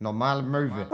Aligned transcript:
Normale 0.00 0.42
Möwe. 0.42 0.86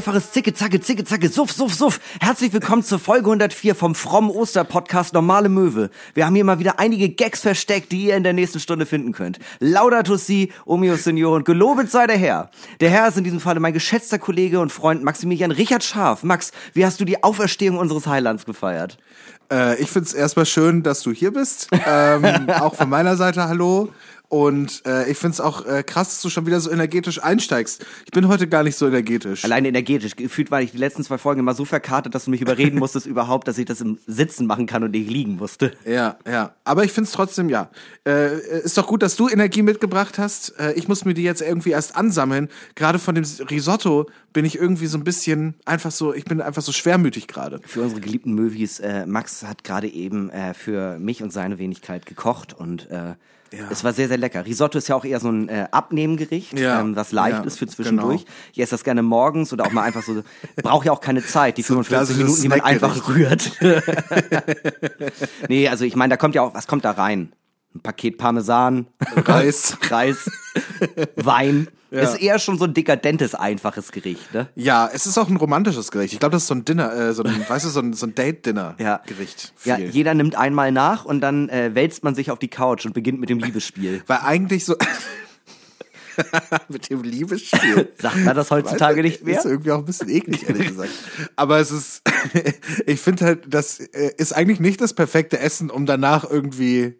Dreifaches 0.00 0.32
Zicke, 0.32 0.54
Zacke, 0.54 0.80
Zicke, 0.80 1.04
Zacke, 1.04 1.28
Suff, 1.28 1.52
Suff, 1.52 1.74
Suff. 1.74 2.00
Herzlich 2.22 2.54
willkommen 2.54 2.82
zur 2.82 2.98
Folge 2.98 3.26
104 3.26 3.74
vom 3.74 3.94
frommen 3.94 4.30
Oster-Podcast 4.30 5.12
Normale 5.12 5.50
Möwe. 5.50 5.90
Wir 6.14 6.24
haben 6.24 6.34
hier 6.34 6.44
mal 6.46 6.58
wieder 6.58 6.78
einige 6.78 7.10
Gags 7.10 7.42
versteckt, 7.42 7.92
die 7.92 8.06
ihr 8.06 8.16
in 8.16 8.22
der 8.22 8.32
nächsten 8.32 8.60
Stunde 8.60 8.86
finden 8.86 9.12
könnt. 9.12 9.38
Laudato 9.58 10.16
si, 10.16 10.52
omio 10.64 10.96
Signor 10.96 11.36
und 11.36 11.44
gelobet 11.44 11.90
sei 11.90 12.06
der 12.06 12.16
Herr. 12.16 12.50
Der 12.80 12.88
Herr 12.88 13.08
ist 13.08 13.18
in 13.18 13.24
diesem 13.24 13.40
Falle 13.40 13.60
mein 13.60 13.74
geschätzter 13.74 14.18
Kollege 14.18 14.60
und 14.60 14.72
Freund 14.72 15.02
Maximilian 15.02 15.50
Richard 15.50 15.84
Scharf. 15.84 16.22
Max, 16.22 16.52
wie 16.72 16.86
hast 16.86 16.98
du 17.00 17.04
die 17.04 17.22
Auferstehung 17.22 17.76
unseres 17.76 18.06
Heilands 18.06 18.46
gefeiert? 18.46 18.96
Äh, 19.52 19.78
ich 19.82 19.90
find's 19.90 20.14
erstmal 20.14 20.46
schön, 20.46 20.82
dass 20.82 21.02
du 21.02 21.12
hier 21.12 21.30
bist. 21.30 21.68
Ähm, 21.86 22.48
auch 22.60 22.74
von 22.74 22.88
meiner 22.88 23.16
Seite 23.16 23.48
hallo. 23.48 23.90
Und 24.30 24.86
äh, 24.86 25.10
ich 25.10 25.18
find's 25.18 25.40
auch 25.40 25.66
äh, 25.66 25.82
krass, 25.82 26.10
dass 26.10 26.22
du 26.22 26.30
schon 26.30 26.46
wieder 26.46 26.60
so 26.60 26.70
energetisch 26.70 27.20
einsteigst. 27.20 27.84
Ich 28.04 28.12
bin 28.12 28.28
heute 28.28 28.46
gar 28.46 28.62
nicht 28.62 28.76
so 28.76 28.86
energetisch. 28.86 29.44
Allein 29.44 29.64
energetisch. 29.64 30.14
Gefühlt 30.14 30.52
war 30.52 30.62
ich 30.62 30.70
die 30.70 30.78
letzten 30.78 31.02
zwei 31.02 31.18
Folgen 31.18 31.40
immer 31.40 31.52
so 31.52 31.64
verkartet, 31.64 32.14
dass 32.14 32.26
du 32.26 32.30
mich 32.30 32.40
überreden 32.40 32.78
musstest 32.78 33.06
überhaupt, 33.06 33.48
dass 33.48 33.58
ich 33.58 33.64
das 33.64 33.80
im 33.80 33.98
Sitzen 34.06 34.46
machen 34.46 34.66
kann 34.66 34.84
und 34.84 34.92
nicht 34.92 35.10
liegen 35.10 35.34
musste. 35.34 35.72
Ja, 35.84 36.16
ja. 36.24 36.54
Aber 36.62 36.84
ich 36.84 36.92
find's 36.92 37.10
trotzdem, 37.10 37.48
ja. 37.48 37.70
Äh, 38.06 38.60
ist 38.60 38.78
doch 38.78 38.86
gut, 38.86 39.02
dass 39.02 39.16
du 39.16 39.28
Energie 39.28 39.62
mitgebracht 39.62 40.16
hast. 40.16 40.56
Äh, 40.60 40.74
ich 40.74 40.86
muss 40.86 41.04
mir 41.04 41.14
die 41.14 41.24
jetzt 41.24 41.42
irgendwie 41.42 41.70
erst 41.70 41.96
ansammeln. 41.96 42.50
Gerade 42.76 43.00
von 43.00 43.16
dem 43.16 43.24
Risotto 43.50 44.08
bin 44.32 44.44
ich 44.44 44.56
irgendwie 44.56 44.86
so 44.86 44.96
ein 44.96 45.02
bisschen 45.02 45.54
einfach 45.64 45.90
so, 45.90 46.14
ich 46.14 46.24
bin 46.24 46.40
einfach 46.40 46.62
so 46.62 46.70
schwermütig 46.70 47.26
gerade. 47.26 47.60
Für 47.66 47.82
unsere 47.82 48.00
geliebten 48.00 48.36
Movies, 48.36 48.78
äh, 48.78 49.06
Max 49.06 49.42
hat 49.42 49.64
gerade 49.64 49.88
eben 49.88 50.30
äh, 50.30 50.54
für 50.54 51.00
mich 51.00 51.20
und 51.20 51.32
seine 51.32 51.58
Wenigkeit 51.58 52.06
gekocht 52.06 52.52
und 52.52 52.88
Ja. 53.52 53.64
es 53.70 53.82
war 53.82 53.92
sehr, 53.92 54.08
sehr 54.08 54.16
lecker. 54.18 54.46
Risotto 54.46 54.78
ist 54.78 54.88
ja 54.88 54.94
auch 54.94 55.04
eher 55.04 55.18
so 55.20 55.28
ein 55.28 55.48
äh, 55.48 55.66
Abnehmgericht, 55.70 56.58
Ja, 56.58 56.80
ähm, 56.80 56.94
was 56.94 57.10
leicht 57.12 57.38
ja, 57.38 57.42
ist 57.42 57.58
für 57.58 57.66
zwischendurch. 57.66 58.24
genau. 58.24 58.30
Ich 58.52 58.60
esse 58.60 58.70
das 58.72 58.84
gerne 58.84 59.02
morgens 59.02 59.52
oder 59.52 59.66
auch 59.66 59.72
mal 59.72 59.82
einfach 59.82 60.02
so, 60.02 60.22
braucht 60.62 60.86
ja 60.86 60.92
auch 60.92 61.00
keine 61.00 61.24
Zeit, 61.24 61.58
die 61.58 61.62
So 61.62 61.74
ein 61.76 61.84
45 61.84 62.16
Minuten, 62.18 62.42
die 62.42 62.48
man 62.48 62.60
einfach 62.60 63.08
rührt. 63.08 63.50
nee, 65.48 65.68
also 65.68 65.84
ich 65.84 65.96
meine, 65.96 66.12
da 66.12 66.16
kommt 66.16 66.34
ja 66.34 66.42
auch, 66.42 66.54
was 66.54 66.66
kommt 66.66 66.84
da 66.84 66.92
rein? 66.92 67.32
Ein 67.74 67.80
Paket 67.80 68.18
Parmesan, 68.18 68.86
Reis. 69.16 69.76
Reis, 69.90 70.30
Wein. 71.16 71.68
Ja. 71.92 72.02
Ist 72.02 72.22
eher 72.22 72.38
schon 72.38 72.56
so 72.56 72.66
ein 72.66 72.72
dekadentes, 72.72 73.34
einfaches 73.34 73.90
Gericht, 73.90 74.32
ne? 74.32 74.48
Ja, 74.54 74.88
es 74.94 75.06
ist 75.06 75.18
auch 75.18 75.28
ein 75.28 75.34
romantisches 75.34 75.90
Gericht. 75.90 76.12
Ich 76.12 76.20
glaube, 76.20 76.34
das 76.34 76.42
ist 76.42 76.46
so 76.46 76.54
ein 76.54 76.64
Dinner, 76.64 76.94
äh, 76.94 77.12
so 77.12 77.24
ein, 77.24 77.44
weißt 77.48 77.64
du, 77.64 77.68
so 77.68 77.80
ein, 77.80 77.94
so 77.94 78.06
ein 78.06 78.10
Ja. 78.10 78.14
Date-Dinner-Gericht. 78.14 79.52
Ja, 79.64 79.74
Viel. 79.74 79.90
jeder 79.90 80.14
nimmt 80.14 80.36
einmal 80.36 80.70
nach 80.70 81.04
und 81.04 81.20
dann 81.20 81.48
äh, 81.48 81.74
wälzt 81.74 82.04
man 82.04 82.14
sich 82.14 82.30
auf 82.30 82.38
die 82.38 82.46
Couch 82.46 82.86
und 82.86 82.92
beginnt 82.92 83.18
mit 83.18 83.28
dem 83.28 83.40
Liebesspiel. 83.40 84.04
Weil 84.06 84.18
eigentlich 84.22 84.66
so. 84.66 84.76
mit 86.68 86.88
dem 86.90 87.02
Liebesspiel. 87.02 87.90
Sagt 87.98 88.18
man 88.18 88.36
das 88.36 88.52
heutzutage 88.52 89.02
nicht 89.02 89.24
mehr? 89.24 89.38
Ist 89.40 89.46
irgendwie 89.46 89.72
auch 89.72 89.78
ein 89.78 89.84
bisschen 89.84 90.10
eklig, 90.10 90.48
ehrlich 90.48 90.68
gesagt. 90.68 90.90
Aber 91.34 91.58
es 91.58 91.72
ist, 91.72 92.02
ich 92.86 93.00
finde 93.00 93.24
halt, 93.24 93.52
das 93.52 93.80
äh, 93.80 94.12
ist 94.16 94.32
eigentlich 94.32 94.60
nicht 94.60 94.80
das 94.80 94.94
perfekte 94.94 95.40
Essen, 95.40 95.70
um 95.70 95.86
danach 95.86 96.22
irgendwie 96.30 96.99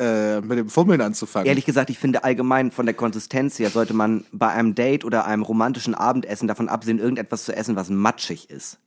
äh, 0.00 0.40
mit 0.40 0.58
dem 0.58 0.68
Fummeln 0.68 1.00
anzufangen. 1.00 1.46
Ehrlich 1.46 1.64
gesagt, 1.64 1.90
ich 1.90 1.98
finde 1.98 2.24
allgemein 2.24 2.70
von 2.70 2.86
der 2.86 2.94
Konsistenz 2.94 3.58
her 3.58 3.70
sollte 3.70 3.94
man 3.94 4.24
bei 4.32 4.48
einem 4.48 4.74
Date 4.74 5.04
oder 5.04 5.24
einem 5.24 5.42
romantischen 5.42 5.94
Abendessen 5.94 6.46
davon 6.46 6.68
absehen, 6.68 6.98
irgendetwas 6.98 7.44
zu 7.44 7.54
essen, 7.54 7.76
was 7.76 7.90
matschig 7.90 8.50
ist. 8.50 8.78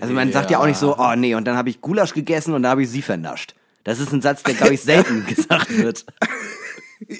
Also 0.00 0.12
man 0.12 0.32
sagt 0.32 0.50
ja 0.50 0.58
auch 0.58 0.66
nicht 0.66 0.78
so, 0.78 0.98
oh 0.98 1.14
nee, 1.16 1.34
und 1.34 1.46
dann 1.46 1.56
habe 1.56 1.70
ich 1.70 1.80
Gulasch 1.80 2.12
gegessen 2.12 2.54
und 2.54 2.62
dann 2.62 2.70
habe 2.70 2.82
ich 2.82 2.90
sie 2.90 3.02
vernascht. 3.02 3.54
Das 3.84 4.00
ist 4.00 4.12
ein 4.12 4.20
Satz, 4.20 4.42
der, 4.42 4.54
glaube 4.54 4.74
ich, 4.74 4.82
selten 4.82 5.24
gesagt 5.28 5.76
wird. 5.78 6.04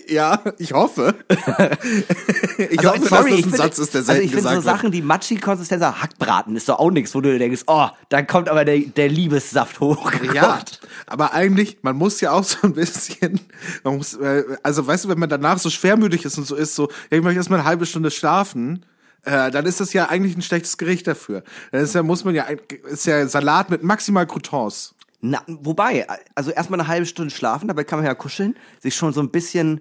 Ja, 0.08 0.42
ich 0.58 0.72
hoffe. 0.72 1.14
ich 1.28 2.78
Also, 2.78 2.90
hoffe, 2.90 3.08
sorry, 3.08 3.08
dass 3.08 3.10
das 3.10 3.26
ich 3.26 3.32
ein 3.32 3.42
finde, 3.42 3.56
Satz 3.56 3.78
ist, 3.78 3.94
der 3.94 3.98
also 4.00 4.12
selten 4.12 4.26
ich 4.26 4.34
finde 4.34 4.54
so 4.54 4.60
Sachen, 4.60 4.90
die 4.90 5.02
matschige 5.02 5.40
Konsistenz 5.40 5.82
haben, 5.82 6.00
Hackbraten 6.02 6.56
ist 6.56 6.68
doch 6.68 6.78
auch 6.78 6.90
nichts, 6.90 7.14
wo 7.14 7.20
du 7.20 7.38
denkst, 7.38 7.62
oh, 7.66 7.88
da 8.08 8.22
kommt 8.22 8.48
aber 8.48 8.64
der, 8.64 8.78
der 8.78 9.08
Liebessaft 9.08 9.80
hoch. 9.80 10.10
Ja, 10.32 10.60
aber 11.06 11.34
eigentlich, 11.34 11.78
man 11.82 11.96
muss 11.96 12.20
ja 12.20 12.32
auch 12.32 12.44
so 12.44 12.58
ein 12.62 12.72
bisschen, 12.72 13.40
man 13.84 13.98
muss, 13.98 14.14
äh, 14.14 14.44
also 14.62 14.86
weißt 14.86 15.04
du, 15.04 15.08
wenn 15.10 15.18
man 15.18 15.28
danach 15.28 15.58
so 15.58 15.68
schwermütig 15.68 16.24
ist 16.24 16.38
und 16.38 16.46
so 16.46 16.56
ist, 16.56 16.74
so, 16.74 16.88
ja, 17.10 17.18
ich 17.18 17.22
möchte 17.22 17.38
erst 17.38 17.50
mal 17.50 17.56
eine 17.56 17.66
halbe 17.66 17.84
Stunde 17.86 18.10
schlafen, 18.10 18.84
äh, 19.24 19.50
dann 19.50 19.66
ist 19.66 19.80
das 19.80 19.92
ja 19.92 20.08
eigentlich 20.08 20.36
ein 20.36 20.42
schlechtes 20.42 20.78
Gericht 20.78 21.06
dafür. 21.06 21.42
Dann 21.72 21.82
ist 21.82 21.94
ja, 21.94 22.02
muss 22.02 22.24
man 22.24 22.34
ja, 22.34 22.46
ist 22.88 23.06
ja 23.06 23.26
Salat 23.28 23.70
mit 23.70 23.82
maximal 23.82 24.26
Croutons. 24.26 24.94
Na, 25.20 25.42
wobei, 25.46 26.06
also 26.34 26.50
erstmal 26.50 26.78
eine 26.80 26.88
halbe 26.88 27.06
Stunde 27.06 27.34
schlafen, 27.34 27.68
dabei 27.68 27.84
kann 27.84 27.98
man 27.98 28.06
ja 28.06 28.14
kuscheln, 28.14 28.56
sich 28.80 28.94
schon 28.94 29.12
so 29.12 29.20
ein 29.20 29.30
bisschen 29.30 29.80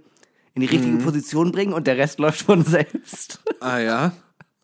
in 0.53 0.61
die 0.61 0.67
Mhm. 0.67 0.73
richtige 0.73 0.97
Position 0.97 1.51
bringen 1.51 1.73
und 1.73 1.87
der 1.87 1.97
Rest 1.97 2.19
läuft 2.19 2.41
von 2.43 2.63
selbst. 2.63 3.41
Ah 3.59 3.77
ja, 3.79 4.11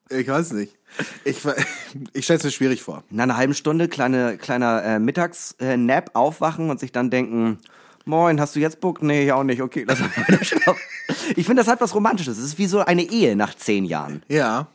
ich 0.09 0.27
weiß 0.27 0.53
nicht. 0.53 0.77
Ich, 1.25 1.37
ich 2.13 2.23
stelle 2.25 2.37
es 2.39 2.43
mir 2.45 2.51
schwierig 2.51 2.81
vor. 2.81 3.03
In 3.11 3.19
einer 3.19 3.37
halben 3.37 3.53
Stunde 3.53 3.87
kleine, 3.89 4.37
kleiner 4.37 4.83
äh, 4.83 4.99
Mittags-Nap 4.99 6.11
aufwachen 6.13 6.69
und 6.69 6.79
sich 6.79 6.91
dann 6.91 7.09
denken, 7.09 7.59
moin, 8.05 8.39
hast 8.39 8.55
du 8.55 8.59
jetzt 8.59 8.79
Bock? 8.81 9.01
Nee, 9.03 9.25
ich 9.25 9.31
auch 9.33 9.43
nicht. 9.43 9.61
Okay, 9.61 9.83
lass 9.87 9.99
mal 9.99 10.09
weiter 10.15 10.43
schlafen. 10.43 10.79
Ich 11.35 11.45
finde, 11.45 11.61
das 11.63 11.67
hat 11.71 11.81
was 11.81 11.93
Romantisches. 11.93 12.37
Es 12.37 12.43
ist 12.45 12.57
wie 12.57 12.65
so 12.67 12.79
eine 12.79 13.03
Ehe 13.03 13.35
nach 13.35 13.53
zehn 13.55 13.85
Jahren. 13.85 14.23
Ja. 14.29 14.67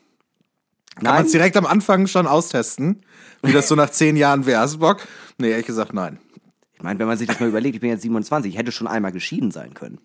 Kann 0.97 1.15
man 1.15 1.27
es 1.27 1.33
direkt 1.33 1.57
am 1.57 1.67
Anfang 1.67 2.07
schon 2.07 2.27
austesten, 2.27 3.03
wie 3.43 3.53
das 3.53 3.69
so 3.69 3.75
nach 3.75 3.91
zehn 3.91 4.17
Jahren 4.17 4.47
wäre. 4.47 4.61
Hast 4.61 4.75
du 4.75 4.79
Bock? 4.79 5.07
Nee, 5.39 5.51
ehrlich 5.51 5.67
gesagt, 5.67 5.93
nein. 5.93 6.19
Ich 6.75 6.83
meine, 6.83 6.99
wenn 6.99 7.07
man 7.07 7.19
sich 7.19 7.27
das 7.27 7.39
mal 7.39 7.49
überlegt, 7.49 7.75
ich 7.75 7.81
bin 7.81 7.91
jetzt 7.91 8.03
27, 8.03 8.53
ich 8.53 8.59
hätte 8.59 8.73
schon 8.73 8.87
einmal 8.87 9.13
geschieden 9.13 9.51
sein 9.51 9.75
können. 9.75 9.99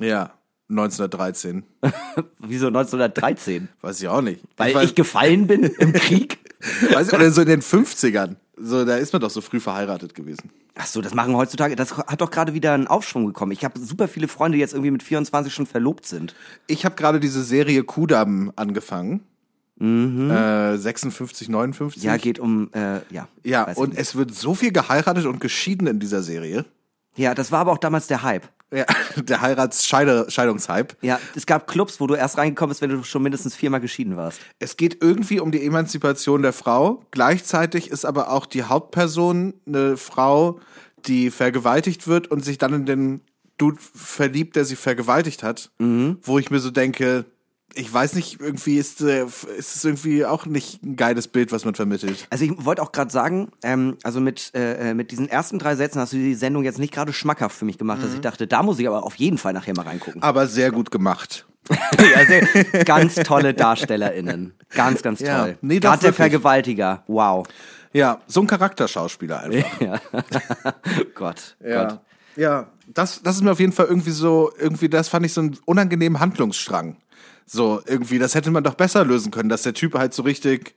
Ja, 0.00 0.32
1913. 0.70 1.64
Wieso 2.38 2.68
1913? 2.68 3.68
Weiß 3.80 4.00
ich 4.00 4.08
auch 4.08 4.20
nicht. 4.20 4.42
Weil 4.56 4.70
ich, 4.70 4.74
weiß, 4.74 4.94
gefallen 4.94 5.46
bin 5.46 5.64
im 5.64 5.92
Krieg? 5.92 6.38
weiß 6.92 7.08
ich, 7.08 7.14
oder 7.14 7.30
so 7.30 7.40
in 7.42 7.48
den 7.48 7.62
50ern. 7.62 8.36
So, 8.56 8.84
da 8.84 8.96
ist 8.96 9.12
man 9.12 9.22
doch 9.22 9.30
so 9.30 9.40
früh 9.40 9.60
verheiratet 9.60 10.14
gewesen. 10.14 10.50
Ach 10.76 10.86
so, 10.86 11.00
das 11.00 11.14
machen 11.14 11.34
heutzutage, 11.36 11.74
das 11.74 11.96
hat 11.96 12.20
doch 12.20 12.30
gerade 12.30 12.54
wieder 12.54 12.72
einen 12.72 12.86
Aufschwung 12.86 13.26
bekommen. 13.26 13.52
Ich 13.52 13.64
habe 13.64 13.80
super 13.80 14.06
viele 14.06 14.28
Freunde, 14.28 14.56
die 14.56 14.60
jetzt 14.60 14.74
irgendwie 14.74 14.90
mit 14.90 15.02
24 15.02 15.52
schon 15.52 15.66
verlobt 15.66 16.06
sind. 16.06 16.34
Ich 16.66 16.84
habe 16.84 16.94
gerade 16.94 17.18
diese 17.18 17.42
Serie 17.42 17.82
Kudam 17.84 18.52
angefangen. 18.56 19.22
Äh, 19.80 20.76
56, 20.76 21.48
59. 21.48 22.02
Mhm. 22.02 22.06
Ja, 22.06 22.16
geht 22.16 22.38
um, 22.38 22.70
äh, 22.72 23.00
ja. 23.10 23.28
Ja, 23.44 23.64
und 23.74 23.96
es 23.96 24.16
wird 24.16 24.34
so 24.34 24.54
viel 24.54 24.72
geheiratet 24.72 25.26
und 25.26 25.40
geschieden 25.40 25.86
in 25.86 26.00
dieser 26.00 26.22
Serie. 26.22 26.64
Ja, 27.16 27.34
das 27.34 27.52
war 27.52 27.60
aber 27.60 27.72
auch 27.72 27.78
damals 27.78 28.06
der 28.06 28.22
Hype. 28.22 28.48
Ja, 28.72 28.84
der 29.16 29.40
Heiratsscheidungshype. 29.40 30.96
Ja, 31.00 31.18
es 31.34 31.46
gab 31.46 31.66
Clubs, 31.66 32.00
wo 32.00 32.06
du 32.06 32.14
erst 32.14 32.38
reingekommen 32.38 32.70
bist, 32.70 32.82
wenn 32.82 32.90
du 32.90 33.02
schon 33.02 33.22
mindestens 33.22 33.54
viermal 33.56 33.80
geschieden 33.80 34.16
warst. 34.16 34.40
Es 34.58 34.76
geht 34.76 34.98
irgendwie 35.02 35.40
um 35.40 35.50
die 35.50 35.64
Emanzipation 35.64 36.42
der 36.42 36.52
Frau. 36.52 37.04
Gleichzeitig 37.10 37.90
ist 37.90 38.04
aber 38.04 38.30
auch 38.30 38.46
die 38.46 38.64
Hauptperson 38.64 39.54
eine 39.66 39.96
Frau, 39.96 40.60
die 41.06 41.30
vergewaltigt 41.30 42.08
wird 42.08 42.30
und 42.30 42.44
sich 42.44 42.58
dann 42.58 42.74
in 42.74 42.86
den 42.86 43.20
Dude 43.56 43.78
verliebt, 43.80 44.54
der 44.56 44.64
sie 44.64 44.76
vergewaltigt 44.76 45.42
hat. 45.42 45.70
Wo 46.22 46.38
ich 46.38 46.50
mir 46.50 46.60
so 46.60 46.70
denke, 46.70 47.24
ich 47.74 47.92
weiß 47.92 48.14
nicht, 48.14 48.40
irgendwie 48.40 48.76
ist, 48.78 49.00
äh, 49.02 49.24
ist 49.24 49.76
es 49.76 49.84
irgendwie 49.84 50.24
auch 50.24 50.46
nicht 50.46 50.82
ein 50.82 50.96
geiles 50.96 51.28
Bild, 51.28 51.52
was 51.52 51.64
man 51.64 51.74
vermittelt. 51.74 52.26
Also 52.30 52.44
ich 52.44 52.52
wollte 52.64 52.82
auch 52.82 52.92
gerade 52.92 53.10
sagen, 53.10 53.50
ähm, 53.62 53.96
also 54.02 54.20
mit, 54.20 54.52
äh, 54.54 54.90
äh, 54.90 54.94
mit 54.94 55.10
diesen 55.10 55.28
ersten 55.28 55.58
drei 55.58 55.76
Sätzen 55.76 56.00
hast 56.00 56.12
du 56.12 56.16
die 56.16 56.34
Sendung 56.34 56.64
jetzt 56.64 56.78
nicht 56.78 56.92
gerade 56.92 57.12
schmackhaft 57.12 57.56
für 57.56 57.64
mich 57.64 57.78
gemacht, 57.78 58.02
dass 58.02 58.14
ich 58.14 58.20
dachte, 58.20 58.46
da 58.46 58.62
muss 58.62 58.78
ich 58.78 58.88
aber 58.88 59.04
auf 59.04 59.14
jeden 59.16 59.38
Fall 59.38 59.52
nachher 59.52 59.74
mal 59.76 59.82
reingucken. 59.82 60.22
Aber 60.22 60.46
sehr 60.46 60.70
gut 60.70 60.90
gemacht. 60.90 61.46
ja, 61.70 62.24
sehr, 62.26 62.84
ganz 62.84 63.16
tolle 63.16 63.52
DarstellerInnen. 63.52 64.54
Ganz, 64.74 65.02
ganz 65.02 65.20
Ja. 65.20 65.40
toll. 65.40 65.58
Nee, 65.60 65.80
doch 65.80 65.90
Gerade 65.90 66.02
der. 66.04 66.12
Vergewaltiger. 66.14 67.04
Wow. 67.06 67.46
Ja, 67.92 68.20
so 68.26 68.40
ein 68.40 68.46
Charakterschauspieler 68.46 69.40
einfach. 69.40 69.68
Ja. 69.80 70.00
Gott, 71.14 71.14
Gott. 71.14 71.56
Ja, 71.62 72.00
ja 72.36 72.68
das, 72.94 73.22
das 73.22 73.36
ist 73.36 73.42
mir 73.42 73.52
auf 73.52 73.60
jeden 73.60 73.72
Fall 73.72 73.86
irgendwie 73.86 74.10
so, 74.10 74.50
irgendwie, 74.58 74.88
das 74.88 75.08
fand 75.08 75.26
ich 75.26 75.32
so 75.34 75.42
einen 75.42 75.58
unangenehmen 75.66 76.20
Handlungsstrang. 76.20 76.96
So, 77.50 77.80
irgendwie, 77.86 78.18
das 78.18 78.34
hätte 78.34 78.50
man 78.50 78.62
doch 78.62 78.74
besser 78.74 79.04
lösen 79.04 79.30
können, 79.30 79.48
dass 79.48 79.62
der 79.62 79.72
Typ 79.72 79.94
halt 79.94 80.12
so 80.12 80.22
richtig, 80.22 80.74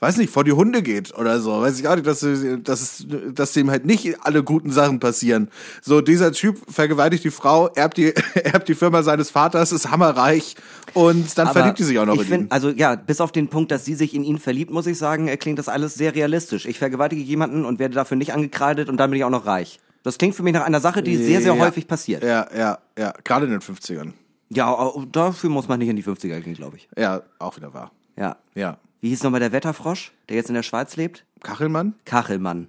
weiß 0.00 0.18
nicht, 0.18 0.30
vor 0.30 0.44
die 0.44 0.52
Hunde 0.52 0.82
geht 0.82 1.16
oder 1.16 1.40
so. 1.40 1.62
Weiß 1.62 1.80
ich 1.80 1.88
auch 1.88 1.94
nicht, 1.96 2.06
dass, 2.06 2.20
dass, 2.64 3.06
dass 3.32 3.52
dem 3.52 3.70
halt 3.70 3.86
nicht 3.86 4.16
alle 4.20 4.42
guten 4.44 4.70
Sachen 4.70 5.00
passieren. 5.00 5.48
So, 5.80 6.02
dieser 6.02 6.32
Typ 6.32 6.58
vergewaltigt 6.70 7.24
die 7.24 7.30
Frau, 7.30 7.68
erbt 7.68 7.96
die, 7.96 8.12
erbt 8.34 8.68
die 8.68 8.74
Firma 8.74 9.02
seines 9.02 9.30
Vaters, 9.30 9.72
ist 9.72 9.90
hammerreich 9.90 10.54
und 10.92 11.38
dann 11.38 11.46
Aber 11.48 11.60
verliebt 11.60 11.78
die 11.78 11.84
sich 11.84 11.98
auch 11.98 12.04
noch 12.04 12.16
ich 12.16 12.22
in 12.22 12.26
find, 12.26 12.42
ihn. 12.44 12.50
Also 12.50 12.68
ja, 12.68 12.94
bis 12.94 13.22
auf 13.22 13.32
den 13.32 13.48
Punkt, 13.48 13.70
dass 13.70 13.86
sie 13.86 13.94
sich 13.94 14.12
in 14.14 14.22
ihn 14.22 14.38
verliebt, 14.38 14.70
muss 14.70 14.86
ich 14.86 14.98
sagen, 14.98 15.28
äh, 15.28 15.38
klingt 15.38 15.58
das 15.58 15.70
alles 15.70 15.94
sehr 15.94 16.14
realistisch. 16.14 16.66
Ich 16.66 16.78
vergewaltige 16.78 17.22
jemanden 17.22 17.64
und 17.64 17.78
werde 17.78 17.94
dafür 17.94 18.18
nicht 18.18 18.34
angekreidet 18.34 18.90
und 18.90 18.98
dann 18.98 19.08
bin 19.10 19.18
ich 19.18 19.24
auch 19.24 19.30
noch 19.30 19.46
reich. 19.46 19.80
Das 20.02 20.18
klingt 20.18 20.34
für 20.34 20.42
mich 20.42 20.52
nach 20.52 20.66
einer 20.66 20.80
Sache, 20.80 21.02
die 21.02 21.16
sehr, 21.16 21.40
sehr 21.40 21.54
Ja. 21.54 21.64
häufig 21.64 21.86
passiert. 21.86 22.22
Ja, 22.24 22.48
ja, 22.54 22.78
ja, 22.98 23.14
gerade 23.24 23.46
in 23.46 23.52
den 23.52 23.60
50ern. 23.60 24.12
Ja, 24.54 24.92
dafür 25.10 25.50
muss 25.50 25.68
man 25.68 25.78
nicht 25.78 25.88
in 25.88 25.96
die 25.96 26.04
50er 26.04 26.40
gehen, 26.40 26.54
glaube 26.54 26.76
ich. 26.76 26.88
Ja, 26.96 27.22
auch 27.38 27.56
wieder 27.56 27.72
wahr. 27.74 27.90
Ja. 28.16 28.36
Ja. 28.54 28.76
Wie 29.00 29.08
hieß 29.08 29.22
nochmal 29.22 29.40
der 29.40 29.52
Wetterfrosch, 29.52 30.12
der 30.28 30.36
jetzt 30.36 30.48
in 30.48 30.54
der 30.54 30.62
Schweiz 30.62 30.96
lebt? 30.96 31.24
Kachelmann? 31.42 31.94
Kachelmann. 32.04 32.68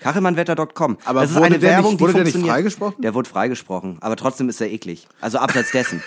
Kachelmannwetter.com. 0.00 0.98
Aber 1.06 1.22
das 1.22 1.30
ist 1.30 1.36
wurde 1.36 1.46
eine 1.46 1.58
der 1.58 1.68
nicht- 1.70 1.76
Werbung, 1.78 1.96
die 1.96 2.00
wurde 2.04 2.12
der 2.12 2.24
nicht 2.24 2.38
freigesprochen? 2.38 3.00
Der 3.02 3.14
wurde 3.14 3.28
freigesprochen, 3.30 3.96
aber 4.00 4.14
trotzdem 4.16 4.48
ist 4.50 4.60
er 4.60 4.70
eklig. 4.70 5.08
Also 5.22 5.38
abseits 5.38 5.72
dessen. 5.72 6.02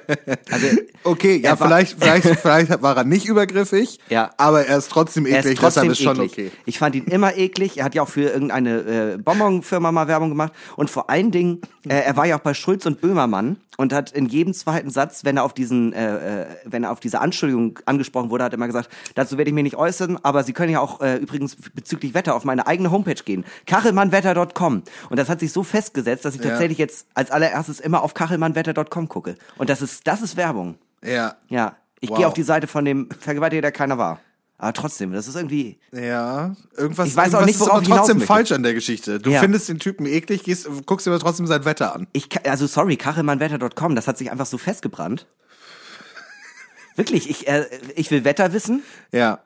also, 0.50 0.66
Okay, 1.04 1.36
ja, 1.36 1.50
er 1.50 1.56
vielleicht, 1.58 1.98
vielleicht, 2.02 2.40
vielleicht 2.40 2.82
war 2.82 2.96
er 2.96 3.04
nicht 3.04 3.26
übergriffig, 3.26 3.98
Ja. 4.08 4.30
aber 4.38 4.64
er 4.66 4.78
ist 4.78 4.90
trotzdem 4.90 5.26
Er 5.26 5.40
eklig, 5.40 5.52
ist 5.54 5.60
trotzdem 5.60 5.90
ist 5.90 6.00
schon 6.02 6.16
eklig. 6.22 6.32
okay. 6.32 6.50
Ich 6.64 6.78
fand 6.78 6.94
ihn 6.96 7.04
immer 7.04 7.36
eklig. 7.36 7.76
Er 7.78 7.84
hat 7.84 7.94
ja 7.94 8.02
auch 8.02 8.08
für 8.08 8.22
irgendeine 8.30 8.78
äh, 9.14 9.18
Bonbon-Firma 9.18 9.92
mal 9.92 10.08
Werbung 10.08 10.30
gemacht. 10.30 10.52
Und 10.76 10.88
vor 10.88 11.10
allen 11.10 11.30
Dingen, 11.30 11.60
äh, 11.86 11.94
er 12.00 12.16
war 12.16 12.24
ja 12.24 12.36
auch 12.36 12.40
bei 12.42 12.54
Schulz 12.54 12.86
und 12.86 13.02
Böhmermann 13.02 13.58
und 13.76 13.92
hat 13.92 14.12
in 14.12 14.26
jedem 14.26 14.54
zweiten 14.54 14.90
Satz, 14.90 15.24
wenn 15.24 15.36
er 15.36 15.44
auf 15.44 15.52
diesen, 15.54 15.92
äh, 15.92 16.42
äh, 16.42 16.46
wenn 16.64 16.84
er 16.84 16.92
auf 16.92 17.00
diese 17.00 17.20
Anschuldigung 17.20 17.78
angesprochen 17.86 18.30
wurde, 18.30 18.44
hat 18.44 18.52
er 18.52 18.56
immer 18.56 18.66
gesagt, 18.66 18.88
dazu 19.14 19.36
werde 19.38 19.48
ich 19.50 19.54
mich 19.54 19.64
nicht 19.64 19.76
äußern, 19.76 20.18
aber 20.22 20.44
Sie 20.44 20.52
können 20.52 20.72
ja 20.72 20.80
auch 20.80 21.00
äh, 21.00 21.16
übrigens 21.16 21.56
bezüglich 21.74 22.14
Wetter 22.14 22.34
auf 22.34 22.44
meine 22.44 22.66
eigene 22.66 22.90
Homepage 22.90 23.14
gehen. 23.24 23.44
Kachelmannwetter.com. 23.66 24.82
Und 25.10 25.18
das 25.18 25.28
hat 25.28 25.40
sich 25.40 25.52
so 25.52 25.62
festgesetzt, 25.62 26.24
dass 26.24 26.34
ich 26.34 26.42
Ja. 26.42 26.50
tatsächlich 26.50 26.78
jetzt 26.78 27.06
als 27.14 27.30
allererstes 27.30 27.80
immer 27.80 28.02
auf 28.02 28.14
kachelmannwetter.com 28.14 29.08
gucke. 29.08 29.36
Und 29.56 29.70
das 29.70 29.82
ist, 29.82 30.06
das 30.06 30.22
ist 30.22 30.36
Werbung. 30.36 30.76
Ja. 31.04 31.34
Ja. 31.48 31.76
Ich 32.00 32.10
Wow. 32.10 32.18
gehe 32.18 32.26
auf 32.26 32.34
die 32.34 32.42
Seite 32.42 32.66
von 32.66 32.84
dem 32.84 33.08
Vergewaltiger, 33.18 33.62
der 33.62 33.72
keiner 33.72 33.96
war. 33.98 34.20
Aber 34.56 34.72
trotzdem, 34.72 35.12
das 35.12 35.26
ist 35.26 35.34
irgendwie, 35.34 35.78
Ja, 35.92 36.54
irgendwas, 36.76 37.08
Ich 37.08 37.16
weiß 37.16 37.34
auch 37.34 37.44
nicht, 37.44 37.56
ist 37.56 37.68
aber 37.68 37.82
ich 37.82 37.88
trotzdem 37.88 38.20
falsch 38.20 38.52
an 38.52 38.62
der 38.62 38.72
Geschichte. 38.72 39.18
Du 39.18 39.30
Ja. 39.30 39.40
findest 39.40 39.68
den 39.68 39.78
Typen 39.80 40.06
eklig, 40.06 40.44
gehst, 40.44 40.68
guckst 40.86 41.06
dir 41.06 41.10
aber 41.10 41.18
trotzdem 41.20 41.46
sein 41.46 41.64
Wetter 41.64 41.94
an. 41.94 42.06
Ich, 42.12 42.28
also 42.48 42.66
sorry, 42.66 42.96
kachelmannwetter.com, 42.96 43.94
das 43.96 44.06
hat 44.06 44.16
sich 44.16 44.30
einfach 44.30 44.46
so 44.46 44.56
festgebrannt. 44.56 45.26
Wirklich, 46.96 47.28
ich, 47.28 47.48
äh, 47.48 47.66
ich 47.96 48.10
will 48.10 48.24
Wetter 48.24 48.52
wissen, 48.52 48.84
Ja. 49.10 49.40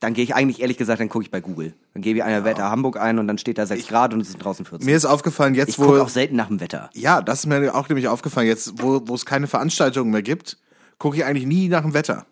dann 0.00 0.14
gehe 0.14 0.24
ich 0.24 0.34
eigentlich 0.34 0.60
ehrlich 0.60 0.76
gesagt, 0.76 0.98
dann 1.00 1.08
gucke 1.08 1.24
ich 1.24 1.30
bei 1.30 1.40
Google. 1.40 1.74
Dann 1.94 2.02
gebe 2.02 2.18
ich 2.18 2.24
einer 2.24 2.44
Wetter 2.44 2.68
Hamburg 2.70 2.96
ein 2.98 3.20
und 3.20 3.28
dann 3.28 3.38
steht 3.38 3.58
da 3.58 3.66
6 3.66 3.86
Grad 3.86 4.12
und 4.12 4.20
es 4.20 4.30
sind 4.32 4.42
draußen 4.42 4.64
14. 4.64 4.84
Mir 4.84 4.96
ist 4.96 5.04
aufgefallen, 5.04 5.54
jetzt 5.54 5.68
ich 5.70 5.78
wo. 5.78 5.84
gucke 5.84 6.02
auch 6.02 6.08
selten 6.08 6.34
nach 6.34 6.48
dem 6.48 6.58
Wetter. 6.58 6.90
Ja, 6.94 7.22
das 7.22 7.40
ist 7.40 7.46
mir 7.46 7.72
auch 7.74 7.88
nämlich 7.88 8.08
aufgefallen, 8.08 8.48
jetzt 8.48 8.82
wo 8.82 9.14
es 9.14 9.24
keine 9.24 9.46
Veranstaltungen 9.46 10.10
mehr 10.10 10.22
gibt, 10.22 10.58
gucke 10.98 11.16
ich 11.16 11.24
eigentlich 11.24 11.46
nie 11.46 11.68
nach 11.68 11.82
dem 11.82 11.94
Wetter. 11.94 12.26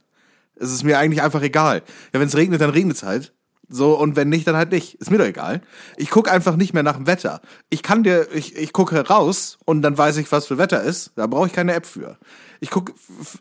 Es 0.57 0.73
ist 0.73 0.85
mir 0.85 0.99
eigentlich 0.99 1.23
einfach 1.23 1.43
egal. 1.43 1.83
Ja, 2.13 2.21
wenn 2.21 2.29
es 2.29 2.37
regnet, 2.37 2.61
dann 2.61 2.71
regnet 2.71 2.97
es 2.97 3.03
halt. 3.03 3.33
So, 3.69 3.99
und 3.99 4.15
wenn 4.15 4.29
nicht, 4.29 4.47
dann 4.47 4.57
halt 4.57 4.71
nicht. 4.71 4.95
Ist 4.95 5.11
mir 5.11 5.19
doch 5.19 5.25
egal. 5.27 5.61
Ich 5.97 6.11
gucke 6.11 6.31
einfach 6.31 6.57
nicht 6.57 6.73
mehr 6.73 6.85
nach 6.85 6.97
dem 6.97 7.07
Wetter. 7.07 7.41
Ich 7.69 7.83
kann 7.83 8.05
dir, 8.05 8.29
ich, 8.33 8.57
ich 8.57 8.73
gucke 8.73 8.97
raus 9.09 9.59
und 9.65 9.83
dann 9.83 9.99
weiß 9.99 10.19
ich, 10.19 10.31
was 10.31 10.47
für 10.47 10.57
Wetter 10.57 10.83
ist. 10.83 11.13
Da 11.17 11.27
brauche 11.27 11.49
ich 11.49 11.53
keine 11.53 11.75
App 11.75 11.85
für. 11.85 12.17
Ich 12.61 12.71
gucke 12.71 12.93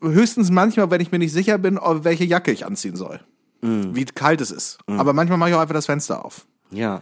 höchstens 0.01 0.49
manchmal, 0.49 0.89
wenn 0.89 1.01
ich 1.01 1.11
mir 1.11 1.19
nicht 1.19 1.31
sicher 1.31 1.57
bin, 1.57 1.79
welche 1.81 2.25
Jacke 2.25 2.51
ich 2.51 2.65
anziehen 2.65 2.95
soll. 2.95 3.19
Wie 3.61 4.05
kalt 4.05 4.41
es 4.41 4.51
ist. 4.51 4.79
Aber 4.87 5.13
manchmal 5.13 5.37
mache 5.37 5.49
ich 5.51 5.55
auch 5.55 5.61
einfach 5.61 5.73
das 5.73 5.85
Fenster 5.85 6.25
auf. 6.25 6.45
Ja. 6.71 7.01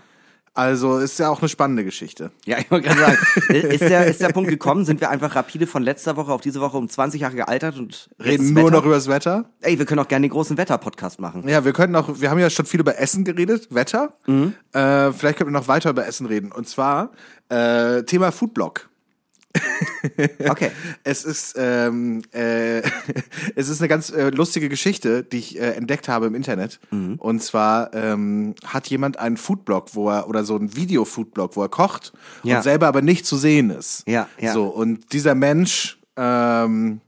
Also 0.55 0.99
ist 0.99 1.17
ja 1.17 1.29
auch 1.29 1.39
eine 1.39 1.49
spannende 1.49 1.83
Geschichte. 1.83 2.31
Ja, 2.45 2.59
ich 2.59 2.69
wollte 2.69 2.87
gerade 2.87 3.01
sagen, 3.01 3.17
ist 3.49 3.81
der, 3.81 4.05
ist 4.05 4.21
der 4.21 4.29
Punkt 4.29 4.51
gekommen, 4.51 4.85
sind 4.85 5.01
wir 5.01 5.09
einfach 5.09 5.35
rapide 5.35 5.65
von 5.65 5.81
letzter 5.81 6.15
Woche 6.15 6.31
auf 6.31 6.41
diese 6.41 6.61
Woche 6.61 6.77
um 6.77 6.87
20 6.87 7.21
Jahre 7.21 7.35
gealtert 7.35 7.79
und 7.79 8.09
Reden 8.23 8.53
nur 8.53 8.65
Wetter? 8.65 8.77
noch 8.77 8.85
über 8.85 8.93
das 8.93 9.07
Wetter. 9.07 9.45
Ey, 9.61 9.79
wir 9.79 9.85
können 9.85 9.99
auch 9.99 10.07
gerne 10.07 10.27
den 10.27 10.31
großen 10.31 10.55
Wetter-Podcast 10.55 11.19
machen. 11.19 11.47
Ja, 11.47 11.65
wir 11.65 11.73
könnten 11.73 11.95
auch, 11.95 12.21
wir 12.21 12.29
haben 12.29 12.39
ja 12.39 12.51
schon 12.51 12.67
viel 12.67 12.79
über 12.81 12.99
Essen 12.99 13.23
geredet, 13.23 13.73
Wetter. 13.73 14.13
Äh, 14.27 15.11
vielleicht 15.11 15.39
können 15.39 15.49
wir 15.51 15.59
noch 15.59 15.67
weiter 15.67 15.89
über 15.89 16.05
Essen 16.05 16.27
reden. 16.27 16.51
Und 16.51 16.67
zwar 16.67 17.11
äh, 17.49 18.03
Thema 18.03 18.31
Foodblog. 18.31 18.89
Okay. 20.47 20.71
Es 21.03 21.23
ist, 21.25 21.55
ähm, 21.57 22.21
äh, 22.33 22.79
es 23.55 23.69
ist 23.69 23.81
eine 23.81 23.87
ganz 23.87 24.09
äh, 24.09 24.29
lustige 24.29 24.69
Geschichte, 24.69 25.23
die 25.23 25.37
ich 25.37 25.59
äh, 25.59 25.71
entdeckt 25.73 26.07
habe 26.07 26.25
im 26.27 26.35
Internet. 26.35 26.79
Und 26.91 27.43
zwar 27.43 27.93
ähm, 27.93 28.55
hat 28.65 28.87
jemand 28.87 29.19
einen 29.19 29.37
Foodblog, 29.37 29.95
wo 29.95 30.09
er, 30.09 30.27
oder 30.27 30.43
so 30.43 30.55
ein 30.57 30.75
Video-Foodblog, 30.75 31.55
wo 31.55 31.61
er 31.63 31.69
kocht 31.69 32.13
Ja. 32.43 32.57
und 32.57 32.63
selber 32.63 32.87
aber 32.87 33.01
nicht 33.01 33.25
zu 33.25 33.37
sehen 33.37 33.69
ist. 33.69 34.03
Ja, 34.07 34.27
ja. 34.39 34.53
So, 34.53 34.65
und 34.65 35.11
dieser 35.13 35.35
Mensch 35.35 35.99
ähm, 36.17 37.01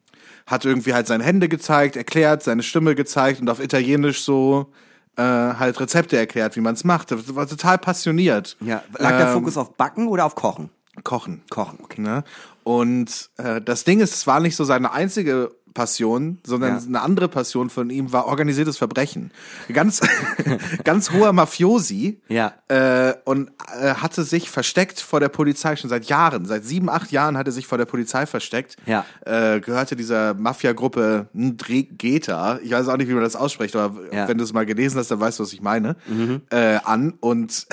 hat 0.45 0.65
irgendwie 0.65 0.93
halt 0.93 1.07
seine 1.07 1.23
Hände 1.23 1.49
gezeigt, 1.49 1.95
erklärt, 1.95 2.43
seine 2.43 2.63
Stimme 2.63 2.95
gezeigt 2.95 3.41
und 3.41 3.49
auf 3.49 3.59
Italienisch 3.61 4.23
so 4.23 4.71
äh, 5.17 5.21
halt 5.23 5.79
Rezepte 5.79 6.17
erklärt, 6.17 6.55
wie 6.55 6.61
man 6.61 6.75
es 6.75 6.83
macht. 6.83 7.11
Das 7.11 7.33
war 7.35 7.47
total 7.47 7.77
passioniert. 7.77 8.57
Ja. 8.61 8.83
Lag 8.97 9.17
der 9.17 9.27
Ähm, 9.27 9.33
Fokus 9.33 9.57
auf 9.57 9.73
Backen 9.75 10.07
oder 10.07 10.25
auf 10.25 10.35
Kochen? 10.35 10.69
Kochen. 11.03 11.43
Kochen, 11.49 11.79
okay. 11.83 12.01
Ne? 12.01 12.23
Und 12.63 13.29
äh, 13.37 13.61
das 13.61 13.83
Ding 13.83 13.99
ist, 13.99 14.13
es 14.13 14.27
war 14.27 14.39
nicht 14.39 14.55
so 14.55 14.63
seine 14.63 14.91
einzige 14.91 15.51
Passion, 15.75 16.39
sondern 16.43 16.77
Ja. 16.79 16.81
eine 16.87 17.01
andere 17.01 17.27
Passion 17.27 17.69
von 17.69 17.91
ihm 17.91 18.11
war 18.11 18.25
organisiertes 18.25 18.77
Verbrechen. 18.77 19.29
Ganz, 19.71 20.01
ganz 20.83 21.11
hoher 21.11 21.31
Mafiosi. 21.33 22.19
Ja. 22.27 22.53
Äh, 22.69 23.13
und 23.25 23.51
äh, 23.79 23.93
hatte 23.95 24.23
sich 24.23 24.49
versteckt 24.49 24.99
vor 24.99 25.19
der 25.19 25.29
Polizei 25.29 25.75
schon 25.75 25.91
seit 25.91 26.05
Jahren. 26.05 26.45
Seit 26.45 26.65
sieben, 26.65 26.89
acht 26.89 27.11
Jahren 27.11 27.37
hat 27.37 27.45
er 27.45 27.51
sich 27.51 27.67
vor 27.67 27.77
der 27.77 27.85
Polizei 27.85 28.25
versteckt. 28.25 28.77
Ja. 28.87 29.05
Äh, 29.25 29.59
gehörte 29.59 29.95
dieser 29.95 30.33
Mafia-Gruppe 30.33 31.27
Ndregeta, 31.33 32.59
ich 32.63 32.71
weiß 32.71 32.87
auch 32.87 32.97
nicht, 32.97 33.09
wie 33.09 33.13
man 33.13 33.23
das 33.23 33.35
ausspricht, 33.35 33.75
aber 33.75 33.99
Ja. 34.15 34.27
wenn 34.27 34.37
du 34.37 34.43
es 34.45 34.53
mal 34.53 34.65
gelesen 34.65 34.97
hast, 34.97 35.11
dann 35.11 35.19
weißt 35.19 35.37
du, 35.39 35.43
was 35.43 35.53
ich 35.53 35.61
meine, 35.61 35.95
äh, 36.51 36.77
an. 36.85 37.13
Und, 37.19 37.67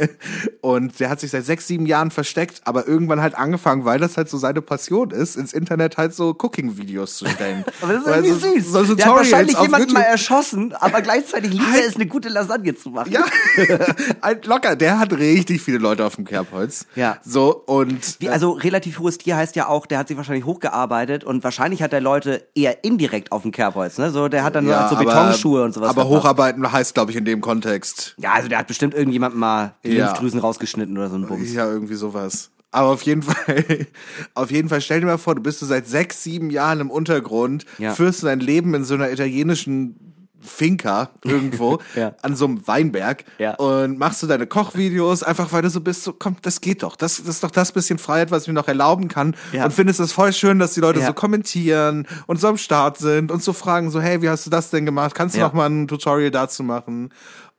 und 0.60 1.00
der 1.00 1.10
hat 1.10 1.20
sich 1.20 1.30
seit 1.30 1.44
sechs, 1.44 1.66
sieben 1.66 1.86
Jahren 1.86 2.10
versteckt, 2.10 2.60
aber 2.64 2.86
irgendwann 2.86 3.20
halt 3.22 3.34
angefangen, 3.36 3.84
weil 3.84 3.98
das 3.98 4.16
halt 4.16 4.28
so 4.28 4.36
seine 4.38 4.60
Passion 4.62 5.10
ist, 5.10 5.36
ins 5.36 5.52
Internet 5.54 5.96
halt 5.96 6.14
so 6.14 6.30
Cooking-Videos 6.38 7.16
zu 7.16 7.24
stellen. 7.38 7.64
Aber 7.80 7.92
das 7.94 8.02
ist 8.02 8.08
irgendwie 8.08 8.30
so- 8.60 8.82
süß. 8.82 8.88
So 8.88 8.94
der 8.94 9.06
hat 9.06 9.16
wahrscheinlich 9.16 9.58
jemanden 9.58 9.92
mal 9.92 10.00
erschossen, 10.02 10.74
aber 10.78 11.00
gleichzeitig 11.02 11.52
liebt 11.52 11.74
er 11.76 11.86
es, 11.86 11.94
eine 11.96 12.06
gute 12.06 12.28
Lasagne 12.28 12.74
zu 12.74 12.90
machen. 12.90 13.12
Ja, 13.12 13.24
locker, 14.44 14.76
der 14.76 14.98
hat 14.98 15.12
richtig 15.12 15.62
viele 15.62 15.78
Leute 15.78 16.04
auf 16.04 16.16
dem 16.16 16.24
Kerbholz. 16.24 16.86
Ja. 16.94 17.18
So, 17.24 17.54
und 17.66 18.20
Wie, 18.20 18.28
also 18.28 18.52
relativ 18.52 18.98
hohes 18.98 19.18
Tier 19.18 19.36
heißt 19.36 19.56
ja 19.56 19.68
auch, 19.68 19.86
der 19.86 19.98
hat 19.98 20.08
sich 20.08 20.16
wahrscheinlich 20.16 20.44
hochgearbeitet 20.44 21.24
und 21.24 21.44
wahrscheinlich 21.44 21.82
hat 21.82 21.92
der 21.92 22.00
Leute 22.00 22.46
eher 22.54 22.84
indirekt 22.84 23.32
auf 23.32 23.42
dem 23.42 23.52
Kerbholz, 23.52 23.98
ne? 23.98 24.10
So, 24.10 24.28
der 24.28 24.44
hat 24.44 24.54
dann 24.54 24.66
ja, 24.66 24.88
so 24.88 24.96
aber- 24.96 25.04
Betonschuhe 25.04 25.62
und 25.64 25.72
sowas. 25.74 25.90
Aber 25.90 26.02
verpasst. 26.02 26.22
hocharbeiten 26.22 26.72
heißt, 26.72 26.94
glaube 26.94 27.10
ich, 27.10 27.16
in 27.16 27.24
dem 27.24 27.40
Kontext. 27.40 28.14
Ja, 28.18 28.32
also 28.32 28.48
der 28.48 28.58
hat 28.58 28.66
bestimmt 28.66 28.94
irgendjemandem 28.94 29.40
mal 29.40 29.74
die 29.84 29.92
Ja. 29.94 30.06
Lymphdrüsen 30.06 30.40
rausgeschnitten 30.40 30.96
oder 30.96 31.08
so 31.10 31.16
ein 31.16 31.26
Bums. 31.26 31.52
Ja, 31.52 31.66
irgendwie 31.70 31.94
sowas. 31.94 32.50
Aber 32.70 32.88
auf 32.88 33.02
jeden 33.02 33.22
Fall, 33.22 33.86
auf 34.34 34.50
jeden 34.50 34.68
Fall, 34.68 34.80
stell 34.80 35.00
dir 35.00 35.06
mal 35.06 35.18
vor, 35.18 35.34
du 35.34 35.42
bist 35.42 35.60
so 35.60 35.66
seit 35.66 35.86
sechs, 35.86 36.22
sieben 36.22 36.50
Jahren 36.50 36.80
im 36.80 36.90
Untergrund, 36.90 37.64
Ja. 37.78 37.94
führst 37.94 38.22
dein 38.24 38.40
Leben 38.40 38.74
in 38.74 38.84
so 38.84 38.94
einer 38.94 39.10
italienischen 39.10 39.96
Finca 40.40 41.10
irgendwo 41.24 41.78
Ja. 41.96 42.14
an 42.22 42.36
so 42.36 42.44
einem 42.44 42.64
Weinberg 42.68 43.24
Ja. 43.38 43.54
und 43.56 43.98
machst 43.98 44.22
du 44.22 44.28
deine 44.28 44.46
Kochvideos 44.46 45.24
einfach, 45.24 45.50
weil 45.52 45.62
du 45.62 45.70
so 45.70 45.80
bist, 45.80 46.04
so 46.04 46.12
komm, 46.12 46.36
das 46.42 46.60
geht 46.60 46.84
doch. 46.84 46.94
Das, 46.94 47.16
das 47.16 47.26
ist 47.26 47.42
doch 47.42 47.50
das 47.50 47.72
bisschen 47.72 47.98
Freiheit, 47.98 48.30
was 48.30 48.42
ich 48.42 48.48
mir 48.48 48.54
noch 48.54 48.68
erlauben 48.68 49.08
kann. 49.08 49.34
Ja. 49.52 49.64
Und 49.64 49.72
findest 49.72 49.98
es 49.98 50.12
voll 50.12 50.32
schön, 50.32 50.60
dass 50.60 50.74
die 50.74 50.80
Leute 50.80 51.04
so 51.04 51.12
kommentieren 51.12 52.06
und 52.28 52.38
so 52.40 52.46
am 52.48 52.56
Start 52.56 52.98
sind 52.98 53.32
und 53.32 53.42
so 53.42 53.52
fragen, 53.52 53.90
so, 53.90 54.00
hey, 54.00 54.22
wie 54.22 54.28
hast 54.28 54.46
du 54.46 54.50
das 54.50 54.70
denn 54.70 54.86
gemacht? 54.86 55.14
Kannst 55.14 55.34
du 55.34 55.40
noch 55.40 55.54
mal 55.54 55.68
ein 55.68 55.88
Tutorial 55.88 56.30
dazu 56.30 56.62
machen? 56.62 57.10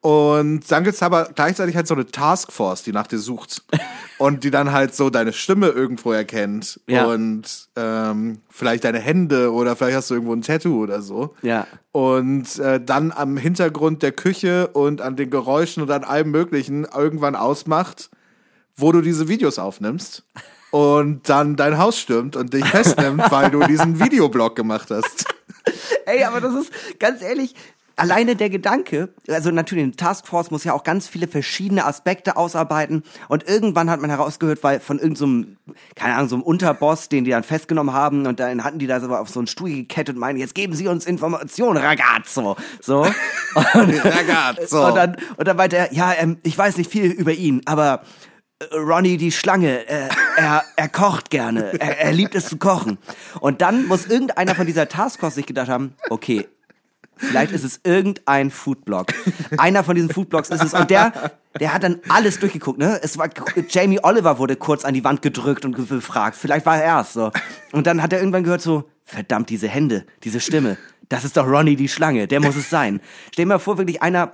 Und 0.02 0.72
dann 0.72 0.86
gibt's 0.86 1.04
aber 1.04 1.30
gleichzeitig 1.36 1.76
halt 1.76 1.88
so 1.88 1.94
eine 1.94 2.06
Taskforce, 2.06 2.84
die 2.84 2.94
nach 2.94 3.08
dir 3.08 3.20
sucht. 3.20 3.64
und 4.20 4.44
die 4.44 4.52
dann 4.52 4.72
halt 4.72 4.94
so 4.94 5.10
deine 5.10 5.34
Stimme 5.34 5.68
irgendwo 5.68 6.12
erkennt. 6.12 6.80
Ja. 6.88 7.06
Und 7.06 7.70
ähm, 7.76 8.40
vielleicht 8.50 8.84
deine 8.84 9.00
Hände 9.00 9.52
oder 9.52 9.76
vielleicht 9.76 9.98
hast 9.98 10.10
du 10.10 10.16
irgendwo 10.16 10.34
ein 10.34 10.42
Tattoo 10.42 10.84
oder 10.84 11.02
so. 11.02 11.34
Ja. 11.42 11.68
Und 11.92 12.60
äh, 12.60 12.84
dann 12.84 13.12
am 13.12 13.38
Hintergrund 13.38 14.04
der 14.04 14.12
Küche 14.12 14.68
und 14.68 15.02
an 15.02 15.16
den 15.16 15.30
Geräuschen 15.30 15.84
und 15.84 15.90
an 15.92 16.04
allem 16.04 16.32
Möglichen 16.32 16.86
irgendwann 16.86 17.36
ausmacht, 17.36 18.10
wo 18.76 18.92
du 18.92 19.02
diese 19.02 19.28
Videos 19.28 19.58
aufnimmst. 19.58 20.24
Und 20.72 21.28
dann 21.28 21.56
dein 21.56 21.78
Haus 21.78 21.98
stürmt 21.98 22.36
und 22.36 22.54
dich 22.54 22.66
festnimmt, 22.66 23.32
weil 23.32 23.50
du 23.50 23.60
diesen 23.62 24.00
Videoblog 24.04 24.56
gemacht 24.56 24.92
hast. 24.92 25.26
Ey, 26.06 26.24
aber 26.24 26.42
das 26.42 26.54
ist, 26.54 26.72
ganz 27.00 27.22
ehrlich, 27.22 27.56
alleine 28.00 28.36
der 28.36 28.50
Gedanke, 28.50 29.10
also 29.28 29.52
natürlich, 29.52 29.84
eine 29.84 29.96
Taskforce 29.96 30.52
muss 30.52 30.64
ja 30.64 30.74
auch 30.74 30.84
ganz 30.84 31.08
viele 31.08 31.28
verschiedene 31.28 31.86
Aspekte 31.86 32.38
ausarbeiten 32.38 33.04
und 33.28 33.48
irgendwann 33.48 33.90
hat 33.90 34.00
man 34.00 34.10
herausgehört, 34.10 34.64
weil 34.64 34.80
von 34.80 35.00
irgendeinem, 35.00 35.58
so 35.68 35.74
keine 35.96 36.16
Ahnung, 36.16 36.30
so 36.30 36.36
einem 36.36 36.44
Unterboss, 36.44 37.10
den 37.10 37.26
die 37.26 37.32
dann 37.32 37.44
festgenommen 37.44 37.94
haben 37.94 38.26
und 38.26 38.40
dann 38.40 38.64
hatten 38.64 38.80
die 38.80 38.88
da 38.88 39.00
so 39.00 39.14
auf 39.16 39.30
so 39.30 39.40
einen 39.40 39.48
Stuhl 39.48 39.70
gekettet 39.70 40.16
und 40.16 40.20
meinen, 40.20 40.40
jetzt 40.40 40.56
geben 40.56 40.74
sie 40.74 40.88
uns 40.88 41.06
Informationen, 41.06 41.78
ragazzo. 41.78 42.56
So. 42.82 43.02
Und, 43.74 44.06
Ragazzo. 44.06 44.88
Und 44.88 44.96
dann, 44.96 45.18
und 45.38 45.48
dann 45.48 45.58
meinte 45.58 45.78
er, 45.78 45.94
ja, 45.94 46.14
ähm, 46.14 46.38
ich 46.44 46.58
weiß 46.58 46.78
nicht 46.78 46.92
viel 46.92 47.06
über 47.06 47.34
ihn, 47.34 47.62
aber 47.66 48.04
äh, 48.60 48.76
Ronny 48.76 49.18
die 49.18 49.32
Schlange, 49.32 49.88
äh, 49.88 50.08
er, 50.38 50.64
er 50.76 50.90
kocht 50.90 51.30
gerne, 51.30 51.80
er, 51.80 52.00
er 52.00 52.14
liebt 52.14 52.36
es 52.36 52.48
zu 52.48 52.58
kochen. 52.58 52.98
Und 53.40 53.62
dann 53.62 53.88
muss 53.88 54.06
irgendeiner 54.06 54.56
von 54.56 54.68
dieser 54.68 54.88
Taskforce 54.88 55.36
sich 55.36 55.46
gedacht 55.46 55.70
haben, 55.70 55.96
okay, 56.10 56.48
vielleicht 57.20 57.52
ist 57.52 57.64
es 57.64 57.82
irgendein 57.84 58.50
Foodblog. 58.50 59.08
Einer 59.58 59.84
von 59.84 59.96
diesen 59.96 60.10
Foodblogs 60.10 60.50
ist 60.50 60.64
es. 60.64 60.74
Und 60.74 60.90
der, 60.90 61.32
der 61.60 61.74
hat 61.74 61.84
dann 61.84 62.00
alles 62.10 62.40
durchgeguckt, 62.40 62.80
ne? 62.80 63.00
Es 63.02 63.18
war, 63.18 63.30
Jamie 63.70 64.00
Oliver 64.02 64.38
wurde 64.40 64.56
kurz 64.56 64.86
an 64.86 64.94
die 64.94 65.04
Wand 65.04 65.22
gedrückt 65.22 65.66
und 65.66 65.76
gefragt. 65.76 66.36
Vielleicht 66.36 66.66
war 66.66 66.82
er 66.82 67.02
es 67.02 67.14
so. 67.14 67.32
Und 67.72 67.88
dann 67.88 68.02
hat 68.02 68.14
er 68.14 68.20
irgendwann 68.20 68.44
gehört 68.44 68.62
so, 68.62 68.90
verdammt, 69.04 69.50
diese 69.50 69.68
Hände, 69.68 70.06
diese 70.24 70.40
Stimme. 70.40 70.78
Das 71.10 71.26
ist 71.26 71.38
doch 71.38 71.48
Ronny 71.48 71.76
die 71.76 71.90
Schlange, 71.90 72.28
der 72.28 72.40
muss 72.40 72.56
es 72.56 72.70
sein. 72.70 73.02
Stell 73.32 73.46
dir 73.46 73.50
mal 73.50 73.60
vor, 73.60 73.78
wirklich 73.78 74.02
einer, 74.02 74.32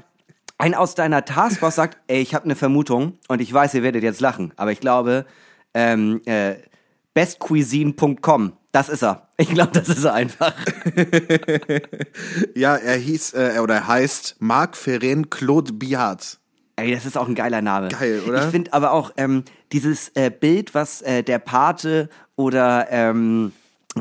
ein 0.58 0.75
aus 0.75 0.94
deiner 0.96 1.24
Taskforce 1.24 1.75
sagt, 1.75 1.98
ey, 2.08 2.22
ich 2.22 2.36
habe 2.36 2.46
eine 2.46 2.56
Vermutung 2.56 3.18
und 3.27 3.42
ich 3.42 3.51
weiß, 3.51 3.74
ihr 3.74 3.84
werdet 3.84 4.04
jetzt 4.04 4.20
lachen, 4.20 4.54
aber 4.58 4.72
ich 4.74 4.82
glaube, 4.82 5.25
ähm, 5.74 6.22
äh, 6.25 6.56
bestcuisine.com, 7.13 8.54
das 8.72 8.89
ist 8.89 9.04
er. 9.04 9.25
Ich 9.38 9.50
glaube, 9.50 9.72
das 9.74 9.89
ist 9.89 10.06
einfach. 10.06 10.54
Ja, 12.56 12.75
er 12.75 12.96
hieß, 12.98 13.34
äh, 13.34 13.60
oder 13.62 13.75
er 13.75 13.88
heißt 13.88 14.38
Marc 14.39 14.77
Ferren 14.77 15.30
Claude 15.30 15.74
Biard. 15.74 16.39
Ey, 16.77 16.94
das 16.94 17.06
ist 17.06 17.18
auch 17.18 17.27
ein 17.27 17.36
geiler 17.36 17.62
Name. 17.62 17.89
Geil, 17.89 18.22
oder? 18.27 18.46
Ich 18.46 18.51
finde 18.51 18.74
aber 18.74 18.92
auch 18.92 19.12
ähm, 19.18 19.44
dieses 19.72 20.10
äh, 20.15 20.30
Bild, 20.30 20.74
was 20.74 21.01
äh, 21.01 21.24
der 21.24 21.39
Pate 21.39 22.10
oder 22.36 22.88
ähm, 22.89 23.51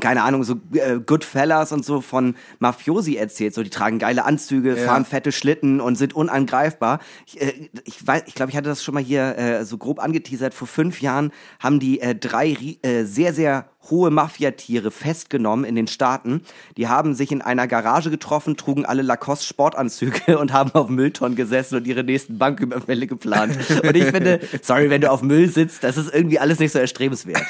keine 0.01 0.23
Ahnung, 0.25 0.43
so 0.43 0.57
äh, 0.73 0.99
Goodfellas 0.99 1.71
und 1.71 1.85
so 1.85 2.01
von 2.01 2.35
Mafiosi 2.59 3.15
erzählt. 3.15 3.55
So, 3.55 3.63
die 3.63 3.71
tragen 3.71 4.01
geile 4.01 4.25
Anzüge, 4.25 4.71
Ja. 4.77 4.87
fahren 4.87 5.05
fette 5.05 5.31
Schlitten 5.31 5.81
und 5.81 5.95
sind 5.95 6.15
unangreifbar. 6.15 6.99
Ich, 7.27 7.41
äh, 7.41 7.71
ich 7.85 8.05
weiß, 8.05 8.25
ich 8.27 8.35
glaube, 8.35 8.51
ich 8.51 8.57
hatte 8.57 8.69
das 8.69 8.83
schon 8.83 8.95
mal 8.95 9.03
hier 9.05 9.39
äh, 9.39 9.65
so 9.65 9.79
grob 9.79 10.01
angeteasert. 10.01 10.53
Vor 10.53 10.67
fünf 10.67 11.01
Jahren 11.01 11.31
haben 11.61 11.79
die 11.79 12.01
äh, 12.01 12.17
drei 12.17 12.57
äh, 12.83 13.05
sehr, 13.05 13.33
sehr 13.33 13.67
hohe 13.91 14.11
Mafiatiere 14.11 14.91
festgenommen 14.91 15.65
in 15.65 15.75
den 15.75 15.87
Staaten. 15.87 16.43
Die 16.77 16.89
haben 16.89 17.15
sich 17.15 17.31
in 17.33 17.43
einer 17.43 17.67
Garage 17.67 18.11
getroffen, 18.11 18.57
trugen 18.57 18.85
alle 18.85 19.03
Lacoste 19.03 19.47
Sportanzüge 19.47 20.39
und 20.39 20.53
haben 20.53 20.71
auf 20.75 20.89
Mülltonnen 20.89 21.37
gesessen 21.37 21.77
und 21.77 21.87
ihre 21.87 22.05
nächsten 22.05 22.39
Banküberfälle 22.39 23.07
geplant. 23.07 23.57
Und 23.83 23.97
ich 23.97 24.05
finde, 24.05 24.41
sorry, 24.63 24.91
wenn 24.91 25.01
du 25.01 25.11
auf 25.11 25.23
Müll 25.23 25.49
sitzt, 25.51 25.85
das 25.85 25.97
ist 25.97 26.13
irgendwie 26.13 26.39
alles 26.39 26.59
nicht 26.59 26.73
so 26.73 26.79
erstrebenswert. 26.79 27.43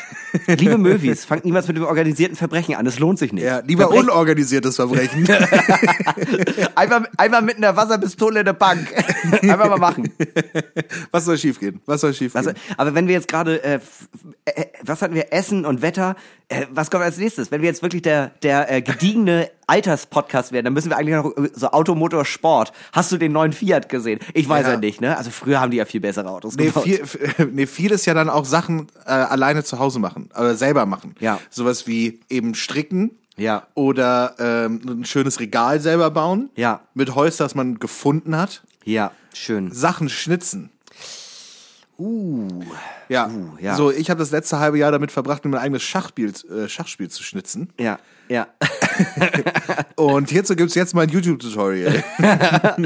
Liebe 0.46 0.78
Möwis, 0.78 1.24
fangt 1.24 1.44
niemals 1.44 1.68
mit 1.68 1.76
dem 1.76 1.84
organisierten 1.84 2.36
Verbrechen 2.36 2.74
an, 2.74 2.86
es 2.86 2.98
lohnt 2.98 3.18
sich 3.18 3.32
nicht. 3.32 3.44
Ja, 3.44 3.60
lieber 3.60 3.84
Verbrechen- 3.84 4.10
unorganisiertes 4.10 4.76
Verbrechen. 4.76 5.28
einfach, 6.74 7.04
einfach 7.16 7.40
mit 7.42 7.56
einer 7.56 7.76
Wasserpistole 7.76 8.40
in 8.40 8.46
der 8.46 8.52
Bank. 8.52 8.88
einfach 9.42 9.68
mal 9.68 9.78
machen. 9.78 10.12
Was 11.10 11.24
soll 11.24 11.38
schiefgehen? 11.38 11.80
Was 11.86 12.00
soll 12.00 12.14
schiefgehen? 12.14 12.46
Also, 12.46 12.58
aber 12.76 12.94
wenn 12.94 13.06
wir 13.06 13.14
jetzt 13.14 13.28
gerade, 13.28 13.62
äh, 13.62 13.80
äh, 14.44 14.66
was 14.82 15.02
hatten 15.02 15.14
wir, 15.14 15.32
Essen 15.32 15.64
und 15.64 15.82
Wetter, 15.82 16.16
äh, 16.48 16.66
was 16.70 16.90
kommt 16.90 17.02
als 17.04 17.16
nächstes? 17.16 17.50
Wenn 17.50 17.62
wir 17.62 17.68
jetzt 17.68 17.82
wirklich 17.82 18.02
der, 18.02 18.28
der 18.42 18.70
äh, 18.70 18.82
gediegene 18.82 19.50
Alterspodcast 19.66 20.52
werden, 20.52 20.64
dann 20.66 20.74
müssen 20.74 20.90
wir 20.90 20.96
eigentlich 20.98 21.14
noch 21.14 21.36
äh, 21.36 21.50
so 21.54 21.68
Automotor 21.70 22.24
Sport. 22.24 22.72
Hast 22.92 23.10
du 23.12 23.16
den 23.16 23.32
neuen 23.32 23.52
Fiat 23.52 23.88
gesehen? 23.88 24.20
Ich 24.34 24.48
weiß 24.48 24.66
ja, 24.66 24.72
Ja. 24.74 24.78
nicht, 24.78 25.00
ne? 25.00 25.16
Also 25.16 25.30
früher 25.30 25.60
haben 25.60 25.70
die 25.70 25.78
ja 25.78 25.84
viel 25.86 26.00
bessere 26.00 26.28
Autos 26.28 26.56
Nee, 26.56 26.66
gebaut. 26.66 26.84
viel, 26.84 27.02
nee, 27.52 27.66
viel 27.66 27.90
ist 27.92 28.04
ja 28.06 28.14
dann 28.14 28.28
auch 28.28 28.44
Sachen 28.44 28.88
äh, 29.06 29.10
alleine 29.10 29.64
zu 29.64 29.78
Hause 29.78 29.98
machen, 29.98 30.28
oder 30.38 30.54
selber 30.54 30.84
machen. 30.86 31.14
Ja. 31.20 31.40
Sowas 31.50 31.86
wie 31.86 32.20
eben 32.28 32.54
stricken. 32.54 33.12
Ja. 33.36 33.66
Oder 33.74 34.34
ähm, 34.38 34.80
ein 34.86 35.04
schönes 35.04 35.40
Regal 35.40 35.80
selber 35.80 36.10
bauen. 36.10 36.50
Ja. 36.54 36.82
Mit 36.94 37.14
Holz, 37.16 37.36
das 37.38 37.54
man 37.56 37.78
gefunden 37.80 38.36
hat. 38.36 38.62
Ja, 38.84 39.10
schön. 39.32 39.72
Sachen 39.72 40.08
schnitzen. 40.08 40.70
Uh. 41.98 42.48
Ja. 43.08 43.28
Uh, 43.28 43.56
ja. 43.60 43.76
So, 43.76 43.90
ich 43.90 44.10
habe 44.10 44.18
das 44.18 44.30
letzte 44.30 44.58
halbe 44.58 44.78
Jahr 44.78 44.90
damit 44.90 45.12
verbracht, 45.12 45.44
mir 45.44 45.50
mein 45.50 45.60
eigenes 45.60 45.82
Schachspiel, 45.82 46.32
äh, 46.50 46.68
Schachspiel 46.68 47.08
zu 47.08 47.22
schnitzen. 47.22 47.72
Ja, 47.78 47.98
ja. 48.28 48.48
Und 49.96 50.30
hierzu 50.30 50.56
gibt's 50.56 50.74
jetzt 50.74 50.94
mein 50.94 51.08
YouTube-Tutorial. 51.08 52.02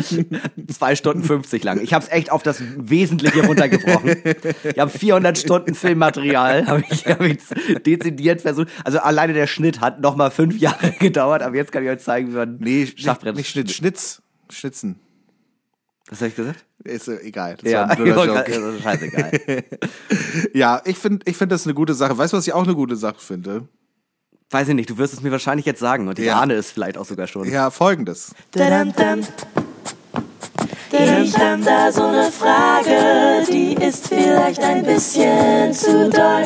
Zwei 0.69 0.97
Stunden 0.97 1.23
50 1.23 1.63
lang. 1.65 1.81
Ich 1.81 1.95
habe 1.95 2.05
es 2.05 2.11
echt 2.11 2.33
auf 2.33 2.43
das 2.43 2.63
Wesentliche 2.77 3.47
runtergebrochen. 3.47 4.17
Ich 4.65 4.79
habe 4.79 4.91
400 4.91 5.39
Stunden 5.39 5.75
Filmmaterial, 5.75 6.67
habe 6.67 6.83
ich, 6.91 7.07
hab 7.07 7.21
ich 7.21 7.39
dezidiert 7.85 8.43
versucht. 8.43 8.69
Also 8.85 8.99
alleine 8.99 9.33
der 9.33 9.47
Schnitt 9.47 9.81
hat 9.81 10.01
noch 10.01 10.17
mal 10.17 10.31
fünf 10.31 10.59
Jahre 10.59 10.93
gedauert, 10.99 11.43
aber 11.43 11.57
jetzt 11.57 11.73
kann 11.73 11.85
ich 11.85 11.91
euch 11.91 12.01
zeigen, 12.01 12.33
wie 12.33 12.37
man 12.37 12.57
nee, 12.59 12.87
Schachbrett 12.87 13.37
nicht, 13.37 13.55
nicht 13.55 13.71
Schnitt, 13.71 13.71
Schnitz. 13.71 14.23
Schnitzen. 14.51 14.99
Was 16.11 16.21
habe 16.21 16.29
ich 16.29 16.37
gesagt? 16.37 16.65
Ist 16.85 17.09
äh, 17.09 17.21
egal. 17.21 17.57
Das 17.61 17.71
Ja, 17.71 17.83
war 17.83 17.91
ein 17.91 17.97
blöder 17.97 18.25
Joke. 18.27 18.45
das 18.51 18.75
ist 18.75 18.83
scheißegal. 18.83 19.31
Ja, 20.55 20.81
ich 20.85 20.97
finde 20.99 21.25
ich 21.29 21.37
find 21.37 21.53
das 21.53 21.65
eine 21.67 21.75
gute 21.75 21.95
Sache. 21.95 22.17
Weißt 22.17 22.33
du, 22.33 22.37
was 22.39 22.47
ich 22.47 22.53
auch 22.53 22.65
eine 22.65 22.75
gute 22.75 22.97
Sache 22.97 23.19
finde? 23.19 23.69
Weiß 24.51 24.69
ich 24.69 24.75
nicht, 24.75 24.89
du 24.89 24.97
wirst 24.97 25.13
es 25.13 25.21
mir 25.23 25.31
wahrscheinlich 25.31 25.67
jetzt 25.67 25.81
sagen 25.81 26.09
und 26.09 26.19
ich 26.19 26.25
Ja. 26.25 26.41
ahne 26.41 26.55
es 26.55 26.71
vielleicht 26.71 26.97
auch 26.97 27.05
sogar 27.05 27.27
schon. 27.27 27.51
Ja, 27.51 27.71
folgendes. 27.71 28.35
Ich 28.55 28.63
hab 31.39 31.65
da 31.65 31.93
so 31.93 32.11
ne 32.11 32.31
Frage, 32.33 33.45
die 33.51 33.75
ist 33.75 34.09
vielleicht 34.09 34.63
ein 34.63 34.85
bisschen 34.85 35.75
zu 35.75 36.09
doll. 36.09 36.45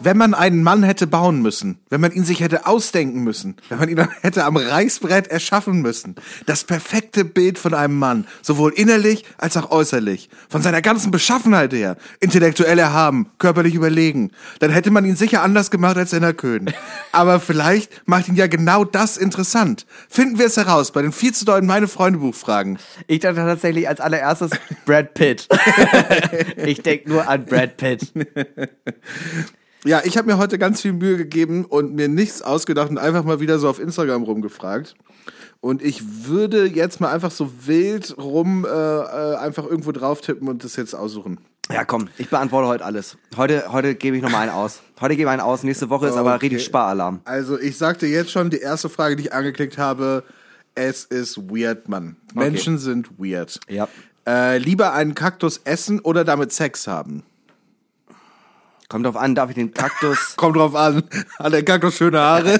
Wenn 0.00 0.16
man 0.16 0.34
einen 0.34 0.62
Mann 0.62 0.82
hätte 0.82 1.06
bauen 1.06 1.42
müssen, 1.42 1.78
wenn 1.90 2.00
man 2.00 2.12
ihn 2.12 2.24
sich 2.24 2.40
hätte 2.40 2.66
ausdenken 2.66 3.24
müssen, 3.24 3.56
wenn 3.68 3.78
man 3.78 3.88
ihn 3.88 4.08
hätte 4.22 4.44
am 4.44 4.56
Reißbrett 4.56 5.26
erschaffen 5.28 5.82
müssen, 5.82 6.14
das 6.46 6.64
perfekte 6.64 7.24
Bild 7.24 7.58
von 7.58 7.74
einem 7.74 7.98
Mann, 7.98 8.26
sowohl 8.42 8.72
innerlich 8.72 9.24
als 9.38 9.56
auch 9.56 9.70
äußerlich, 9.70 10.30
von 10.48 10.62
seiner 10.62 10.82
ganzen 10.82 11.10
Beschaffenheit 11.10 11.72
her, 11.72 11.96
intellektuell 12.20 12.78
erhaben, 12.78 13.26
körperlich 13.38 13.74
überlegen, 13.74 14.30
dann 14.60 14.70
hätte 14.70 14.90
man 14.90 15.04
ihn 15.04 15.16
sicher 15.16 15.42
anders 15.42 15.70
gemacht 15.70 15.96
als 15.96 16.10
Senna 16.10 16.32
Köhn. 16.32 16.72
Aber 17.12 17.40
vielleicht 17.40 18.02
macht 18.06 18.28
ihn 18.28 18.36
ja 18.36 18.46
genau 18.46 18.84
das 18.84 19.16
interessant. 19.16 19.86
Finden 20.08 20.38
wir 20.38 20.46
es 20.46 20.56
heraus 20.56 20.92
bei 20.92 21.02
den 21.02 21.12
viel 21.12 21.34
zu 21.34 21.44
deuten 21.44 21.66
meine 21.66 21.88
Freunde 21.88 22.20
Buchfragen. 22.20 22.78
Ich 23.06 23.20
dachte 23.20 23.36
tatsächlich 23.36 23.88
als 23.88 24.00
allererstes 24.00 24.50
Brad 24.84 25.14
Pitt. 25.14 25.48
ich 26.56 26.82
denke 26.82 27.08
nur 27.08 27.28
an 27.28 27.44
Brad 27.44 27.76
Pitt. 27.76 28.12
Ja, 29.88 30.02
ich 30.04 30.18
habe 30.18 30.26
mir 30.30 30.36
heute 30.36 30.58
ganz 30.58 30.82
viel 30.82 30.92
Mühe 30.92 31.16
gegeben 31.16 31.64
und 31.64 31.94
mir 31.94 32.08
nichts 32.08 32.42
ausgedacht 32.42 32.90
und 32.90 32.98
einfach 32.98 33.24
mal 33.24 33.40
wieder 33.40 33.58
so 33.58 33.70
auf 33.70 33.80
Instagram 33.80 34.22
rumgefragt. 34.22 34.94
Und 35.62 35.80
ich 35.80 36.26
würde 36.26 36.66
jetzt 36.66 37.00
mal 37.00 37.10
einfach 37.10 37.30
so 37.30 37.50
wild 37.64 38.14
rum 38.18 38.66
äh, 38.66 38.68
äh, 38.68 39.36
einfach 39.36 39.64
irgendwo 39.64 39.92
drauf 39.92 40.20
tippen 40.20 40.46
und 40.46 40.62
das 40.62 40.76
jetzt 40.76 40.92
aussuchen. 40.92 41.38
Ja, 41.72 41.86
komm, 41.86 42.10
ich 42.18 42.28
beantworte 42.28 42.68
heute 42.68 42.84
alles. 42.84 43.16
Heute, 43.38 43.72
heute 43.72 43.94
gebe 43.94 44.14
ich 44.18 44.22
nochmal 44.22 44.42
einen 44.42 44.52
aus. 44.52 44.82
Heute 45.00 45.16
gebe 45.16 45.30
ich 45.30 45.32
einen 45.32 45.40
aus, 45.40 45.62
nächste 45.62 45.88
Woche 45.88 46.08
ist 46.08 46.16
aber 46.16 46.34
Okay. 46.34 46.48
richtig 46.48 46.66
Sparalarm. 46.66 47.20
Also 47.24 47.58
ich 47.58 47.78
sagte 47.78 48.06
jetzt 48.06 48.30
schon, 48.30 48.50
die 48.50 48.58
erste 48.58 48.90
Frage, 48.90 49.16
die 49.16 49.22
ich 49.22 49.32
angeklickt 49.32 49.78
habe, 49.78 50.22
es 50.74 51.04
ist 51.04 51.38
weird, 51.50 51.88
Mann. 51.88 52.16
Menschen 52.34 52.76
sind 52.76 53.08
weird. 53.18 53.58
Ja. 53.70 53.88
Äh, 54.26 54.58
lieber 54.58 54.92
einen 54.92 55.14
Kaktus 55.14 55.62
essen 55.64 56.00
oder 56.00 56.24
damit 56.24 56.52
Sex 56.52 56.86
haben? 56.86 57.22
Kommt 58.88 59.04
drauf 59.04 59.16
an, 59.16 59.34
darf 59.34 59.50
ich 59.50 59.54
den 59.54 59.74
Kaktus. 59.74 60.32
Kommt 60.36 60.56
drauf 60.56 60.74
an. 60.74 61.02
Hat 61.38 61.52
der 61.52 61.62
Kaktus 61.62 61.96
schöne 61.96 62.18
Haare? 62.20 62.58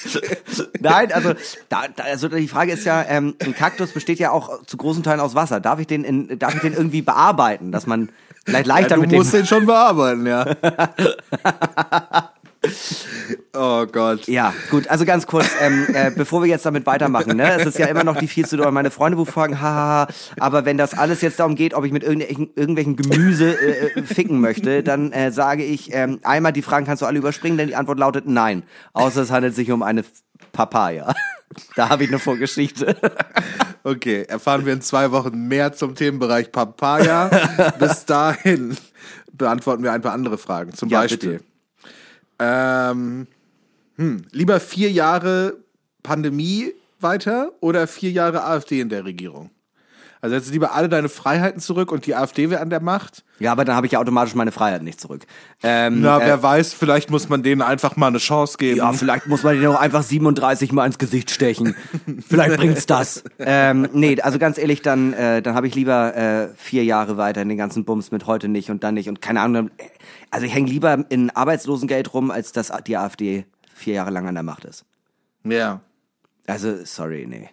Nein, 0.80 1.12
also, 1.12 1.34
da, 1.68 1.82
da, 1.94 2.04
also 2.04 2.28
die 2.28 2.46
Frage 2.46 2.72
ist 2.72 2.84
ja, 2.84 3.04
ähm, 3.08 3.34
ein 3.42 3.54
Kaktus 3.54 3.92
besteht 3.92 4.20
ja 4.20 4.30
auch 4.30 4.64
zu 4.64 4.76
großen 4.76 5.02
Teilen 5.02 5.18
aus 5.18 5.34
Wasser. 5.34 5.58
Darf 5.60 5.80
ich 5.80 5.88
den, 5.88 6.04
in, 6.04 6.38
darf 6.38 6.54
ich 6.54 6.60
den 6.60 6.72
irgendwie 6.72 7.02
bearbeiten, 7.02 7.72
dass 7.72 7.88
man 7.88 8.10
vielleicht 8.44 8.66
leichter 8.66 8.90
Ja, 8.90 8.96
du 8.96 9.00
mit 9.02 9.10
dem. 9.12 9.18
musst 9.18 9.34
den 9.34 9.46
schon 9.46 9.66
bearbeiten, 9.66 10.24
ja. 10.26 10.46
oh 13.54 13.86
Gott. 13.86 14.26
Ja, 14.26 14.52
gut, 14.70 14.88
also 14.88 15.04
ganz 15.04 15.26
kurz, 15.26 15.48
ähm, 15.60 15.86
äh, 15.94 16.10
bevor 16.10 16.42
wir 16.42 16.48
jetzt 16.48 16.66
damit 16.66 16.86
weitermachen, 16.86 17.36
ne? 17.36 17.54
Es 17.58 17.66
ist 17.66 17.78
ja 17.78 17.86
immer 17.86 18.04
noch 18.04 18.16
die 18.18 18.28
viel 18.28 18.46
zu 18.46 18.56
doll 18.56 18.70
meine 18.72 18.90
Freunde 18.90 19.24
fragen, 19.24 19.60
hahaha, 19.60 20.08
aber 20.38 20.64
wenn 20.64 20.76
das 20.76 20.94
alles 20.94 21.20
jetzt 21.22 21.40
darum 21.40 21.54
geht, 21.54 21.74
ob 21.74 21.84
ich 21.84 21.92
mit 21.92 22.02
irgendwelchen, 22.02 22.50
irgendwelchen 22.54 22.96
Gemüse 22.96 23.52
äh, 23.58 23.98
äh, 23.98 24.02
ficken 24.02 24.40
möchte, 24.40 24.82
dann 24.82 25.12
äh, 25.12 25.32
sage 25.32 25.64
ich, 25.64 25.92
ähm, 25.94 26.20
einmal 26.22 26.52
die 26.52 26.62
Fragen 26.62 26.86
kannst 26.86 27.02
du 27.02 27.06
alle 27.06 27.18
überspringen, 27.18 27.56
denn 27.58 27.68
die 27.68 27.76
Antwort 27.76 27.98
lautet 27.98 28.26
nein. 28.26 28.62
Außer 28.92 29.22
es 29.22 29.30
handelt 29.30 29.54
sich 29.54 29.70
um 29.72 29.82
eine 29.82 30.04
Papaya. 30.52 31.14
Da 31.74 31.88
habe 31.88 32.04
ich 32.04 32.10
eine 32.10 32.20
Vorgeschichte. 32.20 32.94
Okay, 33.82 34.22
erfahren 34.28 34.64
wir 34.66 34.72
in 34.72 34.82
zwei 34.82 35.10
Wochen 35.10 35.48
mehr 35.48 35.72
zum 35.72 35.96
Themenbereich 35.96 36.52
Papaya. 36.52 37.28
Bis 37.80 38.04
dahin 38.06 38.76
beantworten 39.32 39.82
wir 39.82 39.90
ein 39.92 40.00
paar 40.00 40.12
andere 40.12 40.38
Fragen. 40.38 40.72
Zum 40.74 40.88
Ja, 40.90 41.00
Beispiel. 41.00 41.38
bitte. 41.38 41.44
Ähm, 42.40 43.26
hm, 43.96 44.24
lieber 44.32 44.58
vier 44.60 44.90
Jahre 44.90 45.58
Pandemie 46.02 46.72
weiter 46.98 47.52
oder 47.60 47.86
vier 47.86 48.10
Jahre 48.10 48.44
AfD 48.44 48.80
in 48.80 48.88
der 48.88 49.04
Regierung? 49.04 49.50
Also 50.22 50.38
du 50.38 50.50
lieber 50.52 50.72
alle 50.74 50.88
deine 50.90 51.08
Freiheiten 51.08 51.60
zurück 51.60 51.90
und 51.92 52.04
die 52.04 52.14
AfD 52.14 52.50
wäre 52.50 52.60
an 52.60 52.68
der 52.68 52.80
Macht? 52.80 53.24
Ja, 53.38 53.52
aber 53.52 53.64
dann 53.64 53.74
habe 53.74 53.86
ich 53.86 53.92
ja 53.92 54.00
automatisch 54.00 54.34
meine 54.34 54.52
Freiheit 54.52 54.82
nicht 54.82 55.00
zurück. 55.00 55.24
Ähm, 55.62 56.02
Na, 56.02 56.18
äh, 56.20 56.26
wer 56.26 56.42
weiß, 56.42 56.74
vielleicht 56.74 57.10
muss 57.10 57.30
man 57.30 57.42
denen 57.42 57.62
einfach 57.62 57.96
mal 57.96 58.08
eine 58.08 58.18
Chance 58.18 58.58
geben. 58.58 58.76
Ja, 58.76 58.92
vielleicht 58.92 59.26
muss 59.28 59.42
man 59.42 59.56
den 59.58 59.66
auch 59.68 59.80
einfach 59.80 60.02
37 60.02 60.72
mal 60.72 60.84
ins 60.84 60.98
Gesicht 60.98 61.30
stechen. 61.30 61.74
vielleicht 62.28 62.56
bringt's 62.58 62.84
das. 62.84 63.24
Ähm, 63.38 63.88
nee, 63.94 64.20
also 64.20 64.38
ganz 64.38 64.58
ehrlich, 64.58 64.82
dann, 64.82 65.14
äh, 65.14 65.40
dann 65.40 65.54
habe 65.54 65.66
ich 65.66 65.74
lieber 65.74 66.14
äh, 66.14 66.48
vier 66.54 66.84
Jahre 66.84 67.16
weiter 67.16 67.40
in 67.40 67.48
den 67.48 67.56
ganzen 67.58 67.84
Bums 67.86 68.10
mit 68.10 68.26
heute 68.26 68.48
nicht 68.48 68.70
und 68.70 68.84
dann 68.84 68.94
nicht 68.94 69.08
und 69.08 69.22
keine 69.22 69.40
Ahnung. 69.40 69.70
dann- 69.78 69.88
Also 70.30 70.44
ich 70.44 70.52
hänge 70.52 70.68
lieber 70.70 71.02
in 71.08 71.30
Arbeitslosengeld 71.30 72.12
rum, 72.12 72.30
als 72.30 72.52
dass 72.52 72.70
die 72.86 72.96
AfD 72.98 73.46
vier 73.74 73.94
Jahre 73.94 74.10
lang 74.10 74.28
an 74.28 74.34
der 74.34 74.42
Macht 74.44 74.64
ist. 74.66 74.84
ja. 75.44 75.80
Also, 76.46 76.84
sorry, 76.84 77.26
nee. 77.28 77.48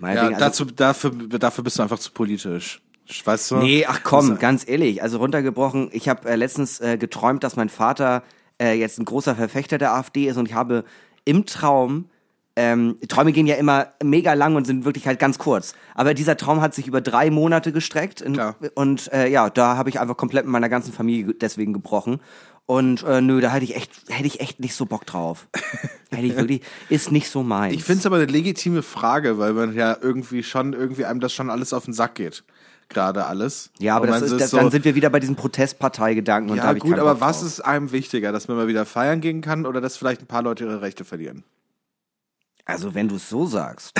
Nee. 0.00 0.14
Ja, 0.14 0.22
also, 0.28 0.38
dazu, 0.38 0.64
dafür, 0.64 1.10
dafür 1.10 1.64
bist 1.64 1.78
du 1.78 1.82
einfach 1.82 1.98
zu 1.98 2.10
politisch. 2.12 2.80
Weißt 3.24 3.50
du? 3.52 3.56
Nee, 3.56 3.86
ach 3.86 4.00
komm, 4.02 4.38
ganz 4.38 4.68
ehrlich, 4.68 5.02
also 5.02 5.16
runtergebrochen, 5.18 5.88
ich 5.92 6.08
habe 6.08 6.28
äh, 6.28 6.36
letztens 6.36 6.78
äh, 6.80 6.98
geträumt, 6.98 7.42
dass 7.42 7.56
mein 7.56 7.70
Vater 7.70 8.22
äh, 8.60 8.74
jetzt 8.78 8.98
ein 8.98 9.06
großer 9.06 9.34
Verfechter 9.34 9.78
der 9.78 9.94
AfD 9.94 10.26
ist 10.26 10.36
und 10.36 10.46
ich 10.46 10.54
habe 10.54 10.84
im 11.24 11.46
Traum, 11.46 12.10
ähm, 12.54 12.96
Träume 13.08 13.32
gehen 13.32 13.46
ja 13.46 13.54
immer 13.54 13.86
mega 14.02 14.34
lang 14.34 14.56
und 14.56 14.66
sind 14.66 14.84
wirklich 14.84 15.06
halt 15.06 15.18
ganz 15.18 15.38
kurz, 15.38 15.74
aber 15.94 16.12
dieser 16.12 16.36
Traum 16.36 16.60
hat 16.60 16.74
sich 16.74 16.86
über 16.86 17.00
drei 17.00 17.30
Monate 17.30 17.72
gestreckt 17.72 18.20
in, 18.20 18.34
und 18.74 19.10
äh, 19.12 19.28
ja, 19.30 19.48
da 19.48 19.78
habe 19.78 19.88
ich 19.88 20.00
einfach 20.00 20.16
komplett 20.18 20.44
mit 20.44 20.52
meiner 20.52 20.68
ganzen 20.68 20.92
Familie 20.92 21.24
ge- 21.24 21.36
deswegen 21.40 21.72
gebrochen 21.72 22.20
und 22.68 23.02
äh, 23.04 23.22
nö, 23.22 23.40
da 23.40 23.50
hätte 23.50 23.64
ich 23.64 23.76
echt, 23.76 23.90
hätte 24.10 24.26
ich 24.26 24.40
echt 24.40 24.60
nicht 24.60 24.74
so 24.74 24.84
Bock 24.84 25.06
drauf. 25.06 25.48
hätte 26.10 26.26
ich 26.26 26.36
wirklich, 26.36 26.60
ist 26.90 27.10
nicht 27.10 27.30
so 27.30 27.42
meins. 27.42 27.74
Ich 27.74 27.82
finde 27.82 28.00
es 28.00 28.06
aber 28.06 28.16
eine 28.16 28.26
legitime 28.26 28.82
Frage, 28.82 29.38
weil 29.38 29.54
man 29.54 29.74
ja 29.74 29.96
irgendwie 29.98 30.42
schon, 30.42 30.74
irgendwie 30.74 31.06
einem 31.06 31.18
das 31.18 31.32
schon 31.32 31.48
alles 31.48 31.72
auf 31.72 31.86
den 31.86 31.94
Sack 31.94 32.16
geht. 32.16 32.44
Gerade 32.90 33.24
alles. 33.24 33.70
ja, 33.78 33.96
aber 33.96 34.04
Und 34.04 34.10
das 34.10 34.20
man 34.20 34.32
ist, 34.32 34.40
das, 34.42 34.50
so, 34.50 34.58
dann 34.58 34.70
sind 34.70 34.84
wir 34.84 34.94
wieder 34.94 35.08
bei 35.08 35.18
diesen 35.18 35.34
Protestparteigedanken 35.34 36.50
und 36.50 36.58
da 36.58 36.64
Ja, 36.64 36.74
ich 36.74 36.82
gut, 36.82 36.98
aber 36.98 37.14
Bock 37.14 37.22
was 37.22 37.38
drauf. 37.38 37.48
ist 37.48 37.60
einem 37.62 37.90
wichtiger, 37.90 38.32
dass 38.32 38.48
man 38.48 38.58
mal 38.58 38.68
wieder 38.68 38.84
feiern 38.84 39.22
gehen 39.22 39.40
kann 39.40 39.64
oder 39.64 39.80
dass 39.80 39.96
vielleicht 39.96 40.20
ein 40.20 40.26
paar 40.26 40.42
Leute 40.42 40.64
ihre 40.64 40.82
Rechte 40.82 41.06
verlieren? 41.06 41.44
Also 42.66 42.94
wenn 42.94 43.08
du 43.08 43.16
es 43.16 43.30
so 43.30 43.46
sagst. 43.46 43.98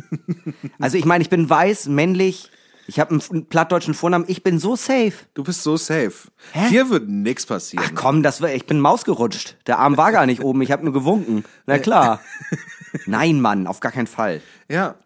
also 0.78 0.96
ich 0.96 1.04
meine, 1.04 1.20
ich 1.20 1.28
bin 1.28 1.50
weiß, 1.50 1.88
männlich, 1.88 2.48
ich 2.92 3.00
habe 3.00 3.18
einen, 3.30 3.46
plattdeutschen 3.46 3.94
Vornamen, 3.94 4.26
ich 4.28 4.42
bin 4.42 4.58
so 4.58 4.76
safe. 4.76 5.14
Du 5.32 5.42
bist 5.42 5.62
so 5.62 5.78
safe. 5.78 6.12
Hä? 6.52 6.68
Dir 6.68 6.90
wird 6.90 7.08
nichts 7.08 7.46
passieren. 7.46 7.86
Ach 7.88 7.94
komm, 7.94 8.22
das 8.22 8.42
war, 8.42 8.52
ich 8.52 8.66
bin 8.66 8.80
Maus 8.80 9.04
gerutscht. 9.06 9.56
Der 9.66 9.78
Arm 9.78 9.96
war 9.96 10.12
gar 10.12 10.26
nicht 10.26 10.42
oben, 10.42 10.60
ich 10.60 10.70
habe 10.70 10.84
nur 10.84 10.92
gewunken. 10.92 11.44
Na 11.64 11.78
klar. 11.78 12.20
Nein, 13.06 13.40
Mann, 13.40 13.66
auf 13.66 13.80
gar 13.80 13.92
keinen 13.92 14.06
Fall. 14.06 14.42
Ja, 14.68 14.96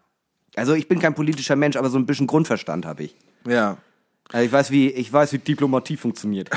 Also 0.57 0.73
ich 0.73 0.89
bin 0.89 0.99
kein 0.99 1.15
politischer 1.15 1.55
Mensch, 1.55 1.77
aber 1.77 1.89
so 1.89 1.97
ein 1.97 2.05
bisschen 2.05 2.27
Grundverstand 2.27 2.85
habe 2.85 3.03
ich. 3.03 3.15
ja. 3.45 3.77
Also 4.33 4.45
ich 4.45 4.51
weiß, 4.51 4.71
wie 4.71 4.89
ich 4.89 5.11
weiß, 5.11 5.31
wie 5.33 5.37
Diplomatie 5.39 5.95
funktioniert. 5.95 6.49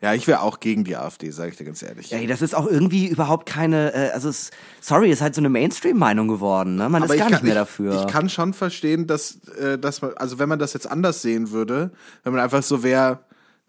Ja, 0.00 0.14
ich 0.14 0.26
wäre 0.26 0.40
auch 0.42 0.60
gegen 0.60 0.84
die 0.84 0.96
AfD, 0.96 1.30
sage 1.30 1.50
ich 1.50 1.56
dir 1.56 1.64
ganz 1.64 1.82
ehrlich. 1.82 2.12
Ey, 2.12 2.26
das 2.26 2.40
ist 2.42 2.54
auch 2.54 2.66
irgendwie 2.66 3.06
überhaupt 3.08 3.46
keine, 3.46 3.92
äh, 3.92 4.10
also 4.12 4.28
es, 4.30 4.50
sorry, 4.80 5.10
ist 5.10 5.20
halt 5.20 5.34
so 5.34 5.40
eine 5.42 5.50
Mainstream-Meinung 5.50 6.28
geworden, 6.28 6.76
ne? 6.76 6.88
Man 6.88 7.02
ist 7.02 7.12
ich 7.12 7.18
gar 7.18 7.26
kann, 7.28 7.32
nicht 7.34 7.42
mehr 7.42 7.52
ich, 7.52 7.58
dafür. 7.58 8.00
Ich 8.06 8.12
kann 8.12 8.28
schon 8.30 8.54
verstehen, 8.54 9.06
dass, 9.06 9.40
äh, 9.60 9.78
dass 9.78 10.00
man, 10.00 10.12
also 10.16 10.38
wenn 10.38 10.48
man 10.48 10.58
das 10.58 10.72
jetzt 10.72 10.90
anders 10.90 11.20
sehen 11.22 11.50
würde, 11.50 11.90
wenn 12.24 12.32
man 12.32 12.40
einfach 12.42 12.62
so 12.62 12.82
wäre, 12.82 13.18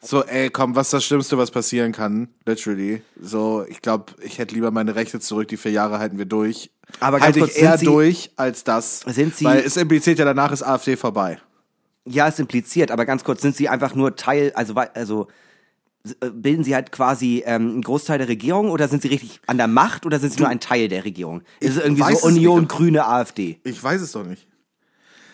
so, 0.03 0.23
ey, 0.23 0.49
komm, 0.49 0.75
was 0.75 0.87
ist 0.87 0.93
das 0.93 1.03
Schlimmste, 1.05 1.37
was 1.37 1.51
passieren 1.51 1.91
kann, 1.91 2.29
literally. 2.45 3.01
So, 3.21 3.65
ich 3.67 3.81
glaube, 3.81 4.13
ich 4.23 4.39
hätte 4.39 4.55
lieber 4.55 4.71
meine 4.71 4.95
Rechte 4.95 5.19
zurück, 5.19 5.47
die 5.49 5.57
vier 5.57 5.71
Jahre 5.71 5.99
halten 5.99 6.17
wir 6.17 6.25
durch. 6.25 6.71
Aber 7.01 7.17
ganz 7.17 7.25
halte 7.27 7.39
kurz, 7.41 7.55
ich 7.55 7.61
eher 7.61 7.71
sind 7.71 7.79
Sie- 7.81 7.85
durch 7.85 8.31
als 8.35 8.63
das. 8.63 9.01
Sind 9.01 9.35
Sie- 9.35 9.45
weil 9.45 9.59
es 9.59 9.77
impliziert 9.77 10.17
ja 10.17 10.25
danach 10.25 10.51
ist 10.51 10.63
AfD 10.63 10.95
vorbei. 10.95 11.37
Ja, 12.07 12.27
ist 12.27 12.39
impliziert, 12.39 12.89
aber 12.91 13.05
ganz 13.05 13.23
kurz, 13.23 13.41
sind 13.41 13.55
Sie 13.55 13.69
einfach 13.69 13.93
nur 13.93 14.15
Teil, 14.15 14.51
also, 14.55 14.73
also 14.75 15.27
äh, 16.19 16.29
bilden 16.31 16.63
Sie 16.63 16.73
halt 16.73 16.91
quasi 16.91 17.43
ähm, 17.45 17.69
einen 17.69 17.81
Großteil 17.83 18.17
der 18.17 18.27
Regierung 18.27 18.71
oder 18.71 18.87
sind 18.87 19.01
Sie 19.03 19.07
richtig 19.09 19.39
an 19.45 19.57
der 19.57 19.67
Macht 19.67 20.05
oder 20.05 20.19
sind 20.19 20.33
Sie 20.33 20.39
nur 20.39 20.49
ein 20.49 20.59
Teil 20.59 20.87
der 20.87 21.05
Regierung? 21.05 21.43
Ist 21.59 21.77
es 21.77 21.83
irgendwie 21.83 22.01
so 22.15 22.25
Union, 22.27 22.61
nicht. 22.61 22.69
Grüne, 22.71 23.05
AfD? 23.05 23.59
Ich 23.63 23.83
weiß 23.83 24.01
es 24.01 24.11
doch 24.13 24.25
nicht. 24.25 24.47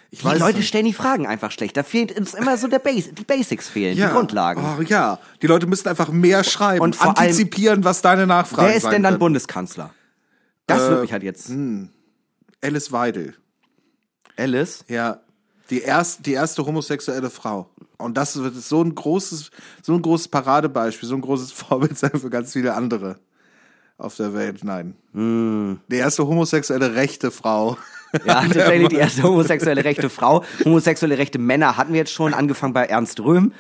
Ich 0.10 0.20
Die 0.20 0.28
Leute 0.28 0.62
stellen 0.64 0.86
die 0.86 0.94
Fragen 0.94 1.28
einfach 1.28 1.52
schlecht. 1.52 1.76
Da 1.76 1.84
fehlt 1.84 2.18
uns 2.18 2.34
immer 2.34 2.58
so 2.58 2.68
der 2.68 2.80
Base, 2.80 3.12
die 3.12 3.24
Basics 3.26 3.68
fehlen, 3.68 3.96
die 3.96 4.02
Grundlagen. 4.04 4.64
Oh, 4.64 4.82
ja, 4.82 5.20
die 5.42 5.48
Leute 5.48 5.68
müssen 5.68 5.88
einfach 5.90 6.10
mehr 6.10 6.46
schreiben 6.46 6.82
Und 6.82 6.96
vor 6.96 7.08
allem- 7.08 7.18
antizipieren, 7.18 7.84
was 7.84 8.02
deine 8.02 8.26
Nachfragen 8.26 8.70
Wer 8.70 8.76
ist 8.76 8.84
denn 8.86 9.04
dann 9.04 9.12
können. 9.14 9.20
Bundeskanzler? 9.20 9.94
Das 10.66 10.82
Äh, 10.90 11.02
mich 11.02 11.12
halt 11.12 11.24
jetzt. 11.24 11.52
Alice 12.62 12.92
Weidel. 12.94 13.36
Alice? 14.38 14.86
Ja, 14.88 15.22
die 15.70 15.82
erste, 15.82 16.24
die 16.24 16.34
erste 16.34 16.66
homosexuelle 16.66 17.30
Frau. 17.30 17.70
Und 17.98 18.16
das 18.18 18.38
wird 18.42 18.56
so 18.56 18.82
ein 18.82 18.94
großes, 18.94 19.52
so 19.82 19.94
ein 19.94 20.02
großes 20.02 20.28
Paradebeispiel, 20.28 21.10
so 21.10 21.16
ein 21.16 21.22
großes 21.22 21.52
Vorbild 21.54 21.98
sein 21.98 22.12
für 22.12 22.30
ganz 22.30 22.54
viele 22.54 22.74
andere 22.74 23.20
auf 23.98 24.16
der 24.16 24.34
Welt. 24.34 24.64
Nein. 24.64 24.96
Die 25.14 25.96
erste 25.96 26.28
homosexuelle 26.28 26.96
rechte 26.96 27.32
Frau. 27.32 27.78
Ja, 28.26 28.42
tatsächlich 28.42 28.90
die 28.90 28.96
erste 28.98 29.24
homosexuelle 29.24 29.84
rechte 29.84 30.10
Frau. 30.10 30.44
Homosexuelle 30.64 31.18
rechte 31.18 31.40
Männer 31.40 31.78
hatten 31.78 31.94
wir 31.94 32.00
jetzt 32.00 32.14
schon, 32.14 32.34
angefangen 32.34 32.74
bei 32.74 32.86
Ernst 32.86 33.20
Röhm. 33.20 33.54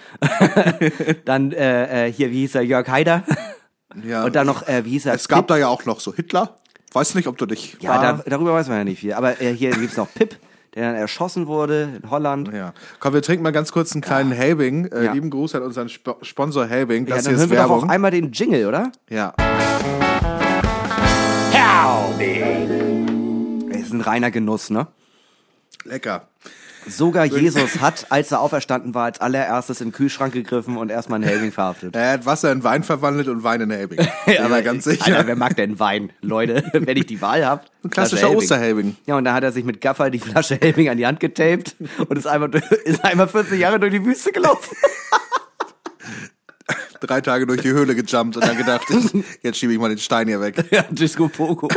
dann 1.25 1.51
äh, 1.51 2.07
äh, 2.07 2.11
hier, 2.11 2.31
wie 2.31 2.41
hieß 2.41 2.55
er, 2.55 2.61
Jörg 2.61 2.87
Haider. 2.87 3.23
Ja. 4.03 4.23
Und 4.25 4.35
dann 4.35 4.47
noch, 4.47 4.67
äh, 4.67 4.85
wie 4.85 4.91
hieß 4.91 5.07
er? 5.07 5.15
es 5.15 5.27
gab 5.27 5.47
da 5.47 5.57
ja 5.57 5.67
auch 5.67 5.85
noch 5.85 5.99
so 5.99 6.13
Hitler. 6.13 6.57
Weiß 6.93 7.15
nicht, 7.15 7.27
ob 7.27 7.37
du 7.37 7.45
dich. 7.45 7.77
Ja, 7.81 8.01
da, 8.01 8.23
darüber 8.25 8.53
weiß 8.53 8.69
man 8.69 8.77
ja 8.77 8.83
nicht 8.83 8.99
viel. 8.99 9.13
Aber 9.13 9.41
äh, 9.41 9.53
hier 9.53 9.71
gibt's 9.71 9.97
noch 9.97 10.13
Pip, 10.13 10.37
der 10.77 10.91
dann 10.91 10.95
erschossen 11.01 11.47
wurde 11.47 11.89
in 12.03 12.09
Holland. 12.11 12.51
Ja. 12.53 12.71
Komm, 12.99 13.13
wir 13.15 13.21
trinken 13.23 13.41
mal 13.43 13.51
ganz 13.51 13.71
kurz 13.71 13.93
einen 13.93 14.01
kleinen 14.01 14.31
Helbing. 14.31 14.85
Äh, 14.85 15.05
Ja. 15.05 15.13
Lieben 15.13 15.29
Gruß 15.31 15.55
an 15.55 15.63
unseren 15.63 15.87
Sp 15.89 16.15
Sponsor 16.21 16.65
Helbing. 16.67 17.07
Ja, 17.07 17.15
Das 17.15 17.23
dann 17.25 17.31
hier 17.33 17.37
hören 17.39 17.45
ist 17.45 17.51
wir 17.51 17.57
doch 17.57 17.65
auch 17.65 17.69
Werbung. 17.77 17.89
einmal 17.89 18.11
den 18.11 18.31
Jingle, 18.31 18.67
oder? 18.67 18.91
Ja. 19.09 19.33
Es 23.69 23.83
ist 23.87 23.93
ein 23.93 24.01
reiner 24.01 24.31
Genuss, 24.31 24.69
ne? 24.69 24.87
Lecker. 25.83 26.27
Sogar 26.87 27.25
Jesus 27.25 27.79
hat, 27.79 28.07
als 28.09 28.31
er 28.31 28.39
auferstanden 28.39 28.93
war, 28.93 29.05
als 29.05 29.19
allererstes 29.19 29.81
in 29.81 29.89
den 29.89 29.93
Kühlschrank 29.93 30.33
gegriffen 30.33 30.77
und 30.77 30.89
erstmal 30.89 31.17
einen 31.17 31.29
Helbing 31.29 31.51
verhaftet. 31.51 31.95
Er 31.95 32.13
hat 32.13 32.25
Wasser 32.25 32.51
in 32.51 32.63
Wein 32.63 32.83
verwandelt 32.83 33.27
und 33.27 33.43
Wein 33.43 33.61
in 33.61 33.71
Helbing. 33.71 33.99
ja, 34.25 34.61
ganz 34.61 34.85
sicher. 34.85 35.05
Alter, 35.05 35.27
wer 35.27 35.35
mag 35.35 35.55
denn 35.55 35.79
Wein? 35.79 36.11
Leute, 36.21 36.63
wenn 36.73 36.97
ich 36.97 37.05
die 37.05 37.21
Wahl 37.21 37.45
hab. 37.45 37.65
Ein 37.83 37.89
klassischer 37.89 38.31
Osterhelbing. 38.31 38.95
Ja, 39.05 39.17
und 39.17 39.25
da 39.25 39.33
hat 39.33 39.43
er 39.43 39.51
sich 39.51 39.63
mit 39.63 39.81
Gaffer 39.81 40.09
die 40.09 40.19
Flasche 40.19 40.55
Helbing 40.59 40.89
an 40.89 40.97
die 40.97 41.05
Hand 41.05 41.19
getaped 41.19 41.75
und 42.07 42.17
ist 42.17 42.27
einmal, 42.27 42.49
ist 42.85 43.03
einmal 43.03 43.27
40 43.27 43.59
Jahre 43.59 43.79
durch 43.79 43.91
die 43.91 44.03
Wüste 44.03 44.31
gelaufen. 44.31 44.75
Drei 46.99 47.21
Tage 47.21 47.45
durch 47.45 47.61
die 47.61 47.71
Höhle 47.71 47.95
gejumpt 47.95 48.37
und 48.37 48.45
dann 48.45 48.57
gedacht, 48.57 48.87
jetzt 49.43 49.57
schiebe 49.59 49.71
ich 49.73 49.79
mal 49.79 49.89
den 49.89 49.99
Stein 49.99 50.27
hier 50.27 50.41
weg. 50.41 50.65
Ja, 50.71 50.83
Disco 50.89 51.27
Pogo. 51.27 51.67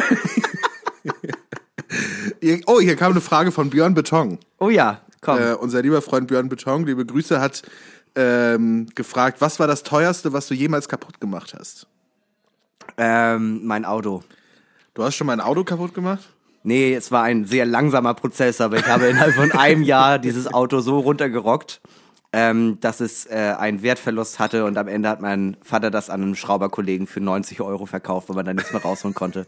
Oh, 2.66 2.81
hier 2.81 2.96
kam 2.96 3.12
eine 3.12 3.20
Frage 3.20 3.53
von 3.53 3.70
Björn 3.70 3.94
Beton. 3.94 4.38
Oh 4.59 4.70
ja, 4.70 5.00
komm. 5.20 5.38
Äh, 5.38 5.55
unser 5.55 5.83
lieber 5.83 6.03
Freund 6.03 6.29
Björn 6.29 6.48
Beton, 6.48 6.87
liebe 6.87 7.05
Grüße, 7.05 7.40
hat 7.40 7.62
ähm, 8.14 8.87
gefragt, 8.94 9.40
was 9.40 9.61
war 9.61 9.66
das 9.66 9.83
teuerste, 9.83 10.33
was 10.33 10.48
du 10.48 10.55
jemals 10.55 10.88
kaputt 10.88 11.20
gemacht 11.20 11.55
hast? 11.59 11.87
Ähm, 12.96 13.64
mein 13.64 13.85
Auto. 13.85 14.22
Du 14.94 15.05
hast 15.05 15.16
schon 15.16 15.26
mal 15.26 15.35
ein 15.35 15.40
Auto 15.40 15.64
kaputt 15.64 15.94
gemacht? 15.94 16.29
Nee, 16.62 16.94
es 16.94 17.11
war 17.11 17.22
ein 17.22 17.46
sehr 17.46 17.64
langsamer 17.64 18.14
Prozess, 18.14 18.61
aber 18.61 18.79
ich 18.79 18.87
habe 18.87 19.07
innerhalb 19.07 19.35
von 19.35 19.53
einem 19.53 19.83
Jahr 19.83 20.18
dieses 20.18 20.53
Auto 20.53 20.81
so 20.81 20.98
runtergerockt, 20.98 21.81
ähm, 22.33 22.79
dass 22.81 23.01
es 23.01 23.27
äh, 23.27 23.55
einen 23.59 23.83
Wertverlust 23.83 24.38
hatte 24.38 24.64
und 24.64 24.79
am 24.79 24.87
Ende 24.87 25.09
hat 25.09 25.21
mein 25.21 25.57
Vater 25.62 25.90
das 25.90 26.11
an 26.11 26.23
einen 26.23 26.37
Schrauberkollegen 26.37 27.07
für 27.07 27.21
90 27.21 27.61
Euro 27.61 27.87
verkauft, 27.87 28.29
weil 28.29 28.37
man 28.37 28.45
da 28.45 28.55
nichts 28.55 28.73
mehr 28.73 28.83
rausholen 28.83 29.14
konnte. 29.14 29.47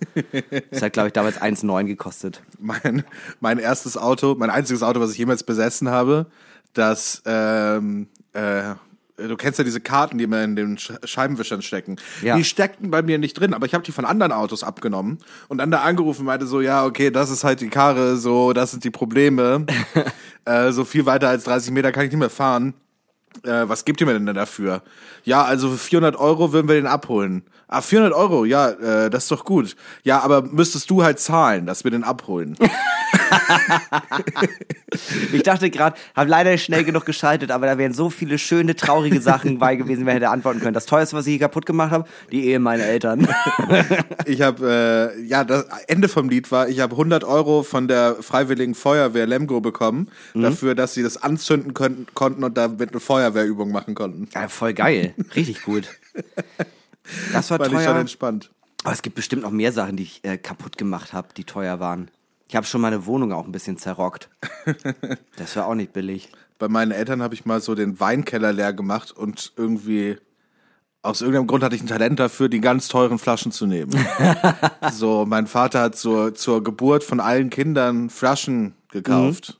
Das 0.70 0.82
hat, 0.82 0.92
glaube 0.92 1.08
ich, 1.08 1.12
damals 1.12 1.40
1,9 1.40 1.84
gekostet. 1.84 2.42
Mein, 2.58 3.04
mein 3.40 3.58
erstes 3.58 3.96
Auto, 3.96 4.34
mein 4.36 4.50
einziges 4.50 4.82
Auto, 4.82 5.00
was 5.00 5.12
ich 5.12 5.18
jemals 5.18 5.44
besessen 5.44 5.90
habe, 5.90 6.26
das, 6.74 7.22
ähm, 7.26 8.08
äh, 8.32 8.74
du 9.16 9.36
kennst 9.36 9.58
ja 9.58 9.64
diese 9.64 9.80
Karten, 9.80 10.18
die 10.18 10.24
immer 10.24 10.42
in 10.42 10.56
den 10.56 10.76
Sch- 10.78 11.06
Scheibenwischern 11.06 11.62
stecken. 11.62 11.96
Ja. 12.22 12.36
Die 12.36 12.44
steckten 12.44 12.90
bei 12.90 13.02
mir 13.02 13.18
nicht 13.18 13.34
drin, 13.34 13.54
aber 13.54 13.66
ich 13.66 13.74
habe 13.74 13.84
die 13.84 13.92
von 13.92 14.04
anderen 14.04 14.32
Autos 14.32 14.64
abgenommen 14.64 15.18
und 15.48 15.58
dann 15.58 15.70
da 15.70 15.82
angerufen 15.82 16.20
und 16.20 16.26
meinte 16.26 16.46
so, 16.46 16.60
ja, 16.60 16.84
okay, 16.84 17.10
das 17.10 17.30
ist 17.30 17.44
halt 17.44 17.60
die 17.60 17.68
Karre, 17.68 18.16
so, 18.16 18.52
das 18.52 18.70
sind 18.70 18.84
die 18.84 18.90
Probleme. 18.90 19.66
äh, 20.44 20.72
so 20.72 20.84
viel 20.84 21.06
weiter 21.06 21.28
als 21.28 21.44
30 21.44 21.72
Meter 21.72 21.92
kann 21.92 22.04
ich 22.04 22.10
nicht 22.10 22.18
mehr 22.20 22.30
fahren. 22.30 22.74
Äh, 23.44 23.68
was 23.68 23.84
gibt 23.84 24.00
ihr 24.00 24.06
mir 24.06 24.12
denn 24.12 24.26
dafür? 24.34 24.82
Ja, 25.24 25.42
also 25.44 25.70
für 25.70 25.78
400 25.78 26.16
Euro 26.16 26.52
würden 26.52 26.68
wir 26.68 26.74
den 26.74 26.86
abholen. 26.86 27.42
Ah, 27.66 27.80
400 27.80 28.12
Euro, 28.12 28.44
ja, 28.44 28.68
äh, 28.70 29.08
das 29.08 29.22
ist 29.24 29.30
doch 29.30 29.44
gut. 29.46 29.74
Ja, 30.02 30.20
aber 30.20 30.42
müsstest 30.42 30.90
du 30.90 31.02
halt 31.02 31.18
zahlen, 31.18 31.64
dass 31.64 31.84
wir 31.84 31.90
den 31.90 32.04
abholen. 32.04 32.56
Ich 35.32 35.42
dachte 35.42 35.70
gerade, 35.70 35.96
habe 36.14 36.28
leider 36.28 36.50
nicht 36.50 36.64
schnell 36.64 36.84
genug 36.84 37.06
geschaltet, 37.06 37.50
aber 37.50 37.64
da 37.66 37.78
wären 37.78 37.94
so 37.94 38.10
viele 38.10 38.38
schöne, 38.38 38.76
traurige 38.76 39.20
Sachen 39.22 39.58
bei 39.58 39.74
gewesen, 39.76 40.04
wer 40.04 40.14
hätte 40.14 40.28
antworten 40.28 40.60
können. 40.60 40.74
Das 40.74 40.84
teuerste, 40.84 41.16
was 41.16 41.26
ich 41.26 41.30
hier 41.32 41.40
kaputt 41.40 41.64
gemacht 41.64 41.90
habe, 41.92 42.06
die 42.30 42.44
Ehe 42.46 42.58
meiner 42.58 42.84
Eltern. 42.84 43.26
Ich 44.26 44.42
habe, 44.42 45.12
äh, 45.16 45.20
ja, 45.22 45.44
das 45.44 45.64
Ende 45.88 46.08
vom 46.08 46.28
Lied 46.28 46.50
war, 46.52 46.68
ich 46.68 46.80
habe 46.80 46.92
100 46.94 47.24
Euro 47.24 47.62
von 47.62 47.88
der 47.88 48.16
Freiwilligen 48.20 48.74
Feuerwehr 48.74 49.26
Lemgo 49.26 49.60
bekommen, 49.60 50.08
Mhm. 50.34 50.42
dafür, 50.42 50.74
dass 50.74 50.94
sie 50.94 51.02
das 51.02 51.22
anzünden 51.22 51.74
könnten, 51.74 52.06
konnten 52.14 52.44
und 52.44 52.56
damit 52.56 52.90
eine 52.90 53.00
Feuerwehrübung 53.00 53.72
machen 53.72 53.94
konnten. 53.94 54.28
Ja, 54.34 54.48
voll 54.48 54.74
geil. 54.74 55.14
Richtig 55.34 55.62
gut. 55.62 55.88
Das 57.32 57.50
war 57.50 57.58
Fand 57.58 57.72
ich 57.72 57.78
schon 57.78 57.86
teuer. 57.86 58.00
entspannt. 58.00 58.50
Aber 58.84 58.92
es 58.92 59.02
gibt 59.02 59.16
bestimmt 59.16 59.42
noch 59.42 59.50
mehr 59.50 59.72
Sachen, 59.72 59.96
die 59.96 60.04
ich 60.04 60.20
äh, 60.24 60.36
kaputt 60.38 60.76
gemacht 60.78 61.12
habe, 61.12 61.28
die 61.36 61.44
teuer 61.44 61.80
waren. 61.80 62.10
Ich 62.48 62.56
habe 62.56 62.66
schon 62.66 62.80
meine 62.80 63.06
Wohnung 63.06 63.32
auch 63.32 63.46
ein 63.46 63.52
bisschen 63.52 63.78
zerrockt. 63.78 64.28
Das 65.36 65.56
war 65.56 65.66
auch 65.66 65.74
nicht 65.74 65.92
billig. 65.92 66.30
Bei 66.58 66.68
meinen 66.68 66.92
Eltern 66.92 67.22
habe 67.22 67.34
ich 67.34 67.44
mal 67.44 67.60
so 67.60 67.74
den 67.74 67.98
Weinkeller 67.98 68.52
leer 68.52 68.72
gemacht 68.72 69.10
und 69.10 69.52
irgendwie 69.56 70.18
aus 71.02 71.20
irgendeinem 71.20 71.48
Grund 71.48 71.64
hatte 71.64 71.74
ich 71.74 71.82
ein 71.82 71.88
Talent 71.88 72.20
dafür, 72.20 72.48
die 72.48 72.60
ganz 72.60 72.86
teuren 72.86 73.18
Flaschen 73.18 73.50
zu 73.50 73.66
nehmen. 73.66 73.92
so, 74.92 75.26
mein 75.26 75.48
Vater 75.48 75.80
hat 75.80 75.96
zur, 75.96 76.34
zur 76.34 76.62
Geburt 76.62 77.02
von 77.02 77.18
allen 77.18 77.50
Kindern 77.50 78.08
Flaschen 78.08 78.74
gekauft 78.92 79.58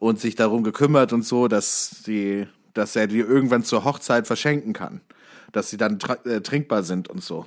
und 0.00 0.18
sich 0.18 0.34
darum 0.34 0.64
gekümmert 0.64 1.12
und 1.12 1.24
so, 1.24 1.46
dass 1.46 2.02
die, 2.04 2.48
dass 2.74 2.96
er 2.96 3.06
die 3.06 3.20
irgendwann 3.20 3.62
zur 3.62 3.84
Hochzeit 3.84 4.26
verschenken 4.26 4.72
kann, 4.72 5.00
dass 5.52 5.70
sie 5.70 5.76
dann 5.76 5.98
äh, 6.24 6.40
trinkbar 6.40 6.82
sind 6.82 7.08
und 7.08 7.22
so. 7.22 7.46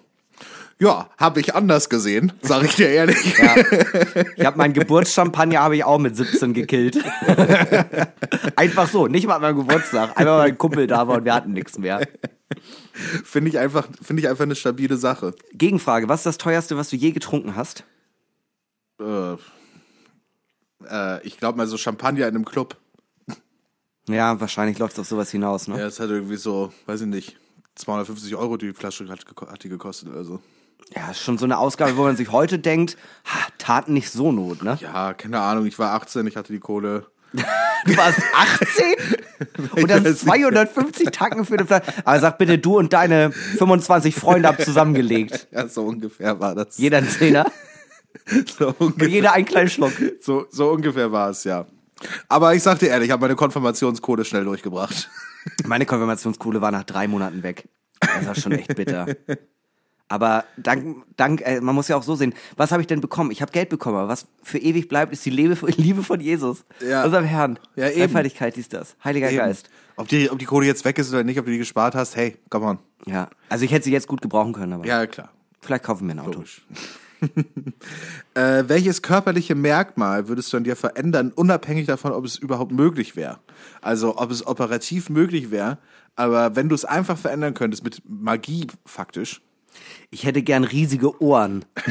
Ja, 0.78 1.10
habe 1.18 1.40
ich 1.40 1.56
anders 1.56 1.90
gesehen, 1.90 2.34
sage 2.42 2.66
ich 2.66 2.76
dir 2.76 2.90
ehrlich. 2.90 3.18
Ja. 3.38 3.56
Ich 4.36 4.46
habe 4.46 4.58
meinen 4.58 4.74
Geburtschampagner 4.74 5.60
habe 5.60 5.78
ich 5.78 5.84
auch 5.84 6.00
mit 6.00 6.16
17 6.18 6.54
gekillt. 6.54 6.98
Einfach 8.56 8.90
so, 8.90 9.08
nicht 9.08 9.26
mal 9.28 9.36
an 9.36 9.42
meinem 9.42 9.58
Geburtstag. 9.58 10.18
Einfach 10.18 10.40
weil 10.40 10.50
ein 10.50 10.58
Kumpel 10.58 10.88
da 10.88 11.08
war 11.08 11.18
und 11.18 11.26
wir 11.26 11.34
hatten 11.34 11.54
nichts 11.54 11.78
mehr. 11.78 12.06
Finde 13.24 13.50
ich 13.50 13.60
einfach, 13.60 13.88
finde 14.02 14.22
ich 14.22 14.30
einfach 14.30 14.44
eine 14.44 14.56
stabile 14.56 14.98
Sache. 14.98 15.34
Gegenfrage, 15.54 16.08
was 16.08 16.22
ist 16.22 16.26
das 16.26 16.38
teuerste, 16.38 16.78
was 16.78 16.90
du 16.90 16.96
je 16.96 17.12
getrunken 17.12 17.56
hast? 17.56 17.84
Äh, 19.02 19.34
äh, 20.90 21.26
ich 21.26 21.38
glaube 21.38 21.58
mal 21.58 21.68
so 21.68 21.78
Champagner 21.78 22.28
in 22.28 22.36
einem 22.36 22.46
Club. 22.46 22.78
Ja, 24.08 24.40
wahrscheinlich 24.40 24.78
läuft 24.78 24.94
es 24.94 25.00
auf 25.00 25.08
sowas 25.08 25.32
hinaus, 25.32 25.68
ne? 25.68 25.80
Ja, 25.80 25.88
es 25.88 26.00
hat 26.00 26.10
irgendwie 26.10 26.38
so, 26.38 26.72
weiß 26.86 27.02
ich 27.02 27.08
nicht, 27.08 27.38
250 27.76 28.36
Euro 28.36 28.58
die 28.58 28.74
Flasche 28.74 29.08
hat, 29.10 29.26
hat 29.50 29.64
die 29.64 29.70
gekostet. 29.70 30.10
Also 30.16 30.40
Ja, 30.96 31.12
ist 31.12 31.22
schon 31.22 31.38
so 31.38 31.46
eine 31.46 31.58
Ausgabe, 31.58 31.98
wo 31.98 32.04
man 32.04 32.16
sich 32.16 32.32
heute 32.32 32.60
denkt, 32.60 32.98
ha, 33.26 33.48
taten 33.58 33.94
nicht 33.94 34.10
so 34.12 34.32
Not, 34.32 34.64
ne? 34.64 34.78
ja, 34.82 35.14
keine 35.14 35.40
Ahnung. 35.42 35.66
Ich 35.66 35.78
war 35.80 35.94
18, 35.94 36.26
ich 36.28 36.36
hatte 36.38 36.54
die 36.54 36.60
Kohle. 36.60 37.06
Du 37.34 37.98
warst 37.98 38.20
18 38.34 38.84
und 39.82 39.90
dann 39.90 40.06
250 40.16 41.10
Tacken 41.12 41.44
für 41.46 41.56
eine 41.56 41.66
Flasche. 41.66 41.84
Aber 42.06 42.20
sag 42.20 42.38
bitte, 42.38 42.58
du 42.58 42.78
und 42.78 42.94
deine 42.94 43.32
25 43.32 44.16
Freunde 44.16 44.48
habt 44.48 44.62
zusammengelegt. 44.64 45.48
Ja, 45.52 45.68
so 45.68 45.84
ungefähr 45.84 46.40
war 46.40 46.56
das. 46.56 46.78
Jeder 46.78 47.00
ein 47.00 47.10
Zehner 47.10 47.46
so, 48.58 48.68
und 48.70 48.80
ungefähr, 48.80 49.08
jeder 49.10 49.34
einen 49.34 49.46
kleinen 49.46 49.70
Schluck. 49.70 49.92
so, 50.22 50.46
so 50.50 50.72
ungefähr 50.72 51.12
war 51.12 51.30
es, 51.32 51.44
ja. 51.44 51.66
Aber 52.28 52.54
ich 52.56 52.64
sag 52.64 52.80
dir 52.80 52.88
ehrlich, 52.90 53.08
ich 53.08 53.12
habe 53.12 53.22
meine 53.22 53.36
Konfirmationskohle 53.36 54.26
schnell 54.26 54.44
durchgebracht. 54.44 55.10
Meine 55.66 55.86
Konfirmationskohle 55.86 56.60
war 56.60 56.72
nach 56.72 56.84
drei 56.84 57.08
Monaten 57.08 57.44
weg. 57.44 57.70
Das 58.00 58.26
war 58.26 58.34
schon 58.36 58.52
echt 58.54 58.76
bitter. 58.76 59.06
Aber 60.08 60.44
dank, 60.58 61.04
dank 61.18 61.42
äh, 61.42 61.62
man 61.62 61.74
muss 61.76 61.88
ja 61.88 61.96
auch 61.98 62.04
so 62.04 62.16
sehen, 62.16 62.34
was 62.58 62.72
habe 62.72 62.82
ich 62.82 62.88
denn 62.88 63.00
bekommen? 63.02 63.30
Ich 63.32 63.42
habe 63.44 63.52
Geld 63.52 63.70
bekommen, 63.70 63.98
aber 63.98 64.08
was 64.08 64.28
für 64.44 64.58
ewig 64.58 64.88
bleibt, 64.88 65.14
ist 65.14 65.24
die 65.26 65.30
Liebe, 65.30 65.56
Liebe 65.78 66.02
von 66.04 66.20
Jesus, 66.20 66.66
Ja. 66.88 67.04
unserem 67.06 67.26
Herrn. 67.26 67.60
Ja, 67.76 67.90
eben. 67.90 68.00
Dreifaltigkeit 68.02 68.58
ist 68.58 68.74
das. 68.74 68.96
Heiliger 69.04 69.30
Eben. 69.30 69.38
Geist. 69.38 69.70
Ob 69.98 70.08
die, 70.08 70.30
ob 70.32 70.38
die 70.40 70.46
Kohle 70.46 70.66
jetzt 70.66 70.84
weg 70.84 70.98
ist 70.98 71.10
oder 71.12 71.24
nicht, 71.24 71.40
ob 71.40 71.46
du 71.46 71.52
die 71.52 71.58
gespart 71.60 71.94
hast, 71.96 72.16
hey, 72.16 72.38
come 72.50 72.66
on. 72.66 72.80
Ja, 73.06 73.30
also 73.50 73.66
ich 73.66 73.72
hätte 73.72 73.86
sie 73.86 73.92
jetzt 73.92 74.08
gut 74.08 74.22
gebrauchen 74.22 74.54
können, 74.54 74.74
aber 74.74 74.86
Ja, 74.86 75.06
klar. 75.08 75.30
vielleicht 75.62 75.84
kaufen 75.84 76.08
wir 76.08 76.16
ein 76.16 76.20
Auto. 76.20 76.40
Logisch. 76.40 76.64
äh, 78.34 78.64
welches 78.68 79.02
körperliche 79.02 79.56
Merkmal 79.56 80.28
würdest 80.28 80.52
du 80.54 80.58
an 80.58 80.64
dir 80.64 80.76
verändern, 80.76 81.32
unabhängig 81.36 81.88
davon, 81.88 82.12
ob 82.12 82.26
es 82.26 82.38
überhaupt 82.38 82.72
möglich 82.72 83.16
wäre? 83.16 83.40
Also, 83.82 84.18
ob 84.18 84.32
es 84.32 84.46
operativ 84.46 85.10
möglich 85.10 85.52
wäre, 85.52 85.78
aber 86.16 86.56
wenn 86.56 86.70
du 86.70 86.76
es 86.76 86.86
einfach 86.86 87.18
verändern 87.18 87.54
könntest, 87.54 87.84
mit 87.84 88.02
Magie 88.08 88.68
faktisch, 88.86 89.42
Ich 90.10 90.24
hätte 90.24 90.42
gern 90.42 90.64
riesige 90.64 91.22
Ohren. 91.22 91.66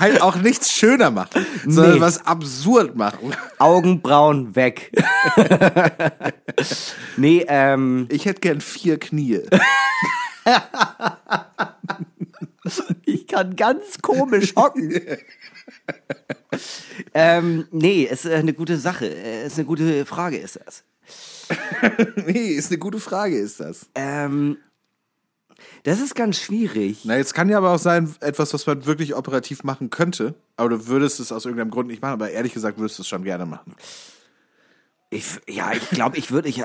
halt 0.00 0.22
auch 0.22 0.36
nichts 0.36 0.72
schöner 0.72 1.10
machen, 1.10 1.44
sondern 1.66 1.96
Nee. 1.96 2.00
was 2.00 2.24
absurd 2.24 2.96
machen. 2.96 3.34
Augenbrauen 3.58 4.56
weg. 4.56 4.90
nee, 7.18 7.44
ähm, 7.48 8.06
Ich 8.10 8.24
hätte 8.24 8.40
gern 8.40 8.62
vier 8.62 8.98
Knie. 8.98 9.40
ich 13.04 13.26
kann 13.26 13.56
ganz 13.56 13.98
komisch 14.02 14.54
hocken. 14.56 15.00
ähm, 17.14 17.66
nee, 17.70 18.02
ist 18.04 18.24
äh, 18.24 18.34
eine 18.34 18.54
gute 18.54 18.76
Sache. 18.78 19.06
Äh, 19.06 19.46
Ist 19.46 19.58
eine 19.58 19.66
gute 19.66 20.06
Frage, 20.06 20.38
ist 20.38 20.60
das. 20.64 20.84
nee, 22.26 22.48
ist 22.48 22.70
eine 22.70 22.78
gute 22.78 23.00
Frage, 23.00 23.38
ist 23.38 23.60
das. 23.60 23.88
Ähm, 23.94 24.58
das 25.84 26.00
ist 26.00 26.14
ganz 26.14 26.38
schwierig. 26.38 27.00
Na, 27.04 27.16
jetzt 27.16 27.34
kann 27.34 27.48
ja 27.48 27.58
aber 27.58 27.70
auch 27.70 27.78
sein, 27.78 28.14
etwas, 28.20 28.52
was 28.54 28.66
man 28.66 28.86
wirklich 28.86 29.14
operativ 29.14 29.64
machen 29.64 29.90
könnte, 29.90 30.34
aber 30.56 30.70
du 30.70 30.86
würdest 30.86 31.20
es 31.20 31.32
aus 31.32 31.44
irgendeinem 31.44 31.70
Grund 31.70 31.88
nicht 31.88 32.02
machen, 32.02 32.12
aber 32.12 32.30
ehrlich 32.30 32.54
gesagt 32.54 32.78
würdest 32.78 32.98
du 32.98 33.02
es 33.02 33.08
schon 33.08 33.24
gerne 33.24 33.46
machen. 33.46 33.74
Ich, 35.10 35.24
ja, 35.48 35.72
ich 35.72 35.88
glaube, 35.90 36.18
ich 36.18 36.30
würde, 36.30 36.48
ich, 36.48 36.62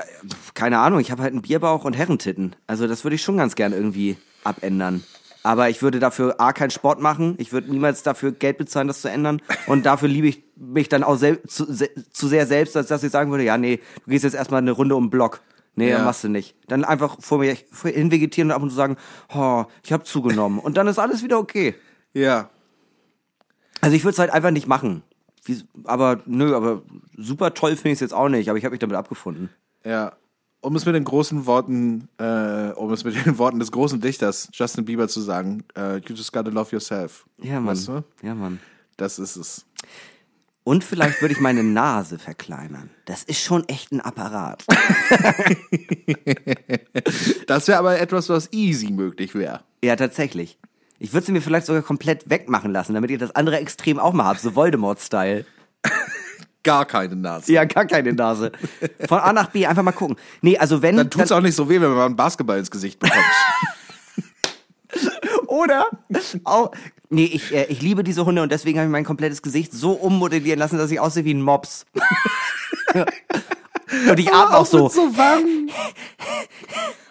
keine 0.52 0.78
Ahnung, 0.78 1.00
ich 1.00 1.10
habe 1.10 1.22
halt 1.22 1.32
einen 1.32 1.42
Bierbauch 1.42 1.84
und 1.84 1.96
Herrentitten. 1.96 2.54
Also 2.66 2.86
das 2.86 3.02
würde 3.04 3.14
ich 3.14 3.22
schon 3.22 3.38
ganz 3.38 3.54
gern 3.54 3.72
irgendwie 3.72 4.18
abändern. 4.44 5.02
Aber 5.44 5.68
ich 5.68 5.82
würde 5.82 6.00
dafür 6.00 6.40
A, 6.40 6.52
keinen 6.54 6.70
Sport 6.70 7.00
machen. 7.00 7.34
Ich 7.38 7.52
würde 7.52 7.70
niemals 7.70 8.02
dafür 8.02 8.32
Geld 8.32 8.56
bezahlen, 8.58 8.88
das 8.88 9.02
zu 9.02 9.08
ändern. 9.10 9.40
Und 9.66 9.84
dafür 9.86 10.08
liebe 10.08 10.26
ich 10.26 10.42
mich 10.56 10.88
dann 10.88 11.04
auch 11.04 11.16
sel 11.16 11.40
zu, 11.46 11.70
se 11.70 11.90
zu 12.12 12.28
sehr 12.28 12.46
selbst, 12.46 12.76
als 12.76 12.88
dass 12.88 13.04
ich 13.04 13.12
sagen 13.12 13.30
würde, 13.30 13.44
ja, 13.44 13.58
nee, 13.58 13.78
du 14.04 14.10
gehst 14.10 14.24
jetzt 14.24 14.34
erstmal 14.34 14.62
eine 14.62 14.70
Runde 14.72 14.96
um 14.96 15.04
den 15.04 15.10
Block. 15.10 15.42
Nee, 15.76 15.90
Ja. 15.90 16.02
machst 16.02 16.24
du 16.24 16.28
nicht. 16.28 16.56
Dann 16.68 16.84
einfach 16.84 17.16
vor 17.20 17.38
mir 17.38 17.56
hin 17.84 18.10
vegetieren 18.10 18.50
und 18.50 18.56
ab 18.56 18.62
und 18.62 18.70
zu 18.70 18.76
sagen, 18.76 18.96
oh, 19.34 19.64
ich 19.82 19.92
habe 19.92 20.04
zugenommen. 20.04 20.58
Und 20.60 20.76
dann 20.78 20.86
ist 20.86 20.98
alles 20.98 21.22
wieder 21.22 21.38
okay. 21.38 21.74
Ja. 22.14 22.48
Also 23.82 23.94
ich 23.96 24.04
würde 24.04 24.12
es 24.14 24.18
halt 24.18 24.30
einfach 24.30 24.50
nicht 24.50 24.66
machen. 24.66 25.02
Wie, 25.44 25.62
aber 25.84 26.20
nö, 26.24 26.54
aber 26.56 26.80
super 27.18 27.52
toll 27.52 27.72
finde 27.76 27.90
ich 27.90 27.94
es 27.94 28.00
jetzt 28.00 28.14
auch 28.14 28.30
nicht. 28.30 28.48
Aber 28.48 28.56
ich 28.56 28.64
habe 28.64 28.72
mich 28.72 28.80
damit 28.80 28.96
abgefunden. 28.96 29.50
Ja. 29.84 30.12
Um 30.64 30.76
es 30.76 30.86
mit 30.86 30.94
den 30.94 31.04
großen 31.04 31.44
Worten, 31.44 32.08
äh, 32.16 32.70
um 32.74 32.90
es 32.90 33.04
mit 33.04 33.14
den 33.26 33.36
Worten 33.36 33.58
des 33.58 33.70
großen 33.70 34.00
Dichters 34.00 34.48
Justin 34.54 34.86
Bieber 34.86 35.08
zu 35.08 35.20
sagen, 35.20 35.62
äh, 35.76 35.96
you 35.96 36.14
just 36.14 36.32
gotta 36.32 36.48
love 36.50 36.72
yourself. 36.72 37.26
Ja, 37.42 37.60
Mann. 37.60 37.66
Weißt 37.66 37.88
du? 37.88 38.02
Ja, 38.22 38.34
Mann. 38.34 38.60
Das 38.96 39.18
ist 39.18 39.36
es. 39.36 39.66
Und 40.62 40.82
vielleicht 40.82 41.20
würde 41.20 41.34
ich 41.34 41.40
meine 41.40 41.62
Nase 41.62 42.18
verkleinern. 42.18 42.88
Das 43.04 43.24
ist 43.24 43.42
schon 43.42 43.68
echt 43.68 43.92
ein 43.92 44.00
Apparat. 44.00 44.64
Das 47.46 47.68
wäre 47.68 47.78
aber 47.78 48.00
etwas, 48.00 48.30
was 48.30 48.50
easy 48.52 48.90
möglich 48.90 49.34
wäre. 49.34 49.60
Ja, 49.84 49.96
tatsächlich. 49.96 50.58
Ich 50.98 51.12
würde 51.12 51.26
sie 51.26 51.32
mir 51.32 51.42
vielleicht 51.42 51.66
sogar 51.66 51.82
komplett 51.82 52.30
wegmachen 52.30 52.72
lassen, 52.72 52.94
damit 52.94 53.10
ich 53.10 53.18
das 53.18 53.32
andere 53.32 53.58
Extrem 53.58 53.98
auch 53.98 54.14
mal 54.14 54.24
hab, 54.24 54.38
so 54.38 54.54
Voldemort-Style. 54.54 55.44
Gar 56.64 56.86
keine 56.86 57.14
Nase. 57.14 57.52
Ja, 57.52 57.64
gar 57.64 57.84
keine 57.84 58.12
Nase. 58.12 58.50
Von 59.06 59.20
A 59.20 59.32
nach 59.32 59.50
B 59.50 59.66
einfach 59.66 59.82
mal 59.82 59.92
gucken. 59.92 60.16
Nee, 60.40 60.58
also 60.58 60.82
wenn. 60.82 60.96
Dann 60.96 61.10
tut's 61.10 61.30
auch 61.30 61.40
nicht 61.40 61.54
so 61.54 61.68
weh, 61.68 61.80
wenn 61.80 61.92
man 61.92 62.16
Basketball 62.16 62.58
ins 62.58 62.70
Gesicht 62.70 62.98
bekommt. 62.98 63.22
Oder? 65.46 65.86
Auch, 66.44 66.72
nee, 67.10 67.26
ich, 67.26 67.54
äh, 67.54 67.66
ich 67.66 67.82
liebe 67.82 68.02
diese 68.02 68.24
Hunde 68.24 68.42
und 68.42 68.50
deswegen 68.50 68.78
habe 68.78 68.86
ich 68.86 68.92
mein 68.92 69.04
komplettes 69.04 69.42
Gesicht 69.42 69.72
so 69.72 69.92
ummodellieren 69.92 70.58
lassen, 70.58 70.78
dass 70.78 70.90
ich 70.90 70.98
aussehe 70.98 71.24
wie 71.24 71.34
ein 71.34 71.42
Mops. 71.42 71.84
und 74.08 74.18
ich 74.18 74.32
atme 74.32 74.56
auch 74.56 74.66
so. 74.66 74.84
Mit 74.84 74.92
so 74.92 75.16
Wangen. 75.16 75.70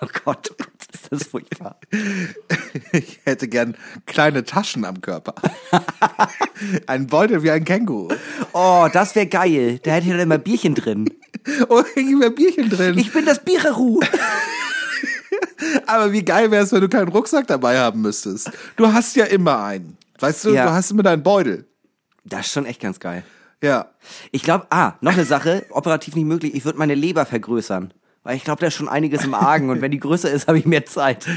Oh 0.01 0.07
Gott, 0.25 0.49
oh 0.51 0.55
Gott, 0.57 0.72
ist 1.13 1.21
das 1.23 1.27
furchtbar. 1.29 1.79
Ich 2.91 3.19
hätte 3.23 3.47
gern 3.47 3.75
kleine 4.05 4.43
Taschen 4.45 4.85
am 4.85 5.01
Körper. 5.01 5.33
ein 6.87 7.07
Beutel 7.07 7.41
wie 7.43 7.51
ein 7.51 7.63
Känguru. 7.65 8.09
Oh, 8.53 8.87
das 8.91 9.15
wäre 9.15 9.27
geil. 9.27 9.79
Da 9.83 9.91
hätte 9.91 10.05
ich 10.07 10.11
dann 10.11 10.19
immer 10.21 10.37
Bierchen 10.37 10.75
drin. 10.75 11.09
Oh, 11.67 11.83
hier 11.95 12.19
wäre 12.21 12.31
Bierchen 12.31 12.69
drin. 12.69 12.97
Ich 12.97 13.11
bin 13.11 13.25
das 13.25 13.43
Biereru. 13.43 13.99
Aber 15.87 16.11
wie 16.13 16.23
geil 16.23 16.51
wäre 16.51 16.63
es, 16.63 16.71
wenn 16.71 16.79
du 16.81 16.87
keinen 16.87 17.09
Rucksack 17.09 17.47
dabei 17.47 17.77
haben 17.79 18.01
müsstest. 18.01 18.49
Du 18.77 18.91
hast 18.93 19.15
ja 19.17 19.25
immer 19.25 19.61
einen. 19.63 19.97
Weißt 20.19 20.45
du, 20.45 20.53
Ja. 20.53 20.65
du 20.67 20.71
hast 20.71 20.91
immer 20.91 21.03
deinen 21.03 21.21
Beutel. 21.23 21.65
Das 22.23 22.45
ist 22.45 22.53
schon 22.53 22.65
echt 22.65 22.79
ganz 22.81 22.99
geil. 22.99 23.23
Ja. 23.61 23.87
Ich 24.31 24.43
glaube, 24.43 24.67
ah, 24.69 24.93
noch 25.01 25.13
eine 25.13 25.25
Sache, 25.25 25.65
operativ 25.69 26.15
nicht 26.15 26.25
möglich, 26.25 26.53
ich 26.55 26.63
würde 26.63 26.77
meine 26.79 26.95
Leber 26.95 27.25
vergrößern. 27.25 27.93
Weil 28.23 28.37
ich 28.37 28.43
glaube, 28.43 28.61
da 28.61 28.67
ist 28.67 28.75
schon 28.75 28.89
einiges 28.89 29.23
im 29.23 29.33
Argen 29.33 29.69
und 29.69 29.81
wenn 29.81 29.91
die 29.91 29.99
größer 29.99 30.31
ist, 30.31 30.47
habe 30.47 30.57
ich 30.57 30.65
mehr 30.65 30.85
Zeit. 30.85 31.27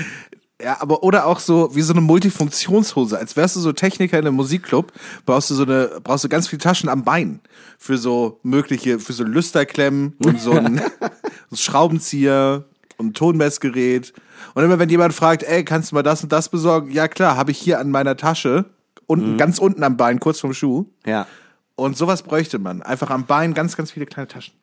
Ja, 0.63 0.81
aber 0.81 1.03
oder 1.03 1.27
auch 1.27 1.39
so 1.39 1.75
wie 1.75 1.83
so 1.83 1.93
eine 1.93 2.01
Multifunktionshose, 2.01 3.19
als 3.19 3.37
wärst 3.37 3.57
du 3.57 3.61
so 3.61 3.73
Techniker 3.73 4.19
in 4.19 4.27
einem 4.27 4.37
Musikclub, 4.37 4.91
brauchst 5.27 5.51
du 5.51 5.55
so 5.55 5.65
eine, 5.65 6.01
brauchst 6.03 6.25
du 6.25 6.29
ganz 6.31 6.49
viele 6.49 6.63
Taschen 6.63 6.89
am 6.89 7.05
Bein 7.05 7.41
für 7.77 7.99
so 7.99 8.41
mögliche, 8.43 8.99
für 8.99 9.13
so 9.13 9.23
Lüsterklemmen 9.23 10.17
und 10.25 10.41
so 10.41 10.53
ein 10.53 10.81
Schraubenzieher 11.53 12.65
und 12.97 13.09
ein 13.09 13.15
Tonmessgerät. 13.15 14.15
Und 14.55 14.65
immer 14.65 14.79
wenn 14.79 14.89
jemand 14.89 15.13
fragt, 15.13 15.43
ey, 15.43 15.63
kannst 15.63 15.91
du 15.91 15.97
mal 15.97 16.03
das 16.03 16.23
und 16.23 16.33
das 16.33 16.49
besorgen? 16.49 16.91
Ja 16.91 17.07
klar, 17.09 17.37
habe 17.37 17.51
ich 17.51 17.59
hier 17.59 17.79
an 17.79 17.91
meiner 17.91 18.17
Tasche, 18.17 18.65
unten, 19.07 19.37
ganz 19.37 19.59
unten 19.59 19.83
am 19.83 19.99
Bein, 19.99 20.21
kurz 20.21 20.41
vom 20.41 20.55
Schuh. 20.55 20.87
Ja. 21.05 21.27
Und 21.75 21.99
sowas 21.99 22.23
bräuchte 22.23 22.59
man. 22.59 22.81
Einfach 22.81 23.11
am 23.11 23.27
Bein 23.27 23.53
ganz, 23.53 23.77
ganz 23.77 23.91
viele 23.91 24.07
kleine 24.07 24.29
Taschen. 24.29 24.55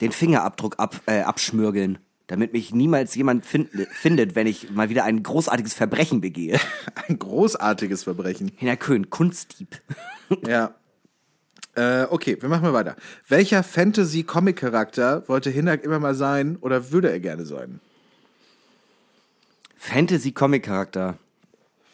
Den 0.00 0.12
Fingerabdruck 0.12 0.78
ab, 0.78 1.00
äh, 1.06 1.20
abschmürgeln, 1.20 1.98
damit 2.26 2.52
mich 2.52 2.72
niemals 2.72 3.14
jemand 3.14 3.46
find, 3.46 3.70
findet, 3.92 4.34
wenn 4.34 4.46
ich 4.46 4.70
mal 4.70 4.88
wieder 4.88 5.04
ein 5.04 5.22
großartiges 5.22 5.74
Verbrechen 5.74 6.20
begehe. 6.20 6.58
Ein 7.08 7.18
großartiges 7.18 8.04
Verbrechen. 8.04 8.50
Hina 8.56 8.76
Köhn, 8.76 9.10
Kunstdieb. 9.10 9.80
Ja. 10.46 10.74
Äh, 11.76 12.06
okay, 12.08 12.40
wir 12.40 12.48
machen 12.48 12.62
mal 12.62 12.72
weiter. 12.72 12.96
Welcher 13.28 13.62
Fantasy-Comic-Charakter 13.62 15.28
wollte 15.28 15.50
Hinak 15.50 15.84
immer 15.84 15.98
mal 15.98 16.14
sein 16.14 16.56
oder 16.56 16.92
würde 16.92 17.10
er 17.10 17.20
gerne 17.20 17.44
sein? 17.44 17.80
Fantasy-Comic-Charakter. 19.76 21.18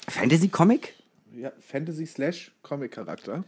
Fantasy-Comic? 0.07 0.95
Ja, 1.35 1.51
Fantasy 1.61 2.07
slash 2.07 2.53
Comic-Charakter. 2.63 3.43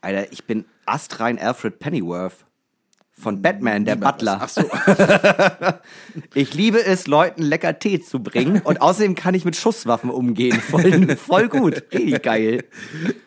Alter, 0.00 0.32
ich 0.32 0.44
bin 0.44 0.64
astrein 0.86 1.38
Alfred 1.38 1.78
Pennyworth. 1.78 2.44
Von 3.16 3.42
Batman, 3.42 3.84
der 3.84 3.96
Butler. 3.96 4.40
Ach 4.42 4.48
so. 4.48 4.62
Ich 6.34 6.54
liebe 6.54 6.84
es, 6.84 7.06
Leuten 7.06 7.42
lecker 7.42 7.78
Tee 7.78 8.00
zu 8.00 8.20
bringen. 8.20 8.60
Und 8.62 8.80
außerdem 8.80 9.14
kann 9.14 9.34
ich 9.34 9.44
mit 9.44 9.56
Schusswaffen 9.56 10.10
umgehen. 10.10 10.60
Voll, 10.60 11.16
voll 11.16 11.48
gut. 11.48 11.84
Richtig 11.92 12.22
geil. 12.22 12.64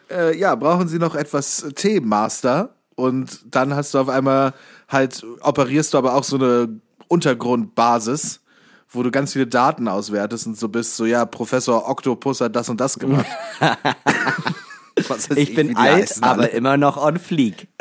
äh, 0.10 0.38
ja, 0.38 0.56
brauchen 0.56 0.88
Sie 0.88 1.00
noch 1.00 1.16
etwas 1.16 1.66
Tee-Master? 1.76 2.76
Und 2.96 3.56
dann 3.56 3.76
hast 3.76 3.94
du 3.94 4.00
auf 4.00 4.10
einmal 4.10 4.54
halt, 4.90 5.26
operierst 5.42 5.94
du 5.94 5.98
aber 5.98 6.16
auch 6.16 6.24
so 6.24 6.38
eine 6.38 6.80
Untergrundbasis, 7.08 8.42
wo 8.90 9.04
du 9.04 9.12
ganz 9.12 9.34
viele 9.34 9.48
Daten 9.48 9.88
auswertest 9.88 10.48
und 10.48 10.58
so 10.58 10.68
bist, 10.70 10.96
so, 10.96 11.06
ja, 11.06 11.26
Professor 11.26 11.88
Octopus 11.88 12.42
hat 12.42 12.56
das 12.56 12.70
und 12.70 12.82
das 12.82 12.98
gemacht. 13.00 13.28
Ich 15.36 15.50
wie 15.50 15.56
bin 15.56 15.78
alt, 15.78 16.10
heißen 16.10 16.24
aber 16.24 16.52
immer 16.52 16.78
noch 16.78 16.98
on 16.98 17.18
fleek. 17.20 17.68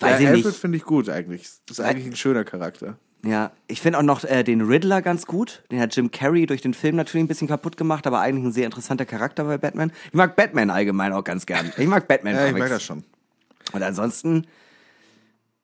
Ja, 0.00 0.08
Weiß 0.08 0.20
ich 0.20 0.28
Alfred 0.28 0.54
finde 0.54 0.78
ich 0.78 0.84
gut 0.84 1.08
eigentlich. 1.08 1.48
Das 1.66 1.78
ist 1.78 1.84
eigentlich 1.84 2.06
ein 2.06 2.16
schöner 2.16 2.44
Charakter. 2.44 2.96
Ja, 3.24 3.52
ich 3.68 3.80
finde 3.80 3.98
auch 3.98 4.02
noch 4.02 4.24
äh, 4.24 4.42
den 4.42 4.62
Riddler 4.62 5.00
ganz 5.00 5.26
gut. 5.26 5.62
Den 5.70 5.80
hat 5.80 5.94
Jim 5.94 6.10
Carrey 6.10 6.46
durch 6.46 6.60
den 6.60 6.74
Film 6.74 6.96
natürlich 6.96 7.24
ein 7.24 7.28
bisschen 7.28 7.46
kaputt 7.46 7.76
gemacht, 7.76 8.06
aber 8.06 8.20
eigentlich 8.20 8.46
ein 8.46 8.52
sehr 8.52 8.64
interessanter 8.64 9.04
Charakter 9.04 9.44
bei 9.44 9.58
Batman. 9.58 9.92
Ich 10.06 10.14
mag 10.14 10.34
Batman 10.34 10.70
allgemein 10.70 11.12
auch 11.12 11.22
ganz 11.22 11.46
gern. 11.46 11.72
Ich 11.76 11.86
mag 11.86 12.08
Batman. 12.08 12.34
Ja, 12.42 12.46
ich 12.46 12.52
merke 12.52 12.70
das 12.70 12.82
schon. 12.82 13.04
Und 13.72 13.82
ansonsten, 13.82 14.46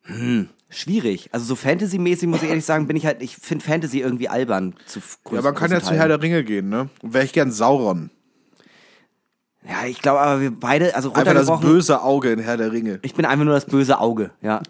hm, 0.03 0.49
schwierig. 0.69 1.29
Also 1.33 1.45
so 1.45 1.55
Fantasy-mäßig 1.55 2.29
muss 2.29 2.43
ich 2.43 2.49
ehrlich 2.49 2.65
sagen, 2.65 2.87
bin 2.87 2.95
ich 2.95 3.05
halt, 3.05 3.21
ich 3.21 3.35
finde 3.35 3.65
Fantasy 3.65 3.99
irgendwie 3.99 4.29
albern. 4.29 4.75
Zu 4.85 5.01
Ja, 5.31 5.41
man 5.41 5.55
kann 5.55 5.71
ja 5.71 5.81
zu 5.81 5.93
Herr 5.93 6.07
der 6.07 6.21
Ringe 6.21 6.43
gehen, 6.45 6.69
ne? 6.69 6.89
Wäre 7.01 7.25
ich 7.25 7.33
gern 7.33 7.51
Sauron. 7.51 8.09
Ja, 9.69 9.85
ich 9.85 10.01
glaube 10.01 10.19
aber 10.19 10.41
wir 10.41 10.51
beide, 10.51 10.95
also 10.95 11.13
Einfach 11.13 11.33
das 11.33 11.59
böse 11.59 12.01
Auge 12.01 12.31
in 12.31 12.39
Herr 12.39 12.57
der 12.57 12.71
Ringe. 12.71 12.99
ich 13.03 13.13
bin 13.13 13.25
einfach 13.25 13.45
nur 13.45 13.53
das 13.53 13.65
böse 13.65 13.99
Auge, 13.99 14.31
ja. 14.41 14.61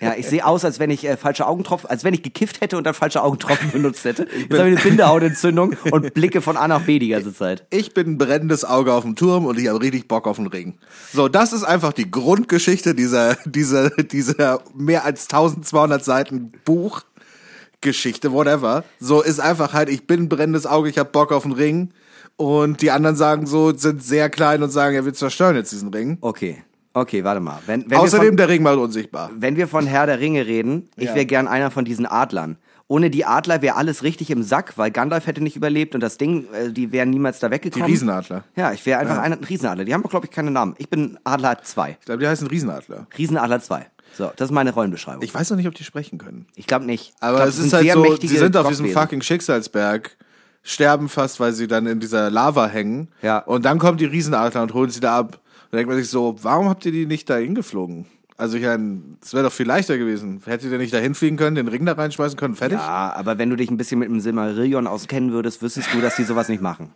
Ja, 0.00 0.14
ich 0.16 0.26
sehe 0.26 0.44
aus, 0.46 0.64
als 0.64 0.78
wenn 0.78 0.90
ich 0.90 1.06
äh, 1.06 1.16
falsche 1.16 1.46
Augentropfen, 1.46 1.90
als 1.90 2.04
wenn 2.04 2.14
ich 2.14 2.22
gekifft 2.22 2.62
hätte 2.62 2.78
und 2.78 2.84
dann 2.84 2.94
falsche 2.94 3.22
Augentropfen 3.22 3.70
benutzt 3.70 4.04
hätte. 4.04 4.22
Jetzt 4.22 4.58
habe 4.58 4.70
ich 4.70 4.76
eine 4.76 4.82
Bindehautentzündung 4.82 5.76
und 5.90 6.14
blicke 6.14 6.40
von 6.40 6.56
A 6.56 6.66
nach 6.68 6.82
B 6.82 6.98
die 6.98 7.08
ganze 7.08 7.34
Zeit. 7.34 7.66
Ich 7.70 7.92
bin 7.92 8.12
ein 8.12 8.18
brennendes 8.18 8.64
Auge 8.64 8.94
auf 8.94 9.02
dem 9.04 9.14
Turm 9.14 9.44
und 9.44 9.58
ich 9.58 9.68
habe 9.68 9.82
richtig 9.82 10.08
Bock 10.08 10.26
auf 10.26 10.36
den 10.36 10.46
Ring. 10.46 10.78
So, 11.12 11.28
das 11.28 11.52
ist 11.52 11.64
einfach 11.64 11.92
die 11.92 12.10
Grundgeschichte 12.10 12.94
dieser, 12.94 13.34
dieser, 13.44 13.90
dieser 13.90 14.62
mehr 14.74 15.04
als 15.04 15.24
1200 15.24 16.02
Seiten 16.02 16.52
Buchgeschichte, 16.64 18.32
whatever. 18.32 18.84
So 19.00 19.20
ist 19.20 19.38
einfach 19.38 19.74
halt, 19.74 19.90
ich 19.90 20.06
bin 20.06 20.22
ein 20.22 20.28
brennendes 20.30 20.66
Auge, 20.66 20.88
ich 20.88 20.96
habe 20.96 21.10
Bock 21.10 21.30
auf 21.30 21.42
den 21.42 21.52
Ring. 21.52 21.90
Und 22.36 22.82
die 22.82 22.90
anderen 22.90 23.16
sagen 23.16 23.46
so, 23.46 23.72
sind 23.76 24.02
sehr 24.02 24.28
klein 24.30 24.62
und 24.62 24.70
sagen, 24.70 24.94
ja, 24.96 25.04
wir 25.04 25.14
zerstören 25.14 25.56
jetzt 25.56 25.70
diesen 25.72 25.88
Ring. 25.94 26.18
Okay, 26.20 26.62
okay, 26.92 27.22
warte 27.24 27.40
mal. 27.40 27.60
Wenn, 27.66 27.88
wenn 27.88 27.98
Außerdem 27.98 28.28
von, 28.28 28.36
der 28.36 28.48
Ring 28.48 28.62
macht 28.62 28.76
unsichtbar. 28.78 29.30
wenn 29.36 29.56
wir 29.56 29.68
von 29.68 29.86
Herr 29.86 30.06
der 30.06 30.18
Ringe 30.20 30.46
reden, 30.46 30.88
ich 30.96 31.04
Ja. 31.06 31.14
wäre 31.14 31.26
gern 31.26 31.46
einer 31.48 31.70
von 31.70 31.84
diesen 31.84 32.06
Adlern. 32.06 32.56
Ohne 32.86 33.08
die 33.08 33.24
Adler 33.24 33.62
wäre 33.62 33.76
alles 33.76 34.02
richtig 34.02 34.30
im 34.30 34.42
Sack, 34.42 34.76
weil 34.76 34.90
Gandalf 34.90 35.26
hätte 35.26 35.40
nicht 35.42 35.56
überlebt 35.56 35.94
und 35.94 36.02
das 36.02 36.18
Ding, 36.18 36.46
äh, 36.52 36.70
die 36.70 36.92
wären 36.92 37.08
niemals 37.10 37.38
da 37.38 37.48
Die 37.48 37.54
weggekommen. 37.54 37.86
Riesenadler. 37.88 38.44
Ja, 38.56 38.72
ich 38.72 38.84
wäre 38.84 39.00
einfach 39.00 39.18
ein 39.18 39.32
Riesenadler. 39.32 39.84
Die 39.86 39.94
haben, 39.94 40.02
glaube 40.02 40.26
ich, 40.26 40.30
keine 40.32 40.50
Namen. 40.50 40.74
Ich 40.76 40.90
bin 40.90 41.18
Adler 41.24 41.62
2. 41.62 41.96
Ich 42.00 42.04
glaube, 42.04 42.20
die 42.20 42.28
heißen 42.28 42.46
Riesenadler. 42.46 43.06
Riesenadler 43.16 43.60
2. 43.60 43.86
So, 44.16 44.30
das 44.36 44.50
ist 44.50 44.52
meine 44.54 44.72
Rollenbeschreibung. 44.74 45.22
Ich, 45.22 45.30
Ich 45.30 45.34
weiß 45.34 45.50
noch 45.50 45.56
nicht, 45.56 45.66
ob 45.66 45.74
die 45.74 45.82
sprechen 45.82 46.18
können. 46.18 46.46
glaube 46.66 46.84
nicht. 46.84 47.14
Ich 47.16 47.22
Aber 47.22 47.38
glaub, 47.38 47.48
es 47.48 47.58
ist 47.58 47.72
halt 47.72 47.90
so, 47.90 48.16
sie 48.16 48.26
sind 48.28 48.56
auf 48.56 48.68
diesem 48.68 48.90
fucking 48.90 49.22
Schicksalsberg, 49.22 50.16
sterben 50.64 51.08
fast, 51.08 51.38
weil 51.38 51.52
sie 51.52 51.68
dann 51.68 51.86
in 51.86 52.00
dieser 52.00 52.30
Lava 52.30 52.66
hängen. 52.66 53.08
Ja. 53.22 53.38
Und 53.38 53.64
dann 53.64 53.78
kommt 53.78 54.00
die 54.00 54.06
Riesenadler 54.06 54.62
und 54.62 54.74
holen 54.74 54.90
sie 54.90 55.00
da 55.00 55.18
ab. 55.18 55.38
Da 55.70 55.76
denkt 55.76 55.88
man 55.88 55.98
sich 55.98 56.08
so, 56.08 56.36
warum 56.42 56.68
habt 56.68 56.84
ihr 56.86 56.92
die 56.92 57.06
nicht 57.06 57.30
da 57.30 57.36
hingeflogen? 57.36 58.06
Also 58.36 58.56
ich 58.56 58.64
meine, 58.64 59.00
es 59.22 59.32
wäre 59.32 59.44
doch 59.44 59.52
viel 59.52 59.66
leichter 59.66 59.96
gewesen. 59.96 60.42
Hättet 60.44 60.72
ihr 60.72 60.78
nicht 60.78 60.92
da 60.92 60.98
hinfliegen 60.98 61.38
können, 61.38 61.54
den 61.54 61.68
Ring 61.68 61.86
da 61.86 61.92
reinschmeißen 61.92 62.36
können, 62.36 62.56
fertig? 62.56 62.78
Ja, 62.78 63.12
aber 63.14 63.38
wenn 63.38 63.50
du 63.50 63.56
dich 63.56 63.70
ein 63.70 63.76
bisschen 63.76 64.00
mit 64.00 64.08
dem 64.08 64.18
Silmarillion 64.18 64.88
auskennen 64.88 65.30
würdest, 65.30 65.62
wüsstest 65.62 65.92
du, 65.92 66.00
dass 66.00 66.16
die 66.16 66.24
sowas 66.24 66.48
nicht 66.48 66.60
machen. 66.60 66.92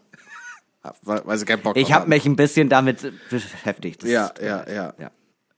Weil, 1.02 1.38
sie 1.38 1.44
keinen 1.44 1.62
Bock 1.62 1.76
Ich 1.76 1.92
habe 1.92 2.08
mich 2.08 2.24
ein 2.24 2.36
bisschen 2.36 2.68
damit 2.68 3.12
beschäftigt. 3.30 4.04
Ja, 4.04 4.30
ja, 4.40 4.64
ja, 4.68 4.94
ja. 4.98 5.10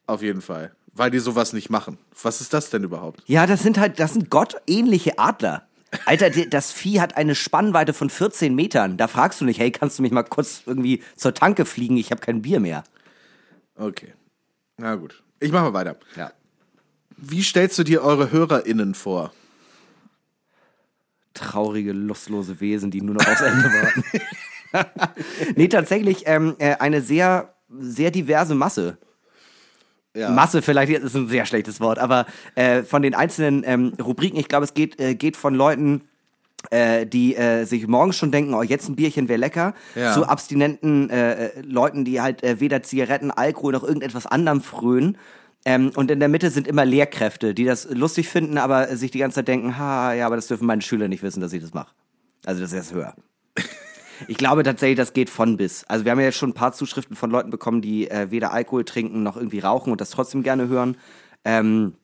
Auf 0.07 0.23
jeden 0.23 0.43
Fall. 0.43 0.73
Weil 0.93 1.11
die 1.11 1.21
sowas 1.21 1.53
nicht 1.53 1.71
machen. 1.71 1.99
Was 2.21 2.41
ist 2.41 2.53
das 2.53 2.69
denn 2.71 2.83
überhaupt? 2.83 3.23
Ja, 3.27 3.47
das 3.47 3.63
sind 3.63 3.79
halt, 3.79 4.01
das 4.01 4.15
sind 4.15 4.29
gottähnliche 4.29 5.19
Adler. 5.19 5.63
Alter, 6.05 6.31
das 6.31 6.73
Vieh 6.73 7.01
hat 7.01 7.17
eine 7.17 7.35
Spannweite 7.35 7.93
von 7.93 8.11
14 8.11 8.55
Metern. 8.55 8.97
Da 8.97 9.09
fragst 9.09 9.41
du 9.41 9.45
nicht, 9.45 9.59
hey, 9.59 9.71
kannst 9.71 9.99
du 9.99 10.03
mich 10.03 10.13
mal 10.13 10.23
kurz 10.23 10.63
irgendwie 10.67 11.03
zur 11.17 11.35
Tanke 11.35 11.65
fliegen? 11.65 11.97
Ich 11.97 12.11
habe 12.11 12.21
kein 12.21 12.43
Bier 12.43 12.61
mehr. 12.61 12.85
Okay. 13.75 14.15
Na 14.77 14.95
gut. 14.95 15.23
Ich 15.41 15.51
mache 15.51 15.65
mal 15.65 15.75
weiter. 15.75 15.97
Ja. 16.17 16.33
Wie 17.17 17.43
stellst 17.43 17.79
du 17.79 17.83
dir 17.83 18.03
eure 18.03 18.31
HörerInnen 18.31 18.95
vor? 18.95 19.33
Traurige, 21.35 21.93
lustlose 21.93 22.61
Wesen, 22.61 22.91
die 22.91 23.03
nur 23.03 23.15
noch 23.15 23.27
aufs 23.27 23.41
Ende 23.41 23.65
warten. 23.65 24.05
nee, 25.57 25.69
tatsächlich 25.69 26.23
ähm, 26.27 26.55
äh, 26.59 26.77
eine 26.77 27.03
sehr, 27.03 27.55
sehr 27.69 28.11
diverse 28.11 28.55
Masse. 28.55 28.99
Ja. 30.17 30.31
Masse 30.31 30.61
vielleicht 30.63 30.91
ist 30.93 31.15
ein 31.15 31.29
sehr 31.29 31.47
schlechtes 31.47 31.81
Wort, 31.81 31.99
aber 31.99 32.27
äh, 32.57 32.83
von 32.83 33.03
den 33.03 33.15
einzelnen 33.15 33.63
ähm, 33.65 33.93
Rubriken, 34.03 34.39
ich 34.39 34.49
glaube, 34.49 34.65
es 34.65 34.75
geht, 34.75 34.99
äh, 35.01 35.15
geht 35.15 35.37
von 35.37 35.55
Leuten, 35.55 36.03
äh, 36.71 37.07
die 37.07 37.37
äh, 37.37 37.65
sich 37.65 37.87
morgens 37.87 38.17
schon 38.17 38.33
denken, 38.33 38.53
oh, 38.55 38.63
jetzt 38.63 38.89
ein 38.89 38.97
Bierchen 38.97 39.29
wäre 39.29 39.39
lecker, 39.39 39.73
Ja. 39.95 40.13
zu 40.13 40.27
abstinenten 40.27 41.09
äh, 41.11 41.47
äh, 41.47 41.61
Leuten, 41.63 42.05
die 42.05 42.21
halt 42.21 42.43
äh, 42.43 42.59
weder 42.61 42.83
Zigaretten, 42.83 43.31
Alkohol 43.31 43.73
noch 43.73 43.85
irgendetwas 43.85 44.27
anderem 44.27 44.61
frönen. 44.61 45.17
Ähm, 45.65 45.93
und 45.95 46.11
in 46.11 46.19
der 46.21 46.29
Mitte 46.29 46.51
sind 46.51 46.67
immer 46.67 46.85
Lehrkräfte, 46.85 47.55
die 47.55 47.65
das 47.65 47.87
lustig 47.91 48.29
finden, 48.29 48.59
aber 48.59 48.97
sich 48.97 49.11
die 49.11 49.19
ganze 49.19 49.37
Zeit 49.37 49.49
denken, 49.49 49.79
ha, 49.79 50.13
ja, 50.15 50.27
aber 50.27 50.37
das 50.37 50.49
dürfen 50.49 50.67
meine 50.67 50.83
Schüler 50.83 51.07
nicht 51.07 51.23
wissen, 51.23 51.41
dass 51.41 51.53
ich 51.53 51.63
das 51.63 51.73
mache. 51.75 51.95
Also 52.45 52.61
das 52.63 52.71
ist 52.73 52.77
erst 52.77 52.95
höher. 52.95 53.15
Ich 54.29 54.37
glaube 54.37 54.63
tatsächlich, 54.63 54.97
das 54.97 55.13
geht 55.13 55.31
von 55.31 55.57
bis. 55.57 55.85
Also 55.85 56.05
wir 56.05 56.13
haben 56.13 56.21
ja 56.21 56.33
schon 56.33 56.51
ein 56.51 56.55
paar 56.55 56.73
Zuschriften 56.73 57.17
von 57.17 57.31
Leuten 57.31 57.51
bekommen, 57.51 57.83
die 57.83 58.11
äh, 58.11 58.31
weder 58.31 58.53
Alkohol 58.53 58.85
trinken 58.85 59.23
noch 59.23 59.37
irgendwie 59.37 59.61
rauchen 59.61 59.93
und 59.93 60.01
das 60.01 60.11
trotzdem 60.11 60.43
gerne 60.43 60.69
hören. 60.69 60.97
Ähm, 61.45 61.95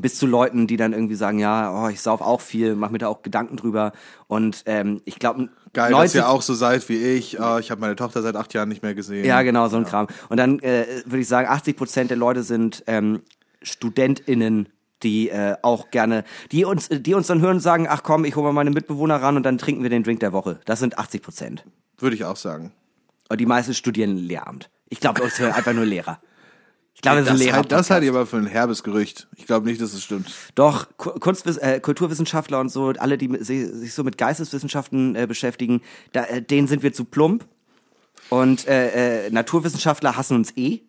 bis 0.00 0.18
zu 0.18 0.26
Leuten, 0.26 0.66
die 0.66 0.76
dann 0.76 0.92
irgendwie 0.92 1.14
sagen, 1.14 1.38
ja, 1.38 1.84
oh, 1.84 1.88
ich 1.88 2.00
sauf 2.00 2.20
auch 2.20 2.40
viel, 2.40 2.74
mach 2.74 2.90
mir 2.90 2.98
da 2.98 3.08
auch 3.08 3.22
Gedanken 3.22 3.56
drüber. 3.56 3.92
Und 4.26 4.62
ähm, 4.66 5.00
ich 5.04 5.18
glaube, 5.18 5.48
Geil, 5.72 5.92
dass 5.92 6.14
ihr 6.14 6.28
auch 6.28 6.42
so 6.42 6.54
seid 6.54 6.88
wie 6.88 6.96
ich. 6.96 7.40
Ah, 7.40 7.58
ich 7.58 7.70
habe 7.70 7.80
meine 7.80 7.96
Tochter 7.96 8.22
seit 8.22 8.36
acht 8.36 8.54
Jahren 8.54 8.68
nicht 8.68 8.82
mehr 8.82 8.94
gesehen. 8.94 9.24
ja, 9.24 9.42
genau, 9.42 9.68
so 9.68 9.76
ein 9.76 9.84
Kram. 9.84 10.06
Und 10.28 10.38
dann 10.38 10.58
äh, 10.60 10.86
würde 11.04 11.20
ich 11.20 11.28
sagen, 11.28 11.48
80 11.48 11.76
Prozent 11.76 12.10
der 12.10 12.16
Leute 12.16 12.42
sind 12.42 12.82
ähm, 12.86 13.20
StudentInnen, 13.62 14.68
die 15.02 15.28
äh, 15.30 15.56
auch 15.62 15.90
gerne, 15.90 16.24
die 16.52 16.64
uns, 16.64 16.88
die 16.90 17.14
uns 17.14 17.26
dann 17.26 17.40
hören 17.40 17.56
und 17.56 17.60
sagen, 17.60 17.86
ach 17.88 18.02
komm, 18.02 18.24
ich 18.24 18.34
hole 18.36 18.44
mal 18.46 18.52
meine 18.52 18.70
Mitbewohner 18.70 19.16
ran 19.20 19.36
und 19.36 19.42
dann 19.42 19.58
trinken 19.58 19.82
wir 19.82 19.90
den 19.90 20.02
Drink 20.02 20.20
der 20.20 20.32
Woche. 20.32 20.58
Das 20.64 20.78
sind 20.80 20.98
80 20.98 21.22
Prozent. 21.22 21.64
Würde 21.98 22.16
ich 22.16 22.24
auch 22.24 22.36
sagen. 22.36 22.72
Und 23.28 23.40
die 23.40 23.46
meisten 23.46 23.74
studieren 23.74 24.16
Lehramt. 24.16 24.70
Ich 24.88 25.00
glaube, 25.00 25.22
uns 25.22 25.38
hören 25.38 25.52
einfach 25.52 25.72
nur 25.72 25.84
Lehrer. 25.84 26.20
Ich 26.94 27.02
glaube, 27.02 27.18
das, 27.18 27.26
Das, 27.26 27.34
ist 27.34 27.40
ein 27.40 27.44
Lehrer. 27.46 27.56
halt, 27.58 27.72
das 27.72 27.90
halte 27.90 28.06
ich 28.06 28.10
aber 28.10 28.24
für 28.24 28.36
ein 28.38 28.46
herbes 28.46 28.82
Gerücht. 28.82 29.28
Ich 29.36 29.44
glaube 29.46 29.66
nicht, 29.66 29.80
dass 29.82 29.92
es 29.92 30.02
stimmt. 30.02 30.32
Doch, 30.54 30.86
Ku- 30.96 31.10
Kunstwiss 31.18 31.58
äh, 31.58 31.78
Kulturwissenschaftler 31.80 32.58
und 32.58 32.70
so, 32.70 32.88
alle, 32.98 33.18
die 33.18 33.36
sich 33.44 33.92
so 33.92 34.02
mit 34.02 34.16
Geisteswissenschaften 34.16 35.14
äh, 35.14 35.26
beschäftigen, 35.26 35.82
da, 36.12 36.24
äh, 36.24 36.40
denen 36.40 36.68
sind 36.68 36.82
wir 36.82 36.94
zu 36.94 37.04
plump. 37.04 37.46
Und 38.30 38.66
äh, 38.66 39.26
äh, 39.26 39.30
Naturwissenschaftler 39.30 40.16
hassen 40.16 40.36
uns 40.36 40.56
eh. 40.56 40.80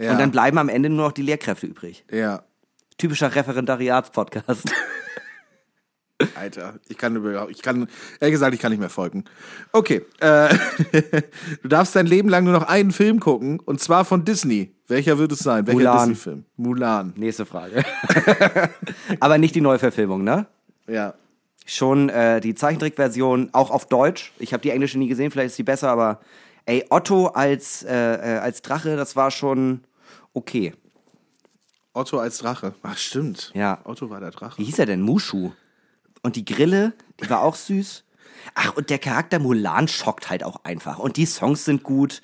Ja. 0.00 0.12
Und 0.12 0.18
dann 0.18 0.30
bleiben 0.30 0.56
am 0.58 0.68
Ende 0.70 0.88
nur 0.88 1.04
noch 1.06 1.12
die 1.12 1.22
Lehrkräfte 1.22 1.66
übrig. 1.66 2.04
ja. 2.10 2.42
Typischer 2.98 3.34
Referendariats-Podcast. 3.34 4.70
Alter, 6.34 6.74
ich 6.88 6.98
kann 6.98 7.16
überhaupt, 7.16 7.50
ich 7.50 7.62
kann, 7.62 7.88
ehrlich 8.20 8.34
gesagt, 8.34 8.54
ich 8.54 8.60
kann 8.60 8.70
nicht 8.70 8.80
mehr 8.80 8.90
folgen. 8.90 9.24
Okay, 9.72 10.02
äh, 10.20 10.54
du 11.62 11.68
darfst 11.68 11.96
dein 11.96 12.06
Leben 12.06 12.28
lang 12.28 12.44
nur 12.44 12.52
noch 12.52 12.68
einen 12.68 12.92
Film 12.92 13.20
gucken 13.20 13.60
und 13.60 13.80
zwar 13.80 14.04
von 14.04 14.24
Disney. 14.24 14.74
Welcher 14.88 15.18
wird 15.18 15.32
es 15.32 15.40
sein? 15.40 15.66
Welcher 15.66 15.78
Mulan. 15.78 16.08
Disney-Film? 16.08 16.44
Mulan. 16.56 17.12
Nächste 17.16 17.46
Frage. 17.46 17.82
Aber 19.20 19.38
nicht 19.38 19.54
die 19.54 19.60
Neuverfilmung, 19.60 20.22
ne? 20.22 20.46
Ja. 20.86 21.14
Schon 21.64 22.08
äh, 22.08 22.40
die 22.40 22.54
Zeichentrickversion, 22.54 23.50
auch 23.52 23.70
auf 23.70 23.86
Deutsch. 23.86 24.32
Ich 24.38 24.52
habe 24.52 24.62
die 24.62 24.70
englische 24.70 24.98
nie 24.98 25.08
gesehen, 25.08 25.30
vielleicht 25.30 25.50
ist 25.50 25.58
die 25.58 25.62
besser, 25.62 25.90
aber 25.90 26.20
ey, 26.66 26.84
Otto 26.90 27.28
als, 27.28 27.84
äh, 27.84 27.94
äh, 27.94 28.38
als 28.38 28.62
Drache, 28.62 28.96
das 28.96 29.14
war 29.14 29.30
schon 29.30 29.82
okay. 30.34 30.74
Otto 31.94 32.18
als 32.18 32.38
Drache. 32.38 32.74
Ach, 32.82 32.96
stimmt. 32.96 33.50
Ja. 33.54 33.80
Otto 33.84 34.08
war 34.10 34.20
der 34.20 34.30
Drache. 34.30 34.58
Wie 34.58 34.64
hieß 34.64 34.78
er 34.78 34.86
denn? 34.86 35.02
Mushu. 35.02 35.52
Und 36.22 36.36
die 36.36 36.44
Grille, 36.44 36.92
die 37.22 37.28
war 37.28 37.42
auch 37.42 37.54
süß. 37.56 38.04
Ach, 38.54 38.74
und 38.76 38.90
der 38.90 38.98
Charakter 38.98 39.38
Mulan 39.38 39.88
schockt 39.88 40.30
halt 40.30 40.42
auch 40.44 40.64
einfach. 40.64 40.98
Und 40.98 41.16
die 41.16 41.26
Songs 41.26 41.64
sind 41.64 41.82
gut. 41.82 42.22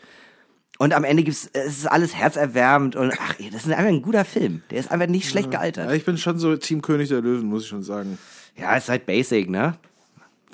Und 0.79 0.95
am 0.95 1.05
Ende 1.05 1.25
gibt's, 1.25 1.51
es 1.53 1.79
ist 1.79 1.87
alles 1.87 2.15
herzerwärmend 2.15 2.95
und 2.95 3.13
ach, 3.19 3.35
das 3.53 3.67
ist 3.67 3.71
einfach 3.73 3.89
ein 3.89 4.01
guter 4.03 4.25
Film. 4.25 4.63
Der 4.71 4.79
ist 4.79 4.91
einfach 4.93 5.09
nicht 5.09 5.29
schlecht 5.29 5.53
Ja, 5.53 5.59
gealtert. 5.59 5.93
ich 5.93 6.05
bin 6.05 6.17
schon 6.19 6.39
so 6.39 6.57
Team 6.57 6.83
König 6.83 7.09
der 7.09 7.21
Löwen, 7.21 7.47
muss 7.49 7.65
ich 7.65 7.69
schon 7.69 7.83
sagen. 7.83 8.17
Ja, 8.57 8.77
ist 8.77 8.89
halt 8.89 9.05
basic, 9.05 9.51
ne? 9.51 9.77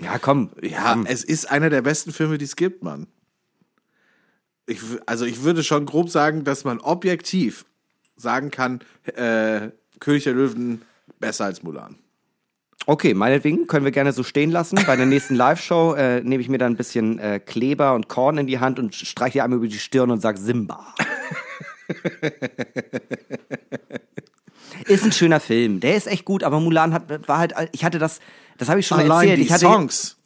Ja, 0.00 0.18
komm. 0.18 0.50
Ja, 0.62 0.98
es 1.06 1.24
ist 1.24 1.50
einer 1.50 1.68
der 1.68 1.82
besten 1.82 2.10
Filme, 2.10 2.38
die 2.38 2.46
es 2.46 2.56
gibt, 2.56 2.82
Mann. 2.82 3.06
Ich, 4.66 4.80
also 5.04 5.26
ich 5.26 5.42
würde 5.42 5.62
schon 5.62 5.84
grob 5.84 6.08
sagen, 6.08 6.42
dass 6.44 6.64
man 6.64 6.80
objektiv 6.80 7.66
sagen 8.16 8.50
kann, 8.50 8.80
äh, 9.04 9.70
König 10.00 10.24
der 10.24 10.34
Löwen 10.34 10.82
besser 11.20 11.44
als 11.46 11.62
Mulan. 11.62 11.96
Okay, 12.86 13.14
meinetwegen 13.14 13.66
können 13.66 13.86
wir 13.86 13.92
gerne 13.92 14.12
so 14.12 14.22
stehen 14.22 14.50
lassen. 14.50 14.78
Bei 14.86 14.94
der 14.94 15.06
nächsten 15.06 15.34
Live-Show 15.34 15.94
äh, 15.94 16.20
nehme 16.20 16.42
ich 16.42 16.50
mir 16.50 16.58
dann 16.58 16.74
ein 16.74 16.76
bisschen 16.76 17.18
äh, 17.18 17.40
Kleber 17.40 17.94
und 17.94 18.08
Korn 18.08 18.36
in 18.36 18.46
die 18.46 18.58
Hand 18.58 18.78
und 18.78 18.94
streiche 18.94 19.38
dir 19.38 19.44
einmal 19.44 19.56
über 19.58 19.68
die 19.68 19.78
Stirn 19.78 20.10
und 20.10 20.20
sag 20.20 20.36
Simba. 20.36 20.94
ist 24.86 25.04
ein 25.04 25.12
schöner 25.12 25.40
Film. 25.40 25.80
Der 25.80 25.96
ist 25.96 26.06
echt 26.06 26.26
gut, 26.26 26.44
aber 26.44 26.60
Mulan 26.60 26.92
hat, 26.92 27.26
war 27.26 27.38
halt, 27.38 27.54
ich 27.72 27.84
hatte 27.84 27.98
das, 27.98 28.20
das 28.58 28.68
habe 28.68 28.80
ich 28.80 28.86
schon 28.86 29.00
Allein 29.00 29.28
erzählt. 29.28 29.38
die 29.38 29.42
ich 29.44 29.52
hatte, 29.52 29.64
Songs. 29.64 30.16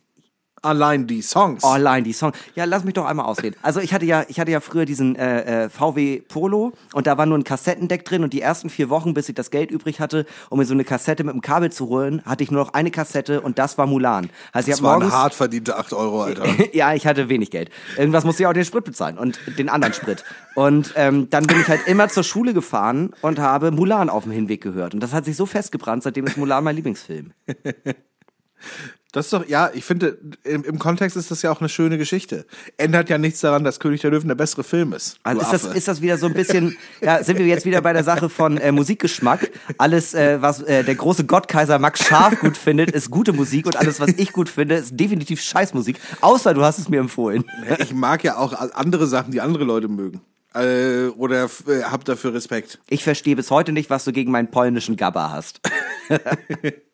Allein 0.63 1.07
die 1.07 1.23
Songs. 1.23 1.65
Allein 1.65 2.05
die 2.05 2.13
Song. 2.13 2.33
Ja, 2.55 2.65
lass 2.65 2.85
mich 2.85 2.95
doch 2.95 3.07
einmal 3.07 3.27
ausreden. 3.27 3.57
Also 3.63 3.81
ich 3.81 3.93
hatte 3.95 4.05
ja, 4.05 4.25
ich 4.29 4.41
hatte 4.41 4.51
ja 4.51 4.61
früher 4.61 4.85
diesen 4.85 5.17
äh, 5.17 5.65
äh, 5.65 5.69
VW 5.69 6.21
Polo 6.21 6.73
und 6.93 7.07
da 7.07 7.17
war 7.17 7.27
nur 7.27 7.39
ein 7.39 7.45
Kassettendeck 7.45 8.05
drin 8.05 8.25
und 8.25 8.33
die 8.33 8.41
ersten 8.41 8.71
vier 8.71 8.91
Wochen, 8.91 9.15
bis 9.15 9.29
ich 9.29 9.35
das 9.35 9.51
Geld 9.51 9.71
übrig 9.71 10.01
hatte, 10.01 10.27
um 10.51 10.59
mir 10.59 10.65
so 10.65 10.75
eine 10.75 10.85
Kassette 10.85 11.25
mit 11.25 11.35
dem 11.35 11.41
Kabel 11.41 11.71
zu 11.71 11.89
holen, 11.89 12.23
hatte 12.25 12.43
ich 12.43 12.51
nur 12.51 12.63
noch 12.63 12.75
eine 12.75 12.91
Kassette 12.91 13.41
und 13.41 13.59
das 13.59 13.79
war 13.79 13.87
Mulan. 13.87 14.31
Also 14.53 14.69
ich 14.69 14.77
das 14.77 14.83
waren 14.83 15.11
hart 15.11 15.35
verdiente 15.35 15.77
8 15.77 15.93
Euro, 15.93 16.23
Alter. 16.23 16.45
ja, 16.73 16.95
ich 16.95 17.07
hatte 17.07 17.29
wenig 17.29 17.51
Geld. 17.51 17.71
Irgendwas 17.97 18.25
musste 18.25 18.43
ich 18.43 18.47
auch 18.47 18.53
den 18.53 18.65
Sprit 18.65 18.85
bezahlen 18.85 19.19
und 19.19 19.39
den 19.59 19.69
anderen 19.69 19.95
Sprit. 19.95 20.25
Und 20.55 20.93
ähm, 20.97 21.31
dann 21.31 21.47
bin 21.47 21.61
ich 21.61 21.69
halt 21.69 21.87
immer 21.87 22.09
zur 22.09 22.25
Schule 22.25 22.55
gefahren 22.55 23.13
und 23.23 23.39
habe 23.39 23.71
Mulan 23.71 24.11
auf 24.11 24.25
dem 24.25 24.33
Hinweg 24.33 24.61
gehört. 24.61 24.95
Und 24.95 25.01
das 25.01 25.13
hat 25.13 25.25
sich 25.25 25.37
so 25.37 25.47
festgebrannt, 25.47 26.03
seitdem 26.03 26.27
ist 26.27 26.37
Mulan 26.37 26.65
mein 26.65 26.77
Lieblingsfilm. 26.77 27.33
Das 29.19 29.27
ist 29.27 29.33
doch, 29.33 29.49
ja, 29.49 29.69
ich 29.75 29.85
finde, 29.85 30.17
im, 30.45 30.63
im 30.63 30.79
Kontext 30.79 31.17
ist 31.17 31.33
das 31.33 31.43
ja 31.43 31.51
auch 31.51 31.59
eine 31.59 31.69
schöne 31.69 31.99
Geschichte. 31.99 32.47
Ändert 32.77 33.11
ja 33.11 33.19
nichts 33.19 33.41
daran, 33.41 33.65
dass 33.65 33.81
König 33.81 34.01
der 34.01 34.13
Löwen 34.13 34.29
der 34.29 34.37
bessere 34.37 34.63
Film 34.63 34.93
ist. 34.93 35.19
Also 35.25 35.41
ist 35.41 35.53
das, 35.53 35.65
ist 35.65 35.89
das 35.89 36.01
wieder 36.01 36.19
so 36.19 36.27
ein 36.27 36.35
bisschen, 36.35 36.77
ja, 37.01 37.25
sind 37.25 37.37
wir 37.37 37.47
jetzt 37.47 37.65
wieder 37.65 37.83
bei 37.83 37.93
der 37.93 38.05
Sache 38.05 38.29
von 38.29 38.59
äh, 38.59 38.71
Musikgeschmack. 38.71 39.51
Alles, 39.77 40.15
äh, 40.15 40.41
was 40.41 40.63
äh, 40.63 40.85
der 40.85 40.95
große 40.95 41.25
Gottkaiser 41.25 41.81
Max 41.81 42.05
Scharf 42.05 42.39
gut 42.39 42.57
findet, 42.57 42.93
ist 42.93 43.11
gute 43.11 43.33
Musik 43.33 43.67
und 43.67 43.75
alles, 43.75 43.99
was 43.99 44.11
ich 44.11 44.33
gut 44.33 44.49
finde, 44.49 44.77
ist 44.77 44.93
definitiv 44.93 45.41
Scheißmusik. 45.41 45.99
Außer 46.21 46.55
du 46.55 46.63
hast 46.63 46.79
es 46.79 46.89
mir 46.89 47.01
empfohlen. 47.01 47.45
ich 47.79 47.93
mag 47.93 48.23
ja 48.23 48.37
auch 48.37 48.53
andere 48.53 49.09
Sachen, 49.09 49.33
die 49.33 49.41
andere 49.41 49.65
Leute 49.65 49.89
mögen. 49.89 50.21
Äh, 50.55 51.09
oder 51.17 51.51
äh, 51.67 51.83
hab 51.83 52.05
dafür 52.05 52.35
Respekt. 52.35 52.79
Ich 52.89 53.03
verstehe 53.03 53.35
bis 53.35 53.51
heute 53.51 53.73
nicht, 53.73 53.91
was 53.91 54.05
du 54.05 54.13
gegen 54.13 54.31
meinen 54.31 54.53
polnischen 54.53 54.97
Gabba 54.97 55.33
hast. 55.33 55.61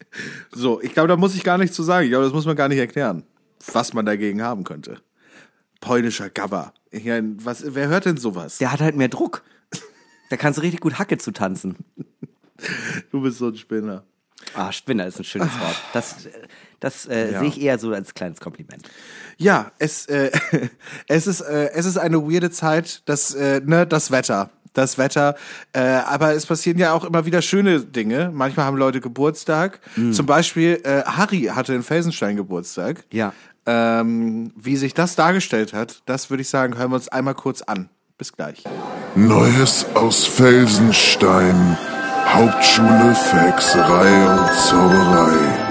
So, 0.53 0.81
ich 0.81 0.93
glaube, 0.93 1.09
da 1.09 1.17
muss 1.17 1.35
ich 1.35 1.43
gar 1.45 1.59
nichts 1.59 1.77
zu 1.77 1.83
sagen. 1.83 2.05
Ich 2.05 2.11
glaube, 2.11 2.25
das 2.25 2.33
muss 2.35 2.47
man 2.47 2.57
gar 2.57 2.69
nicht 2.69 2.79
erklären, 2.79 3.25
was 3.73 3.93
man 3.95 4.07
dagegen 4.07 4.43
haben 4.43 4.65
könnte. 4.65 5.01
Polnischer 5.81 6.31
Gabba. 6.31 6.73
Ich 6.91 7.05
mein, 7.05 7.37
was, 7.45 7.65
wer 7.75 7.89
hört 7.89 8.05
denn 8.07 8.17
sowas? 8.17 8.59
Der 8.59 8.73
hat 8.73 8.81
halt 8.81 8.97
mehr 8.97 9.09
Druck. 9.09 9.43
Da 10.31 10.37
kannst 10.37 10.59
du 10.59 10.63
richtig 10.63 10.81
gut 10.81 10.99
Hacke 10.99 11.19
zu 11.19 11.33
tanzen. 11.33 11.77
Du 13.11 13.21
bist 13.21 13.39
so 13.39 13.49
ein 13.49 13.57
Spinner. 13.57 14.05
Ah, 14.55 14.73
Spinner 14.73 15.07
ist 15.07 15.19
ein 15.19 15.25
schönes 15.25 15.53
Wort. 15.61 15.77
Das, 15.93 16.17
das 16.81 17.07
äh, 17.07 17.33
Ja. 17.33 17.39
sehe 17.41 17.49
ich 17.49 17.61
eher 17.61 17.79
so 17.79 17.93
als 17.93 18.15
kleines 18.15 18.41
Kompliment. 18.41 18.89
Ja, 19.37 19.73
es, 19.79 20.07
äh, 20.07 20.31
es, 21.09 21.27
ist, 21.27 21.41
äh, 21.41 21.71
es 21.73 21.87
ist 21.87 21.99
eine 21.99 22.23
weirde 22.23 22.51
Zeit, 22.51 23.03
das, 23.07 23.35
äh, 23.35 23.61
ne, 23.65 23.87
das 23.87 24.11
Wetter. 24.11 24.51
Das 24.75 24.99
Wetter. 24.99 25.37
Äh, 25.73 25.81
aber 25.81 26.35
es 26.35 26.47
passieren 26.47 26.79
ja 26.79 26.93
auch 26.93 27.05
immer 27.05 27.25
wieder 27.25 27.41
schöne 27.43 27.81
Dinge. 27.81 28.31
Manchmal 28.35 28.67
haben 28.67 28.77
Leute 28.77 29.01
Geburtstag. 29.01 29.81
Zum 30.13 30.27
Beispiel 30.27 30.81
äh, 30.85 31.03
Harry 31.05 31.45
hatte 31.45 31.75
in 31.75 31.83
Felsenstein 31.83 32.37
Geburtstag. 32.37 33.05
Ja. 33.13 33.33
Ähm, 33.67 34.53
wie 34.57 34.77
sich 34.77 34.93
das 34.93 35.17
dargestellt 35.17 35.73
hat, 35.73 36.03
das 36.05 36.29
würde 36.29 36.43
ich 36.43 36.49
sagen, 36.49 36.77
hören 36.77 36.91
wir 36.91 36.97
uns 36.97 37.09
einmal 37.09 37.35
kurz 37.35 37.63
an. 37.63 37.89
Bis 38.19 38.33
gleich. 38.33 38.63
Neues 39.15 39.87
aus 39.95 40.27
Felsenstein. 40.27 41.77
Hauptschule 42.27 43.15
für 43.15 43.41
Hexerei 43.41 44.39
und 44.39 44.51
Zauberei. 44.55 45.65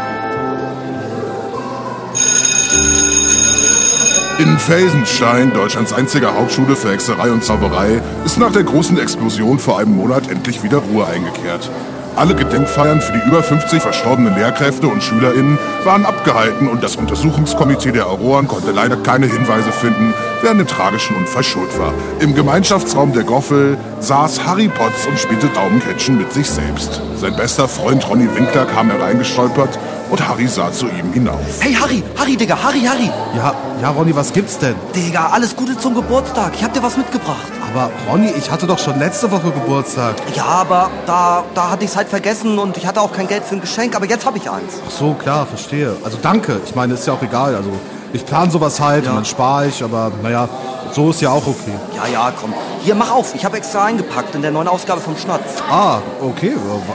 In 4.39 4.57
Felsenstein, 4.57 5.53
Deutschlands 5.53 5.93
einziger 5.93 6.33
Hauptschule 6.33 6.75
für 6.75 6.91
Hexerei 6.91 7.31
und 7.31 7.43
Zauberei, 7.43 8.01
ist 8.25 8.39
nach 8.39 8.51
der 8.51 8.63
großen 8.63 8.97
Explosion 8.97 9.59
vor 9.59 9.77
einem 9.77 9.95
Monat 9.95 10.27
endlich 10.27 10.63
wieder 10.63 10.79
Ruhe 10.79 11.05
eingekehrt. 11.05 11.69
Alle 12.15 12.33
Gedenkfeiern 12.33 12.99
für 12.99 13.13
die 13.13 13.27
über 13.27 13.43
50 13.43 13.81
verstorbenen 13.81 14.35
Lehrkräfte 14.35 14.87
und 14.87 15.03
SchülerInnen 15.03 15.59
waren 15.83 16.05
abgehalten 16.05 16.67
und 16.67 16.83
das 16.83 16.95
Untersuchungskomitee 16.95 17.91
der 17.91 18.07
Auroren 18.07 18.47
konnte 18.47 18.71
leider 18.71 18.97
keine 18.97 19.27
Hinweise 19.27 19.71
finden, 19.71 20.15
wer 20.41 20.51
an 20.51 20.57
dem 20.57 20.67
tragischen 20.67 21.15
Unfall 21.15 21.43
schuld 21.43 21.77
war. 21.77 21.93
Im 22.19 22.33
Gemeinschaftsraum 22.33 23.13
der 23.13 23.23
Goffel 23.23 23.77
saß 23.99 24.45
Harry 24.45 24.67
Potts 24.67 25.05
und 25.05 25.19
spielte 25.19 25.47
Daumenkätzchen 25.47 26.17
mit 26.17 26.33
sich 26.33 26.49
selbst. 26.49 27.01
Sein 27.15 27.35
bester 27.35 27.67
Freund 27.67 28.07
Ronny 28.09 28.27
Winkler 28.35 28.65
kam 28.65 28.89
hereingestolpert 28.89 29.77
und 30.13 30.29
Harry 30.29 30.47
sah 30.47 30.71
zu 30.71 30.85
ihm 30.85 31.11
hinauf. 31.11 31.39
Hey 31.59 31.73
Harry, 31.73 32.03
Harry, 32.15 32.37
Digga, 32.37 32.55
Harry, 32.63 32.81
Harry. 32.81 33.09
Ja, 33.35 33.55
ja, 33.81 33.89
Ronny, 33.89 34.15
was 34.15 34.31
gibt's 34.31 34.59
denn? 34.59 34.75
Digga, 34.95 35.29
alles 35.33 35.55
Gute 35.55 35.75
zum 35.75 35.95
Geburtstag. 35.95 36.51
Ich 36.55 36.63
hab 36.63 36.71
dir 36.71 36.83
was 36.83 36.95
mitgebracht. 36.97 37.51
Aber 37.73 37.89
Ronny, 38.07 38.31
ich 38.37 38.51
hatte 38.51 38.67
doch 38.67 38.77
schon 38.77 38.99
letzte 38.99 39.31
Woche 39.31 39.49
Geburtstag. 39.49 40.13
Ja, 40.35 40.45
aber 40.45 40.91
da, 41.07 41.43
da 41.55 41.71
hatte 41.71 41.85
ich's 41.85 41.95
halt 41.95 42.09
vergessen 42.09 42.59
und 42.59 42.77
ich 42.77 42.85
hatte 42.85 43.01
auch 43.01 43.11
kein 43.11 43.27
Geld 43.27 43.43
für 43.43 43.55
ein 43.55 43.61
Geschenk, 43.61 43.95
aber 43.95 44.05
jetzt 44.05 44.23
habe 44.27 44.37
ich 44.37 44.47
eins. 44.51 44.73
Ach 44.87 44.91
so, 44.91 45.15
klar, 45.15 45.47
verstehe. 45.47 45.95
Also 46.03 46.19
danke. 46.21 46.61
Ich 46.63 46.75
meine, 46.75 46.93
ist 46.93 47.07
ja 47.07 47.13
auch 47.13 47.23
egal. 47.23 47.55
Also 47.55 47.71
ich 48.13 48.23
plane 48.23 48.51
sowas 48.51 48.79
halt 48.79 49.07
und 49.07 49.15
dann 49.15 49.25
spare 49.25 49.65
ich, 49.65 49.83
aber 49.83 50.11
naja, 50.21 50.47
so 50.91 51.09
ist 51.09 51.21
ja 51.21 51.31
auch 51.31 51.47
okay. 51.47 51.73
Ja, 51.95 52.05
ja, 52.05 52.31
komm. 52.39 52.53
Hier, 52.83 52.93
mach 52.93 53.09
auf. 53.09 53.33
Ich 53.33 53.43
habe 53.45 53.57
extra 53.57 53.85
eingepackt 53.85 54.35
in 54.35 54.43
der 54.43 54.51
neuen 54.51 54.67
Ausgabe 54.67 55.01
vom 55.01 55.17
Schnatz. 55.17 55.55
Ah, 55.71 55.97
okay. 56.21 56.53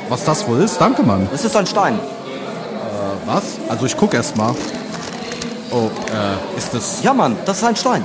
Was 0.09 0.23
das 0.23 0.47
wohl 0.47 0.61
ist, 0.61 0.81
danke, 0.81 1.03
Mann. 1.03 1.27
Das 1.33 1.45
ist 1.45 1.57
ein 1.57 1.67
Stein. 1.67 1.99
Was? 3.27 3.45
Also 3.69 3.87
ich 3.87 3.97
guck 3.97 4.15
erst 4.15 4.37
mal. 4.37 4.55
Oh, 5.71 5.91
äh, 6.13 6.59
ist 6.59 6.73
das. 6.73 7.03
Ja, 7.03 7.13
Mann, 7.13 7.37
das 7.45 7.59
ist 7.59 7.65
ein 7.65 7.77
Stein. 7.77 8.05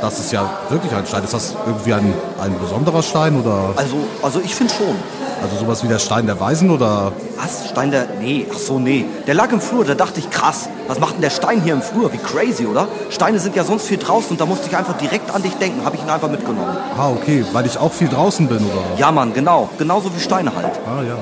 Das 0.00 0.18
ist 0.20 0.32
ja 0.32 0.48
wirklich 0.68 0.92
ein 0.94 1.06
Stein. 1.06 1.24
Ist 1.24 1.34
das 1.34 1.54
irgendwie 1.66 1.92
ein, 1.92 2.14
ein 2.40 2.58
besonderer 2.58 3.02
Stein 3.02 3.40
oder. 3.40 3.74
Also, 3.76 3.96
also 4.22 4.40
ich 4.40 4.54
finde 4.54 4.72
schon. 4.72 4.96
Also 5.42 5.56
sowas 5.56 5.84
wie 5.84 5.88
der 5.88 5.98
Stein 5.98 6.26
der 6.26 6.40
Weisen 6.40 6.70
oder. 6.70 7.12
Was? 7.36 7.68
Stein 7.68 7.90
der. 7.90 8.06
Nee, 8.20 8.46
ach 8.52 8.58
so, 8.58 8.78
nee. 8.78 9.04
Der 9.26 9.34
lag 9.34 9.52
im 9.52 9.60
Flur, 9.60 9.84
da 9.84 9.94
dachte 9.94 10.20
ich, 10.20 10.30
krass. 10.30 10.68
Was 10.86 10.98
macht 10.98 11.14
denn 11.14 11.22
der 11.22 11.30
Stein 11.30 11.60
hier 11.62 11.74
im 11.74 11.82
Flur? 11.82 12.12
Wie 12.12 12.18
crazy, 12.18 12.66
oder? 12.66 12.88
Steine 13.10 13.38
sind 13.38 13.54
ja 13.54 13.64
sonst 13.64 13.86
viel 13.86 13.98
draußen 13.98 14.30
und 14.30 14.40
da 14.40 14.46
musste 14.46 14.68
ich 14.68 14.76
einfach 14.76 14.96
direkt 14.96 15.32
an 15.34 15.42
dich 15.42 15.54
denken. 15.54 15.84
Habe 15.84 15.96
ich 15.96 16.02
ihn 16.02 16.10
einfach 16.10 16.30
mitgenommen. 16.30 16.76
Ah, 16.96 17.10
okay, 17.10 17.44
weil 17.52 17.66
ich 17.66 17.78
auch 17.78 17.92
viel 17.92 18.08
draußen 18.08 18.48
bin 18.48 18.58
oder. 18.58 18.98
Ja, 18.98 19.12
Mann, 19.12 19.32
genau. 19.34 19.68
Genauso 19.78 20.14
wie 20.14 20.20
Steine 20.20 20.54
halt. 20.54 20.72
Ah, 20.86 21.02
ja. 21.02 21.16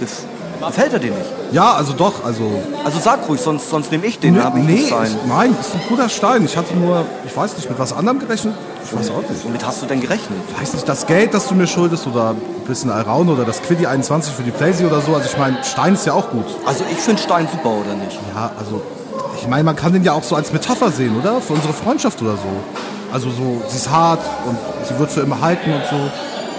Gef 0.00 0.24
gefällt 0.66 0.92
er 0.92 0.98
dir 0.98 1.12
nicht? 1.12 1.26
Ja, 1.52 1.72
also 1.74 1.92
doch, 1.92 2.24
also. 2.24 2.62
Also 2.84 2.98
sag 2.98 3.28
ruhig, 3.28 3.40
sonst, 3.40 3.70
sonst 3.70 3.90
nehme 3.90 4.06
ich 4.06 4.18
den. 4.18 4.42
hab 4.42 4.56
ich 4.56 4.64
nee, 4.64 4.86
Stein. 4.86 5.04
ist, 5.04 5.26
nein, 5.26 5.56
ist 5.58 5.74
ein 5.74 5.80
guter 5.88 6.08
Stein. 6.08 6.44
Ich 6.44 6.56
hatte 6.56 6.74
nur, 6.74 7.04
ich 7.26 7.36
weiß 7.36 7.56
nicht, 7.56 7.68
mit 7.68 7.78
was 7.78 7.92
anderem 7.92 8.18
gerechnet. 8.18 8.54
Ich 8.84 8.96
weiß 8.96 9.10
auch 9.10 9.28
nicht. 9.28 9.44
Womit 9.44 9.66
hast 9.66 9.82
du 9.82 9.86
denn 9.86 10.00
gerechnet? 10.00 10.38
weiß 10.58 10.74
nicht, 10.74 10.88
das 10.88 11.06
Geld, 11.06 11.34
das 11.34 11.48
du 11.48 11.54
mir 11.54 11.66
schuldest 11.66 12.06
oder 12.06 12.30
ein 12.30 12.64
bisschen 12.66 12.90
Alraun 12.90 13.28
oder 13.28 13.44
das 13.44 13.62
Quiddy 13.62 13.86
21 13.86 14.32
für 14.32 14.42
die 14.42 14.50
Playsee 14.50 14.84
oder 14.84 15.00
so. 15.00 15.14
Also 15.14 15.28
ich 15.30 15.38
meine, 15.38 15.62
Stein 15.64 15.94
ist 15.94 16.06
ja 16.06 16.12
auch 16.12 16.30
gut. 16.30 16.46
Also 16.66 16.84
ich 16.90 16.98
finde 16.98 17.22
Stein 17.22 17.48
super, 17.50 17.70
oder 17.70 17.94
nicht? 17.94 18.18
Ja, 18.34 18.50
also 18.58 18.82
ich 19.40 19.46
meine, 19.46 19.64
man 19.64 19.76
kann 19.76 19.92
den 19.92 20.04
ja 20.04 20.12
auch 20.12 20.22
so 20.22 20.36
als 20.36 20.52
Metapher 20.52 20.90
sehen, 20.90 21.16
oder? 21.18 21.40
Für 21.40 21.54
unsere 21.54 21.72
Freundschaft 21.72 22.20
oder 22.22 22.32
so. 22.32 22.48
Also 23.12 23.30
so, 23.30 23.62
sie 23.68 23.76
ist 23.76 23.90
hart 23.90 24.20
und 24.46 24.58
sie 24.86 24.98
wird 24.98 25.10
für 25.10 25.20
immer 25.20 25.40
halten 25.40 25.72
und 25.72 25.82
so. 25.88 25.96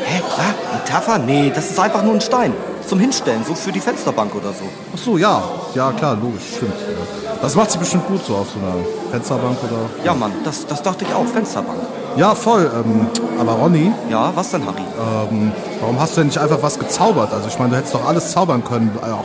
Hä? 0.05 0.21
Ah, 0.37 0.75
Metapher? 0.77 1.19
Nee, 1.19 1.51
das 1.53 1.69
ist 1.69 1.79
einfach 1.79 2.03
nur 2.03 2.13
ein 2.13 2.21
Stein. 2.21 2.53
Zum 2.89 2.99
Hinstellen, 2.99 3.43
so 3.47 3.53
für 3.55 3.71
die 3.71 3.79
Fensterbank 3.79 4.33
oder 4.35 4.49
so. 4.49 4.65
Ach 4.93 4.97
so, 4.97 5.17
ja. 5.17 5.41
Ja, 5.75 5.91
klar, 5.91 6.17
logisch, 6.21 6.55
stimmt. 6.55 6.73
Ja. 6.73 7.31
Das 7.41 7.55
macht 7.55 7.69
sie 7.71 7.77
bestimmt 7.77 8.07
gut 8.07 8.25
so 8.25 8.35
auf 8.35 8.47
so 8.49 8.59
einer 8.59 8.75
Fensterbank 9.11 9.57
oder. 9.63 9.81
Ja, 10.03 10.13
Mann, 10.15 10.31
das, 10.43 10.65
das 10.65 10.81
dachte 10.81 11.05
ich 11.05 11.13
auch, 11.13 11.25
Fensterbank. 11.25 11.79
Ja, 12.17 12.33
voll. 12.35 12.69
Ähm, 12.73 13.07
aber 13.39 13.51
Ronny, 13.53 13.91
Ja, 14.09 14.31
was 14.35 14.49
denn, 14.51 14.65
Harry? 14.65 14.81
ähm, 15.31 15.51
warum 15.79 15.99
hast 15.99 16.13
du 16.17 16.21
denn 16.21 16.27
nicht 16.27 16.39
einfach 16.39 16.61
was 16.61 16.79
gezaubert? 16.79 17.31
Also 17.31 17.47
ich 17.47 17.57
meine, 17.59 17.71
du 17.71 17.77
hättest 17.77 17.93
doch 17.93 18.05
alles 18.05 18.31
zaubern 18.31 18.63
können. 18.63 18.91
Äh, 19.01 19.11
auch. 19.11 19.23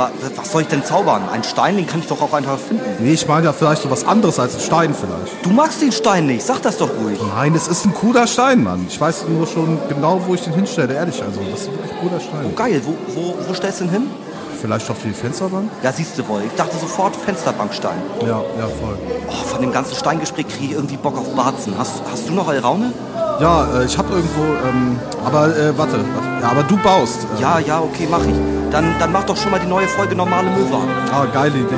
Aber 0.00 0.10
was 0.36 0.52
soll 0.52 0.62
ich 0.62 0.68
denn 0.68 0.82
zaubern? 0.82 1.28
Ein 1.30 1.44
Stein, 1.44 1.76
den 1.76 1.86
kann 1.86 2.00
ich 2.00 2.06
doch 2.06 2.22
auch 2.22 2.32
einfach 2.32 2.58
finden. 2.58 2.84
Nee, 3.00 3.12
ich 3.12 3.28
meine 3.28 3.46
ja 3.46 3.52
vielleicht 3.52 3.82
so 3.82 3.90
was 3.90 4.06
anderes 4.06 4.38
als 4.38 4.54
ein 4.54 4.60
Stein 4.60 4.94
vielleicht. 4.94 5.44
Du 5.44 5.50
magst 5.50 5.82
den 5.82 5.92
Stein 5.92 6.26
nicht, 6.26 6.42
sag 6.42 6.62
das 6.62 6.78
doch 6.78 6.88
ruhig. 6.88 7.18
Nein, 7.36 7.54
es 7.54 7.68
ist 7.68 7.84
ein 7.84 7.92
cooler 7.92 8.26
Stein, 8.26 8.62
Mann. 8.62 8.86
Ich 8.88 8.98
weiß 8.98 9.26
nur 9.28 9.46
schon 9.46 9.78
genau, 9.88 10.20
wo 10.26 10.34
ich 10.34 10.40
den 10.40 10.54
hinstelle, 10.54 10.94
ehrlich. 10.94 11.22
Also, 11.22 11.40
das 11.50 11.60
ist 11.60 11.72
wirklich 11.72 11.92
ein 11.92 11.98
cooler 12.00 12.20
Stein. 12.20 12.56
Geil, 12.56 12.80
wo, 12.84 12.96
wo, 13.14 13.34
wo 13.46 13.54
stellst 13.54 13.80
du 13.80 13.84
ihn 13.84 13.90
hin? 13.90 14.10
Vielleicht 14.58 14.90
auf 14.90 14.96
die 15.02 15.10
Fensterbank? 15.10 15.70
Ja, 15.82 15.92
siehst 15.92 16.18
du 16.18 16.26
wohl. 16.28 16.42
Ich 16.46 16.54
dachte 16.54 16.76
sofort 16.78 17.16
Fensterbankstein. 17.16 17.96
Ja, 18.22 18.26
ja, 18.26 18.66
voll. 18.80 18.98
Oh, 19.28 19.44
von 19.44 19.60
dem 19.60 19.72
ganzen 19.72 19.96
Steingespräch 19.96 20.48
kriege 20.48 20.64
ich 20.64 20.72
irgendwie 20.72 20.96
Bock 20.96 21.16
auf 21.16 21.34
Barzen. 21.34 21.74
Hast, 21.78 22.02
hast 22.10 22.28
du 22.28 22.32
noch 22.32 22.48
Alraune? 22.48 22.92
Ja, 23.40 23.80
äh, 23.80 23.84
ich 23.86 23.96
habe 23.96 24.12
irgendwo, 24.14 24.42
ähm, 24.68 24.98
aber 25.24 25.48
äh, 25.56 25.76
warte, 25.78 25.92
warte. 26.14 26.42
Ja, 26.42 26.50
aber 26.50 26.62
du 26.64 26.76
baust. 26.76 27.26
Äh, 27.38 27.40
Ja, 27.40 27.58
ja, 27.58 27.80
okay, 27.80 28.06
mach 28.10 28.24
ich. 28.24 28.34
Dann, 28.70 28.94
dann 28.98 29.12
mach 29.12 29.24
doch 29.24 29.36
schon 29.36 29.50
mal 29.50 29.58
die 29.60 29.66
neue 29.66 29.88
Folge 29.88 30.14
Normale 30.14 30.50
Möwe 30.50 30.76
an. 30.76 30.88
Ah, 31.12 31.24
geile 31.32 31.56
Idee. 31.58 31.74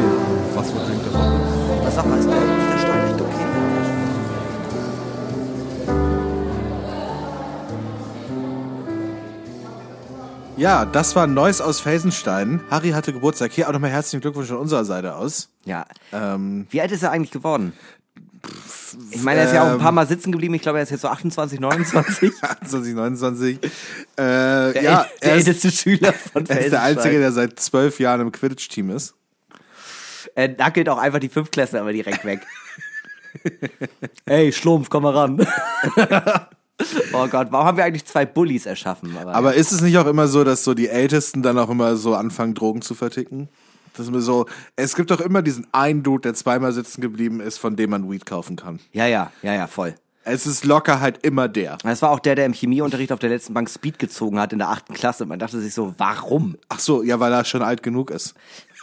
Was 0.55 0.73
wird 0.75 0.85
klingt 0.87 1.07
das? 1.07 1.13
Na, 1.85 1.91
sag 1.91 2.07
mal, 2.09 2.19
ist 2.19 2.29
der, 2.29 2.37
ist 2.37 2.73
der 2.73 2.79
Stein 2.79 3.05
echt 3.07 3.21
okay? 3.21 3.29
Ja, 10.57 10.85
das 10.85 11.17
war 11.17 11.27
Neues 11.27 11.61
aus 11.61 11.81
Felsenstein. 11.81 12.61
Harry 12.71 12.91
hatte 12.91 13.13
Geburtstag. 13.13 13.53
Hier 13.53 13.69
auch 13.69 13.73
nochmal 13.73 13.91
herzlichen 13.91 14.21
Glückwunsch 14.21 14.49
von 14.49 14.59
unserer 14.59 14.85
Seite 14.85 15.17
aus. 15.17 15.49
Ja. 15.65 15.87
Ähm, 16.13 16.67
Wie 16.71 16.81
alt 16.81 16.93
ist 16.93 17.03
er 17.03 17.11
eigentlich 17.11 17.31
geworden? 17.31 17.73
Ich 19.11 19.23
meine, 19.23 19.41
er 19.41 19.47
ist 19.47 19.53
ja 19.55 19.63
auch 19.63 19.69
ein 19.69 19.75
ähm, 19.75 19.79
paar 19.81 19.93
Mal 19.93 20.07
sitzen 20.07 20.33
geblieben. 20.33 20.55
Ich 20.55 20.63
glaube, 20.63 20.79
er 20.79 20.83
ist 20.85 20.91
jetzt 20.91 21.03
so 21.03 21.09
28, 21.09 21.61
29. 21.61 22.33
2029. 22.67 23.59
Äh, 23.63 23.69
Der, 24.17 24.73
ja, 24.83 25.03
äl- 25.03 25.07
der 25.23 25.31
er 25.33 25.37
ist, 25.37 25.49
älteste 25.49 25.71
Schüler 25.71 26.13
von 26.13 26.47
er 26.47 26.61
ist 26.61 26.73
der. 26.73 26.83
Einzige, 26.83 27.19
der 27.19 27.33
seit 27.33 27.59
zwölf 27.61 27.99
Jahren 28.01 28.21
im 28.21 28.33
Quidditch-Team 28.33 28.91
ist. 28.91 29.15
Er 30.35 30.49
nackelt 30.49 30.89
auch 30.89 30.99
einfach 30.99 31.19
die 31.19 31.29
Fünftklässler 31.29 31.81
aber 31.81 31.93
direkt 31.93 32.25
weg. 32.25 32.41
Ey, 34.27 34.53
Schlumpf, 34.53 34.89
komm 34.91 35.03
mal 35.05 35.15
ran. 35.17 35.47
oh 37.13 37.27
Gott, 37.29 37.49
warum 37.51 37.67
haben 37.67 37.77
wir 37.77 37.85
eigentlich 37.85 38.05
zwei 38.05 38.25
Bullies 38.27 38.67
erschaffen? 38.67 39.17
Aber 39.17 39.55
ist 39.55 39.73
es 39.73 39.81
nicht 39.81 39.97
auch 39.99 40.07
immer 40.07 40.29
so, 40.29 40.45
dass 40.45 40.65
so 40.65 40.75
die 40.75 40.89
Ältesten 40.89 41.43
dann 41.43 41.59
auch 41.59 41.71
immer 41.71 41.97
so 41.97 42.15
anfangen, 42.15 42.55
Drogen 42.55 42.83
zu 42.83 42.95
verticken? 42.95 43.49
Das 43.97 44.07
ist 44.07 44.13
mir 44.13 44.21
so, 44.21 44.47
es 44.77 44.95
gibt 44.97 45.11
doch 45.11 45.21
immer 45.21 45.43
diesen 45.43 45.67
einen 45.73 46.03
Dude, 46.03 46.23
der 46.23 46.35
zweimal 46.35 46.73
sitzen 46.73 47.01
geblieben 47.01 47.41
ist, 47.41 47.59
von 47.59 47.77
dem 47.77 47.91
man 47.91 48.11
Weed 48.11 48.27
kaufen 48.27 48.57
kann. 48.57 48.81
ja, 48.93 49.07
ja, 49.07 49.31
ja, 49.43 49.55
ja, 49.55 49.67
voll. 49.67 49.95
Es 50.25 50.47
ist 50.47 50.65
locker 50.65 51.01
halt 51.01 51.27
immer 51.27 51.49
der. 51.49 51.79
Das 51.83 52.01
war 52.01 52.11
auch 52.11 52.21
der, 52.21 52.37
der 52.37 52.47
im 52.47 52.53
Chemieunterricht 52.53 53.11
auf 53.11 53.19
der 53.19 53.29
letzten 53.29 53.55
Bank 53.55 53.69
Speed 53.69 53.99
gezogen 53.99 54.39
hat 54.39 54.53
in 54.53 54.61
der 54.61 54.69
achten 54.69 54.95
Klasse. 54.95 55.27
Man 55.27 55.41
dachte 55.41 55.61
sich 55.61 55.75
so, 55.75 55.95
warum? 55.99 56.57
Ach 56.69 56.79
so, 56.79 57.03
ja, 57.03 57.19
weil 57.19 57.33
er 57.33 57.45
schon 57.45 57.61
alt 57.61 57.83
genug 57.83 58.13
ist. 58.13 58.35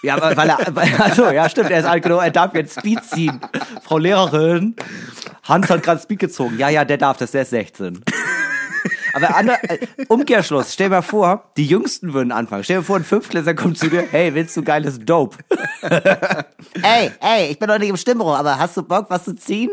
Ja, 0.03 0.15
aber 0.15 0.35
weil 0.35 0.49
er, 0.49 0.75
weil, 0.75 0.93
also, 0.99 1.29
ja, 1.31 1.49
stimmt, 1.49 1.71
er 1.71 1.79
ist 1.79 1.85
alt 1.85 2.03
genug, 2.03 2.21
er 2.21 2.31
darf 2.31 2.53
jetzt 2.55 2.77
Speed 2.77 3.03
ziehen. 3.05 3.39
Frau 3.83 3.97
Lehrerin, 3.97 4.75
Hans 5.43 5.69
hat 5.69 5.81
gerade 5.81 6.01
Speed 6.01 6.19
gezogen. 6.19 6.57
Ja, 6.57 6.69
ja, 6.69 6.83
der 6.83 6.97
darf 6.97 7.17
das, 7.17 7.31
der 7.31 7.43
ist 7.43 7.51
16. 7.51 8.03
Aber 9.13 9.35
andere, 9.35 9.57
äh, 9.63 9.87
Umkehrschluss, 10.07 10.73
stell 10.73 10.89
dir 10.89 10.95
mal 10.95 11.01
vor, 11.01 11.51
die 11.57 11.65
Jüngsten 11.65 12.13
würden 12.13 12.31
anfangen. 12.31 12.63
Stell 12.63 12.77
dir 12.77 12.83
vor, 12.83 12.97
ein 12.97 13.03
Fünftklässler 13.03 13.53
kommt 13.53 13.77
zu 13.77 13.89
dir, 13.89 14.05
hey, 14.09 14.33
willst 14.33 14.55
du 14.55 14.63
geiles 14.63 14.99
Dope? 14.99 15.37
hey, 15.81 17.11
hey, 17.19 17.51
ich 17.51 17.59
bin 17.59 17.67
doch 17.67 17.79
nicht 17.79 17.89
im 17.89 17.97
Stimmbruch, 17.97 18.37
aber 18.37 18.57
hast 18.57 18.77
du 18.77 18.83
Bock, 18.83 19.07
was 19.09 19.25
zu 19.25 19.35
ziehen? 19.35 19.71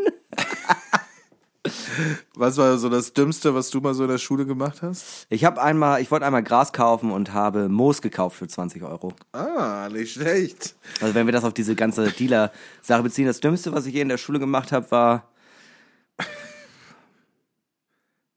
Was 2.35 2.57
war 2.57 2.79
so 2.79 2.89
das 2.89 3.13
Dümmste, 3.13 3.55
was 3.55 3.71
du 3.71 3.81
mal 3.81 3.95
so 3.95 4.05
in 4.05 4.11
der 4.11 4.19
Schule 4.19 4.47
gemacht 4.47 4.83
hast? 4.83 5.27
Ich 5.31 5.45
habe 5.45 5.61
einmal, 5.63 6.01
ich 6.01 6.11
wollte 6.11 6.27
einmal 6.27 6.43
Gras 6.43 6.73
kaufen 6.73 7.11
und 7.11 7.33
habe 7.33 7.69
Moos 7.69 8.03
gekauft 8.03 8.37
für 8.37 8.47
20 8.47 8.83
Euro. 8.83 9.13
Ah, 9.33 9.89
nicht 9.91 10.13
schlecht. 10.13 10.77
Also 11.01 11.15
wenn 11.15 11.27
wir 11.27 11.33
das 11.33 11.45
auf 11.45 11.55
diese 11.55 11.75
ganze 11.75 12.11
Dealer-Sache 12.11 13.03
beziehen, 13.03 13.27
das 13.27 13.41
Dümmste, 13.41 13.73
was 13.73 13.87
ich 13.87 13.95
je 13.95 14.03
in 14.03 14.09
der 14.09 14.19
Schule 14.19 14.39
gemacht 14.39 14.73
habe, 14.73 14.91
war 14.91 15.29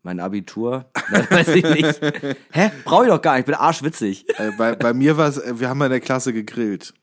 mein 0.03 0.19
Abitur. 0.19 0.85
Nein, 1.11 1.27
weiß 1.29 1.47
ich 1.49 1.63
nicht. 1.63 2.01
Hä? 2.51 2.71
Brauche 2.83 3.05
ich 3.05 3.09
doch 3.09 3.21
gar 3.21 3.33
nicht, 3.33 3.41
ich 3.41 3.45
bin 3.45 3.55
arschwitzig. 3.55 4.27
Äh, 4.39 4.51
bei, 4.57 4.75
bei 4.75 4.93
mir 4.93 5.17
war 5.17 5.27
es, 5.27 5.41
wir 5.45 5.69
haben 5.69 5.77
mal 5.77 5.85
in 5.85 5.91
der 5.91 5.99
Klasse 5.99 6.33
gegrillt. 6.33 6.93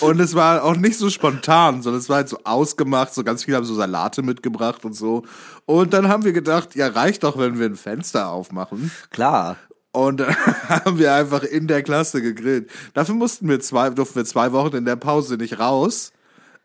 Und 0.00 0.20
es 0.20 0.34
war 0.34 0.62
auch 0.62 0.76
nicht 0.76 0.98
so 0.98 1.10
spontan, 1.10 1.82
sondern 1.82 2.00
es 2.00 2.08
war 2.08 2.16
halt 2.16 2.28
so 2.28 2.38
ausgemacht, 2.44 3.14
so 3.14 3.24
ganz 3.24 3.44
viele 3.44 3.56
haben 3.56 3.64
so 3.64 3.74
Salate 3.74 4.22
mitgebracht 4.22 4.84
und 4.84 4.92
so. 4.92 5.24
Und 5.64 5.92
dann 5.92 6.08
haben 6.08 6.24
wir 6.24 6.32
gedacht, 6.32 6.74
ja, 6.74 6.88
reicht 6.88 7.24
doch, 7.24 7.38
wenn 7.38 7.58
wir 7.58 7.66
ein 7.66 7.76
Fenster 7.76 8.28
aufmachen. 8.30 8.90
Klar. 9.10 9.56
Und 9.92 10.20
dann 10.20 10.36
haben 10.68 10.98
wir 10.98 11.14
einfach 11.14 11.42
in 11.42 11.66
der 11.66 11.82
Klasse 11.82 12.20
gegrillt. 12.20 12.70
Dafür 12.94 13.14
mussten 13.14 13.48
wir 13.48 13.60
zwei, 13.60 13.90
durften 13.90 14.16
wir 14.16 14.24
zwei 14.24 14.52
Wochen 14.52 14.76
in 14.76 14.84
der 14.84 14.96
Pause 14.96 15.36
nicht 15.36 15.58
raus 15.58 16.12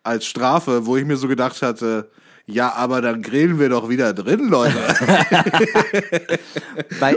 als 0.04 0.26
Strafe, 0.26 0.86
wo 0.86 0.98
ich 0.98 1.06
mir 1.06 1.18
so 1.18 1.28
gedacht 1.28 1.62
hatte, 1.62 2.10
ja, 2.46 2.74
aber 2.74 3.02
dann 3.02 3.22
grillen 3.22 3.60
wir 3.60 3.70
doch 3.70 3.88
wieder 3.88 4.14
drin, 4.14 4.50
Leute. 4.50 4.76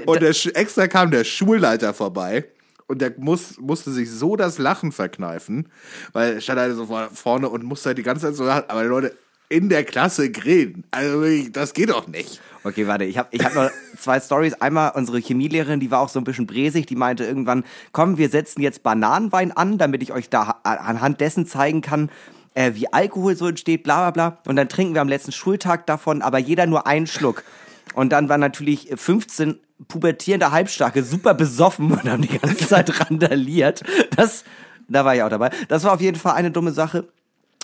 Und 0.07 0.23
der, 0.23 0.35
extra 0.55 0.87
kam 0.87 1.11
der 1.11 1.25
Schulleiter 1.25 1.95
vorbei 1.95 2.45
und 2.87 3.01
der 3.01 3.15
muss, 3.17 3.59
musste 3.59 3.91
sich 3.91 4.11
so 4.11 4.37
das 4.37 4.59
Lachen 4.59 4.93
verkneifen, 4.93 5.69
weil 6.13 6.35
er 6.35 6.41
stand 6.41 6.61
halt 6.61 6.77
so 6.77 6.87
vor- 6.87 7.09
vorne 7.13 7.49
und 7.49 7.65
musste 7.65 7.91
halt 7.91 7.99
die 7.99 8.03
ganze 8.03 8.27
Zeit 8.27 8.37
so 8.37 8.45
lachen. 8.45 8.65
Aber 8.69 8.85
Leute, 8.85 9.17
in 9.49 9.69
der 9.71 9.85
Klasse 9.85 10.31
grillen, 10.31 10.85
also 10.91 11.25
das 11.51 11.73
geht 11.73 11.89
doch 11.91 12.07
nicht. 12.07 12.41
Okay, 12.63 12.87
warte, 12.87 13.05
ich 13.05 13.17
habe 13.19 13.29
ich 13.31 13.45
hab 13.45 13.55
noch 13.55 13.71
zwei 13.99 14.21
Stories. 14.21 14.55
Einmal 14.55 14.93
unsere 14.95 15.19
Chemielehrerin, 15.19 15.81
die 15.81 15.91
war 15.91 16.01
auch 16.01 16.09
so 16.11 16.19
ein 16.19 16.25
bisschen 16.25 16.47
bresig, 16.47 16.87
die 16.87 16.97
meinte 16.97 17.25
irgendwann, 17.25 17.65
komm, 17.93 18.19
wir 18.19 18.29
setzen 18.29 18.61
jetzt 18.63 18.83
Bananenwein 18.83 19.53
an, 19.53 19.79
damit 19.79 20.03
ich 20.03 20.13
euch 20.13 20.29
da 20.29 20.47
ha- 20.47 20.61
anhand 20.63 21.21
dessen 21.21 21.47
zeigen 21.47 21.81
kann, 21.81 22.11
äh, 22.55 22.73
wie 22.75 22.93
Alkohol 22.93 23.37
so 23.37 23.49
entsteht, 23.49 23.83
bla 23.83 24.11
bla 24.11 24.31
bla. 24.31 24.39
Und 24.47 24.57
dann 24.57 24.69
trinken 24.69 24.95
wir 24.95 25.01
am 25.01 25.09
letzten 25.09 25.33
Schultag 25.33 25.87
davon, 25.87 26.23
aber 26.23 26.39
jeder 26.39 26.67
nur 26.67 26.87
einen 26.87 27.07
Schluck. 27.07 27.45
Und 27.95 28.11
dann 28.11 28.29
waren 28.29 28.41
natürlich 28.41 28.91
15 28.95 29.59
pubertierende 29.89 30.51
Halbstarke 30.51 31.03
super 31.03 31.35
besoffen 31.35 31.93
und 31.93 32.09
haben 32.09 32.23
die 32.23 32.39
ganze 32.39 32.57
Zeit 32.69 33.01
randaliert. 33.01 33.83
Das, 34.17 34.45
da 34.89 35.05
war 35.05 35.15
ich 35.15 35.23
auch 35.23 35.29
dabei. 35.29 35.51
Das 35.69 35.85
war 35.85 35.93
auf 35.93 36.01
jeden 36.01 36.19
Fall 36.19 36.35
eine 36.35 36.51
dumme 36.51 36.73
Sache. 36.73 37.09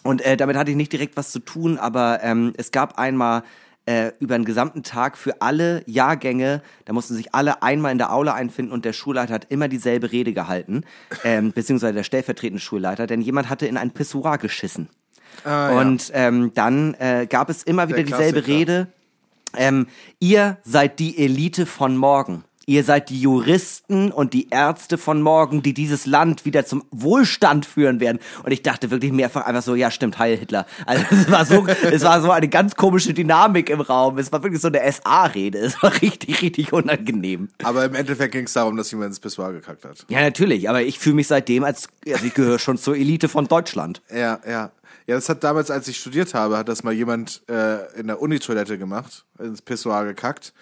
Und 0.02 0.22
äh, 0.22 0.36
damit 0.36 0.56
hatte 0.56 0.70
ich 0.70 0.76
nicht 0.76 0.92
direkt 0.92 1.16
was 1.16 1.30
zu 1.30 1.40
tun, 1.40 1.78
aber 1.78 2.20
ähm, 2.22 2.54
es 2.56 2.70
gab 2.70 2.98
einmal 2.98 3.42
äh, 3.90 4.12
über 4.20 4.38
den 4.38 4.44
gesamten 4.44 4.84
Tag 4.84 5.18
für 5.18 5.42
alle 5.42 5.82
Jahrgänge, 5.86 6.62
da 6.84 6.92
mussten 6.92 7.14
sich 7.14 7.34
alle 7.34 7.62
einmal 7.64 7.90
in 7.90 7.98
der 7.98 8.12
Aula 8.12 8.34
einfinden 8.34 8.72
und 8.72 8.84
der 8.84 8.92
Schulleiter 8.92 9.34
hat 9.34 9.46
immer 9.48 9.66
dieselbe 9.66 10.12
Rede 10.12 10.32
gehalten, 10.32 10.84
ähm, 11.24 11.50
beziehungsweise 11.52 11.94
der 11.94 12.04
stellvertretende 12.04 12.60
Schulleiter, 12.60 13.08
denn 13.08 13.20
jemand 13.20 13.50
hatte 13.50 13.66
in 13.66 13.76
ein 13.76 13.90
Pissoir 13.90 14.38
geschissen. 14.38 14.88
Und 15.44 16.10
ähm, 16.14 16.52
dann 16.54 16.94
äh, 16.94 17.26
gab 17.28 17.50
es 17.50 17.64
immer 17.64 17.88
wieder 17.88 17.96
Der 17.96 18.04
dieselbe 18.04 18.42
Klassiker. 18.42 18.58
Rede. 18.58 18.86
Ähm, 19.56 19.86
ihr 20.20 20.58
seid 20.62 20.98
die 21.00 21.18
Elite 21.18 21.66
von 21.66 21.96
morgen. 21.96 22.44
Ihr 22.66 22.84
seid 22.84 23.08
die 23.08 23.20
Juristen 23.20 24.12
und 24.12 24.34
die 24.34 24.50
Ärzte 24.50 24.98
von 24.98 25.22
morgen, 25.22 25.62
die 25.62 25.72
dieses 25.72 26.06
Land 26.06 26.44
wieder 26.44 26.66
zum 26.66 26.84
Wohlstand 26.90 27.64
führen 27.66 28.00
werden. 28.00 28.18
Und 28.44 28.52
ich 28.52 28.62
dachte 28.62 28.90
wirklich 28.90 29.12
mehrfach 29.12 29.46
einfach 29.46 29.62
so, 29.62 29.74
ja 29.74 29.90
stimmt, 29.90 30.18
Heil 30.18 30.36
Hitler. 30.36 30.66
Also 30.86 31.04
es 31.10 31.30
war 31.30 31.44
so, 31.46 31.66
es 31.90 32.02
war 32.02 32.20
so 32.20 32.30
eine 32.30 32.48
ganz 32.48 32.76
komische 32.76 33.14
Dynamik 33.14 33.70
im 33.70 33.80
Raum. 33.80 34.18
Es 34.18 34.30
war 34.30 34.42
wirklich 34.42 34.60
so 34.60 34.68
eine 34.68 34.80
SA-Rede. 34.92 35.58
Es 35.58 35.82
war 35.82 35.92
richtig, 36.02 36.42
richtig 36.42 36.72
unangenehm. 36.72 37.48
Aber 37.62 37.84
im 37.84 37.94
Endeffekt 37.94 38.32
ging 38.32 38.44
es 38.44 38.52
darum, 38.52 38.76
dass 38.76 38.90
jemand 38.90 39.08
ins 39.08 39.20
Pissoir 39.20 39.52
gekackt 39.52 39.84
hat. 39.84 40.04
Ja, 40.08 40.20
natürlich, 40.20 40.68
aber 40.68 40.82
ich 40.82 40.98
fühle 40.98 41.16
mich 41.16 41.28
seitdem 41.28 41.64
als, 41.64 41.88
also 42.06 42.26
ich 42.26 42.34
gehöre 42.34 42.58
schon 42.58 42.76
zur 42.76 42.94
Elite 42.94 43.28
von 43.28 43.46
Deutschland. 43.46 44.02
Ja, 44.10 44.38
ja. 44.46 44.70
Ja, 45.06 45.16
das 45.16 45.28
hat 45.28 45.42
damals, 45.42 45.72
als 45.72 45.88
ich 45.88 45.98
studiert 45.98 46.34
habe, 46.34 46.56
hat 46.56 46.68
das 46.68 46.84
mal 46.84 46.92
jemand 46.92 47.42
äh, 47.48 47.98
in 47.98 48.06
der 48.06 48.20
Uni-Toilette 48.20 48.78
gemacht, 48.78 49.24
ins 49.40 49.60
Pissoir 49.60 50.04
gekackt. 50.04 50.52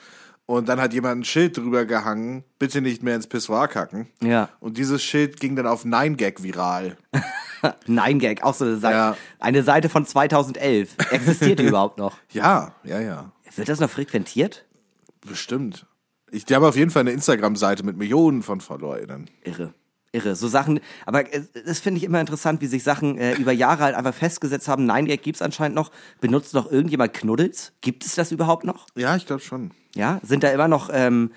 Und 0.51 0.67
dann 0.71 0.81
hat 0.81 0.95
jemand 0.95 1.21
ein 1.21 1.25
Schild 1.25 1.59
drüber 1.59 1.85
gehangen, 1.85 2.43
bitte 2.59 2.81
nicht 2.81 3.03
mehr 3.03 3.15
ins 3.15 3.27
Pissoir 3.27 3.69
kacken. 3.69 4.07
Ja. 4.23 4.49
Und 4.61 4.79
dieses 4.79 5.03
Schild 5.03 5.41
ging 5.41 5.57
dann 5.57 5.67
auf 5.67 5.85
9gag 5.85 6.43
viral. 6.43 6.97
Nein, 7.87 8.19
Gag, 8.19 8.43
auch 8.43 8.55
so 8.55 8.65
eine 8.65 8.79
Seite. 8.79 8.97
Ja. 8.97 9.17
Eine 9.41 9.63
Seite 9.63 9.91
von 9.91 10.07
2011. 10.07 10.97
Existiert 11.11 11.59
die 11.59 11.65
überhaupt 11.69 11.99
noch? 11.99 12.17
Ja, 12.31 12.73
ja, 12.83 12.99
ja. 12.99 13.31
Wird 13.57 13.69
das 13.69 13.79
noch 13.79 13.91
frequentiert? 13.91 14.65
Bestimmt. 15.21 15.85
Ich, 16.31 16.47
die 16.47 16.55
haben 16.55 16.65
auf 16.65 16.77
jeden 16.77 16.91
Fall 16.91 17.01
eine 17.01 17.11
Instagram-Seite 17.11 17.83
mit 17.83 17.99
Millionen 17.99 18.43
von 18.43 18.63
Followern. 18.63 19.29
Irre. 19.45 19.75
Irre. 20.13 20.35
So 20.37 20.49
Sachen, 20.49 20.81
aber 21.05 21.33
äh, 21.33 21.43
das 21.67 21.81
finde 21.81 21.99
ich 21.99 22.05
immer 22.05 22.21
interessant, 22.21 22.61
wie 22.61 22.67
sich 22.67 22.83
Sachen 22.83 23.19
äh, 23.19 23.35
über 23.35 23.53
Jahre 23.53 23.85
halt 23.85 23.95
einfach 23.95 24.15
festgesetzt 24.15 24.69
haben. 24.69 24.87
Nein, 24.87 25.07
Gag 25.07 25.23
gibt's 25.23 25.43
anscheinend 25.43 25.75
noch. 25.75 25.91
Benutzt 26.21 26.55
noch 26.55 26.71
irgendjemand 26.71 27.13
Knuddels? 27.13 27.73
Gibt 27.83 28.07
es 28.07 28.15
das 28.15 28.33
überhaupt 28.33 28.65
noch? 28.65 28.87
Ja, 28.95 29.17
ich 29.17 29.27
glaube 29.27 29.43
schon. 29.43 29.71
Ja? 29.95 30.21
Sind 30.23 30.45
da 30.45 30.51
immer 30.51 30.69
noch 30.69 30.89
ähm, 30.93 31.31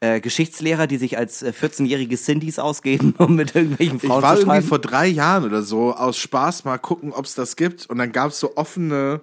äh, 0.00 0.20
Geschichtslehrer, 0.20 0.86
die 0.86 0.96
sich 0.96 1.16
als 1.16 1.42
äh, 1.42 1.52
14-jährige 1.58 2.16
Cindys 2.16 2.58
ausgeben, 2.58 3.14
um 3.18 3.36
mit 3.36 3.54
irgendwelchen 3.54 3.96
Ich 3.96 4.02
Frauen 4.02 4.22
war 4.22 4.34
zu 4.34 4.40
irgendwie 4.40 4.56
schreiben? 4.56 4.68
vor 4.68 4.78
drei 4.80 5.06
Jahren 5.06 5.44
oder 5.44 5.62
so 5.62 5.94
aus 5.94 6.18
Spaß 6.18 6.64
mal 6.64 6.78
gucken, 6.78 7.12
ob 7.12 7.24
es 7.26 7.34
das 7.34 7.56
gibt. 7.56 7.86
Und 7.86 7.98
dann 7.98 8.12
gab 8.12 8.30
es 8.30 8.40
so 8.40 8.56
offene. 8.56 9.20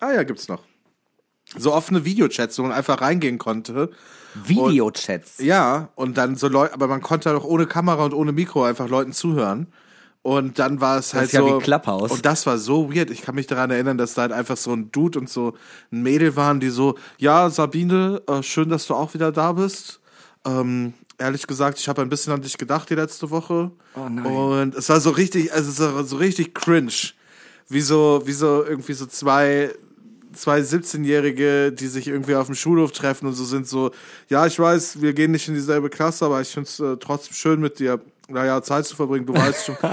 Ah 0.00 0.12
ja, 0.12 0.22
gibt's 0.22 0.48
noch. 0.48 0.62
So 1.56 1.72
offene 1.72 2.04
Videochats, 2.04 2.58
wo 2.58 2.62
man 2.62 2.72
einfach 2.72 3.00
reingehen 3.00 3.38
konnte. 3.38 3.90
Videochats. 4.46 5.38
Ja, 5.38 5.88
und 5.94 6.16
dann 6.18 6.36
so 6.36 6.48
Leute, 6.48 6.74
aber 6.74 6.88
man 6.88 7.00
konnte 7.00 7.30
doch 7.30 7.44
ohne 7.44 7.66
Kamera 7.66 8.04
und 8.04 8.14
ohne 8.14 8.32
Mikro 8.32 8.64
einfach 8.64 8.88
Leuten 8.88 9.12
zuhören. 9.12 9.68
Und 10.22 10.58
dann 10.58 10.80
war 10.80 10.98
es 10.98 11.14
halt 11.14 11.26
ist 11.26 11.32
ja 11.32 11.40
so. 11.40 11.58
wie 11.58 11.62
Clubhouse. 11.62 12.10
Und 12.10 12.26
das 12.26 12.44
war 12.44 12.58
so 12.58 12.92
weird. 12.92 13.10
Ich 13.10 13.22
kann 13.22 13.34
mich 13.34 13.46
daran 13.46 13.70
erinnern, 13.70 13.96
dass 13.96 14.14
da 14.14 14.22
halt 14.22 14.32
einfach 14.32 14.56
so 14.56 14.72
ein 14.72 14.90
Dude 14.90 15.18
und 15.18 15.30
so 15.30 15.54
ein 15.90 16.02
Mädel 16.02 16.36
waren, 16.36 16.60
die 16.60 16.68
so, 16.68 16.96
ja, 17.18 17.48
Sabine, 17.50 18.20
äh, 18.26 18.42
schön, 18.42 18.68
dass 18.68 18.86
du 18.86 18.94
auch 18.94 19.14
wieder 19.14 19.32
da 19.32 19.52
bist. 19.52 20.00
Ähm, 20.44 20.92
ehrlich 21.18 21.46
gesagt, 21.46 21.78
ich 21.78 21.88
habe 21.88 22.02
ein 22.02 22.08
bisschen 22.08 22.32
an 22.32 22.42
dich 22.42 22.58
gedacht 22.58 22.90
die 22.90 22.94
letzte 22.94 23.30
Woche. 23.30 23.70
Oh 23.94 24.08
nein. 24.08 24.26
Und 24.26 24.74
es 24.74 24.88
war 24.88 25.00
so 25.00 25.10
richtig, 25.10 25.52
also 25.52 25.70
es 25.70 25.94
war 25.94 26.04
so 26.04 26.16
richtig 26.16 26.54
cringe. 26.54 26.92
Wie 27.68 27.80
so, 27.80 28.22
wie 28.24 28.32
so 28.32 28.64
irgendwie 28.64 28.94
so 28.94 29.06
zwei, 29.06 29.72
zwei 30.32 30.60
17-Jährige, 30.60 31.72
die 31.72 31.86
sich 31.86 32.08
irgendwie 32.08 32.34
auf 32.34 32.46
dem 32.46 32.54
Schulhof 32.54 32.92
treffen 32.92 33.26
und 33.26 33.34
so 33.34 33.44
sind 33.44 33.66
so, 33.66 33.90
ja, 34.28 34.46
ich 34.46 34.58
weiß, 34.58 35.00
wir 35.00 35.12
gehen 35.12 35.32
nicht 35.32 35.48
in 35.48 35.54
dieselbe 35.54 35.90
Klasse, 35.90 36.26
aber 36.26 36.40
ich 36.40 36.48
finde 36.48 36.68
es 36.68 36.80
äh, 36.80 36.96
trotzdem 36.98 37.34
schön 37.34 37.60
mit 37.60 37.78
dir, 37.78 38.00
naja, 38.28 38.62
Zeit 38.62 38.84
zu 38.84 38.94
verbringen, 38.94 39.24
du 39.24 39.34
weißt 39.34 39.66
schon. 39.66 39.76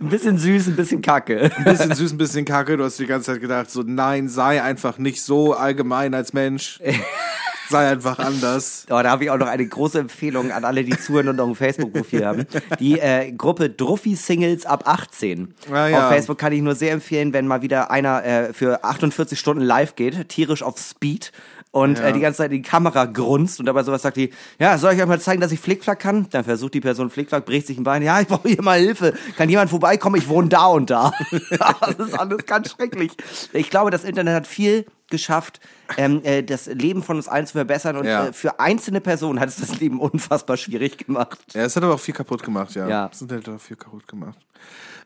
Ein 0.00 0.08
bisschen 0.08 0.36
süß, 0.36 0.66
ein 0.66 0.76
bisschen 0.76 1.00
kacke. 1.00 1.52
Ein 1.56 1.64
bisschen 1.64 1.94
süß, 1.94 2.12
ein 2.12 2.18
bisschen 2.18 2.44
kacke. 2.44 2.76
Du 2.76 2.82
hast 2.82 2.98
die 2.98 3.06
ganze 3.06 3.32
Zeit 3.32 3.40
gedacht, 3.40 3.70
so, 3.70 3.82
nein, 3.82 4.28
sei 4.28 4.60
einfach 4.60 4.98
nicht 4.98 5.22
so 5.22 5.54
allgemein 5.54 6.12
als 6.12 6.32
Mensch. 6.32 6.80
sei 7.68 7.90
einfach 7.90 8.18
anders. 8.18 8.86
Oh, 8.88 9.00
da 9.02 9.10
habe 9.10 9.24
ich 9.24 9.30
auch 9.30 9.38
noch 9.38 9.46
eine 9.46 9.66
große 9.66 9.98
Empfehlung 10.00 10.52
an 10.52 10.64
alle, 10.64 10.84
die 10.84 10.96
zuhören 10.98 11.28
und 11.28 11.36
noch 11.36 11.48
ein 11.48 11.54
Facebook-Profil 11.54 12.24
haben. 12.24 12.46
Die 12.80 12.98
äh, 12.98 13.32
Gruppe 13.32 13.70
Druffi-Singles 13.70 14.66
ab 14.66 14.84
18. 14.86 15.54
Ah, 15.70 15.88
ja. 15.88 16.04
Auf 16.04 16.12
Facebook 16.12 16.38
kann 16.38 16.52
ich 16.52 16.62
nur 16.62 16.74
sehr 16.74 16.92
empfehlen, 16.92 17.32
wenn 17.32 17.46
mal 17.46 17.62
wieder 17.62 17.90
einer 17.90 18.24
äh, 18.24 18.52
für 18.52 18.84
48 18.84 19.38
Stunden 19.38 19.62
live 19.62 19.96
geht, 19.96 20.28
tierisch 20.28 20.62
auf 20.62 20.78
Speed 20.78 21.32
und 21.74 21.98
äh, 21.98 22.12
die 22.12 22.20
ganze 22.20 22.38
Zeit 22.38 22.52
in 22.52 22.62
die 22.62 22.68
Kamera 22.68 23.04
grunzt 23.06 23.58
und 23.58 23.66
dabei 23.66 23.82
sowas 23.82 24.02
sagt 24.02 24.16
die, 24.16 24.30
ja, 24.60 24.78
soll 24.78 24.92
ich 24.92 25.02
euch 25.02 25.08
mal 25.08 25.20
zeigen, 25.20 25.40
dass 25.40 25.50
ich 25.50 25.58
Flickflack 25.58 25.98
kann? 25.98 26.28
Dann 26.30 26.44
versucht 26.44 26.72
die 26.74 26.80
Person 26.80 27.10
Flickflack, 27.10 27.44
bricht 27.44 27.66
sich 27.66 27.76
ein 27.76 27.82
Bein, 27.82 28.00
ja, 28.02 28.20
ich 28.20 28.28
brauche 28.28 28.46
hier 28.48 28.62
mal 28.62 28.78
Hilfe. 28.78 29.12
Kann 29.36 29.48
jemand 29.48 29.70
vorbeikommen? 29.70 30.14
Ich 30.16 30.28
wohne 30.28 30.48
da 30.48 30.66
und 30.66 30.88
da. 30.90 31.12
das 31.50 32.06
ist 32.06 32.14
alles 32.16 32.46
ganz 32.46 32.70
schrecklich. 32.70 33.10
Ich 33.52 33.70
glaube, 33.70 33.90
das 33.90 34.04
Internet 34.04 34.34
hat 34.34 34.46
viel 34.46 34.86
geschafft, 35.10 35.58
ähm, 35.96 36.20
äh, 36.22 36.44
das 36.44 36.66
Leben 36.66 37.02
von 37.02 37.16
uns 37.16 37.26
allen 37.26 37.46
zu 37.46 37.54
verbessern 37.54 37.96
und 37.96 38.06
Ja. 38.06 38.26
äh, 38.28 38.32
für 38.32 38.60
einzelne 38.60 39.00
Personen 39.00 39.40
hat 39.40 39.48
es 39.48 39.56
das 39.56 39.80
Leben 39.80 39.98
unfassbar 40.00 40.56
schwierig 40.56 40.98
gemacht. 41.06 41.38
Ja, 41.54 41.62
es 41.62 41.74
hat 41.74 41.82
aber 41.82 41.94
auch 41.94 42.00
viel 42.00 42.14
kaputt 42.14 42.44
gemacht, 42.44 42.74
ja. 42.76 42.88
Ja. 42.88 43.10
Es 43.12 43.20
hat 43.20 43.32
halt 43.32 43.48
auch 43.48 43.60
viel 43.60 43.76
kaputt 43.76 44.06
gemacht. 44.06 44.38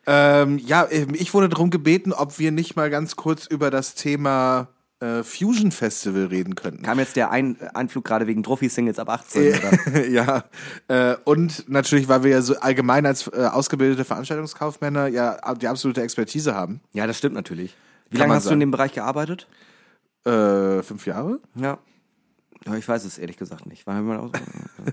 Ähm, 0.07 0.59
ja, 0.59 0.87
ähm, 0.91 1.14
ich 1.14 1.33
wurde 1.33 1.49
darum 1.49 1.71
gebeten, 1.71 2.12
ob 2.12 2.39
wir 2.39 2.53
nicht 2.53 2.77
mal 2.77 2.91
ganz 2.91 3.16
kurz 3.16 3.47
über 3.47 3.71
das 3.71 3.95
Thema 3.95 4.69
äh, 5.01 5.22
Fusion 5.22 5.70
Festival 5.70 6.26
reden 6.26 6.55
könnten. 6.55 6.82
Kam 6.82 6.99
jetzt 6.99 7.16
der 7.16 7.30
Ein 7.30 7.57
Einflug 7.74 8.05
gerade 8.05 8.26
wegen 8.26 8.42
Trophy-Singles 8.42 8.99
ab 8.99 9.09
18, 9.09 9.55
oder? 9.55 10.07
ja, 10.09 10.44
äh, 10.88 11.16
und 11.24 11.68
natürlich, 11.68 12.09
weil 12.09 12.24
wir 12.24 12.30
ja 12.30 12.42
so 12.42 12.59
allgemein 12.59 13.07
als 13.07 13.28
äh, 13.28 13.44
ausgebildete 13.44 14.05
Veranstaltungskaufmänner 14.05 15.07
ja 15.09 15.55
die 15.55 15.68
absolute 15.68 16.03
Expertise 16.03 16.55
haben. 16.55 16.80
Ja, 16.92 17.07
das 17.07 17.18
stimmt 17.18 17.34
natürlich. 17.34 17.76
Wie 18.11 18.16
Kann 18.16 18.28
lange 18.28 18.36
hast 18.36 18.44
du 18.44 18.49
in 18.49 18.53
sagen. 18.53 18.61
dem 18.61 18.70
Bereich 18.70 18.92
gearbeitet? 18.92 19.46
Äh, 20.24 20.82
fünf 20.82 21.07
Jahre? 21.07 21.38
Ja. 21.55 21.78
ja. 22.66 22.74
Ich 22.74 22.88
weiß 22.88 23.05
es 23.05 23.18
ehrlich 23.18 23.36
gesagt 23.36 23.66
nicht. 23.66 23.86
War 23.86 24.01
mal 24.03 24.18
aus 24.18 24.32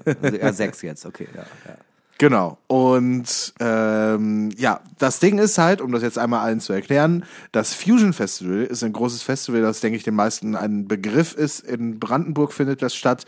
also 0.06 0.38
eher 0.38 0.54
sechs 0.54 0.82
jetzt, 0.82 1.06
okay. 1.06 1.28
Ja, 1.34 1.46
ja. 1.66 1.78
Genau. 2.18 2.58
Und 2.68 3.54
ähm, 3.60 4.50
ja, 4.58 4.80
das 5.00 5.20
Ding 5.20 5.38
ist 5.38 5.58
halt, 5.58 5.82
um 5.82 5.92
das 5.92 6.02
jetzt 6.02 6.18
einmal 6.18 6.46
allen 6.46 6.62
zu 6.62 6.72
erklären, 6.72 7.26
das 7.52 7.74
Fusion 7.74 8.14
Festival 8.14 8.64
ist 8.64 8.84
ein 8.84 8.94
großes 8.94 9.22
Festival, 9.22 9.62
das, 9.62 9.82
denke 9.82 9.98
ich, 9.98 10.04
den 10.04 10.16
meisten 10.16 10.56
ein 10.56 10.88
Begriff 10.88 11.34
ist. 11.34 11.60
In 11.60 12.00
Brandenburg 12.00 12.54
findet 12.54 12.82
das 12.82 12.96
statt. 12.96 13.26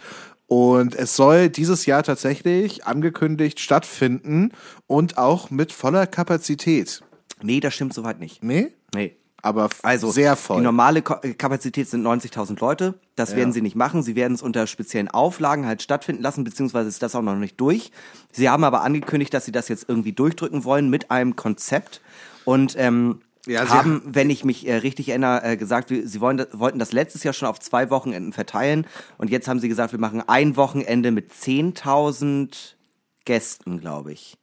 Und 0.48 0.96
es 0.96 1.18
soll 1.18 1.50
dieses 1.50 1.86
Jahr 1.86 2.04
tatsächlich 2.04 2.86
angekündigt 2.86 3.60
stattfinden 3.60 4.54
und 4.88 5.18
auch 5.18 5.50
mit 5.50 5.74
voller 5.74 6.08
Kapazität. 6.08 7.02
Nee, 7.42 7.60
das 7.60 7.74
stimmt 7.74 7.94
soweit 7.94 8.20
nicht. 8.20 8.42
Nee? 8.44 8.70
Nee. 8.94 9.18
Aber 9.42 9.70
Also, 9.84 10.12
sehr 10.12 10.36
voll. 10.36 10.58
die 10.58 10.64
normale 10.64 11.00
äh, 11.00 11.34
Kapazität 11.34 11.88
sind 11.88 12.06
90.000 12.06 12.60
Leute. 12.60 12.96
Das 13.16 13.36
werden 13.36 13.54
sie 13.54 13.62
nicht 13.62 13.76
machen. 13.76 14.02
Sie 14.04 14.16
werden 14.16 14.34
es 14.34 14.42
unter 14.42 14.68
speziellen 14.68 15.08
Auflagen 15.10 15.66
halt 15.66 15.82
stattfinden 15.82 16.22
lassen, 16.24 16.44
beziehungsweise 16.44 16.90
ist 16.90 17.02
das 17.04 17.16
auch 17.16 17.22
noch 17.22 17.36
nicht 17.36 17.60
durch. 17.60 17.92
Sie 18.32 18.50
haben 18.50 18.64
aber 18.64 18.82
angekündigt, 18.82 19.34
dass 19.34 19.46
sie 19.46 19.52
das 19.52 19.68
jetzt 19.70 19.86
irgendwie 19.88 20.12
durchdrücken 20.14 20.64
wollen 20.64 20.90
mit 20.90 21.12
einem 21.12 21.36
Konzept. 21.36 22.02
Und 22.46 22.76
ähm, 22.78 23.22
Ja, 23.46 23.66
sie 23.66 23.72
haben, 23.74 24.02
wenn 24.06 24.30
ich 24.30 24.44
mich 24.44 24.68
äh, 24.68 24.76
richtig 24.76 25.10
erinnere, 25.10 25.44
äh, 25.44 25.58
gesagt, 25.58 25.90
wir, 25.90 26.08
sie 26.08 26.20
wollen, 26.20 26.46
wollten 26.54 26.80
das 26.80 26.92
letztes 26.92 27.24
Jahr 27.24 27.34
schon 27.34 27.48
auf 27.48 27.60
zwei 27.60 27.90
Wochenenden 27.90 28.34
verteilen. 28.34 28.86
Und 29.18 29.30
jetzt 29.30 29.48
haben 29.48 29.60
sie 29.60 29.70
gesagt, 29.70 29.92
wir 29.94 30.00
machen 30.00 30.24
ein 30.28 30.56
Wochenende 30.58 31.12
mit 31.12 31.32
10.000 31.32 32.76
Gästen, 33.26 33.80
glaube 33.80 34.14
ich. 34.14 34.38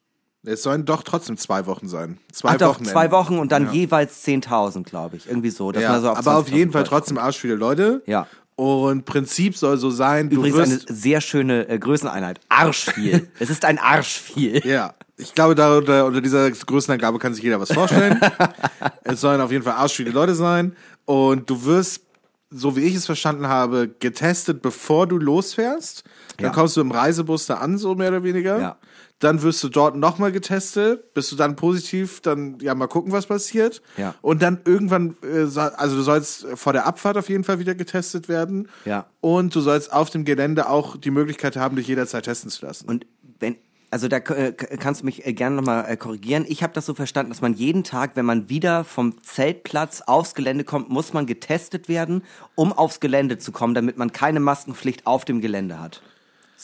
Es 0.47 0.63
sollen 0.63 0.85
doch 0.85 1.03
trotzdem 1.03 1.37
zwei 1.37 1.67
Wochen 1.67 1.89
sein. 1.89 2.19
Zwei 2.33 2.51
Ach 2.51 2.57
doch, 2.57 2.69
Wochenenden. 2.75 2.93
zwei 2.93 3.11
Wochen 3.11 3.39
und 3.39 3.51
dann 3.53 3.67
Ja. 3.67 3.73
jeweils 3.73 4.23
10.000, 4.25 4.85
glaube 4.85 5.17
ich. 5.17 5.27
Irgendwie 5.29 5.51
so. 5.51 5.73
dass 5.73 5.83
Ja, 5.83 5.93
man 5.93 6.03
so 6.03 6.11
auf 6.11 6.19
aber 6.19 6.37
auf 6.37 6.47
20.000 6.49 6.55
jeden 6.57 6.73
Fall 6.73 6.81
Leute 6.83 6.91
trotzdem 6.91 7.19
arsch 7.19 7.39
viele 7.39 7.55
Leute. 7.55 8.03
Ja. 8.07 8.27
Und 8.57 9.05
Prinzip 9.05 9.57
soll 9.57 9.79
so 9.79 9.91
sein, 9.91 10.31
du 10.31 10.37
Übrigens 10.37 10.59
wirst... 10.59 10.89
eine 10.89 10.97
sehr 10.97 11.21
schöne 11.21 11.69
äh, 11.69 11.79
Größeneinheit. 11.79 12.41
Arschviel. 12.49 13.29
es 13.41 13.51
ist 13.51 13.65
ein 13.65 13.79
Arschviel. 13.79 14.65
Ja, 14.65 14.95
ich 15.17 15.35
glaube, 15.35 15.55
da 15.57 15.77
unter, 15.79 16.05
unter 16.07 16.21
dieser 16.21 16.51
Größenangabe 16.51 17.19
kann 17.19 17.35
sich 17.35 17.43
jeder 17.43 17.59
was 17.61 17.73
vorstellen. 17.73 18.21
es 19.05 19.21
sollen 19.21 19.41
auf 19.41 19.51
jeden 19.51 19.65
Fall 19.65 19.75
arsch 19.75 19.95
viele 19.95 20.11
Leute 20.11 20.35
sein. 20.37 20.77
Und 21.05 21.51
du 21.51 21.65
wirst, 21.65 22.03
so 22.51 22.77
wie 22.77 22.83
ich 22.83 22.95
es 22.95 23.07
verstanden 23.07 23.49
habe, 23.49 23.89
getestet, 23.99 24.63
bevor 24.63 25.07
du 25.09 25.19
losfährst. 25.19 26.05
Dann 26.37 26.47
Ja. 26.47 26.53
kommst 26.53 26.77
du 26.77 26.81
im 26.81 26.91
Reisebus 26.93 27.47
da 27.47 27.55
an, 27.57 27.77
so 27.79 27.95
mehr 27.97 28.09
oder 28.11 28.23
weniger. 28.23 28.61
Ja. 28.61 28.77
Dann 29.21 29.43
wirst 29.43 29.63
du 29.63 29.69
dort 29.69 29.97
nochmal 29.97 30.33
getestet. 30.33 31.15
Bist 31.15 31.31
du 31.33 31.37
dann 31.37 31.57
positiv, 31.57 32.21
dann 32.21 32.59
ja 32.61 32.75
mal 32.75 32.89
gucken, 32.89 33.13
was 33.13 33.27
passiert. 33.27 33.81
Ja. 33.97 34.15
Und 34.23 34.43
dann 34.43 34.61
irgendwann, 34.65 35.17
äh, 35.23 35.47
so- 35.47 35.61
also 35.61 35.97
du 35.97 36.03
sollst 36.03 36.47
vor 36.57 36.73
der 36.73 36.85
Abfahrt 36.87 37.17
auf 37.17 37.29
jeden 37.29 37.45
Fall 37.45 37.59
wieder 37.59 37.75
getestet 37.75 38.29
werden. 38.29 38.69
Ja. 38.85 39.07
Und 39.21 39.55
du 39.55 39.61
sollst 39.61 39.93
auf 39.93 40.11
dem 40.11 40.25
Gelände 40.25 40.69
auch 40.69 40.97
die 40.97 41.11
Möglichkeit 41.13 41.57
haben, 41.57 41.77
dich 41.77 41.87
jederzeit 41.87 42.25
testen 42.25 42.51
zu 42.51 42.67
lassen. 42.67 42.87
Und 42.89 43.07
wenn, 43.39 43.57
also 43.91 44.09
da 44.09 44.17
äh, 44.17 44.53
kannst 44.53 45.03
du 45.03 45.05
mich 45.07 45.25
äh, 45.25 45.33
gerne 45.33 45.55
nochmal 45.57 45.87
äh, 45.89 45.97
korrigieren. 45.97 46.45
Ich 46.49 46.65
habe 46.65 46.73
das 46.73 46.85
so 46.85 46.95
verstanden, 46.95 47.31
dass 47.31 47.41
man 47.41 47.55
jeden 47.55 47.85
Tag, 47.85 48.17
wenn 48.17 48.27
man 48.27 48.49
wieder 48.49 48.83
vom 48.83 49.23
Zeltplatz 49.23 50.03
aufs 50.03 50.35
Gelände 50.35 50.65
kommt, 50.65 50.91
muss 50.91 51.13
man 51.13 51.25
getestet 51.27 51.89
werden, 51.89 52.25
um 52.57 52.73
aufs 52.73 52.99
Gelände 52.99 53.39
zu 53.39 53.53
kommen, 53.53 53.75
damit 53.75 53.97
man 53.97 54.11
keine 54.11 54.41
Maskenpflicht 54.41 55.07
auf 55.07 55.25
dem 55.25 55.41
Gelände 55.41 55.81
hat. 55.81 56.03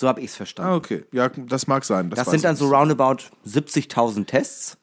So 0.01 0.09
habe 0.09 0.21
ich 0.23 0.31
es 0.31 0.37
verstanden. 0.37 0.73
Ah, 0.73 0.77
okay. 0.77 1.05
Ja, 1.13 1.29
das 1.29 1.67
mag 1.67 1.85
sein. 1.85 2.09
das 2.09 2.21
weiß 2.21 2.31
sind 2.31 2.45
dann 2.45 2.55
ich 2.55 2.59
so 2.59 2.69
roundabout 2.75 3.19
70.000 3.47 4.25
Tests, 4.25 4.79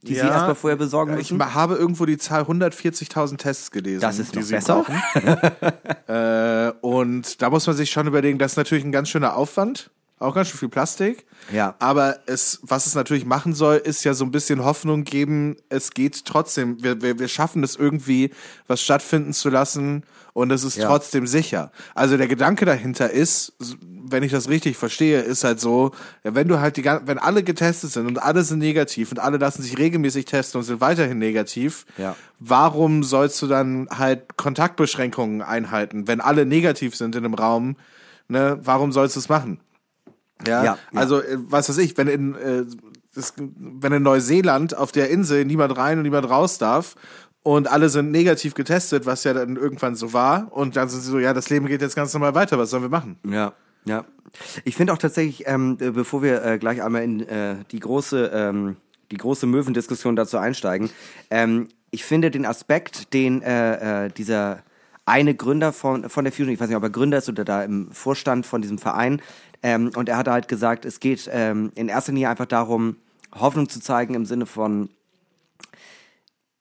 die 0.00 0.14
sie 0.14 0.20
Ja. 0.20 0.28
erstmal 0.30 0.54
vorher 0.54 0.76
besorgen 0.78 1.10
Ich 1.12 1.18
müssen. 1.18 1.36
ma- 1.36 1.52
habe 1.52 1.74
irgendwo 1.74 2.06
die 2.06 2.16
Zahl 2.16 2.44
140.000 2.44 3.36
Tests 3.36 3.70
gelesen. 3.70 4.00
Das 4.00 4.18
ist 4.18 4.34
die 4.34 4.38
noch 4.38 4.46
sie 4.46 4.54
besser. 4.54 4.82
brauchen. 4.84 5.02
äh, 6.08 6.72
und 6.80 7.42
da 7.42 7.50
muss 7.50 7.66
man 7.66 7.76
sich 7.76 7.90
schon 7.90 8.06
überlegen, 8.06 8.38
das 8.38 8.52
ist 8.52 8.56
natürlich 8.56 8.84
ein 8.84 8.92
ganz 8.92 9.10
schöner 9.10 9.36
Aufwand. 9.36 9.90
Auch 10.18 10.34
ganz 10.34 10.48
schön 10.48 10.58
viel 10.58 10.68
Plastik. 10.68 11.26
Ja. 11.52 11.74
Aber 11.78 12.18
es, 12.26 12.58
was 12.62 12.86
es 12.86 12.94
natürlich 12.94 13.24
machen 13.24 13.54
soll, 13.54 13.76
ist 13.76 14.04
ja 14.04 14.14
so 14.14 14.24
ein 14.24 14.30
bisschen 14.32 14.64
Hoffnung 14.64 15.04
geben, 15.04 15.56
es 15.68 15.90
geht 15.92 16.24
trotzdem. 16.24 16.82
Wir, 16.82 17.00
wir, 17.02 17.18
wir 17.18 17.28
schaffen 17.28 17.62
es 17.62 17.76
irgendwie, 17.76 18.30
was 18.66 18.80
stattfinden 18.82 19.32
zu 19.32 19.48
lassen 19.48 20.02
und 20.32 20.50
es 20.50 20.64
ist 20.64 20.76
Ja. 20.76 20.88
trotzdem 20.88 21.26
sicher. 21.26 21.70
Also 21.94 22.16
der 22.16 22.26
Gedanke 22.28 22.64
dahinter 22.64 23.10
ist, 23.10 23.52
wenn 24.10 24.22
ich 24.22 24.32
das 24.32 24.48
richtig 24.48 24.76
verstehe, 24.76 25.20
ist 25.20 25.44
halt 25.44 25.60
so, 25.60 25.92
wenn 26.22 26.48
du 26.48 26.58
halt 26.60 26.76
die, 26.78 26.84
wenn 26.84 27.18
alle 27.18 27.42
getestet 27.42 27.90
sind 27.92 28.06
und 28.06 28.18
alle 28.22 28.42
sind 28.42 28.58
negativ 28.58 29.10
und 29.12 29.18
alle 29.18 29.36
lassen 29.38 29.62
sich 29.62 29.78
regelmäßig 29.78 30.24
testen 30.24 30.58
und 30.60 30.64
sind 30.64 30.80
weiterhin 30.80 31.18
negativ, 31.18 31.86
Ja. 31.96 32.16
warum 32.38 33.02
sollst 33.04 33.40
du 33.42 33.46
dann 33.46 33.86
halt 33.90 34.36
Kontaktbeschränkungen 34.36 35.42
einhalten, 35.42 36.08
wenn 36.08 36.20
alle 36.20 36.46
negativ 36.46 36.96
sind 36.96 37.14
in 37.14 37.24
einem 37.24 37.34
Raum? 37.34 37.76
Ne, 38.28 38.58
warum 38.62 38.92
sollst 38.92 39.16
du 39.16 39.20
es 39.20 39.28
machen? 39.30 39.58
Ja, 40.46 40.64
Ja, 40.64 40.78
also 40.94 41.20
äh, 41.20 41.38
was 41.38 41.68
weiß 41.68 41.78
ich, 41.78 41.96
wenn 41.96 42.08
in 42.08 42.34
äh, 42.34 42.64
das, 43.14 43.34
wenn 43.36 43.92
in 43.92 44.02
Neuseeland 44.02 44.76
auf 44.76 44.92
der 44.92 45.10
Insel 45.10 45.44
niemand 45.44 45.76
rein 45.76 45.98
und 45.98 46.04
niemand 46.04 46.28
raus 46.30 46.58
darf 46.58 46.94
und 47.42 47.68
alle 47.68 47.88
sind 47.88 48.10
negativ 48.10 48.54
getestet, 48.54 49.06
was 49.06 49.24
ja 49.24 49.34
dann 49.34 49.56
irgendwann 49.56 49.94
so 49.96 50.12
war 50.12 50.52
und 50.52 50.76
dann 50.76 50.88
sind 50.88 51.00
sie 51.00 51.10
so, 51.10 51.18
ja, 51.18 51.34
das 51.34 51.50
Leben 51.50 51.66
geht 51.66 51.82
jetzt 51.82 51.96
ganz 51.96 52.12
normal 52.12 52.34
weiter, 52.34 52.58
was 52.58 52.70
sollen 52.70 52.82
wir 52.82 52.90
machen? 52.90 53.18
Ja. 53.28 53.52
Ja. 53.84 54.04
Ich 54.64 54.76
finde 54.76 54.92
auch 54.92 54.98
tatsächlich, 54.98 55.44
ähm, 55.46 55.78
äh, 55.80 55.90
bevor 55.90 56.22
wir 56.22 56.44
äh, 56.44 56.58
gleich 56.58 56.82
einmal 56.82 57.02
in 57.02 57.26
äh, 57.26 57.56
die 57.70 57.80
große, 57.80 58.30
ähm, 58.34 58.76
die 59.10 59.16
große 59.16 59.46
Möwendiskussion 59.46 60.14
dazu 60.14 60.36
einsteigen, 60.36 60.90
ähm, 61.30 61.68
ich 61.90 62.04
finde 62.04 62.30
den 62.30 62.44
Aspekt, 62.44 63.14
den 63.14 63.40
äh, 63.40 64.06
äh, 64.06 64.10
dieser 64.10 64.62
eine 65.06 65.34
Gründer 65.34 65.72
von, 65.72 66.10
von 66.10 66.24
der 66.24 66.32
Fusion, 66.32 66.52
ich 66.52 66.60
weiß 66.60 66.68
nicht, 66.68 66.76
ob 66.76 66.82
er 66.82 66.90
Gründer 66.90 67.16
ist 67.16 67.30
oder 67.30 67.44
da 67.44 67.64
im 67.64 67.90
Vorstand 67.92 68.44
von 68.44 68.60
diesem 68.60 68.76
Verein, 68.76 69.22
ähm, 69.62 69.90
und 69.96 70.08
er 70.08 70.16
hat 70.16 70.28
halt 70.28 70.48
gesagt, 70.48 70.84
es 70.84 71.00
geht 71.00 71.28
ähm, 71.32 71.72
in 71.74 71.88
erster 71.88 72.12
Linie 72.12 72.28
einfach 72.28 72.46
darum, 72.46 72.96
Hoffnung 73.34 73.68
zu 73.68 73.80
zeigen 73.80 74.14
im 74.14 74.24
Sinne 74.24 74.46
von, 74.46 74.90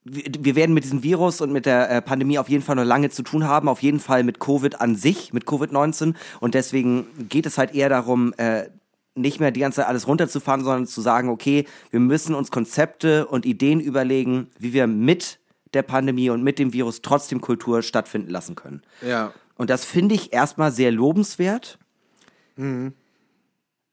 wir 0.09 0.55
werden 0.55 0.73
mit 0.73 0.85
diesem 0.85 1.03
Virus 1.03 1.41
und 1.41 1.51
mit 1.51 1.65
der 1.65 1.89
äh, 1.89 2.01
Pandemie 2.01 2.39
auf 2.39 2.49
jeden 2.49 2.63
Fall 2.63 2.77
noch 2.77 2.85
lange 2.85 3.09
zu 3.09 3.23
tun 3.23 3.43
haben, 3.43 3.67
auf 3.67 3.81
jeden 3.81 3.99
Fall 3.99 4.23
mit 4.23 4.39
Covid 4.39 4.79
an 4.79 4.95
sich, 4.95 5.33
mit 5.33 5.45
Covid-19. 5.45 6.15
Und 6.39 6.53
deswegen 6.53 7.07
geht 7.27 7.45
es 7.45 7.57
halt 7.57 7.75
eher 7.75 7.89
darum, 7.89 8.33
äh, 8.37 8.69
nicht 9.15 9.39
mehr 9.39 9.51
die 9.51 9.59
ganze 9.59 9.77
Zeit 9.77 9.87
alles 9.87 10.07
runterzufahren, 10.07 10.63
sondern 10.63 10.87
zu 10.87 11.01
sagen, 11.01 11.29
okay, 11.29 11.65
wir 11.89 11.99
müssen 11.99 12.35
uns 12.35 12.51
Konzepte 12.51 13.25
und 13.25 13.45
Ideen 13.45 13.79
überlegen, 13.79 14.47
wie 14.59 14.73
wir 14.73 14.87
mit 14.87 15.39
der 15.73 15.81
Pandemie 15.81 16.29
und 16.29 16.43
mit 16.43 16.59
dem 16.59 16.71
Virus 16.71 17.01
trotzdem 17.01 17.41
Kultur 17.41 17.81
stattfinden 17.81 18.29
lassen 18.29 18.55
können. 18.55 18.81
Ja. 19.05 19.33
Und 19.55 19.69
das 19.69 19.83
finde 19.83 20.15
ich 20.15 20.31
erstmal 20.31 20.71
sehr 20.71 20.91
lobenswert. 20.91 21.79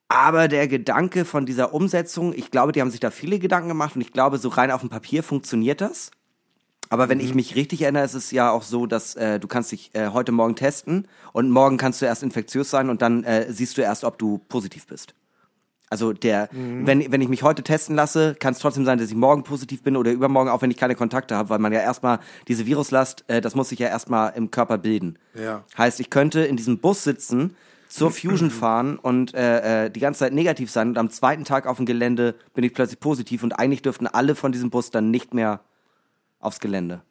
Aber 0.09 0.49
der 0.49 0.69
Gedanke 0.69 1.25
von 1.25 1.47
dieser 1.47 1.75
Umsetzung, 1.75 2.33
ich 2.35 2.51
glaube, 2.51 2.73
die 2.73 2.81
haben 2.81 2.91
sich 2.91 3.01
da 3.01 3.11
viele 3.11 3.39
Gedanken 3.39 3.69
gemacht 3.69 3.97
und 3.97 4.03
ich 4.03 4.13
glaube, 4.13 4.39
so 4.39 4.49
rein 4.49 4.71
auf 4.71 4.81
dem 4.81 4.91
Papier 4.91 5.23
funktioniert 5.23 5.81
das. 5.81 6.11
Aber 6.91 7.09
wenn 7.09 7.19
ich 7.19 7.35
mich 7.35 7.57
richtig 7.57 7.83
erinnere, 7.83 8.05
ist 8.05 8.15
es 8.15 8.31
ja 8.31 8.51
auch 8.51 8.63
so, 8.63 8.87
dass 8.87 9.17
äh, 9.17 9.41
du 9.41 9.49
kannst 9.49 9.73
dich 9.73 9.91
äh, 9.95 10.09
heute 10.09 10.33
Morgen 10.33 10.55
testen 10.55 11.09
und 11.33 11.51
morgen 11.51 11.79
kannst 11.79 12.03
du 12.03 12.07
erst 12.07 12.23
infektiös 12.23 12.71
sein 12.71 12.91
und 12.91 13.03
dann 13.03 13.25
äh, 13.25 13.53
siehst 13.53 13.79
du 13.79 13.83
erst, 13.83 14.05
ob 14.05 14.19
du 14.19 14.39
positiv 14.49 14.87
bist. 14.87 15.15
Also 15.91 16.13
der, 16.13 16.49
wenn, 16.53 17.13
wenn 17.13 17.21
ich 17.21 17.29
mich 17.29 17.45
heute 17.45 17.63
testen 17.63 17.95
lasse, 17.95 18.35
kann 18.35 18.53
es 18.53 18.59
trotzdem 18.59 18.85
sein, 18.85 18.99
dass 18.99 19.11
ich 19.11 19.15
morgen 19.15 19.45
positiv 19.45 19.83
bin 19.83 19.97
oder 19.97 20.11
übermorgen, 20.11 20.51
auch 20.51 20.61
wenn 20.61 20.71
ich 20.71 20.77
keine 20.77 20.97
Kontakte 20.97 21.37
habe, 21.37 21.51
weil 21.51 21.61
man 21.61 21.73
ja 21.73 21.81
erstmal 21.81 22.19
diese 22.49 22.67
Viruslast, 22.67 23.25
äh, 23.29 23.41
das 23.41 23.55
muss 23.55 23.69
sich 23.69 23.79
ja 23.79 23.89
erstmal 23.89 24.33
im 24.35 24.51
Körper 24.51 24.79
bilden. 24.79 25.19
Ja. 25.35 25.63
Heißt, 25.79 26.01
ich 26.01 26.11
könnte 26.11 26.41
in 26.41 26.57
diesem 26.57 26.79
Bus 26.79 27.05
sitzen, 27.05 27.55
zur 27.95 28.11
Fusion 28.11 28.51
fahren 28.63 28.99
und 28.99 29.35
äh, 29.35 29.87
äh, 29.87 29.91
die 29.91 30.01
ganze 30.01 30.21
Zeit 30.21 30.33
negativ 30.33 30.71
sein 30.71 30.89
und 30.89 30.99
am 30.99 31.11
zweiten 31.11 31.45
Tag 31.45 31.67
auf 31.67 31.77
dem 31.77 31.87
Gelände 31.87 32.35
bin 32.53 32.65
ich 32.65 32.75
plötzlich 32.75 32.99
positiv 32.99 33.43
und 33.43 33.53
eigentlich 33.53 33.83
dürften 33.83 34.07
alle 34.07 34.35
von 34.35 34.53
diesem 34.53 34.71
Bus 34.71 34.91
dann 34.91 35.11
nicht 35.11 35.33
mehr 35.35 35.61
aufs 36.41 36.61
Gelände. 36.61 37.03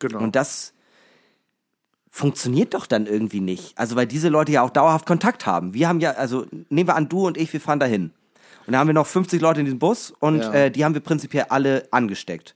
Genau. 0.00 0.18
Und 0.18 0.34
das 0.34 0.72
funktioniert 2.10 2.74
doch 2.74 2.86
dann 2.86 3.06
irgendwie 3.06 3.40
nicht. 3.40 3.76
Also 3.78 3.96
weil 3.96 4.06
diese 4.06 4.28
Leute 4.28 4.52
ja 4.52 4.62
auch 4.62 4.70
dauerhaft 4.70 5.06
Kontakt 5.06 5.46
haben. 5.46 5.74
Wir 5.74 5.88
haben 5.88 6.00
ja, 6.00 6.12
also 6.12 6.46
nehmen 6.68 6.88
wir 6.88 6.96
an, 6.96 7.08
du 7.08 7.26
und 7.26 7.36
ich, 7.36 7.52
wir 7.52 7.60
fahren 7.60 7.80
dahin. 7.80 8.12
Und 8.66 8.72
da 8.72 8.78
haben 8.78 8.86
wir 8.86 8.94
noch 8.94 9.06
50 9.06 9.40
Leute 9.40 9.60
in 9.60 9.66
diesem 9.66 9.78
Bus 9.78 10.12
und 10.20 10.38
Ja. 10.40 10.52
äh, 10.52 10.70
die 10.70 10.84
haben 10.84 10.94
wir 10.94 11.00
prinzipiell 11.00 11.46
alle 11.48 11.86
angesteckt. 11.90 12.54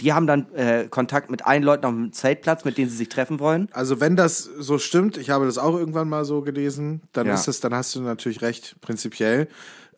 Die 0.00 0.12
haben 0.12 0.26
dann 0.26 0.52
äh, 0.54 0.86
Kontakt 0.88 1.30
mit 1.30 1.46
allen 1.46 1.62
Leuten 1.62 1.84
auf 1.86 1.92
dem 1.92 2.12
Zeltplatz, 2.12 2.64
mit 2.64 2.78
denen 2.78 2.90
sie 2.90 2.96
sich 2.96 3.08
treffen 3.08 3.40
wollen. 3.40 3.68
Also 3.72 4.00
wenn 4.00 4.16
das 4.16 4.38
so 4.58 4.78
stimmt, 4.78 5.16
ich 5.16 5.30
habe 5.30 5.46
das 5.46 5.58
auch 5.58 5.76
irgendwann 5.76 6.08
mal 6.08 6.24
so 6.24 6.42
gelesen, 6.42 7.02
dann 7.12 7.26
Ja. 7.26 7.34
ist 7.34 7.48
es, 7.48 7.60
dann 7.60 7.74
hast 7.74 7.94
du 7.94 8.00
natürlich 8.00 8.42
recht, 8.42 8.76
prinzipiell. 8.80 9.48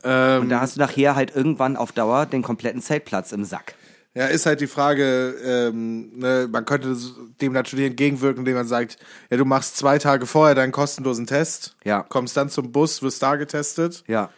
Ähm, 0.02 0.42
Und 0.42 0.48
da 0.50 0.60
hast 0.60 0.76
du 0.76 0.80
nachher 0.80 1.16
halt 1.16 1.34
irgendwann 1.34 1.76
auf 1.76 1.92
Dauer 1.92 2.26
den 2.26 2.42
kompletten 2.42 2.82
Zeltplatz 2.82 3.32
im 3.32 3.44
Sack. 3.44 3.74
Ja, 4.16 4.26
ist 4.26 4.46
halt 4.46 4.60
die 4.60 4.68
Frage, 4.68 5.34
ähm, 5.44 6.18
ne, 6.18 6.48
man 6.48 6.64
könnte 6.64 6.96
dem 7.40 7.52
natürlich 7.52 7.86
entgegenwirken, 7.86 8.40
indem 8.42 8.54
man 8.54 8.66
sagt, 8.68 8.96
ja, 9.28 9.36
du 9.36 9.44
machst 9.44 9.76
zwei 9.76 9.98
Tage 9.98 10.26
vorher 10.26 10.54
deinen 10.54 10.70
kostenlosen 10.70 11.26
Test, 11.26 11.74
Ja. 11.84 12.02
kommst 12.08 12.36
dann 12.36 12.48
zum 12.48 12.70
Bus, 12.70 13.02
wirst 13.02 13.22
da 13.24 13.34
getestet, 13.34 14.04
Ja. 14.06 14.30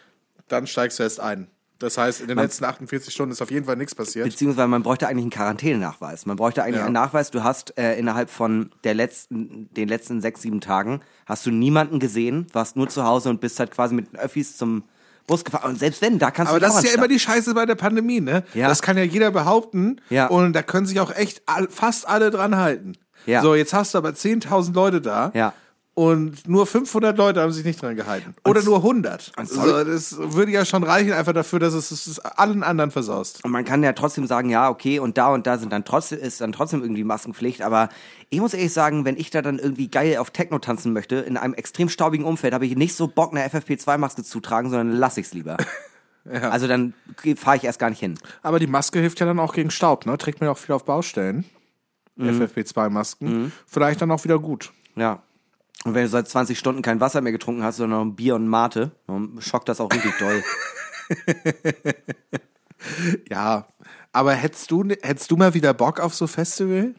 dann 0.47 0.65
steigst 0.65 0.97
du 0.97 1.03
erst 1.03 1.19
ein. 1.19 1.47
Das 1.79 1.97
heißt, 1.97 2.21
in 2.21 2.27
den 2.27 2.37
letzten 2.37 2.65
48 2.65 3.13
Stunden 3.13 3.31
ist 3.31 3.41
auf 3.41 3.51
jeden 3.51 3.65
Fall 3.65 3.75
nichts 3.75 3.93
passiert. 3.93 4.25
Beziehungsweise 4.25 4.67
man 4.67 4.81
bräuchte 4.83 5.07
eigentlich 5.07 5.23
einen 5.25 5.29
Quarantänenachweis. 5.31 6.25
Man 6.25 6.35
bräuchte 6.35 6.63
eigentlich 6.63 6.77
Ja. 6.77 6.85
einen 6.85 6.93
Nachweis, 6.93 7.29
du 7.31 7.43
hast 7.43 7.77
äh, 7.77 7.97
innerhalb 7.99 8.29
von 8.29 8.71
der 8.83 8.93
letzten, 8.95 9.69
den 9.73 9.87
letzten 9.87 10.21
sechs, 10.21 10.41
sieben 10.41 10.61
Tagen, 10.61 11.01
hast 11.25 11.45
du 11.45 11.51
niemanden 11.51 11.99
gesehen, 11.99 12.47
warst 12.53 12.75
nur 12.75 12.89
zu 12.89 13.03
Hause 13.03 13.29
und 13.29 13.41
bist 13.41 13.59
halt 13.59 13.71
quasi 13.71 13.93
mit 13.93 14.11
den 14.11 14.19
Öffis 14.19 14.57
zum 14.57 14.83
Bus 15.27 15.43
gefahren. 15.43 15.71
Und 15.71 15.79
selbst 15.79 16.01
wenn, 16.01 16.19
da 16.19 16.31
kannst 16.31 16.51
Aber 16.51 16.59
du 16.59 16.65
das 16.65 16.77
ist 16.77 16.89
ja 16.89 16.95
immer 16.97 17.07
die 17.09 17.19
Scheiße 17.19 17.53
bei 17.53 17.65
der 17.65 17.75
Pandemie, 17.75 18.21
ne? 18.21 18.43
Ja. 18.53 18.69
Das 18.69 18.81
kann 18.81 18.97
ja 18.97 19.03
jeder 19.03 19.29
behaupten. 19.31 19.99
Ja. 20.09 20.27
Und 20.27 20.53
da 20.53 20.63
können 20.63 20.85
sich 20.87 20.99
auch 21.01 21.13
echt 21.13 21.41
all, 21.45 21.67
fast 21.69 22.07
alle 22.07 22.31
dran 22.31 22.55
halten. 22.55 22.93
Ja. 23.25 23.41
So, 23.41 23.53
jetzt 23.53 23.73
hast 23.73 23.93
du 23.93 23.97
aber 23.97 24.09
10.000 24.11 24.73
Leute 24.73 25.01
da. 25.01 25.31
Ja. 25.35 25.53
Und 25.97 26.47
nur 26.47 26.67
500 26.67 27.17
Leute 27.17 27.41
haben 27.41 27.51
sich 27.51 27.65
nicht 27.65 27.81
dran 27.81 27.95
gehalten. 27.95 28.35
Oder 28.45 28.61
nur 28.61 28.77
100. 28.83 29.31
So, 29.45 29.61
sorry- 29.61 29.85
das 29.85 30.15
würde 30.15 30.51
ja 30.51 30.63
schon 30.63 30.83
reichen, 30.83 31.11
einfach 31.11 31.33
dafür, 31.33 31.57
dass 31.57 31.73
es 31.73 31.89
es 31.89 32.19
allen 32.19 32.61
anderen 32.61 32.91
versaust. 32.91 33.43
Und 33.43 33.49
man 33.49 33.65
kann 33.65 33.81
ja 33.81 33.93
trotzdem 33.93 34.27
sagen, 34.27 34.51
ja, 34.51 34.69
okay, 34.69 34.99
und 34.99 35.17
da 35.17 35.29
und 35.33 35.47
da 35.47 35.57
sind 35.57 35.73
dann 35.73 35.85
trotzdem, 35.85 36.19
ist 36.19 36.39
dann 36.39 36.51
trotzdem 36.51 36.83
irgendwie 36.83 37.03
Maskenpflicht. 37.03 37.63
Aber 37.63 37.89
ich 38.29 38.39
muss 38.39 38.53
ehrlich 38.53 38.73
sagen, 38.73 39.05
wenn 39.05 39.17
ich 39.17 39.31
da 39.31 39.41
dann 39.41 39.57
irgendwie 39.57 39.89
geil 39.89 40.17
auf 40.17 40.29
Techno 40.29 40.59
tanzen 40.59 40.93
möchte, 40.93 41.15
in 41.15 41.35
einem 41.35 41.55
extrem 41.55 41.89
staubigen 41.89 42.27
Umfeld, 42.27 42.53
habe 42.53 42.67
ich 42.67 42.75
nicht 42.75 42.93
so 42.93 43.07
Bock, 43.07 43.31
eine 43.35 43.43
FFP2-Maske 43.49 44.23
zu 44.23 44.39
tragen, 44.39 44.69
sondern 44.69 44.95
lass 44.95 45.17
ich's 45.17 45.33
lieber. 45.33 45.57
Also 46.29 46.67
dann 46.67 46.93
fahre 47.37 47.55
ich 47.55 47.63
erst 47.63 47.79
gar 47.79 47.89
nicht 47.89 48.01
hin. 48.01 48.19
Aber 48.43 48.59
die 48.59 48.67
Maske 48.67 48.99
hilft 48.99 49.21
ja 49.21 49.25
dann 49.25 49.39
auch 49.39 49.53
gegen 49.53 49.71
Staub, 49.71 50.05
ne? 50.05 50.17
Trägt 50.17 50.41
man 50.41 50.47
ja 50.47 50.51
auch 50.51 50.57
viel 50.57 50.75
auf 50.75 50.83
Baustellen. 50.83 51.45
FFP2-Masken. 52.19 53.51
Vielleicht 53.65 54.01
dann 54.01 54.11
auch 54.11 54.23
wieder 54.23 54.37
gut. 54.37 54.71
Ja. 54.95 55.21
Und 55.83 55.93
wenn 55.93 56.03
du 56.03 56.09
seit 56.09 56.27
20 56.27 56.57
Stunden 56.57 56.81
kein 56.81 56.99
Wasser 56.99 57.21
mehr 57.21 57.31
getrunken 57.31 57.63
hast, 57.63 57.77
sondern 57.77 57.99
noch 57.99 58.05
ein 58.05 58.15
Bier 58.15 58.35
und 58.35 58.47
Mate, 58.47 58.91
dann 59.07 59.37
schockt 59.39 59.69
das 59.69 59.79
auch 59.79 59.91
richtig 59.91 60.17
doll. 60.17 60.43
Ja. 63.29 63.67
Aber 64.11 64.33
hättest 64.33 64.71
du, 64.71 64.83
hättest 65.01 65.31
du 65.31 65.37
mal 65.37 65.53
wieder 65.53 65.73
Bock 65.73 65.99
auf 65.99 66.13
so 66.13 66.27
Festival? 66.27 66.95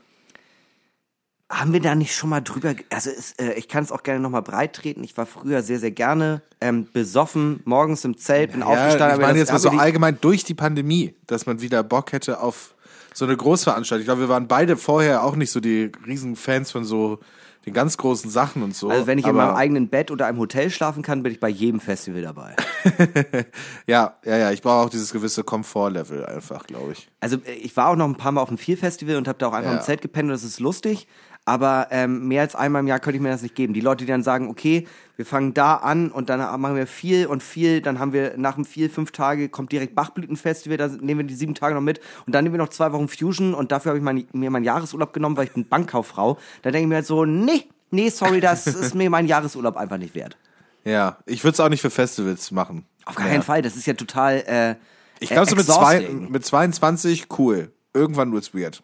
Haben 1.50 1.72
wir 1.72 1.80
da 1.80 1.94
nicht 1.94 2.14
schon 2.14 2.28
mal 2.28 2.40
drüber, 2.40 2.74
also 2.90 3.10
es, 3.10 3.32
äh, 3.32 3.52
ich 3.54 3.68
kann 3.68 3.82
es 3.82 3.90
auch 3.90 4.02
gerne 4.02 4.20
nochmal 4.20 4.42
breit 4.42 4.74
treten. 4.74 5.02
Ich 5.02 5.16
war 5.16 5.24
früher 5.24 5.62
sehr, 5.62 5.78
sehr 5.78 5.90
gerne 5.90 6.42
ähm, 6.60 6.88
besoffen, 6.92 7.60
morgens 7.64 8.04
im 8.04 8.18
Zelt, 8.18 8.52
bin 8.52 8.60
Ja, 8.60 8.66
aufgestanden. 8.66 9.18
ich 9.20 9.26
meine 9.26 9.38
jetzt 9.38 9.52
mal 9.52 9.58
so 9.58 9.70
allgemein 9.70 10.18
durch 10.20 10.44
die 10.44 10.54
Pandemie, 10.54 11.14
dass 11.26 11.46
man 11.46 11.62
wieder 11.62 11.82
Bock 11.82 12.12
hätte 12.12 12.40
auf 12.40 12.74
so 13.14 13.24
eine 13.24 13.36
Großveranstaltung. 13.36 14.02
Ich 14.02 14.06
glaube, 14.06 14.22
wir 14.22 14.28
waren 14.28 14.46
beide 14.46 14.76
vorher 14.76 15.24
auch 15.24 15.36
nicht 15.36 15.50
so 15.50 15.60
die 15.60 15.90
riesen 16.06 16.36
Fans 16.36 16.70
von 16.70 16.84
so 16.84 17.18
den 17.66 17.74
ganz 17.74 17.96
großen 17.98 18.30
Sachen 18.30 18.62
und 18.62 18.74
so. 18.74 18.88
Also 18.88 19.06
wenn 19.06 19.18
ich 19.18 19.26
in 19.26 19.34
meinem 19.36 19.54
eigenen 19.54 19.88
Bett 19.88 20.10
oder 20.10 20.26
einem 20.26 20.38
Hotel 20.38 20.70
schlafen 20.70 21.02
kann, 21.02 21.22
bin 21.22 21.32
ich 21.32 21.40
bei 21.40 21.48
jedem 21.48 21.80
Festival 21.80 22.22
dabei. 22.22 22.54
Ja, 23.86 24.16
ja, 24.24 24.36
ja, 24.36 24.50
ich 24.52 24.62
brauche 24.62 24.86
auch 24.86 24.90
dieses 24.90 25.12
gewisse 25.12 25.44
Komfortlevel 25.44 26.24
einfach, 26.26 26.66
glaube 26.66 26.92
ich. 26.92 27.08
Also 27.20 27.36
äh, 27.44 27.52
ich 27.54 27.76
war 27.76 27.88
auch 27.88 27.96
noch 27.96 28.06
ein 28.06 28.16
paar 28.16 28.32
Mal 28.32 28.40
auf 28.40 28.48
dem 28.48 28.58
Vier 28.58 28.76
Festival 28.78 29.16
und 29.16 29.28
habe 29.28 29.38
da 29.38 29.48
auch 29.48 29.52
einfach 29.52 29.70
Ja. 29.72 29.78
im 29.78 29.82
Zelt 29.82 30.00
gepennt 30.00 30.26
und 30.26 30.32
das 30.32 30.44
ist 30.44 30.60
lustig. 30.60 31.06
Aber 31.48 31.88
ähm, 31.92 32.28
mehr 32.28 32.42
als 32.42 32.54
einmal 32.54 32.80
im 32.80 32.88
Jahr 32.88 33.00
könnte 33.00 33.16
ich 33.16 33.22
mir 33.22 33.30
das 33.30 33.40
nicht 33.40 33.54
geben. 33.54 33.72
Die 33.72 33.80
Leute, 33.80 34.04
die 34.04 34.10
dann 34.12 34.22
sagen, 34.22 34.50
okay, 34.50 34.86
wir 35.16 35.24
fangen 35.24 35.54
da 35.54 35.76
an 35.76 36.10
und 36.10 36.28
dann 36.28 36.40
machen 36.60 36.76
wir 36.76 36.86
viel 36.86 37.26
und 37.26 37.42
viel, 37.42 37.80
dann 37.80 37.98
haben 37.98 38.12
wir 38.12 38.34
nach 38.36 38.56
dem 38.56 38.66
viel 38.66 38.90
fünf 38.90 39.12
Tage 39.12 39.48
kommt 39.48 39.72
direkt 39.72 39.94
Bachblütenfestival, 39.94 40.76
da 40.76 40.88
nehmen 40.88 41.20
wir 41.20 41.26
die 41.26 41.34
sieben 41.34 41.54
Tage 41.54 41.74
noch 41.74 41.80
mit 41.80 42.00
und 42.26 42.34
dann 42.34 42.44
nehmen 42.44 42.52
wir 42.52 42.58
noch 42.58 42.68
zwei 42.68 42.92
Wochen 42.92 43.08
Fusion 43.08 43.54
und 43.54 43.72
dafür 43.72 43.92
habe 43.92 43.98
ich 43.98 44.04
mein, 44.04 44.26
mir 44.34 44.50
meinen 44.50 44.64
Jahresurlaub 44.64 45.14
genommen, 45.14 45.38
weil 45.38 45.46
ich 45.46 45.52
bin 45.52 45.66
Bankkauffrau. 45.66 46.36
Da 46.60 46.70
denke 46.70 46.82
ich 46.82 46.88
mir 46.88 46.96
halt 46.96 47.06
so, 47.06 47.24
nee, 47.24 47.64
nee, 47.90 48.10
sorry, 48.10 48.40
das 48.40 48.66
ist 48.66 48.94
mir 48.94 49.08
mein 49.08 49.26
Jahresurlaub 49.26 49.78
einfach 49.78 49.96
nicht 49.96 50.14
wert. 50.14 50.36
Ja, 50.84 51.16
ich 51.24 51.42
würde 51.44 51.54
es 51.54 51.60
auch 51.60 51.70
nicht 51.70 51.80
für 51.80 51.90
Festivals 51.90 52.50
machen. 52.50 52.84
Auf 53.06 53.14
keinen 53.14 53.42
Fall, 53.42 53.62
das 53.62 53.74
ist 53.74 53.86
ja 53.86 53.94
total 53.94 54.44
äh, 54.46 54.74
Ich 55.18 55.30
glaube, 55.30 55.48
so 55.48 55.56
mit, 55.56 55.64
zwei, 55.64 56.10
mit 56.10 56.44
22 56.44 57.28
cool. 57.38 57.72
Irgendwann 57.94 58.34
wird's 58.34 58.52
weird. 58.52 58.82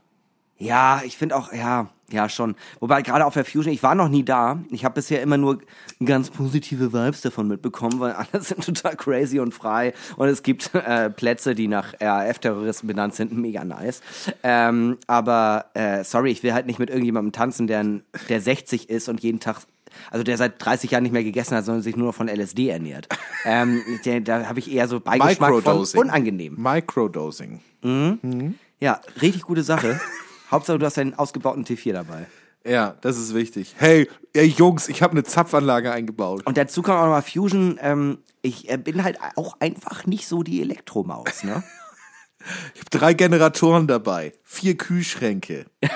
Ja, 0.57 1.03
ich 1.05 1.19
finde 1.19 1.37
auch, 1.37 1.53
ja, 1.53 1.91
ja 2.11 2.29
schon. 2.29 2.55
Wobei 2.81 3.03
gerade 3.03 3.25
auf 3.25 3.35
der 3.35 3.45
Fusion, 3.45 3.73
ich 3.73 3.83
war 3.83 3.95
noch 3.95 4.09
nie 4.09 4.25
da. 4.25 4.59
Ich 4.71 4.85
habe 4.85 4.95
bisher 4.95 5.23
immer 5.23 5.37
nur 5.37 5.59
ganz 6.05 6.31
positive 6.31 6.93
Vibes 6.93 7.23
davon 7.23 7.49
mitbekommen, 7.49 8.01
weil 8.01 8.13
alle 8.33 8.43
sind 8.43 8.65
total 8.65 8.97
crazy 8.97 9.41
und 9.41 9.53
frei. 9.53 9.95
Und 10.17 10.29
es 10.29 10.43
gibt 10.43 10.75
äh, 10.75 11.11
Plätze, 11.11 11.55
die 11.55 11.69
nach 11.69 11.95
RAF-Terroristen 12.01 12.87
benannt 12.87 13.15
sind, 13.15 13.33
mega 13.33 13.65
nice. 13.65 14.03
Ähm, 14.43 14.99
aber 15.07 15.67
äh, 15.75 16.05
sorry, 16.05 16.31
ich 16.31 16.43
will 16.43 16.53
halt 16.55 16.67
nicht 16.67 16.79
mit 16.79 16.91
irgendjemandem 16.91 17.33
tanzen, 17.33 17.67
der, 17.67 17.85
der 18.29 18.41
60 18.41 18.91
ist 18.91 19.09
und 19.09 19.21
jeden 19.23 19.41
Tag 19.41 19.63
also 20.11 20.25
der 20.25 20.37
seit 20.37 20.65
30 20.65 20.91
Jahren 20.91 21.05
nicht 21.05 21.13
mehr 21.13 21.23
gegessen 21.23 21.57
hat, 21.57 21.65
sondern 21.65 21.83
sich 21.83 21.97
nur 21.97 22.09
noch 22.09 22.15
von 22.15 22.29
LSD 22.29 22.69
ernährt. 22.69 23.09
ähm, 23.45 23.81
der, 24.05 24.21
da 24.21 24.49
habe 24.49 24.59
ich 24.59 24.73
eher 24.73 24.89
so 24.89 24.99
Beigeschmack 24.99 25.51
von 25.51 25.57
Microdosing. 25.59 26.01
unangenehm. 26.01 26.57
Microdosing. 26.59 27.61
Ja, 28.81 29.01
richtig 29.23 29.43
gute 29.43 29.63
Sache. 29.63 30.01
Hauptsache, 30.55 30.79
du 30.79 30.87
hast 30.87 30.99
einen 30.99 31.15
ausgebauten 31.15 31.65
T4 31.65 31.93
dabei. 31.93 32.27
Ja, 32.65 32.95
das 33.03 33.19
ist 33.19 33.35
wichtig. 33.35 33.75
Hey, 33.77 34.09
ey 34.33 34.47
Jungs, 34.47 34.89
ich 34.89 35.03
habe 35.03 35.13
eine 35.13 35.25
Zapfanlage 35.25 35.93
eingebaut. 35.93 36.47
Und 36.47 36.57
dazu 36.57 36.81
kommt 36.81 36.97
auch 36.97 37.03
noch 37.05 37.11
mal 37.11 37.23
Fusion. 37.23 37.79
Ähm, 37.83 38.19
ich 38.41 38.71
äh, 38.71 38.79
bin 38.79 39.03
halt 39.05 39.19
auch 39.37 39.57
einfach 39.61 40.07
nicht 40.07 40.27
so 40.27 40.43
die 40.43 40.63
Elektromaus, 40.63 41.45
ne? 41.45 41.63
Ich 42.75 42.81
habe 42.81 42.91
drei 42.91 43.15
Generatoren 43.15 43.87
dabei, 43.87 44.33
vier 44.45 44.77
Kühlschränke. 44.77 45.67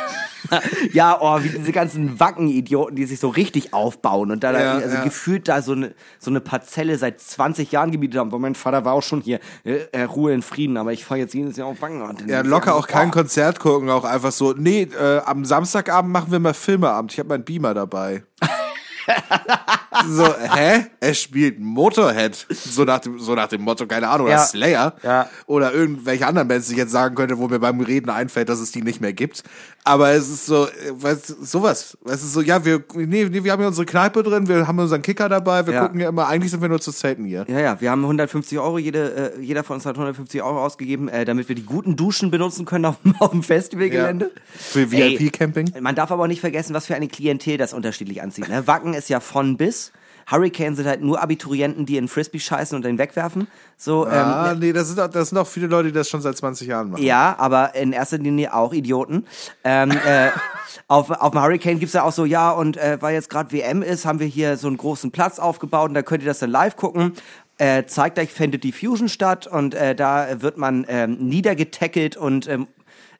Ja, 0.92 1.18
oh, 1.20 1.42
wie 1.42 1.48
diese 1.48 1.72
ganzen 1.72 2.20
Wacken-Idioten, 2.20 2.96
die 2.96 3.04
sich 3.04 3.20
so 3.20 3.28
richtig 3.28 3.74
aufbauen 3.74 4.30
und 4.30 4.44
da, 4.44 4.58
Ja, 4.58 4.74
also 4.74 4.96
ja. 4.96 5.04
gefühlt 5.04 5.48
da 5.48 5.62
so 5.62 5.72
eine, 5.72 5.94
so 6.18 6.30
eine 6.30 6.40
Parzelle 6.40 6.96
seit 6.96 7.20
20 7.20 7.72
Jahren 7.72 7.90
gemietet 7.90 8.18
haben. 8.20 8.32
Wo 8.32 8.38
mein 8.38 8.54
Vater 8.54 8.84
war 8.84 8.94
auch 8.94 9.02
schon 9.02 9.20
hier, 9.20 9.40
äh, 9.64 9.80
äh, 9.92 10.02
Ruhe 10.04 10.32
in 10.32 10.42
Frieden, 10.42 10.76
aber 10.76 10.92
ich 10.92 11.04
fahre 11.04 11.20
jetzt 11.20 11.34
jedes 11.34 11.56
Jahr 11.56 11.68
auf 11.68 11.82
Wacken. 11.82 12.02
Und 12.02 12.26
Ja, 12.28 12.42
locker 12.42 12.76
auch 12.76 12.86
kein 12.86 13.08
oh. 13.08 13.12
Konzert 13.12 13.60
gucken, 13.60 13.90
auch 13.90 14.04
einfach 14.04 14.32
so, 14.32 14.52
nee, 14.52 14.82
äh, 14.82 15.18
am 15.24 15.44
Samstagabend 15.44 16.12
machen 16.12 16.30
wir 16.30 16.38
mal 16.38 16.54
Filmeabend. 16.54 17.12
Ich 17.12 17.18
habe 17.18 17.28
meinen 17.30 17.44
Beamer 17.44 17.74
dabei. 17.74 18.22
so, 20.08 20.24
hä? 20.54 20.86
Er 21.00 21.14
spielt 21.14 21.58
Motorhead. 21.60 22.46
So 22.50 22.84
nach 22.84 22.98
dem, 23.00 23.18
so 23.18 23.34
nach 23.34 23.48
dem 23.48 23.62
Motto, 23.62 23.86
keine 23.86 24.08
Ahnung, 24.08 24.28
Ja. 24.28 24.34
oder 24.34 24.42
Slayer. 24.44 24.94
Ja. 25.02 25.28
Oder 25.46 25.72
irgendwelche 25.72 26.26
anderen 26.26 26.48
Bands, 26.48 26.66
die 26.66 26.72
ich 26.74 26.78
jetzt 26.78 26.92
sagen 26.92 27.14
könnte, 27.14 27.38
wo 27.38 27.48
mir 27.48 27.58
beim 27.58 27.80
Reden 27.80 28.10
einfällt, 28.10 28.48
dass 28.48 28.60
es 28.60 28.70
die 28.72 28.82
nicht 28.82 29.00
mehr 29.00 29.12
gibt. 29.12 29.42
Aber 29.84 30.10
es 30.10 30.28
ist 30.28 30.46
so, 30.46 30.68
weißt, 30.90 31.30
du, 31.30 31.34
sowas. 31.44 31.96
Es 32.04 32.22
ist 32.22 32.32
so, 32.34 32.40
ja, 32.42 32.64
wir, 32.64 32.84
nee, 32.94 33.24
nee, 33.24 33.42
wir 33.44 33.52
haben 33.52 33.62
ja 33.62 33.68
unsere 33.68 33.86
Kneipe 33.86 34.22
drin, 34.22 34.46
wir 34.48 34.66
haben 34.68 34.78
unseren 34.78 35.00
Kicker 35.02 35.28
dabei, 35.28 35.66
wir 35.66 35.72
Ja. 35.74 35.82
gucken 35.86 36.00
ja 36.00 36.08
immer, 36.10 36.28
eigentlich 36.28 36.50
sind 36.50 36.60
wir 36.60 36.68
nur 36.68 36.80
zu 36.80 36.90
selten 36.90 37.24
hier. 37.24 37.46
Ja, 37.48 37.58
ja, 37.60 37.80
wir 37.80 37.90
haben 37.90 38.02
150 38.02 38.58
Euro, 38.58 38.78
jede, 38.78 39.34
äh, 39.36 39.40
jeder 39.40 39.64
von 39.64 39.76
uns 39.76 39.86
hat 39.86 39.96
150 39.96 40.42
Euro 40.42 40.62
ausgegeben, 40.62 41.08
äh, 41.08 41.24
damit 41.24 41.48
wir 41.48 41.54
die 41.56 41.64
guten 41.64 41.96
Duschen 41.96 42.30
benutzen 42.30 42.66
können 42.66 42.84
auf, 42.84 42.96
dem- 43.02 43.14
auf 43.20 43.30
dem 43.30 43.42
Festivalgelände. 43.42 44.30
Für 44.54 44.90
VIP-Camping. 44.90 45.72
Man 45.80 45.94
darf 45.94 46.10
aber 46.10 46.24
auch 46.24 46.28
nicht 46.28 46.40
vergessen, 46.40 46.74
was 46.74 46.86
für 46.86 46.94
eine 46.94 47.08
Klientel 47.08 47.56
das 47.56 47.72
unterschiedlich 47.72 48.20
anzieht. 48.22 48.48
Ne? 48.48 48.66
Wacken 48.66 48.92
ist 48.92 49.08
ja 49.08 49.20
von 49.20 49.56
bis. 49.56 49.87
Hurricane 50.30 50.74
sind 50.76 50.86
halt 50.86 51.00
nur 51.00 51.22
Abiturienten, 51.22 51.86
die 51.86 51.96
in 51.96 52.08
Frisbee 52.08 52.38
scheißen 52.38 52.76
und 52.76 52.84
den 52.84 52.98
wegwerfen. 52.98 53.46
So, 53.76 54.06
Ah, 54.06 54.52
ähm, 54.52 54.58
nee, 54.58 54.72
das 54.72 54.88
sind, 54.88 55.00
auch, 55.00 55.08
das 55.08 55.30
sind 55.30 55.38
auch 55.38 55.46
viele 55.46 55.68
Leute, 55.68 55.88
die 55.88 55.94
das 55.94 56.08
schon 56.08 56.20
seit 56.20 56.36
20 56.36 56.68
Jahren 56.68 56.90
machen. 56.90 57.02
ja, 57.02 57.34
aber 57.38 57.74
in 57.74 57.92
erster 57.92 58.18
Linie 58.18 58.52
auch 58.54 58.72
Idioten. 58.72 59.24
Ähm, 59.64 59.90
äh, 59.90 60.30
auf, 60.88 61.10
auf 61.10 61.30
dem 61.32 61.40
Hurricane 61.42 61.78
gibt's 61.78 61.94
ja 61.94 62.02
auch 62.02 62.12
so, 62.12 62.24
ja, 62.24 62.50
und 62.50 62.76
äh, 62.76 62.98
weil 63.00 63.14
jetzt 63.14 63.30
gerade 63.30 63.52
WM 63.52 63.82
ist, 63.82 64.04
haben 64.04 64.20
wir 64.20 64.26
hier 64.26 64.56
so 64.56 64.66
einen 64.68 64.76
großen 64.76 65.10
Platz 65.10 65.38
aufgebaut 65.38 65.88
und 65.88 65.94
da 65.94 66.02
könnt 66.02 66.22
ihr 66.22 66.28
das 66.28 66.40
dann 66.40 66.50
live 66.50 66.76
gucken. 66.76 67.12
Äh, 67.56 67.86
zeigt 67.86 68.18
euch 68.18 68.32
findet 68.32 68.62
die 68.64 68.72
Fusion 68.72 69.08
statt 69.08 69.46
und 69.46 69.74
äh, 69.74 69.94
da 69.94 70.42
wird 70.42 70.58
man 70.58 70.84
ähm, 70.88 71.16
niedergetackelt 71.18 72.16
und 72.16 72.46
ähm, 72.48 72.68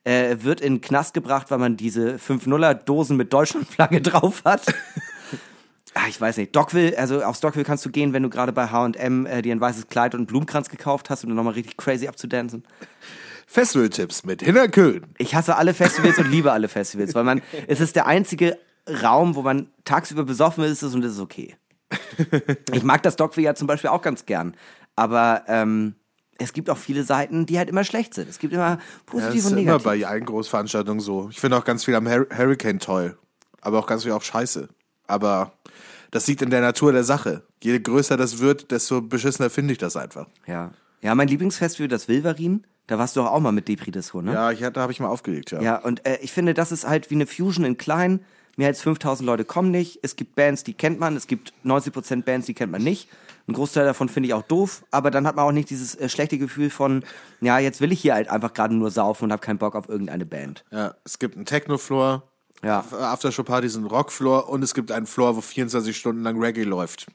äh, 0.05 0.37
wird 0.41 0.61
in 0.61 0.75
den 0.77 0.81
Knast 0.81 1.13
gebracht, 1.15 1.51
weil 1.51 1.59
man 1.59 1.77
diese 1.77 2.17
5-0er-Dosen 2.17 3.17
mit 3.17 3.33
Deutschlandflagge 3.33 4.01
drauf 4.03 4.43
hat. 4.45 4.63
Ah, 6.01 6.07
ich 6.09 6.21
weiß 6.21 6.37
nicht. 6.37 6.55
Dockville, 6.55 6.97
also 6.97 7.23
auf 7.25 7.41
Dockville 7.41 7.65
kannst 7.65 7.85
du 7.85 7.91
gehen, 7.91 8.13
wenn 8.13 8.23
du 8.23 8.31
gerade 8.31 8.53
bei 8.53 8.69
H&M 8.69 9.27
äh, 9.27 9.43
dir 9.43 9.53
ein 9.55 9.61
weißes 9.61 9.89
Kleid 9.89 10.15
und 10.15 10.21
einen 10.21 10.27
Blumenkranz 10.27 10.69
gekauft 10.69 11.11
hast, 11.11 11.25
um 11.25 11.31
dann 11.31 11.37
nochmal 11.37 11.55
richtig 11.55 11.77
crazy 11.77 12.07
abzudancen. 12.07 12.63
Festival-Tipps 13.47 14.25
mit 14.25 14.43
Hinner 14.43 14.69
Köhn. 14.69 15.07
Ich 15.19 15.35
hasse 15.35 15.57
alle 15.57 15.75
Festivals 15.75 16.19
und 16.19 16.31
liebe 16.31 16.53
alle 16.53 16.69
Festivals, 16.69 17.15
weil 17.15 17.25
man, 17.25 17.43
es 17.67 17.81
ist 17.81 17.97
der 17.97 18.07
einzige 18.07 18.59
Raum, 19.03 19.35
wo 19.35 19.43
man 19.43 19.71
tagsüber 19.85 20.25
besoffen 20.25 20.65
ist 20.65 20.83
und 20.83 21.05
es 21.05 21.13
ist 21.15 21.21
okay. 21.21 21.57
Ich 22.73 22.83
mag 22.83 23.03
das 23.03 23.17
Dockville 23.17 23.47
ja 23.47 23.55
zum 23.55 23.67
Beispiel 23.67 23.91
auch 23.91 24.03
ganz 24.03 24.27
gern, 24.27 24.55
aber 24.97 25.45
ähm, 25.49 25.95
es 26.39 26.53
gibt 26.53 26.69
auch 26.71 26.77
viele 26.77 27.03
Seiten, 27.03 27.47
die 27.47 27.59
halt 27.59 27.69
immer 27.71 27.85
schlecht 27.85 28.15
sind. 28.15 28.29
Es 28.29 28.39
gibt 28.39 28.53
immer 28.53 28.63
Ja, 28.63 28.77
das 28.77 28.85
positiv 29.07 29.37
ist 29.41 29.47
und 29.47 29.53
immer 29.59 29.61
negativ. 29.79 29.85
bei 29.85 30.07
allen 30.07 30.25
Großveranstaltungen 30.27 31.01
so. 31.01 31.29
Ich 31.31 31.41
finde 31.41 31.57
auch 31.57 31.65
ganz 31.65 31.85
viel 31.85 31.95
am 31.95 32.07
Hur 32.07 32.27
Hurricane 32.37 32.79
toll. 32.79 33.17
Aber 33.61 33.79
auch 33.81 33.87
ganz 33.87 34.05
viel 34.05 34.13
auch 34.13 34.23
scheiße. 34.23 34.69
Aber 35.09 35.53
das 36.11 36.27
liegt 36.27 36.43
in 36.43 36.51
der 36.51 36.61
Natur 36.61 36.93
der 36.93 37.05
Sache. 37.05 37.43
Je 37.63 37.79
größer 37.79 38.17
das 38.17 38.39
wird, 38.39 38.71
desto 38.71 39.03
beschissener 39.03 39.51
finde 39.51 39.73
ich 39.73 39.79
das 39.79 39.97
einfach. 39.97 40.27
ja. 40.47 40.71
ja, 41.03 41.15
mein 41.15 41.29
Lieblingsfestival, 41.29 41.89
das 41.89 42.09
Wilverin, 42.09 42.65
da 42.89 42.99
warst 42.99 43.17
du 43.17 43.23
auch, 43.23 43.41
mal 43.41 43.53
mit 43.53 43.69
Depri 43.69 43.91
Disco, 43.91 44.23
ne? 44.23 44.33
Ja, 44.33 44.51
ich, 44.51 44.61
da 44.61 44.81
habe 44.81 44.93
ich 44.93 44.99
mal 44.99 45.09
aufgelegt, 45.09 45.51
ja. 45.51 45.61
Ja, 45.61 45.77
und 45.77 46.07
äh, 46.07 46.19
ich 46.23 46.33
finde, 46.33 46.55
das 46.55 46.73
ist 46.73 46.89
halt 46.89 47.11
wie 47.11 47.17
eine 47.17 47.27
Fusion 47.27 47.65
in 47.65 47.77
klein. 47.77 48.21
Mehr 48.57 48.69
als 48.69 48.81
5000 48.81 49.27
Leute 49.27 49.45
kommen 49.45 49.71
nicht. 49.71 50.01
Es 50.03 50.17
gibt 50.17 50.35
Bands, 50.35 50.65
die 50.65 50.73
kennt 50.73 50.99
man. 50.99 51.15
Es 51.15 51.27
gibt 51.27 51.53
90% 51.65 52.25
Bands, 52.25 52.47
die 52.47 52.55
kennt 52.55 52.73
man 52.73 52.83
nicht. 52.83 53.09
Ein 53.47 53.53
Großteil 53.53 53.85
davon 53.85 54.09
finde 54.09 54.29
ich 54.29 54.35
auch 54.35 54.43
doof. 54.43 54.85
Aber 54.91 55.11
dann 55.11 55.27
hat 55.27 55.37
man 55.37 55.45
auch 55.45 55.53
nicht 55.53 55.69
dieses 55.69 55.95
äh, 55.95 56.09
schlechte 56.09 56.39
Gefühl 56.39 56.71
von, 56.71 57.05
ja, 57.43 57.59
jetzt 57.59 57.83
will 57.83 57.93
ich 57.93 58.01
hier 58.01 58.15
halt 58.15 58.31
einfach 58.31 58.55
gerade 58.55 58.75
nur 58.75 58.91
saufen 58.91 59.25
und 59.25 59.33
habe 59.33 59.43
keinen 59.43 59.59
Bock 59.59 59.77
auf 59.77 59.89
irgendeine 59.89 60.25
Band. 60.27 60.65
Ja, 60.71 60.95
es 61.05 61.19
gibt 61.19 61.37
einen 61.37 61.45
Techno-Floor, 61.45 62.23
Ja. 62.65 62.85
Aftershow-Partys 62.91 63.77
einen 63.77 63.87
Rock-Floor 63.87 64.49
und 64.49 64.63
es 64.65 64.75
gibt 64.75 64.91
einen 64.93 65.07
Floor, 65.07 65.37
wo 65.37 65.41
24 65.41 65.97
Stunden 65.97 66.23
lang 66.23 66.41
Reggae 66.43 66.65
läuft. 66.65 67.07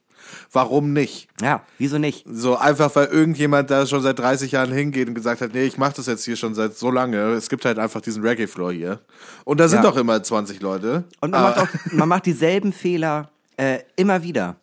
Warum 0.54 0.94
nicht? 0.94 1.28
Ja, 1.41 1.64
wieso 1.78 1.98
nicht? 1.98 2.26
So 2.32 2.56
einfach, 2.56 2.96
weil 2.96 3.08
irgendjemand 3.08 3.70
da 3.70 3.86
schon 3.86 4.02
seit 4.02 4.20
30 4.20 4.54
Jahren 4.54 4.72
hingeht 4.72 5.10
und 5.10 5.16
gesagt 5.16 5.41
hat, 5.41 5.54
nee, 5.54 5.66
ich 5.66 5.78
mache 5.78 5.96
das 5.98 6.06
jetzt 6.06 6.24
hier 6.24 6.38
schon 6.38 6.56
seit 6.56 6.78
so 6.78 6.89
lange. 6.91 7.18
Es 7.34 7.50
gibt 7.50 7.66
halt 7.66 7.78
einfach 7.78 8.00
diesen 8.00 8.24
Reggae-Floor 8.26 8.72
hier. 8.72 9.00
Und 9.44 9.60
da 9.60 9.68
sind 9.68 9.84
Ja. 9.84 9.89
doch 9.91 9.98
immer 9.98 10.24
20 10.24 10.62
Leute. 10.62 11.04
Und 11.20 11.32
man, 11.32 11.41
Ah, 11.41 11.50
macht, 11.50 11.60
auch, 11.60 11.91
man 11.91 12.08
macht 12.08 12.26
dieselben 12.26 12.72
Fehler 12.72 13.30
äh, 13.58 13.80
immer 13.98 14.24
wieder. 14.24 14.56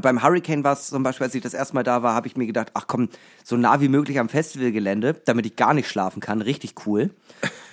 Beim 0.00 0.22
Hurricane 0.22 0.64
war 0.64 0.72
es 0.72 0.88
zum 0.88 1.02
Beispiel, 1.02 1.24
als 1.24 1.34
ich 1.34 1.42
das 1.42 1.54
erste 1.54 1.74
Mal 1.74 1.82
da 1.82 2.02
war, 2.02 2.14
habe 2.14 2.26
ich 2.26 2.36
mir 2.36 2.46
gedacht, 2.46 2.70
ach 2.74 2.86
komm, 2.86 3.08
so 3.44 3.56
nah 3.56 3.80
wie 3.80 3.88
möglich 3.88 4.18
am 4.18 4.28
Festivalgelände, 4.28 5.14
damit 5.24 5.46
ich 5.46 5.56
gar 5.56 5.74
nicht 5.74 5.88
schlafen 5.88 6.20
kann, 6.20 6.42
richtig 6.42 6.74
cool. 6.86 7.10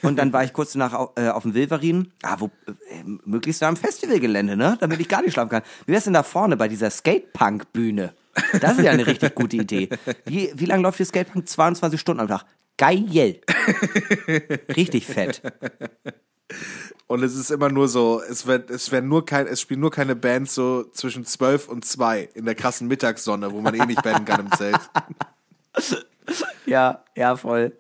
Und 0.01 0.17
dann 0.17 0.34
war 0.34 0.43
ich 0.43 0.53
kurz 0.53 0.74
danach 0.74 0.93
au- 0.93 1.11
äh, 1.15 1.30
auf 1.30 1.43
dem 1.43 1.53
Wilverin, 1.53 2.11
ah, 2.24 2.36
wo, 2.39 2.47
äh, 2.67 3.03
möglichst 3.26 3.61
nah 3.61 3.69
am 3.69 3.78
Festivalgelände, 3.78 4.55
ne, 4.57 4.78
damit 4.80 4.99
ich 4.99 5.07
gar 5.09 5.21
nicht 5.21 5.34
schlafen 5.34 5.49
kann. 5.49 5.61
Wie 5.86 5.93
wär's 5.93 6.03
denn 6.03 6.13
da 6.13 6.24
vorne 6.24 6.57
bei 6.57 6.67
dieser 6.67 6.89
Skatepunk-Bühne? 6.89 8.13
Das 8.61 8.78
ist 8.78 8.84
ja 8.84 8.91
eine 8.91 9.05
richtig 9.07 9.36
gute 9.36 9.57
Idee. 9.57 9.89
Wie, 10.26 10.51
wie 10.55 10.65
lange 10.65 10.84
läuft 10.84 10.99
die 10.99 11.05
Skatepunk? 11.05 11.47
22 11.47 11.99
Stunden 11.99 12.21
am 12.21 12.28
Tag. 12.28 12.45
Geil. 12.78 13.39
Richtig 14.76 15.05
fett. 15.05 15.41
Und 17.08 17.24
es 17.24 17.36
ist 17.36 17.52
immer 17.52 17.70
nur 17.70 17.88
so, 17.88 18.22
es 18.22 18.46
wird, 18.48 18.70
es 18.70 18.91
werden 18.91 19.10
nur 19.10 19.26
kein, 19.26 19.48
es 19.48 19.62
spielen 19.62 19.80
nur 19.80 19.91
keine 19.91 20.16
Bands 20.16 20.56
so 20.56 20.84
zwischen 20.94 21.26
12 21.26 21.68
und 21.68 21.86
2 21.86 22.30
in 22.34 22.46
der 22.46 22.56
krassen 22.56 22.88
Mittagssonne, 22.88 23.52
wo 23.52 23.62
man 23.62 23.74
eh 23.76 23.86
nicht 23.86 24.02
pennen 24.04 24.26
kann 24.26 24.41
im 24.48 24.52
Zelt. 24.52 24.80
Ja, 26.66 27.04
ja, 27.16 27.36
voll. 27.36 27.74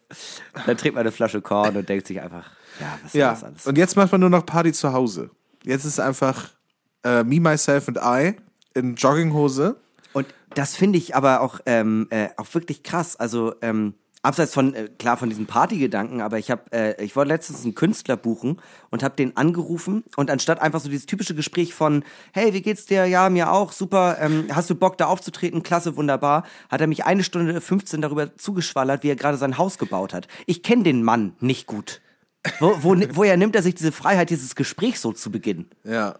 Dann 0.65 0.75
trinkt 0.77 0.95
man 0.95 1.01
eine 1.01 1.11
Flasche 1.13 1.41
Korn 1.41 1.77
und 1.77 1.87
denkt 1.87 2.07
sich 2.07 2.19
einfach, 2.21 2.51
ja, 2.79 2.97
was 3.01 3.05
ist 3.05 3.13
Ja. 3.13 3.29
das 3.31 3.43
alles? 3.45 3.65
Und 3.65 3.77
jetzt 3.77 3.95
macht 3.95 4.11
man 4.11 4.19
nur 4.19 4.29
noch 4.29 4.45
Party 4.45 4.73
zu 4.73 4.91
Hause. 4.91 5.29
Jetzt 5.63 5.85
ist 5.85 5.99
einfach 5.99 6.49
äh, 7.05 7.23
Me, 7.23 7.39
Myself 7.39 7.87
and 7.87 7.99
I 8.03 8.35
in 8.73 8.95
Jogginghose. 8.95 9.77
Und 10.11 10.27
das 10.55 10.75
finde 10.75 10.97
ich 10.99 11.15
aber 11.15 11.39
auch, 11.39 11.61
ähm, 11.65 12.07
äh, 12.09 12.29
auch 12.35 12.53
wirklich 12.53 12.83
krass. 12.83 13.15
Also, 13.15 13.55
ähm, 13.61 13.93
abseits 14.23 14.53
von, 14.53 14.73
äh, 14.73 14.89
klar, 14.97 15.17
von 15.17 15.29
diesen 15.29 15.45
Partygedanken, 15.45 16.21
aber 16.21 16.39
ich 16.39 16.49
habe, 16.49 16.63
äh, 16.71 17.03
ich 17.03 17.15
wollte 17.15 17.29
letztens 17.29 17.63
einen 17.63 17.75
Künstler 17.75 18.17
buchen 18.17 18.59
und 18.89 19.03
habe 19.03 19.15
den 19.15 19.37
angerufen 19.37 20.03
und 20.15 20.31
anstatt 20.31 20.61
einfach 20.61 20.79
so 20.79 20.89
dieses 20.89 21.05
typische 21.05 21.35
Gespräch 21.35 21.73
von, 21.73 22.03
hey, 22.31 22.53
wie 22.53 22.61
geht's 22.61 22.85
dir? 22.85 23.05
Ja, 23.05 23.29
mir 23.29 23.51
auch, 23.51 23.73
super, 23.73 24.17
ähm, 24.19 24.47
hast 24.51 24.69
du 24.69 24.75
Bock 24.75 24.97
da 24.97 25.05
aufzutreten? 25.05 25.61
Klasse, 25.61 25.97
wunderbar. 25.97 26.45
Hat 26.69 26.81
er 26.81 26.87
mich 26.87 27.05
eine 27.05 27.23
Stunde 27.23 27.59
15 27.59 28.01
darüber 28.01 28.35
zugeschwallert, 28.35 29.03
wie 29.03 29.09
er 29.09 29.15
gerade 29.15 29.37
sein 29.37 29.57
Haus 29.57 29.77
gebaut 29.77 30.13
hat. 30.13 30.27
Ich 30.47 30.63
kenne 30.63 30.83
den 30.83 31.03
Mann 31.03 31.35
nicht 31.39 31.67
gut. 31.67 32.01
Wo, 32.59 32.75
wo, 32.81 32.95
woher 33.11 33.37
nimmt 33.37 33.55
er 33.55 33.61
sich 33.61 33.75
diese 33.75 33.91
Freiheit, 33.91 34.29
dieses 34.29 34.55
Gespräch 34.55 34.99
so 34.99 35.11
zu 35.11 35.31
beginnen? 35.31 35.69
Ja. 35.83 36.15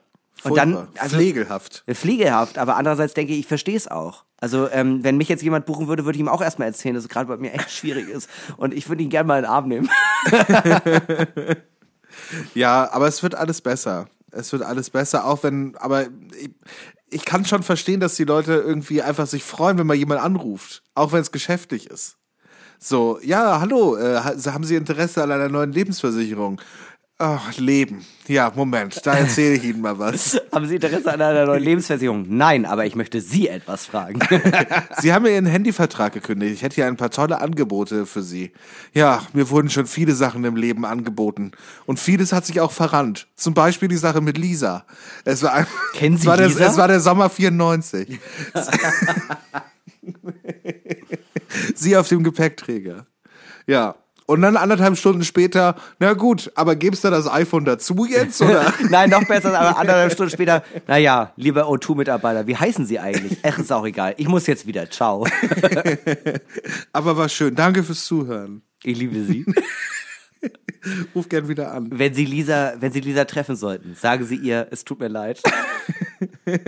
Und 0.52 0.58
dann- 0.58 0.88
also- 0.98 1.16
Pflegelhaft. 1.16 1.84
Fliegehaft, 1.88 2.58
aber 2.58 2.76
andererseits 2.78 3.14
denke 3.14 3.34
ich, 3.34 3.40
ich 3.40 3.48
verstehe 3.48 3.76
es 3.78 3.88
auch. 3.88 4.24
Also, 4.38 4.70
ähm, 4.70 5.04
wenn 5.04 5.16
mich 5.18 5.30
jetzt 5.30 5.42
jemand 5.44 5.66
buchen 5.66 5.88
würde, 5.88 6.04
würde 6.06 6.18
ich 6.18 6.20
ihm 6.20 6.28
auch 6.28 6.42
erstmal 6.42 6.68
erzählen, 6.68 6.96
dass 6.96 7.04
es 7.06 7.10
gerade 7.10 7.28
bei 7.28 7.38
mir 7.38 7.54
echt 7.54 7.72
schwierig 7.72 8.10
ist. 8.10 8.30
Und 8.58 8.74
ich 8.74 8.90
würde 8.90 9.02
ihn 9.04 9.10
gerne 9.10 9.28
mal 9.28 9.38
in 9.38 9.44
den 9.44 9.52
Arm 9.52 9.68
nehmen. 9.68 9.90
Ja, 12.54 12.92
aber 12.92 13.08
es 13.08 13.24
wird 13.24 13.36
alles 13.36 13.62
besser. 13.62 14.08
Es 14.32 14.52
wird 14.52 14.64
alles 14.64 14.90
besser, 14.90 15.26
auch 15.26 15.44
wenn, 15.44 15.76
aber 15.78 16.04
ich, 16.40 16.52
ich 17.10 17.26
kann 17.26 17.46
schon 17.46 17.64
verstehen, 17.64 18.00
dass 18.00 18.16
die 18.16 18.24
Leute 18.24 18.54
irgendwie 18.54 19.02
einfach 19.02 19.28
sich 19.28 19.44
freuen, 19.44 19.78
wenn 19.78 19.88
mal 19.88 19.94
jemand 19.96 20.22
anruft, 20.22 20.84
auch 20.96 21.12
wenn 21.12 21.22
es 21.22 21.32
geschäftlich 21.32 21.88
ist. 21.90 22.18
So, 22.80 23.20
ja, 23.24 23.60
hallo, 23.62 23.96
äh, 23.98 24.18
ha- 24.18 24.36
haben 24.52 24.64
Sie 24.64 24.76
Interesse 24.76 25.24
an 25.24 25.32
einer 25.32 25.50
neuen 25.50 25.72
Lebensversicherung? 25.72 26.60
Ach, 27.20 27.56
Leben. 27.58 28.04
Ja, 28.28 28.52
Moment, 28.56 29.06
da 29.06 29.14
erzähle 29.14 29.56
ich 29.56 29.64
Ihnen 29.64 29.82
mal 29.82 30.00
was. 30.00 30.42
Haben 30.52 30.68
Sie 30.68 30.76
Interesse 30.76 31.14
an 31.14 31.22
einer 31.22 31.46
neuen 31.46 31.64
Lebensversicherung? 31.64 32.26
Nein, 32.28 32.66
aber 32.66 32.86
ich 32.86 32.96
möchte 32.96 33.22
Sie 33.22 33.48
etwas 33.48 33.86
fragen. 33.86 34.20
Sie 35.00 35.14
haben 35.14 35.24
mir 35.24 35.30
Ihren 35.30 35.46
Handyvertrag 35.46 36.12
gekündigt. 36.12 36.54
Ich 36.54 36.64
hätte 36.64 36.76
hier 36.76 36.88
ein 36.88 36.98
paar 36.98 37.12
tolle 37.12 37.40
Angebote 37.40 38.08
für 38.08 38.24
Sie. 38.24 38.52
Ja, 38.94 39.22
mir 39.34 39.50
wurden 39.52 39.70
schon 39.70 39.86
viele 39.86 40.14
Sachen 40.16 40.44
im 40.44 40.56
Leben 40.56 40.86
angeboten. 40.86 41.52
Und 41.86 42.00
vieles 42.00 42.34
hat 42.34 42.46
sich 42.46 42.60
auch 42.60 42.72
verrannt. 42.72 43.28
Zum 43.36 43.54
Beispiel 43.54 43.90
die 43.90 43.98
Sache 43.98 44.20
mit 44.20 44.38
Lisa. 44.38 44.86
Es 45.24 45.44
war, 45.44 45.54
ein, 45.54 45.68
Kennen 45.94 46.16
es 46.16 46.22
Sie 46.22 46.28
war 46.28 46.38
der, 46.38 46.48
Lisa? 46.48 46.66
Es 46.66 46.78
war 46.78 46.88
der 46.88 47.00
Sommer 47.00 47.30
94. 47.30 48.20
Sie 51.76 51.96
auf 51.96 52.08
dem 52.08 52.24
Gepäckträger. 52.24 53.06
Ja. 53.68 53.96
Und 54.26 54.42
dann 54.42 54.56
anderthalb 54.56 54.98
Stunden 54.98 55.24
später, 55.24 55.76
na 56.00 56.14
gut, 56.14 56.52
aber 56.56 56.76
gibst 56.76 57.04
du 57.04 57.10
das 57.10 57.28
iPhone 57.28 57.66
dazu 57.66 58.06
jetzt? 58.06 58.42
Oder? 58.42 58.74
Nein, 58.90 59.10
noch 59.10 59.26
besser, 59.28 59.58
aber 59.58 59.78
anderthalb 59.78 60.14
Stunden 60.14 60.32
später. 60.32 60.64
Naja, 60.88 61.34
lieber 61.36 61.68
O2-Mitarbeiter, 61.68 62.48
wie 62.48 62.56
heißen 62.56 62.86
Sie 62.86 63.00
eigentlich? 63.00 63.40
Ach, 63.44 63.58
ist 63.60 63.72
auch 63.72 63.86
egal. 63.86 64.16
Ich 64.18 64.28
muss 64.28 64.48
jetzt 64.48 64.66
wieder. 64.66 64.90
Ciao. 64.90 65.28
aber 66.94 67.18
war 67.18 67.28
schön. 67.28 67.56
Danke 67.56 67.84
fürs 67.84 68.06
Zuhören. 68.06 68.62
Ich 68.84 68.98
liebe 68.98 69.24
sie. 69.26 69.46
Ruf 71.16 71.30
gern 71.30 71.48
wieder 71.48 71.72
an. 71.72 71.88
wenn 71.92 72.14
Sie 72.14 72.26
Lisa, 72.26 72.74
wenn 72.80 72.92
Sie 72.92 73.00
Lisa 73.00 73.24
treffen 73.24 73.56
sollten, 73.56 73.96
sagen 73.96 74.26
Sie 74.26 74.36
ihr, 74.36 74.68
es 74.72 74.84
tut 74.84 75.00
mir 75.00 75.08
leid. 75.08 75.42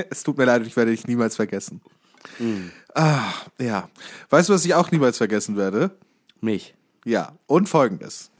Es 0.09 0.23
tut 0.23 0.37
mir 0.37 0.45
leid, 0.45 0.65
ich 0.65 0.75
werde 0.77 0.91
dich 0.91 1.07
niemals 1.07 1.35
vergessen. 1.35 1.81
Ah, 2.93 3.33
ja. 3.59 3.89
Weißt 4.29 4.47
du, 4.47 4.53
was 4.53 4.63
ich 4.65 4.73
auch 4.73 4.91
niemals 4.91 5.17
vergessen 5.17 5.57
werde? 5.57 5.91
Mich. 6.39 6.73
Ja, 7.07 7.33
und 7.45 7.69
folgendes. 7.69 8.31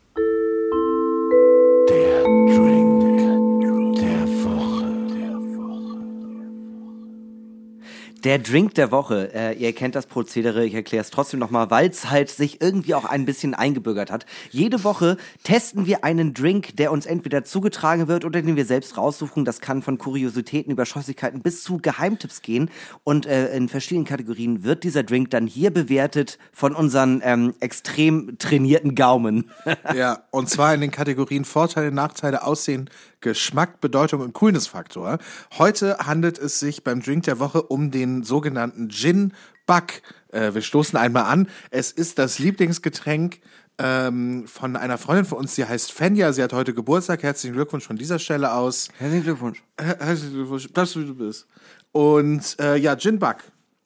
Der 1.88 2.24
Drink 2.24 2.95
Der 8.26 8.40
Drink 8.40 8.74
der 8.74 8.90
Woche, 8.90 9.30
äh, 9.36 9.54
ihr 9.54 9.72
kennt 9.74 9.94
das 9.94 10.08
Prozedere, 10.08 10.66
ich 10.66 10.74
erkläre 10.74 11.04
es 11.04 11.12
trotzdem 11.12 11.40
nochmal, 11.40 11.70
weil 11.70 11.92
es 11.92 12.10
halt 12.10 12.32
sich 12.32 12.60
irgendwie 12.60 12.96
auch 12.96 13.06
ein 13.06 13.24
bisschen 13.24 13.54
eingebürgert 13.54 14.10
hat. 14.10 14.26
Jede 14.50 14.84
Woche 14.84 15.18
testen 15.44 15.86
wir 15.86 16.04
einen 16.04 16.34
Drink, 16.34 16.76
der 16.76 16.92
uns 16.92 17.06
entweder 17.06 17.44
zugetragen 17.44 18.08
wird 18.08 18.26
oder 18.26 18.42
den 18.42 18.56
wir 18.56 18.66
selbst 18.66 18.98
raussuchen. 18.98 19.46
Das 19.46 19.62
kann 19.62 19.84
von 19.84 20.00
Kuriositäten 20.00 20.72
über 20.72 20.88
Schossigkeiten 20.88 21.44
bis 21.44 21.62
zu 21.64 21.78
Geheimtipps 21.78 22.42
gehen. 22.42 22.72
Und 23.04 23.28
äh, 23.28 23.56
in 23.56 23.70
verschiedenen 23.70 24.06
Kategorien 24.06 24.64
wird 24.64 24.84
dieser 24.84 25.04
Drink 25.04 25.30
dann 25.30 25.46
hier 25.46 25.70
bewertet 25.70 26.40
von 26.52 26.74
unseren 26.74 27.22
ähm, 27.24 27.54
extrem 27.60 28.40
trainierten 28.40 28.96
Gaumen. 28.96 29.52
Ja, 29.96 30.24
und 30.32 30.50
zwar 30.50 30.74
in 30.74 30.82
den 30.82 30.90
Kategorien 30.90 31.46
Vorteile, 31.46 31.92
Nachteile, 31.92 32.44
Aussehen, 32.44 32.90
Geschmack, 33.26 33.82
Bedeutung 33.82 34.22
und 34.22 34.34
Coolness-Faktor. 34.34 35.18
Heute 35.58 35.98
handelt 35.98 36.38
es 36.38 36.60
sich 36.60 36.84
beim 36.84 37.02
Drink 37.02 37.24
der 37.24 37.40
Woche 37.40 37.64
um 37.64 37.90
den 37.90 38.22
sogenannten 38.22 38.90
Gin 38.90 39.34
Buck. 39.66 39.86
Äh, 40.32 40.54
wir 40.54 40.62
stoßen 40.62 40.96
einmal 41.00 41.24
an. 41.24 41.50
Es 41.72 41.92
ist 41.92 42.20
das 42.20 42.38
Lieblingsgetränk 42.38 43.40
ähm, 43.80 44.46
von 44.48 44.76
einer 44.76 45.00
Freundin 45.00 45.26
von 45.26 45.40
uns, 45.40 45.56
die 45.56 45.66
heißt 45.66 45.92
Fenja. 45.92 46.34
Sie 46.34 46.44
hat 46.44 46.54
heute 46.54 46.76
Geburtstag. 46.76 47.24
Herzlichen 47.24 47.56
Glückwunsch 47.56 47.88
von 47.88 47.96
dieser 47.98 48.20
Stelle 48.20 48.54
aus. 48.54 48.90
Herzlichen 49.00 49.24
Glückwunsch. 49.24 49.64
Her- 49.82 49.98
Herzlichen 50.00 50.36
Glückwunsch. 50.36 50.68
Bleibst 50.72 50.94
du, 50.96 51.00
wie 51.02 51.08
du 51.08 51.16
bist. 51.16 51.48
Und 51.94 52.58
äh, 52.60 52.76
ja, 52.76 52.96
Gin 52.96 53.18
Buck. 53.18 53.38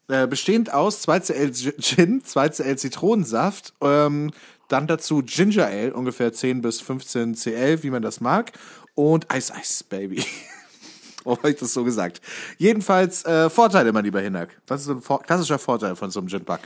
Äh, 0.10 0.28
bestehend 0.28 0.74
aus 0.74 1.08
2cl 1.08 1.52
Gi- 1.52 1.82
Gin, 1.82 2.24
2cl 2.24 2.76
Zitronensaft, 2.76 3.74
ähm, 3.80 4.32
dann 4.70 4.88
dazu 4.88 5.22
Ginger 5.24 5.68
Ale, 5.68 5.94
ungefähr 5.94 6.32
10 6.32 6.62
bis 6.62 6.80
15 6.82 7.36
cl, 7.36 7.84
wie 7.84 7.90
man 7.90 8.02
das 8.02 8.22
mag, 8.22 8.54
und 8.96 9.28
Ice 9.34 9.54
Ice 9.60 9.84
Baby. 9.84 10.24
Warum 11.24 11.40
habe 11.40 11.52
ich 11.52 11.58
das 11.58 11.74
so 11.74 11.84
gesagt? 11.84 12.22
Jedenfalls 12.58 13.26
äh, 13.26 13.50
Vorteile, 13.50 13.92
mein 13.92 14.06
lieber 14.06 14.22
Hinak. 14.22 14.56
Was 14.68 14.82
ist 14.82 14.88
so 14.88 14.94
ein 14.94 15.02
vor 15.02 15.22
klassischer 15.22 15.60
Vorteil 15.60 15.96
von 15.96 16.10
so 16.10 16.20
einem 16.22 16.30
Gin 16.30 16.44
Buck? 16.44 16.62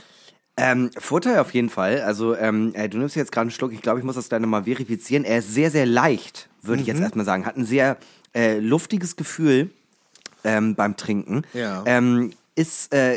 Ähm, 0.56 0.90
Vorteil 0.96 1.40
auf 1.40 1.52
jeden 1.52 1.68
Fall. 1.68 2.02
Also, 2.02 2.36
ähm, 2.36 2.72
äh, 2.74 2.88
du 2.88 2.98
nimmst 2.98 3.16
jetzt 3.16 3.32
gerade 3.32 3.42
einen 3.42 3.50
Schluck. 3.50 3.72
Ich 3.72 3.82
glaube, 3.82 3.98
ich 3.98 4.04
muss 4.04 4.14
das 4.14 4.28
gleich 4.28 4.40
nochmal 4.40 4.64
verifizieren. 4.64 5.24
Er 5.24 5.38
ist 5.38 5.52
sehr, 5.52 5.70
sehr 5.70 5.86
leicht, 5.86 6.48
würde 6.62 6.82
ich 6.82 6.86
jetzt 6.86 7.00
erstmal 7.00 7.24
sagen. 7.24 7.44
Hat 7.44 7.56
ein 7.56 7.64
sehr 7.64 7.96
äh, 8.34 8.58
luftiges 8.60 9.16
Gefühl 9.16 9.70
ähm, 10.44 10.76
beim 10.76 10.96
Trinken. 10.96 11.42
Ja. 11.54 11.82
Ähm, 11.86 12.32
ist 12.54 12.94
äh, 12.94 13.16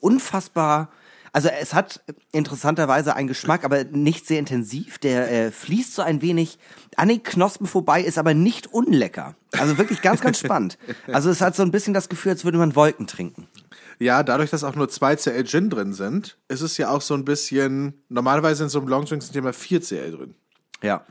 unfassbar. 0.00 0.90
Also 1.32 1.48
es 1.48 1.72
hat 1.72 2.04
interessanterweise 2.30 3.16
einen 3.16 3.26
Geschmack, 3.26 3.64
aber 3.64 3.84
nicht 3.84 4.26
sehr 4.26 4.38
intensiv. 4.38 4.98
Der 4.98 5.30
äh, 5.30 5.50
fließt 5.50 5.94
so 5.94 6.02
ein 6.02 6.20
wenig 6.20 6.58
an 6.96 7.08
den 7.08 7.22
Knospen 7.22 7.66
vorbei, 7.66 8.02
ist 8.02 8.18
aber 8.18 8.34
nicht 8.34 8.66
unlecker. 8.66 9.34
Also 9.52 9.78
wirklich 9.78 10.02
ganz, 10.02 10.20
ganz 10.20 10.38
spannend. 10.40 10.76
Also 11.10 11.30
es 11.30 11.40
hat 11.40 11.56
so 11.56 11.62
ein 11.62 11.70
bisschen 11.70 11.94
das 11.94 12.10
Gefühl, 12.10 12.32
als 12.32 12.44
würde 12.44 12.58
man 12.58 12.76
Wolken 12.76 13.06
trinken. 13.06 13.48
Ja, 13.98 14.22
dadurch, 14.22 14.50
dass 14.50 14.62
auch 14.64 14.74
nur 14.74 14.88
2 14.88 15.16
cl 15.16 15.44
Gin 15.44 15.70
drin 15.70 15.94
sind, 15.94 16.36
ist 16.48 16.60
es 16.60 16.76
ja 16.76 16.90
auch 16.90 17.00
so 17.00 17.14
ein 17.14 17.24
bisschen, 17.24 18.02
normalerweise 18.08 18.64
in 18.64 18.68
so 18.68 18.80
einem 18.80 18.88
Longdrink 18.88 19.22
sind 19.22 19.34
ja 19.34 19.40
immer 19.40 19.52
4 19.54 19.80
cl 19.80 20.10
drin. 20.10 20.34
Ja. 20.82 21.06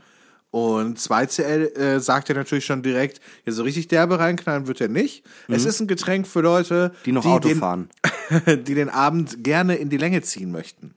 Und 0.52 0.98
2CL 0.98 1.74
äh, 1.76 1.98
sagt 1.98 2.28
er 2.28 2.36
natürlich 2.36 2.66
schon 2.66 2.82
direkt, 2.82 3.20
ja, 3.46 3.52
so 3.52 3.62
richtig 3.62 3.88
derbe 3.88 4.18
reinknallen 4.18 4.66
wird 4.66 4.82
er 4.82 4.88
nicht. 4.88 5.24
Es 5.48 5.64
ist 5.64 5.80
ein 5.80 5.88
Getränk 5.88 6.28
für 6.28 6.42
Leute, 6.42 6.92
Mhm. 6.92 7.04
Die 7.06 7.12
noch 7.12 7.24
Auto 7.24 7.48
den, 7.48 7.58
fahren. 7.58 7.88
die 8.46 8.74
den 8.74 8.90
Abend 8.90 9.42
gerne 9.42 9.76
in 9.76 9.88
die 9.88 9.96
Länge 9.96 10.20
ziehen 10.22 10.52
möchten. 10.52 10.94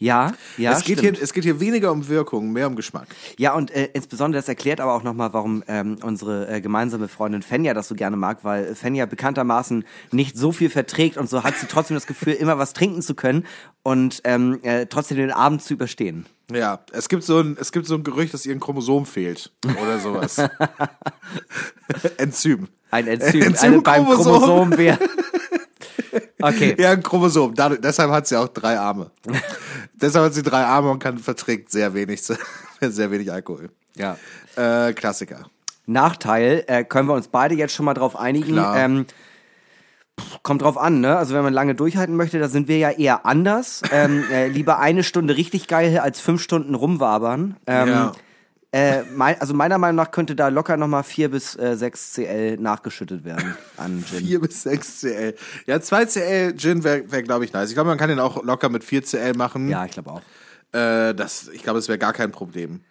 Ja, 0.00 0.32
ja, 0.56 0.72
es, 0.72 0.84
geht 0.84 0.98
stimmt. 1.00 1.16
hier, 1.16 1.24
es 1.24 1.32
geht 1.32 1.42
hier 1.42 1.58
weniger 1.58 1.90
um 1.90 2.06
Wirkung, 2.08 2.52
mehr 2.52 2.68
um 2.68 2.76
Geschmack. 2.76 3.08
Ja, 3.36 3.54
und 3.54 3.72
äh, 3.72 3.90
insbesondere 3.94 4.40
das 4.40 4.48
erklärt 4.48 4.80
aber 4.80 4.92
auch 4.94 5.02
nochmal, 5.02 5.32
warum 5.32 5.64
ähm, 5.66 5.96
unsere 6.02 6.48
äh, 6.48 6.60
gemeinsame 6.60 7.08
Freundin 7.08 7.42
Fenja 7.42 7.74
das 7.74 7.88
so 7.88 7.96
gerne 7.96 8.16
mag, 8.16 8.44
weil 8.44 8.76
Fenja 8.76 9.06
bekanntermaßen 9.06 9.84
nicht 10.12 10.36
so 10.38 10.52
viel 10.52 10.70
verträgt 10.70 11.16
und 11.16 11.28
so 11.28 11.42
hat 11.42 11.56
sie 11.58 11.66
trotzdem 11.66 11.96
das 11.96 12.06
Gefühl, 12.06 12.34
immer 12.34 12.58
was 12.58 12.74
trinken 12.74 13.02
zu 13.02 13.14
können 13.16 13.44
und 13.82 14.20
ähm, 14.22 14.60
äh, 14.62 14.86
trotzdem 14.86 15.16
den 15.16 15.32
Abend 15.32 15.62
zu 15.62 15.74
überstehen. 15.74 16.26
Ja, 16.52 16.78
es 16.92 17.08
gibt 17.08 17.24
so 17.24 17.40
ein, 17.40 17.56
es 17.60 17.72
gibt 17.72 17.86
so 17.86 17.94
ein 17.96 18.04
Gerücht, 18.04 18.32
dass 18.34 18.46
ihr 18.46 18.54
ein 18.54 18.60
Chromosom 18.60 19.04
fehlt 19.04 19.52
oder 19.82 19.98
sowas. 19.98 20.36
Enzym. 22.18 22.68
Ein 22.90 23.06
Enzym, 23.06 23.42
Enzym- 23.42 23.64
eine 23.64 23.80
beim 23.82 24.04
Chromosom. 24.04 24.38
Chromosom 24.42 24.78
wäre. 24.78 24.98
Okay. 26.40 26.76
Ja, 26.78 26.92
ein 26.92 27.02
Chromosom. 27.02 27.54
Dadurch, 27.54 27.80
deshalb 27.80 28.10
hat 28.10 28.26
sie 28.26 28.36
auch 28.36 28.48
drei 28.48 28.78
Arme. 28.78 29.10
deshalb 29.94 30.26
hat 30.26 30.34
sie 30.34 30.42
drei 30.42 30.64
Arme 30.64 30.90
und 30.90 30.98
kann 30.98 31.18
verträgt 31.18 31.70
sehr 31.70 31.94
wenig, 31.94 32.22
sehr 32.80 33.10
wenig 33.10 33.32
Alkohol. 33.32 33.70
Ja. 33.96 34.16
Äh, 34.56 34.92
Klassiker. 34.92 35.46
Nachteil, 35.86 36.64
äh, 36.66 36.84
können 36.84 37.08
wir 37.08 37.14
uns 37.14 37.28
beide 37.28 37.54
jetzt 37.54 37.74
schon 37.74 37.86
mal 37.86 37.94
drauf 37.94 38.14
einigen. 38.16 38.52
Klar. 38.52 38.76
Ähm, 38.78 39.06
kommt 40.42 40.62
drauf 40.62 40.76
an, 40.76 41.00
ne? 41.00 41.16
Also 41.16 41.34
wenn 41.34 41.42
man 41.42 41.52
lange 41.54 41.74
durchhalten 41.74 42.14
möchte, 42.16 42.38
da 42.38 42.48
sind 42.48 42.68
wir 42.68 42.78
ja 42.78 42.90
eher 42.90 43.24
anders. 43.26 43.82
Ähm, 43.92 44.24
äh, 44.30 44.48
lieber 44.48 44.78
eine 44.78 45.02
Stunde 45.02 45.36
richtig 45.36 45.66
geil 45.66 45.98
als 45.98 46.20
fünf 46.20 46.42
Stunden 46.42 46.74
rumwabern. 46.74 47.56
Ähm, 47.66 47.88
Ja. 47.88 48.12
Äh, 48.70 49.02
mein, 49.14 49.40
also 49.40 49.54
meiner 49.54 49.78
Meinung 49.78 49.96
nach 49.96 50.10
könnte 50.10 50.36
da 50.36 50.48
locker 50.48 50.76
nochmal 50.76 51.02
vier 51.02 51.30
bis 51.30 51.56
äh, 51.56 51.74
sechs 51.76 52.12
CL 52.12 52.58
nachgeschüttet 52.58 53.24
werden 53.24 53.56
an 53.78 54.04
Gin. 54.10 54.26
4 54.26 54.40
bis 54.40 54.62
6 54.62 55.00
CL. 55.00 55.34
Ja, 55.66 55.80
2 55.80 56.04
CL 56.04 56.56
Gin 56.56 56.84
wäre, 56.84 57.10
wär, 57.10 57.22
glaube 57.22 57.46
ich, 57.46 57.52
nice. 57.54 57.70
Ich 57.70 57.74
glaube, 57.74 57.88
man 57.88 57.98
kann 57.98 58.10
den 58.10 58.20
auch 58.20 58.44
locker 58.44 58.68
mit 58.68 58.84
4 58.84 59.02
CL 59.04 59.34
machen. 59.34 59.68
Ja, 59.68 59.86
ich 59.86 59.92
glaube 59.92 60.12
auch. 60.12 60.22
Äh, 60.72 61.14
das, 61.14 61.48
ich 61.48 61.62
glaube, 61.62 61.78
das 61.78 61.88
wäre 61.88 61.98
gar 61.98 62.12
kein 62.12 62.30
Problem. 62.30 62.82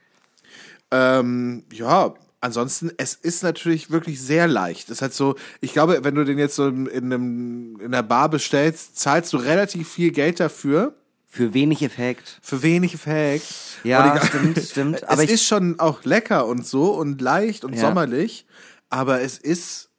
Ähm, 0.89 1.63
ja, 1.71 2.15
ansonsten, 2.41 2.91
es 2.97 3.13
ist 3.13 3.43
natürlich 3.43 3.91
wirklich 3.91 4.19
sehr 4.19 4.47
leicht. 4.47 4.85
Es 4.85 4.97
ist 4.97 5.01
halt 5.03 5.13
so, 5.13 5.35
ich 5.61 5.73
glaube, 5.73 5.99
wenn 6.03 6.15
du 6.15 6.23
den 6.23 6.39
jetzt 6.39 6.55
so 6.55 6.67
in, 6.67 6.89
einem, 6.89 7.77
in 7.79 7.93
einer 7.93 8.03
Bar 8.03 8.29
bestellst, 8.29 8.97
zahlst 8.97 9.31
du 9.33 9.37
relativ 9.37 9.89
viel 9.89 10.11
Geld 10.11 10.39
dafür. 10.39 10.95
Für 11.29 11.53
wenig 11.53 11.83
Effekt. 11.83 12.39
Für 12.41 12.63
wenig 12.63 12.93
Effekt. 12.93 13.45
Ja, 13.83 14.19
stimmt, 14.25 14.57
stimmt. 14.69 14.95
Es 14.97 15.03
Aber 15.03 15.23
ich, 15.23 15.29
ist 15.29 15.43
schon 15.43 15.79
auch 15.79 16.03
lecker 16.05 16.47
und 16.47 16.65
so 16.65 16.91
und 16.93 17.21
leicht 17.21 17.65
und 17.65 17.73
Ja. 17.75 17.81
sommerlich, 17.81 18.45
aber 18.89 19.21
es 19.21 19.37
ist, 19.37 19.89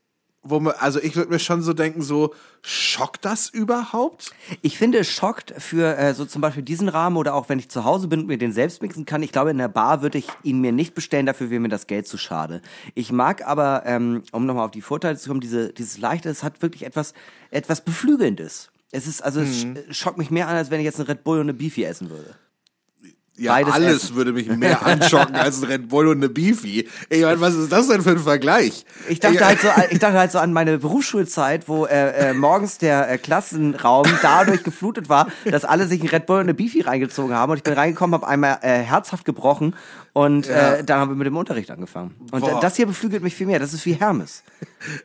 wo 0.42 0.58
man, 0.58 0.72
also 0.78 0.98
ich 1.00 1.14
würde 1.16 1.30
mir 1.30 1.38
schon 1.38 1.60
so 1.60 1.74
denken, 1.74 2.00
so, 2.00 2.34
schockt 2.62 3.26
das 3.26 3.50
überhaupt? 3.50 4.32
Ich 4.62 4.78
finde 4.78 4.98
es 4.98 5.08
schockt 5.08 5.52
für 5.58 5.96
äh, 5.98 6.14
so 6.14 6.24
zum 6.24 6.40
Beispiel 6.40 6.62
diesen 6.62 6.88
Rahmen 6.88 7.18
oder 7.18 7.34
auch 7.34 7.50
wenn 7.50 7.58
ich 7.58 7.68
zu 7.68 7.84
Hause 7.84 8.08
bin 8.08 8.20
und 8.20 8.26
mir 8.26 8.38
den 8.38 8.52
selbst 8.52 8.80
mixen 8.80 9.04
kann. 9.04 9.22
Ich 9.22 9.30
glaube, 9.30 9.50
in 9.50 9.58
der 9.58 9.68
Bar 9.68 10.00
würde 10.00 10.16
ich 10.16 10.28
ihn 10.42 10.60
mir 10.62 10.72
nicht 10.72 10.94
bestellen, 10.94 11.26
dafür 11.26 11.50
wäre 11.50 11.60
mir 11.60 11.68
das 11.68 11.86
Geld 11.86 12.08
zu 12.08 12.16
schade. 12.16 12.62
Ich 12.94 13.12
mag 13.12 13.46
aber, 13.46 13.82
ähm, 13.84 14.22
um 14.32 14.46
nochmal 14.46 14.64
auf 14.64 14.70
die 14.70 14.80
Vorteile 14.80 15.18
zu 15.18 15.28
kommen, 15.28 15.40
diese, 15.40 15.72
dieses 15.74 15.98
Leichte, 15.98 16.30
es 16.30 16.42
hat 16.42 16.62
wirklich 16.62 16.84
etwas, 16.86 17.12
etwas 17.50 17.82
Beflügelndes. 17.84 18.70
Es 18.90 19.06
ist, 19.06 19.22
also, 19.22 19.40
es 19.40 19.64
Mhm. 19.64 19.74
sch- 19.74 19.92
schockt 19.94 20.18
mich 20.18 20.30
mehr 20.30 20.48
an, 20.48 20.56
als 20.56 20.70
wenn 20.70 20.80
ich 20.80 20.84
jetzt 20.84 20.98
einen 20.98 21.08
Red 21.08 21.24
Bull 21.24 21.38
und 21.38 21.44
eine 21.44 21.54
Beefy 21.54 21.84
essen 21.84 22.08
würde. 22.10 22.34
Ja, 23.38 23.52
Beides 23.52 23.72
alles 23.72 24.04
essen. 24.04 24.16
würde 24.16 24.32
mich 24.32 24.48
mehr 24.48 24.84
anschocken 24.86 25.36
als 25.36 25.62
ein 25.62 25.68
Red 25.68 25.88
Bull 25.88 26.08
und 26.08 26.16
eine 26.18 26.28
Beefy. 26.28 26.88
Ich 27.08 27.22
meine, 27.22 27.40
was 27.40 27.54
ist 27.54 27.70
das 27.70 27.86
denn 27.88 28.02
für 28.02 28.10
ein 28.10 28.18
Vergleich? 28.18 28.84
Ich 29.08 29.20
dachte 29.20 29.38
Ey, 29.38 29.44
halt 29.44 29.60
so, 29.60 29.68
ich 29.90 29.98
dachte 30.00 30.18
halt 30.18 30.32
so 30.32 30.38
an 30.38 30.52
meine 30.52 30.78
Berufsschulzeit, 30.78 31.68
wo 31.68 31.86
äh, 31.86 32.30
äh, 32.30 32.34
morgens 32.34 32.78
der 32.78 33.10
äh, 33.10 33.18
Klassenraum 33.18 34.06
dadurch 34.22 34.64
geflutet 34.64 35.08
war, 35.08 35.28
dass 35.44 35.64
alle 35.64 35.86
sich 35.86 36.02
ein 36.02 36.08
Red 36.08 36.26
Bull 36.26 36.36
und 36.36 36.42
eine 36.42 36.54
Beefy 36.54 36.80
reingezogen 36.80 37.34
haben 37.34 37.52
und 37.52 37.58
ich 37.58 37.62
bin 37.64 37.74
reingekommen, 37.74 38.14
habe 38.14 38.26
einmal 38.26 38.58
äh, 38.62 38.80
herzhaft 38.80 39.24
gebrochen 39.24 39.74
und 40.12 40.48
äh, 40.48 40.82
dann 40.82 40.98
haben 40.98 41.10
wir 41.12 41.16
mit 41.16 41.28
dem 41.28 41.36
Unterricht 41.36 41.70
angefangen. 41.70 42.16
Und 42.32 42.40
Boah. 42.40 42.58
das 42.60 42.74
hier 42.74 42.86
beflügelt 42.86 43.22
mich 43.22 43.36
viel 43.36 43.46
mehr. 43.46 43.60
Das 43.60 43.72
ist 43.72 43.86
wie 43.86 43.92
Hermes, 43.92 44.42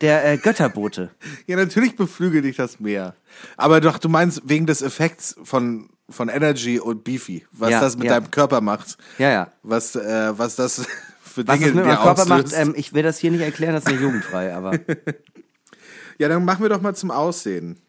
der 0.01 0.25
äh, 0.25 0.37
Götterbote. 0.37 1.11
Ja, 1.45 1.55
natürlich 1.55 1.95
beflügelt 1.95 2.45
dich 2.45 2.55
das 2.55 2.79
mehr. 2.79 3.13
Aber 3.57 3.79
doch, 3.79 3.99
du 3.99 4.09
meinst 4.09 4.41
wegen 4.45 4.65
des 4.65 4.81
Effekts 4.81 5.35
von, 5.43 5.89
von 6.13 6.29
Energy 6.29 6.79
und 6.79 7.03
Beefy, 7.03 7.45
was 7.51 7.71
Ja, 7.71 7.81
das 7.81 7.97
mit 7.97 8.05
ja. 8.05 8.13
deinem 8.19 8.31
Körper 8.31 8.61
macht. 8.61 8.97
Ja, 9.17 9.29
ja. 9.31 9.47
Was, 9.63 9.95
äh, 9.95 10.37
was 10.37 10.55
das 10.55 10.85
für 11.23 11.47
Was 11.47 11.55
Dinge 11.57 11.67
das 11.67 11.75
mit 11.75 11.85
meinem 11.85 11.97
Körper 11.97 12.25
macht, 12.25 12.47
ähm, 12.53 12.73
ich 12.77 12.93
will 12.93 13.03
das 13.03 13.17
hier 13.17 13.31
nicht 13.31 13.41
erklären, 13.41 13.73
das 13.73 13.83
ist 13.83 13.91
nicht 13.91 14.01
jugendfrei, 14.01 14.53
aber 14.53 14.73
ja, 16.17 16.27
dann 16.29 16.45
machen 16.45 16.61
wir 16.61 16.69
doch 16.69 16.81
mal 16.81 16.95
zum 16.95 17.11
Aussehen. 17.11 17.79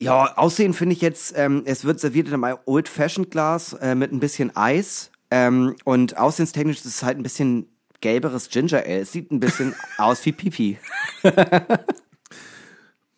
Ja, 0.00 0.36
Aussehen 0.36 0.74
finde 0.74 0.94
ich 0.94 1.00
jetzt, 1.00 1.34
ähm, 1.36 1.62
es 1.64 1.84
wird 1.84 2.00
serviert 2.00 2.26
in 2.26 2.42
einem 2.42 2.58
Old-Fashioned-Glas 2.66 3.74
äh, 3.74 3.94
mit 3.94 4.10
ein 4.12 4.18
bisschen 4.18 4.56
Eis. 4.56 5.10
Ähm, 5.30 5.76
und 5.84 6.18
aussehenstechnisch 6.18 6.78
ist 6.78 6.86
es 6.86 7.02
halt 7.04 7.18
ein 7.18 7.22
bisschen 7.22 7.68
gelberes 8.00 8.50
Ginger 8.50 8.78
Ale. 8.78 9.00
Es 9.00 9.12
sieht 9.12 9.30
ein 9.30 9.38
bisschen 9.40 9.74
aus 9.98 10.24
wie 10.26 10.32
Pipi. 10.32 10.78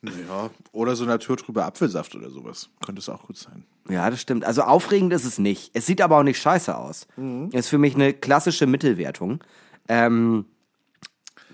Ja, 0.08 0.44
Ja, 0.44 0.50
oder 0.72 0.96
so 0.96 1.04
naturtrüber 1.04 1.64
Apfelsaft 1.66 2.14
oder 2.14 2.30
sowas. 2.30 2.68
Könnte 2.84 3.00
es 3.00 3.08
auch 3.08 3.22
gut 3.26 3.36
sein. 3.36 3.64
Ja, 3.88 4.08
das 4.10 4.20
stimmt. 4.20 4.44
Also 4.44 4.62
aufregend 4.62 5.12
ist 5.12 5.24
es 5.24 5.38
nicht. 5.38 5.70
Es 5.74 5.86
sieht 5.86 6.00
aber 6.00 6.18
auch 6.18 6.22
nicht 6.22 6.40
scheiße 6.40 6.76
aus. 6.76 7.06
Ist 7.52 7.68
für 7.68 7.78
mich 7.78 7.94
eine 7.94 8.12
klassische 8.14 8.66
Mittelwertung. 8.66 9.42
Ähm, 9.88 10.46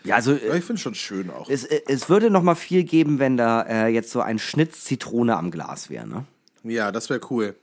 ja, 0.04 0.14
also 0.14 0.32
Ja, 0.32 0.54
ich 0.54 0.64
finde 0.64 0.74
es 0.74 0.80
schon 0.80 0.94
schön 0.94 1.30
auch. 1.30 1.48
es, 1.50 1.64
es 1.64 2.08
würde 2.08 2.30
noch 2.30 2.42
mal 2.42 2.54
viel 2.54 2.84
geben, 2.84 3.18
wenn 3.18 3.36
da 3.36 3.62
äh, 3.62 3.88
jetzt 3.88 4.10
so 4.10 4.20
ein 4.20 4.38
Schnitz 4.38 4.84
Zitrone 4.84 5.36
am 5.36 5.50
Glas 5.50 5.90
wäre, 5.90 6.06
ne? 6.06 6.24
Ja, 6.62 6.92
das 6.92 7.10
wäre 7.10 7.20
cool. 7.30 7.56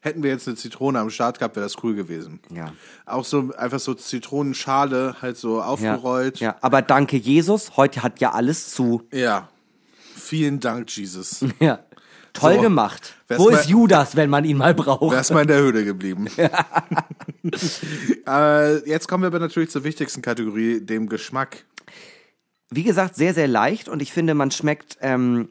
Hätten 0.00 0.22
wir 0.24 0.30
jetzt 0.30 0.48
eine 0.48 0.56
Zitrone 0.56 0.98
am 0.98 1.10
Start 1.10 1.38
gehabt, 1.38 1.54
wäre 1.56 1.64
das 1.64 1.76
cool 1.84 1.94
gewesen. 1.94 2.40
Ja. 2.50 2.72
Auch 3.06 3.24
so 3.24 3.52
einfach 3.56 3.78
so 3.80 3.94
Zitronenschale 3.94 5.16
halt 5.22 5.36
so 5.36 5.58
Ja, 5.58 5.64
aufgerollt. 5.64 6.40
ja, 6.40 6.56
aber 6.60 6.82
danke 6.82 7.16
Jesus, 7.16 7.76
heute 7.76 8.02
hat 8.02 8.20
ja 8.20 8.32
alles 8.32 8.70
zu. 8.74 9.02
Ja. 9.12 9.48
Vielen 10.22 10.60
Dank, 10.60 10.96
Jesus. 10.96 11.44
Ja. 11.60 11.80
Toll 12.32 12.54
So. 12.54 12.60
gemacht. 12.62 13.14
Wo 13.28 13.50
mal- 13.50 13.58
ist 13.58 13.68
Judas, 13.68 14.16
wenn 14.16 14.30
man 14.30 14.44
ihn 14.46 14.56
mal 14.56 14.72
braucht? 14.74 15.12
Wär's 15.14 15.30
mal 15.30 15.42
in 15.42 15.48
der 15.48 15.58
Höhle 15.58 15.84
geblieben. 15.84 16.28
äh, 18.26 18.88
jetzt 18.88 19.06
kommen 19.08 19.22
wir 19.22 19.26
aber 19.28 19.38
natürlich 19.38 19.70
zur 19.70 19.84
wichtigsten 19.84 20.22
Kategorie, 20.22 20.80
dem 20.80 21.08
Geschmack. 21.08 21.64
Wie 22.70 22.84
gesagt, 22.84 23.16
sehr, 23.16 23.34
sehr 23.34 23.48
leicht 23.48 23.88
und 23.88 24.00
ich 24.00 24.12
finde, 24.12 24.32
man 24.34 24.50
schmeckt 24.50 24.96
ähm, 25.02 25.50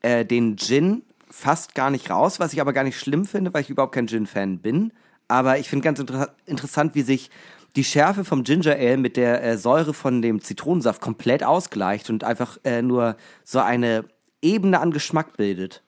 äh, 0.00 0.24
den 0.24 0.56
Gin 0.56 1.02
fast 1.30 1.74
gar 1.74 1.90
nicht 1.90 2.08
raus, 2.10 2.40
was 2.40 2.52
ich 2.54 2.60
aber 2.60 2.72
gar 2.72 2.84
nicht 2.84 2.98
schlimm 2.98 3.26
finde, 3.26 3.52
weil 3.52 3.60
ich 3.62 3.70
überhaupt 3.70 3.94
kein 3.94 4.06
Gin-Fan 4.06 4.60
bin. 4.60 4.92
Aber 5.28 5.58
ich 5.58 5.68
finde 5.68 5.84
ganz 5.84 5.98
inter 5.98 6.34
interessant, 6.46 6.94
wie 6.94 7.02
sich 7.02 7.28
die 7.76 7.84
Schärfe 7.84 8.24
vom 8.24 8.44
Ginger 8.44 8.76
Ale 8.76 8.96
mit 8.96 9.16
der 9.16 9.42
äh, 9.42 9.58
Säure 9.58 9.94
von 9.94 10.22
dem 10.22 10.40
Zitronensaft 10.40 11.00
komplett 11.00 11.42
ausgleicht 11.42 12.10
und 12.10 12.24
einfach 12.24 12.58
äh, 12.64 12.82
nur 12.82 13.16
so 13.44 13.58
eine 13.58 14.04
Ebene 14.42 14.80
an 14.80 14.90
Geschmack 14.90 15.36
bildet. 15.36 15.82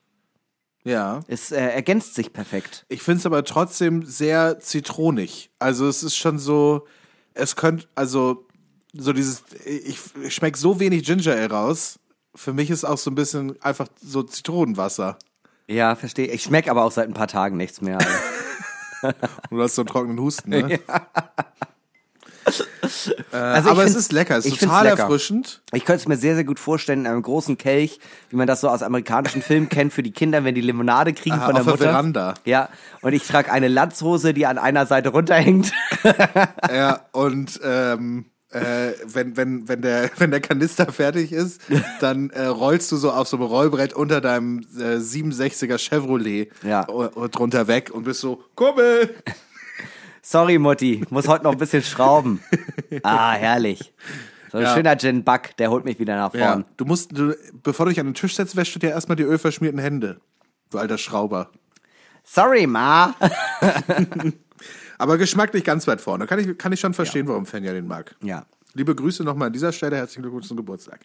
Ja. 0.85 1.21
Es 1.27 1.53
äh, 1.53 1.61
ergänzt 1.61 2.15
sich 2.15 2.33
perfekt. 2.33 2.87
Ich 2.89 3.03
finde 3.03 3.21
es 3.21 3.27
aber 3.27 3.45
trotzdem 3.45 4.05
sehr 4.05 4.61
zitronig. 4.61 5.51
Also 5.59 5.89
es 5.89 6.03
ist 6.03 6.17
schon 6.17 6.39
so, 6.39 6.87
es 7.35 7.57
könnte, 7.57 7.87
also 7.95 8.47
so 8.93 9.13
dieses, 9.13 9.43
ich, 9.65 9.99
ich 10.23 10.35
schmecke 10.35 10.59
so 10.59 10.81
wenig 10.81 11.05
Ginger 11.05 11.33
Ale 11.33 11.51
raus. 11.51 11.99
Für 12.35 12.53
mich 12.53 12.71
ist 12.71 12.85
auch 12.85 12.99
so 12.99 13.11
ein 13.11 13.15
bisschen 13.15 13.61
einfach 13.63 13.89
so 14.01 14.23
Zitronenwasser. 14.23 15.19
Ja, 15.69 15.97
verstehe. 15.97 16.29
Ich 16.29 16.45
schmecke 16.45 16.71
aber 16.71 16.85
auch 16.85 16.93
seit 16.93 17.09
ein 17.09 17.15
paar 17.15 17.29
Tagen 17.29 17.57
nichts 17.57 17.81
mehr. 17.81 17.99
Du 19.51 19.63
hast 19.63 19.75
so 19.75 19.83
einen 19.83 19.89
trockenen 19.89 20.19
Husten, 20.19 20.51
ne? 20.51 20.73
äh, 20.89 20.97
Also 23.33 23.69
ich 23.69 23.73
aber 23.73 23.85
es 23.85 23.95
ist 23.95 24.13
lecker, 24.13 24.37
es 24.37 24.47
ist 24.47 24.61
total 24.61 24.85
lecker. 24.85 25.01
erfrischend. 25.03 25.61
Ich 25.73 25.85
könnte 25.85 26.01
es 26.03 26.09
mir 26.09 26.17
sehr, 26.17 26.35
sehr 26.37 26.45
gut 26.45 26.59
vorstellen, 26.61 27.01
in 27.01 27.07
einem 27.07 27.23
großen 27.23 27.59
Kelch, 27.59 27.99
wie 28.31 28.37
man 28.37 28.47
das 28.47 28.61
so 28.61 28.69
aus 28.69 28.83
amerikanischen 28.83 29.43
Filmen 29.43 29.69
kennt, 29.69 29.93
für 29.93 30.03
die 30.03 30.13
Kinder, 30.13 30.45
wenn 30.45 30.55
die 30.55 30.61
Limonade 30.61 31.13
kriegen 31.13 31.37
Ah, 31.37 31.45
von 31.47 31.55
der 31.55 31.61
auf 31.63 31.67
der 31.67 31.73
Mutter. 31.75 31.85
Veranda. 31.85 32.35
Ja, 32.45 32.69
und 33.03 33.13
ich 33.13 33.27
trage 33.27 33.51
eine 33.53 33.69
Latzhose, 33.69 34.33
die 34.33 34.47
an 34.47 34.59
einer 34.59 34.87
Seite 34.87 35.11
runterhängt. 35.11 35.73
Ja, 36.73 37.01
und 37.13 37.61
ähm, 37.65 38.27
äh, 38.51 38.93
wenn, 39.07 39.37
wenn, 39.37 39.69
wenn, 39.69 39.83
der, 39.83 40.11
wenn 40.19 40.31
der 40.31 40.41
Kanister 40.41 40.91
fertig 40.93 41.33
ist, 41.33 41.61
dann 42.01 42.31
äh, 42.31 42.47
rollst 42.47 42.91
du 42.93 42.97
so 42.97 43.11
auf 43.11 43.29
so 43.29 43.37
einem 43.37 43.47
Rollbrett 43.47 43.93
unter 43.93 44.21
deinem 44.21 44.61
äh, 44.79 44.97
67er 44.97 45.79
Chevrolet 45.79 46.51
Ja. 46.63 46.85
drunter 46.85 47.67
weg 47.67 47.91
und 47.93 48.05
bist 48.05 48.21
so, 48.21 48.43
Kumpel! 48.55 49.15
Sorry, 50.29 50.59
Mutti, 50.59 51.05
muss 51.11 51.29
heute 51.29 51.45
noch 51.45 51.53
ein 51.53 51.59
bisschen 51.59 51.85
schrauben. 51.85 52.41
Ah, 53.05 53.35
herrlich. 53.35 53.93
So 54.51 54.59
ein 54.59 54.65
Ja. 54.65 54.75
schöner 54.75 54.97
Gin 54.99 55.23
Buck, 55.23 55.57
der 55.59 55.71
holt 55.71 55.85
mich 55.85 56.01
wieder 56.01 56.17
nach 56.17 56.35
Ja, 56.35 56.49
vorn. 56.53 56.65
du 56.77 56.85
musst, 56.85 57.17
du, 57.17 57.37
bevor 57.63 57.87
du 57.87 57.91
dich 57.91 58.01
an 58.01 58.07
den 58.07 58.15
Tisch 58.15 58.35
setzt, 58.35 58.57
wäschst 58.57 58.75
du 58.75 58.81
dir 58.81 58.91
erstmal 58.91 59.15
die 59.15 59.23
ölverschmierten 59.23 59.79
Hände. 59.79 60.21
Du 60.71 60.79
alter 60.79 60.99
Schrauber. 60.99 61.51
Sorry, 62.25 62.67
Ma. 62.67 63.15
Aber 64.99 65.17
geschmacklich 65.17 65.63
ganz 65.63 65.87
weit 65.87 66.01
vorne. 66.01 66.27
Kann 66.27 66.41
ich, 66.41 66.59
kann 66.59 66.73
ich 66.73 66.81
schon 66.81 66.93
verstehen, 66.95 67.29
warum 67.29 67.47
Fenja 67.47 67.73
den 67.73 67.87
mag. 67.87 68.17
Ja. 68.21 68.47
Liebe 68.75 68.97
Grüße 68.97 69.23
nochmal 69.23 69.47
an 69.47 69.53
dieser 69.53 69.71
Stelle. 69.71 69.97
Herzlichen 69.97 70.23
Glückwunsch 70.23 70.49
zum 70.49 70.57
Geburtstag. 70.57 71.01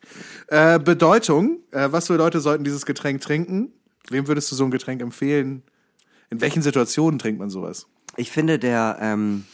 Äh, 0.47 0.79
Bedeutung. 0.79 1.59
Äh, 1.69 1.91
was 1.91 2.07
für 2.07 2.15
Leute 2.15 2.39
sollten 2.39 2.63
dieses 2.63 2.87
Getränk 2.87 3.21
trinken? 3.21 3.71
Wem 4.09 4.27
würdest 4.27 4.51
du 4.51 4.55
so 4.55 4.63
ein 4.63 4.71
Getränk 4.71 4.99
empfehlen? 5.03 5.61
In 6.31 6.41
welchen 6.41 6.63
Situationen 6.63 7.19
trinkt 7.19 7.39
man 7.39 7.51
sowas? 7.51 7.85
Ich 8.17 8.31
finde, 8.31 8.59
der, 8.59 8.97
ähm, 9.01 9.45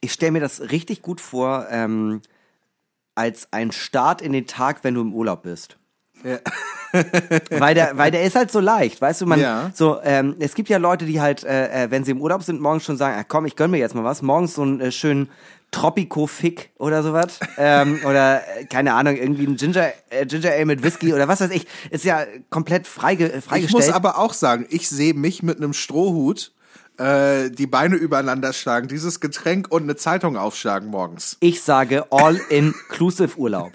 ich 0.00 0.12
stelle 0.12 0.32
mir 0.32 0.40
das 0.40 0.60
richtig 0.70 1.02
gut 1.02 1.20
vor, 1.20 1.66
ähm, 1.70 2.20
als 3.14 3.48
ein 3.52 3.72
Start 3.72 4.22
in 4.22 4.32
den 4.32 4.46
Tag, 4.46 4.84
wenn 4.84 4.94
du 4.94 5.00
im 5.00 5.14
Urlaub 5.14 5.42
bist. 5.42 5.76
Ja. 6.24 6.38
weil 7.50 7.74
der, 7.74 7.96
weil 7.96 8.10
der 8.10 8.22
ist 8.24 8.36
halt 8.36 8.50
so 8.52 8.60
leicht, 8.60 9.00
weißt 9.00 9.22
du, 9.22 9.26
man, 9.26 9.40
Ja. 9.40 9.70
so, 9.74 10.00
ähm, 10.02 10.36
es 10.38 10.54
gibt 10.54 10.68
ja 10.68 10.76
Leute, 10.78 11.04
die 11.06 11.20
halt, 11.20 11.42
äh, 11.44 11.84
äh, 11.84 11.90
wenn 11.90 12.04
sie 12.04 12.10
im 12.12 12.20
Urlaub 12.20 12.42
sind, 12.42 12.60
morgens 12.60 12.84
schon 12.84 12.96
sagen, 12.96 13.16
ah, 13.18 13.24
komm, 13.26 13.46
ich 13.46 13.56
gönn 13.56 13.70
mir 13.70 13.78
jetzt 13.78 13.94
mal 13.94 14.04
was, 14.04 14.22
morgens 14.22 14.54
so 14.54 14.62
einen 14.62 14.80
äh, 14.80 14.92
schönen 14.92 15.30
Tropico-Fick 15.72 16.70
oder 16.78 17.02
sowas, 17.02 17.40
ähm, 17.56 17.98
oder, 18.04 18.42
äh, 18.58 18.66
keine 18.66 18.92
Ahnung, 18.94 19.16
irgendwie 19.16 19.46
ein 19.46 19.56
Ginger, 19.56 19.90
äh, 20.10 20.26
Ginger 20.26 20.52
Ale 20.52 20.66
mit 20.66 20.82
Whisky 20.82 21.12
oder 21.14 21.28
was 21.28 21.40
weiß 21.40 21.50
ich, 21.50 21.66
ist 21.90 22.04
ja 22.04 22.24
komplett 22.50 22.86
freige, 22.86 23.32
äh, 23.32 23.38
Ich 23.38 23.44
freigestellt. 23.44 23.86
muss 23.86 23.94
aber 23.94 24.18
auch 24.18 24.34
sagen, 24.34 24.66
ich 24.68 24.88
sehe 24.88 25.14
mich 25.14 25.42
mit 25.42 25.56
einem 25.56 25.72
Strohhut 25.72 26.52
äh, 26.98 27.50
die 27.50 27.66
Beine 27.66 27.96
übereinander 27.96 28.52
schlagen, 28.52 28.88
dieses 28.88 29.20
Getränk 29.20 29.70
und 29.70 29.82
eine 29.82 29.96
Zeitung 29.96 30.36
aufschlagen 30.36 30.88
morgens. 30.90 31.36
Ich 31.40 31.62
sage 31.62 32.06
All-Inclusive 32.10 33.38
Urlaub. 33.38 33.72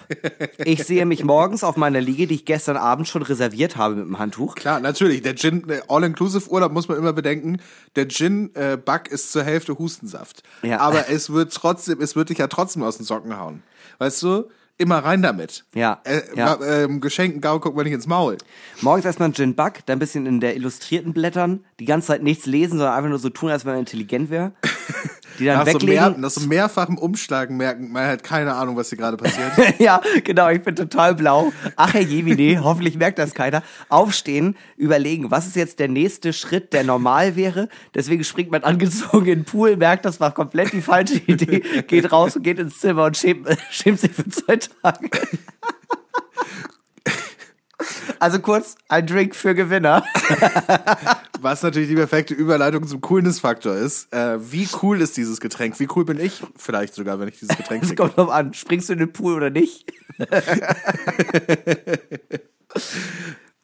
Ich 0.63 0.83
sehe 0.83 1.05
mich 1.05 1.23
morgens 1.23 1.63
auf 1.63 1.77
meiner 1.77 2.01
Liege, 2.01 2.27
die 2.27 2.35
ich 2.35 2.45
gestern 2.45 2.77
Abend 2.77 3.07
schon 3.07 3.21
reserviert 3.21 3.77
habe 3.77 3.95
mit 3.95 4.05
dem 4.05 4.19
Handtuch. 4.19 4.55
Klar, 4.55 4.79
natürlich. 4.79 5.21
Der 5.21 5.35
Gin, 5.35 5.65
der 5.67 5.89
All-Inclusive-Urlaub 5.89 6.71
muss 6.71 6.87
man 6.87 6.97
immer 6.97 7.13
bedenken. 7.13 7.59
Der 7.95 8.07
Gin-Bug 8.07 9.07
ist 9.09 9.31
zur 9.31 9.43
Hälfte 9.43 9.77
Hustensaft. 9.77 10.43
Ja. 10.61 10.79
Aber 10.79 11.09
es 11.09 11.31
wird 11.31 11.53
trotzdem, 11.53 12.01
es 12.01 12.15
wird 12.15 12.29
dich 12.29 12.37
ja 12.37 12.47
trotzdem 12.47 12.83
aus 12.83 12.97
den 12.97 13.05
Socken 13.05 13.37
hauen. 13.39 13.63
Weißt 13.99 14.21
du? 14.23 14.49
Immer 14.79 14.99
rein 14.99 15.21
damit. 15.23 15.65
Ja, 15.73 16.01
Äh, 16.03 16.21
ja. 16.35 16.57
ähm, 16.61 17.01
Geschenken 17.01 17.41
Gau 17.41 17.59
guckt 17.59 17.75
man 17.75 17.85
nicht 17.85 17.93
ins 17.93 18.05
Maul. 18.05 18.37
Morgens 18.81 19.05
erstmal 19.05 19.29
ein 19.29 19.33
Gin 19.33 19.55
Buck, 19.55 19.73
dann 19.87 19.95
ein 19.97 19.99
bisschen 19.99 20.25
in 20.27 20.39
der 20.39 20.55
Illustrierten 20.55 21.13
blättern, 21.13 21.63
die 21.79 21.85
ganze 21.85 22.07
Zeit 22.09 22.21
nichts 22.21 22.45
lesen, 22.45 22.77
sondern 22.77 22.95
einfach 22.95 23.09
nur 23.09 23.17
so 23.19 23.29
tun, 23.29 23.49
als 23.49 23.65
wenn 23.65 23.71
man 23.73 23.79
intelligent 23.79 24.29
wäre. 24.29 24.51
Die 25.39 25.45
dann 25.45 25.57
Nach 25.59 25.67
so, 25.67 25.73
weglegen. 25.73 25.95
mehr, 25.95 26.15
nach 26.17 26.29
so 26.31 26.41
mehrfachem 26.47 26.97
Umschlagen 26.97 27.57
merken, 27.57 27.91
man 27.91 28.07
hat 28.07 28.23
keine 28.23 28.55
Ahnung, 28.55 28.75
was 28.75 28.89
hier 28.89 28.97
gerade 28.97 29.17
passiert. 29.17 29.51
ja, 29.79 30.01
genau, 30.23 30.49
ich 30.49 30.63
bin 30.63 30.75
total 30.75 31.13
blau. 31.15 31.51
Ach, 31.75 31.93
Herr 31.93 32.01
Jemine, 32.01 32.59
hoffentlich 32.63 32.97
merkt 32.97 33.19
das 33.19 33.33
keiner. 33.35 33.61
Aufstehen, 33.89 34.55
überlegen, 34.77 35.29
was 35.29 35.45
ist 35.47 35.55
jetzt 35.55 35.77
der 35.79 35.89
nächste 35.89 36.33
Schritt, 36.33 36.73
der 36.73 36.83
normal 36.83 37.35
wäre. 37.35 37.69
Deswegen 37.93 38.23
springt 38.23 38.49
man 38.51 38.63
angezogen 38.63 39.25
in 39.27 39.39
den 39.39 39.45
Pool, 39.45 39.75
merkt, 39.77 40.05
das 40.05 40.19
war 40.19 40.33
komplett 40.33 40.73
die 40.73 40.81
falsche 40.81 41.17
Idee, 41.27 41.59
geht 41.87 42.11
raus 42.11 42.35
und 42.35 42.41
geht 42.43 42.57
ins 42.59 42.79
Zimmer 42.79 43.05
und 43.05 43.17
schämt, 43.17 43.47
schämt 43.69 43.99
sich 43.99 44.11
für 44.13 44.27
zwei 44.29 44.57
Tage. 44.81 45.09
Also 48.19 48.39
kurz, 48.39 48.75
ein 48.89 49.05
Drink 49.05 49.35
für 49.35 49.53
Gewinner. 49.53 50.03
Was 51.39 51.61
natürlich 51.61 51.87
die 51.89 51.95
perfekte 51.95 52.33
Überleitung 52.33 52.87
zum 52.87 52.99
Coolness-Faktor 52.99 53.75
ist. 53.75 54.11
Äh, 54.11 54.39
wie 54.51 54.67
cool 54.81 54.99
ist 55.01 55.15
dieses 55.17 55.39
Getränk? 55.39 55.79
Wie 55.79 55.87
cool 55.95 56.03
bin 56.03 56.19
ich? 56.19 56.41
Vielleicht 56.55 56.95
sogar, 56.95 57.19
wenn 57.19 57.27
ich 57.27 57.37
dieses 57.39 57.55
Getränk 57.55 57.83
Es 57.83 57.89
trinke. 57.89 58.01
kommt 58.03 58.17
drauf 58.17 58.31
an, 58.31 58.55
springst 58.55 58.89
du 58.89 58.93
in 58.93 58.99
den 58.99 59.13
Pool 59.13 59.35
oder 59.35 59.51
nicht? 59.51 59.85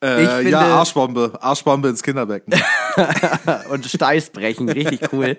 Äh, 0.03 0.23
Ich 0.23 0.29
finde- 0.29 0.49
ja, 0.51 0.59
Arschbombe. 0.79 1.37
Arschbombe 1.41 1.87
ins 1.87 2.03
Kinderbecken. 2.03 2.53
und 3.69 3.85
Steiß 3.85 4.31
brechen, 4.31 4.67
richtig 4.69 5.13
cool. 5.13 5.37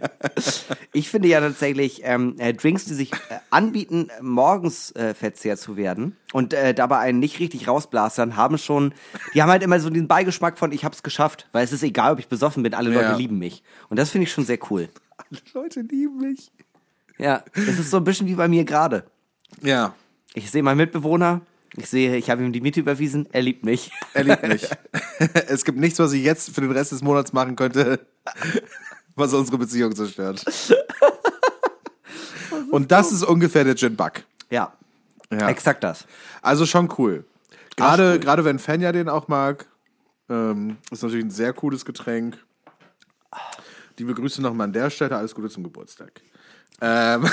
Ich 0.92 1.08
finde 1.10 1.28
ja 1.28 1.40
tatsächlich 1.40 2.00
ähm, 2.04 2.34
äh, 2.38 2.54
Drinks, 2.54 2.86
die 2.86 2.94
sich 2.94 3.12
äh, 3.12 3.16
anbieten, 3.50 4.08
morgens 4.22 4.90
äh, 4.92 5.14
verzehrt 5.14 5.58
zu 5.58 5.76
werden 5.76 6.16
und 6.32 6.54
äh, 6.54 6.72
dabei 6.74 6.98
einen 6.98 7.18
nicht 7.18 7.38
richtig 7.40 7.68
rausblastern, 7.68 8.36
haben 8.36 8.56
schon, 8.58 8.94
die 9.34 9.42
haben 9.42 9.50
halt 9.50 9.62
immer 9.62 9.78
so 9.80 9.90
den 9.90 10.08
Beigeschmack 10.08 10.58
von 10.58 10.72
ich 10.72 10.84
hab's 10.84 11.02
geschafft, 11.02 11.46
weil 11.52 11.64
es 11.64 11.72
ist 11.72 11.82
egal, 11.82 12.14
ob 12.14 12.18
ich 12.18 12.28
besoffen 12.28 12.62
bin, 12.62 12.72
alle 12.74 12.90
Leute 12.90 13.04
Ja. 13.10 13.16
lieben 13.16 13.38
mich. 13.38 13.62
Und 13.90 13.98
das 13.98 14.10
finde 14.10 14.24
ich 14.26 14.32
schon 14.32 14.44
sehr 14.46 14.58
cool. 14.70 14.88
Alle 15.18 15.40
Leute 15.52 15.80
lieben 15.82 16.16
mich. 16.16 16.50
Ja, 17.18 17.44
das 17.54 17.78
ist 17.78 17.90
so 17.90 17.98
ein 17.98 18.04
bisschen 18.04 18.26
wie 18.26 18.34
bei 18.34 18.48
mir 18.48 18.64
gerade. 18.64 19.04
Ja, 19.62 19.94
Ich 20.34 20.50
sehe 20.50 20.62
meinen 20.64 20.78
Mitbewohner, 20.78 21.42
ich 21.76 21.88
sehe, 21.88 22.16
ich 22.16 22.30
habe 22.30 22.42
ihm 22.44 22.52
die 22.52 22.60
Miete 22.60 22.80
überwiesen, 22.80 23.28
er 23.32 23.42
liebt 23.42 23.64
mich. 23.64 23.90
er 24.14 24.24
liebt 24.24 24.42
mich. 24.46 24.68
es 25.48 25.64
gibt 25.64 25.78
nichts, 25.78 25.98
was 25.98 26.12
ich 26.12 26.22
jetzt 26.22 26.50
für 26.54 26.60
den 26.60 26.70
Rest 26.70 26.92
des 26.92 27.02
Monats 27.02 27.32
machen 27.32 27.56
könnte, 27.56 28.06
was 29.16 29.32
unsere 29.34 29.58
Beziehung 29.58 29.94
zerstört. 29.94 30.44
Und 32.70 32.90
das 32.90 33.12
ist 33.12 33.22
ungefähr 33.22 33.64
der 33.64 33.76
Gin 33.76 33.96
Buck. 33.96 34.22
Ja, 34.50 34.72
Ja. 35.30 35.48
exakt 35.48 35.84
das. 35.84 36.06
Also 36.42 36.66
schon 36.66 36.92
cool. 36.98 37.24
Gerade, 37.76 38.02
Arschcool. 38.04 38.20
gerade 38.20 38.44
wenn 38.44 38.58
Fenja 38.58 38.92
den 38.92 39.08
auch 39.08 39.28
mag, 39.28 39.66
ähm, 40.28 40.76
ist 40.90 41.02
natürlich 41.02 41.24
ein 41.24 41.30
sehr 41.30 41.52
cooles 41.52 41.84
Getränk. 41.84 42.38
Die 43.98 44.04
begrüße 44.04 44.40
nochmal 44.42 44.66
an 44.66 44.72
der 44.72 44.90
Stelle. 44.90 45.16
Alles 45.16 45.34
Gute 45.34 45.48
zum 45.48 45.62
Geburtstag. 45.64 46.20
Ähm, 46.80 47.26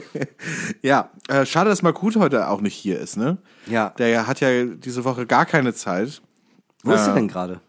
ja, 0.82 1.10
äh, 1.28 1.46
schade, 1.46 1.70
dass 1.70 1.82
Makut 1.82 2.16
heute 2.16 2.48
auch 2.48 2.60
nicht 2.60 2.74
hier 2.74 2.98
ist, 2.98 3.16
ne? 3.16 3.38
Ja. 3.66 3.90
Der 3.98 4.26
hat 4.26 4.40
ja 4.40 4.64
diese 4.64 5.04
Woche 5.04 5.26
gar 5.26 5.46
keine 5.46 5.74
Zeit. 5.74 6.20
Wo 6.82 6.92
ist 6.92 7.00
Ja. 7.00 7.08
er 7.08 7.14
denn 7.14 7.28
gerade? 7.28 7.60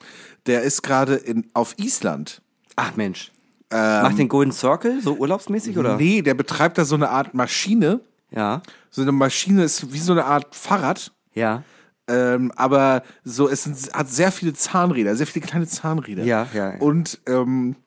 Der 0.48 0.64
ist 0.64 0.82
gerade 0.82 1.22
auf 1.54 1.76
Island. 1.78 2.42
Ach 2.76 2.96
Mensch. 2.96 3.32
Macht 3.70 4.18
den 4.18 4.28
Golden 4.28 4.52
Circle 4.52 5.00
so 5.02 5.14
urlaubsmäßig 5.16 5.78
oder? 5.78 5.96
Nee, 5.96 6.22
der 6.22 6.34
betreibt 6.34 6.78
da 6.78 6.84
so 6.84 6.96
eine 6.96 7.10
Art 7.10 7.34
Maschine. 7.34 8.02
Ja. 8.30 8.62
So 8.90 9.02
eine 9.02 9.14
Maschine 9.14 9.64
ist 9.64 9.94
wie 9.94 10.00
so 10.00 10.12
eine 10.12 10.26
Art 10.26 10.54
Fahrrad. 10.54 11.14
Ja. 11.34 11.64
Ähm, 12.10 12.52
aber 12.58 13.04
so, 13.24 13.48
es 13.48 13.66
hat 13.94 14.10
sehr 14.10 14.34
viele 14.34 14.54
Zahnräder, 14.54 15.16
sehr 15.16 15.28
viele 15.28 15.46
kleine 15.46 15.68
Zahnräder. 15.68 16.24
Ja, 16.26 16.48
ja, 16.54 16.74
ja. 16.74 16.80
Und, 16.80 17.22
ähm, 17.28 17.78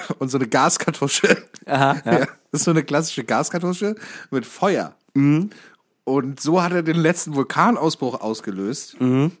und 0.18 0.30
so 0.30 0.38
eine 0.38 0.46
Gaskartusche. 0.48 1.42
Aha, 1.66 1.96
ja. 2.04 2.18
Das 2.50 2.60
ist 2.60 2.64
so 2.64 2.70
eine 2.70 2.82
klassische 2.84 3.24
Gaskartusche 3.24 3.94
mit 4.30 4.46
Feuer. 4.46 4.94
Mhm. 5.14 5.50
Und 6.04 6.40
so 6.40 6.62
hat 6.62 6.72
er 6.72 6.82
den 6.82 6.96
letzten 6.96 7.34
Vulkanausbruch 7.34 8.20
ausgelöst. 8.20 9.00
Mhm. 9.00 9.32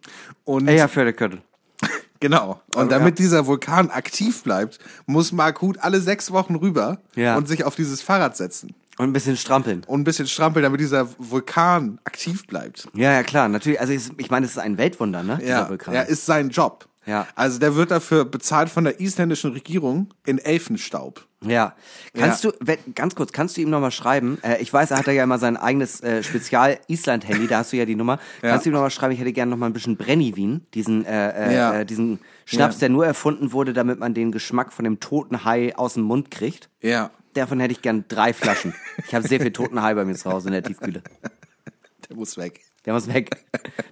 Und 0.44 0.68
Ey, 0.68 0.78
ja, 0.78 0.86
Förderköttel. 0.88 1.42
genau. 2.20 2.62
Und 2.74 2.90
ja. 2.90 2.98
damit 2.98 3.18
dieser 3.18 3.46
Vulkan 3.46 3.90
aktiv 3.90 4.42
bleibt, 4.44 4.78
muss 5.06 5.32
Mark 5.32 5.60
Huth 5.60 5.78
alle 5.80 6.00
sechs 6.00 6.30
Wochen 6.30 6.54
rüber 6.54 6.98
Ja. 7.16 7.36
und 7.36 7.48
sich 7.48 7.64
auf 7.64 7.74
dieses 7.74 8.00
Fahrrad 8.00 8.36
setzen. 8.36 8.74
Und 8.98 9.06
ein 9.08 9.12
bisschen 9.12 9.36
strampeln. 9.38 9.82
Und 9.86 10.02
ein 10.02 10.04
bisschen 10.04 10.28
strampeln, 10.28 10.62
damit 10.62 10.78
dieser 10.80 11.08
Vulkan 11.18 11.98
aktiv 12.04 12.46
bleibt. 12.46 12.88
Ja, 12.94 13.10
ja, 13.12 13.22
klar. 13.22 13.48
Natürlich. 13.48 13.80
Also, 13.80 13.94
ich 14.16 14.30
meine, 14.30 14.44
es 14.46 14.52
ist 14.52 14.58
ein 14.58 14.76
Weltwunder, 14.78 15.22
ne? 15.22 15.32
Ja, 15.32 15.38
Dieser 15.62 15.68
Vulkan. 15.70 15.94
ja, 15.94 16.02
ist 16.02 16.26
sein 16.26 16.50
Job. 16.50 16.86
Ja. 17.04 17.26
Also 17.34 17.58
der 17.58 17.74
wird 17.74 17.90
dafür 17.90 18.24
bezahlt 18.24 18.68
von 18.68 18.84
der 18.84 19.00
isländischen 19.00 19.52
Regierung 19.52 20.14
in 20.24 20.38
Elfenstaub. 20.38 21.26
Ja. 21.44 21.74
Kannst 22.14 22.44
Ja. 22.44 22.52
du, 22.52 22.76
ganz 22.94 23.16
kurz, 23.16 23.32
kannst 23.32 23.56
du 23.56 23.60
ihm 23.60 23.70
nochmal 23.70 23.90
schreiben? 23.90 24.38
Äh, 24.42 24.62
ich 24.62 24.72
weiß, 24.72 24.92
er 24.92 24.98
hat 24.98 25.06
ja 25.08 25.24
immer 25.24 25.38
sein 25.38 25.56
eigenes 25.56 26.00
äh, 26.00 26.22
Spezial-Island-Handy, 26.22 27.48
da 27.48 27.58
hast 27.58 27.72
du 27.72 27.76
ja 27.76 27.84
die 27.84 27.96
Nummer. 27.96 28.20
Kannst 28.40 28.64
du 28.64 28.70
ihm 28.70 28.74
nochmal 28.74 28.90
schreiben, 28.90 29.12
ich 29.12 29.18
hätte 29.20 29.32
gerne 29.32 29.50
nochmal 29.50 29.68
ein 29.70 29.72
bisschen 29.72 29.96
Brennivin, 29.96 30.64
diesen, 30.74 31.04
äh, 31.04 31.30
äh, 31.50 31.56
Ja. 31.56 31.74
äh, 31.80 31.86
diesen 31.86 32.20
Schnaps, 32.44 32.76
Ja. 32.76 32.80
der 32.80 32.88
nur 32.90 33.04
erfunden 33.06 33.52
wurde, 33.52 33.72
damit 33.72 33.98
man 33.98 34.14
den 34.14 34.30
Geschmack 34.30 34.72
von 34.72 34.84
dem 34.84 35.00
toten 35.00 35.44
Hai 35.44 35.74
aus 35.76 35.94
dem 35.94 36.04
Mund 36.04 36.30
kriegt. 36.30 36.68
Ja. 36.80 37.10
Davon 37.34 37.58
hätte 37.58 37.72
ich 37.72 37.82
gern 37.82 38.04
drei 38.06 38.32
Flaschen. 38.32 38.74
Ich 39.06 39.14
habe 39.14 39.26
sehr 39.26 39.40
viel 39.40 39.52
toten 39.52 39.82
Hai 39.82 39.94
bei 39.94 40.04
mir 40.04 40.14
zu 40.14 40.30
Hause 40.30 40.48
in 40.48 40.52
der 40.52 40.62
Tiefkühle. 40.62 41.02
Der 42.08 42.16
muss 42.16 42.36
weg. 42.36 42.60
Der 42.84 42.92
muss 42.94 43.06
weg. 43.08 43.30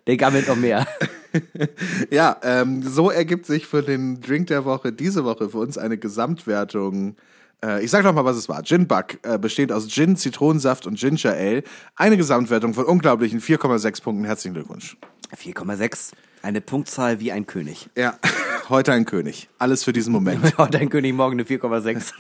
Der 0.07 0.17
gammelt 0.17 0.47
noch 0.47 0.57
mehr. 0.57 0.87
Ja, 2.11 2.37
ähm, 2.43 2.83
so 2.83 3.11
ergibt 3.11 3.47
sich 3.47 3.67
für 3.67 3.83
den 3.83 4.21
Drink 4.21 4.49
der 4.49 4.65
Woche 4.65 4.93
diese 4.93 5.25
Woche 5.25 5.49
für 5.51 5.59
uns 5.59 5.79
eine 5.79 5.99
Gesamtwertung. 5.99 7.17
Äh, 7.65 7.85
ich 7.85 7.91
sag 7.91 8.05
noch 8.05 8.15
mal, 8.15 8.25
was 8.25 8.37
es 8.37 8.49
war. 8.49 8.63
Gin 8.63 8.87
Buck 8.87 9.19
äh, 9.23 9.39
besteht 9.39 9.73
aus 9.73 9.89
Gin, 9.89 10.17
Zitronensaft 10.17 10.87
und 10.87 10.99
Ginger 10.99 11.33
Ale. 11.33 11.63
Eine 11.97 12.17
Gesamtwertung 12.17 12.75
von 12.75 12.85
unglaublichen 12.85 13.41
4,6 13.41 14.03
Punkten. 14.03 14.25
Herzlichen 14.25 14.55
Glückwunsch. 14.55 14.97
4,6. 15.37 16.13
Eine 16.43 16.61
Punktzahl 16.61 17.21
wie 17.21 17.33
ein 17.33 17.47
König. 17.47 17.91
Ja, 17.97 18.19
heute 18.69 18.93
ein 18.93 19.05
König. 19.05 19.49
Alles 19.59 19.85
für 19.85 19.93
diesen 19.93 20.13
Moment. 20.13 20.57
Heute 20.59 20.79
ein 20.79 20.89
König, 20.89 21.13
morgen 21.15 21.35
eine 21.35 21.45
4,6. 21.45 22.13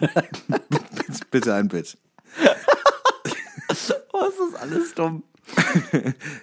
Bitte 1.30 1.54
ein 1.54 1.68
Bit. 1.68 1.96
oh, 4.12 4.24
ist 4.26 4.38
das 4.38 4.60
alles 4.60 4.94
dumm. 4.94 5.22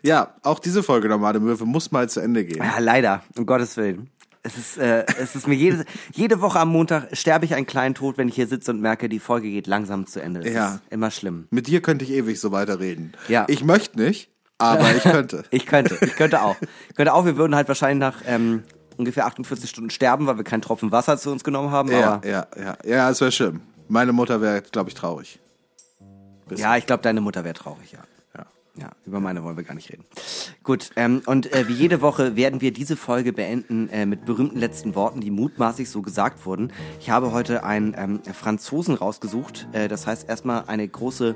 Ja, 0.04 0.36
auch 0.44 0.60
diese 0.60 0.84
Folge 0.84 1.10
Normale 1.10 1.40
Möwe 1.40 1.66
muss 1.66 1.92
mal 1.92 2.10
zu 2.10 2.20
Ende 2.20 2.46
gehen. 2.46 2.64
Ja, 2.64 2.80
leider, 2.80 3.24
um 3.38 3.46
Gottes 3.46 3.78
Willen. 3.78 4.10
Es 4.44 4.58
ist, 4.58 4.78
äh, 4.78 5.04
es 5.20 5.36
ist 5.36 5.46
mir 5.48 5.56
jede, 5.56 5.84
jede 6.14 6.40
Woche 6.40 6.60
am 6.60 6.70
Montag 6.70 7.10
sterbe 7.18 7.44
ich 7.46 7.54
einen 7.54 7.66
kleinen 7.66 7.96
Tod, 7.96 8.18
wenn 8.18 8.30
ich 8.30 8.36
hier 8.36 8.48
sitze 8.48 8.72
und 8.72 8.80
merke, 8.80 9.10
die 9.10 9.20
Folge 9.20 9.50
geht 9.50 9.68
langsam 9.68 10.08
zu 10.08 10.22
Ende. 10.22 10.40
Das 10.40 10.54
Ja. 10.54 10.76
ist 10.76 10.82
immer 10.90 11.12
schlimm. 11.12 11.48
Mit 11.52 11.68
dir 11.68 11.82
könnte 11.82 12.06
ich 12.06 12.12
ewig 12.12 12.40
so 12.40 12.52
weiterreden. 12.54 13.14
Ja. 13.28 13.44
Ich 13.50 13.64
möchte 13.66 14.00
nicht, 14.00 14.30
aber 14.58 14.90
ich 14.96 15.04
könnte. 15.04 15.44
Ich 15.52 15.66
könnte, 15.66 15.98
ich 16.02 16.16
könnte 16.16 16.42
auch. 16.44 16.56
Ich 16.90 16.96
könnte 16.96 17.14
auch, 17.14 17.26
wir 17.26 17.36
würden 17.36 17.56
halt 17.56 17.68
wahrscheinlich 17.68 18.00
nach 18.00 18.22
ähm, 18.26 18.64
ungefähr 18.96 19.26
48 19.26 19.70
Stunden 19.70 19.90
sterben, 19.90 20.28
weil 20.28 20.38
wir 20.38 20.46
keinen 20.46 20.62
Tropfen 20.62 20.92
Wasser 20.94 21.18
zu 21.18 21.30
uns 21.32 21.44
genommen 21.44 21.72
haben. 21.72 21.92
ja, 21.92 22.22
ja, 22.24 22.48
ja. 22.58 22.78
Ja, 22.86 23.10
es 23.10 23.20
wäre 23.20 23.34
schlimm. 23.34 23.62
Meine 23.90 24.14
Mutter 24.14 24.40
wäre, 24.40 24.62
glaube 24.62 24.90
ich, 24.90 24.96
traurig. 24.96 25.40
ja, 26.56 26.78
ich 26.78 26.86
glaube, 26.86 27.04
deine 27.04 27.20
Mutter 27.20 27.44
wäre 27.44 27.54
traurig, 27.54 27.92
ja. 27.92 28.00
Ja. 28.80 28.92
Über 29.06 29.20
meine 29.20 29.44
wollen 29.44 29.58
wir 29.58 29.64
gar 29.64 29.74
nicht 29.74 29.92
reden. 29.92 30.04
Gut, 30.64 30.92
ähm, 30.96 31.22
und 31.26 31.52
äh, 31.54 31.68
wie 31.68 31.74
jede 31.74 32.02
Woche 32.02 32.36
werden 32.36 32.62
wir 32.62 32.72
diese 32.72 32.96
Folge 32.96 33.34
beenden 33.34 33.90
äh, 33.90 34.06
mit 34.06 34.26
berühmten 34.26 34.60
letzten 34.60 34.96
Worten, 34.96 35.20
die 35.20 35.32
mutmaßlich 35.32 35.90
so 35.90 36.02
gesagt 36.02 36.46
wurden. 36.46 36.72
Ich 37.00 37.10
habe 37.10 37.32
heute 37.32 37.64
einen 37.64 37.96
ähm, 37.98 38.20
Franzosen 38.34 38.96
rausgesucht. 38.96 39.68
Äh, 39.72 39.88
das 39.88 40.06
heißt 40.06 40.30
erstmal 40.30 40.66
eine 40.68 40.88
große 40.88 41.36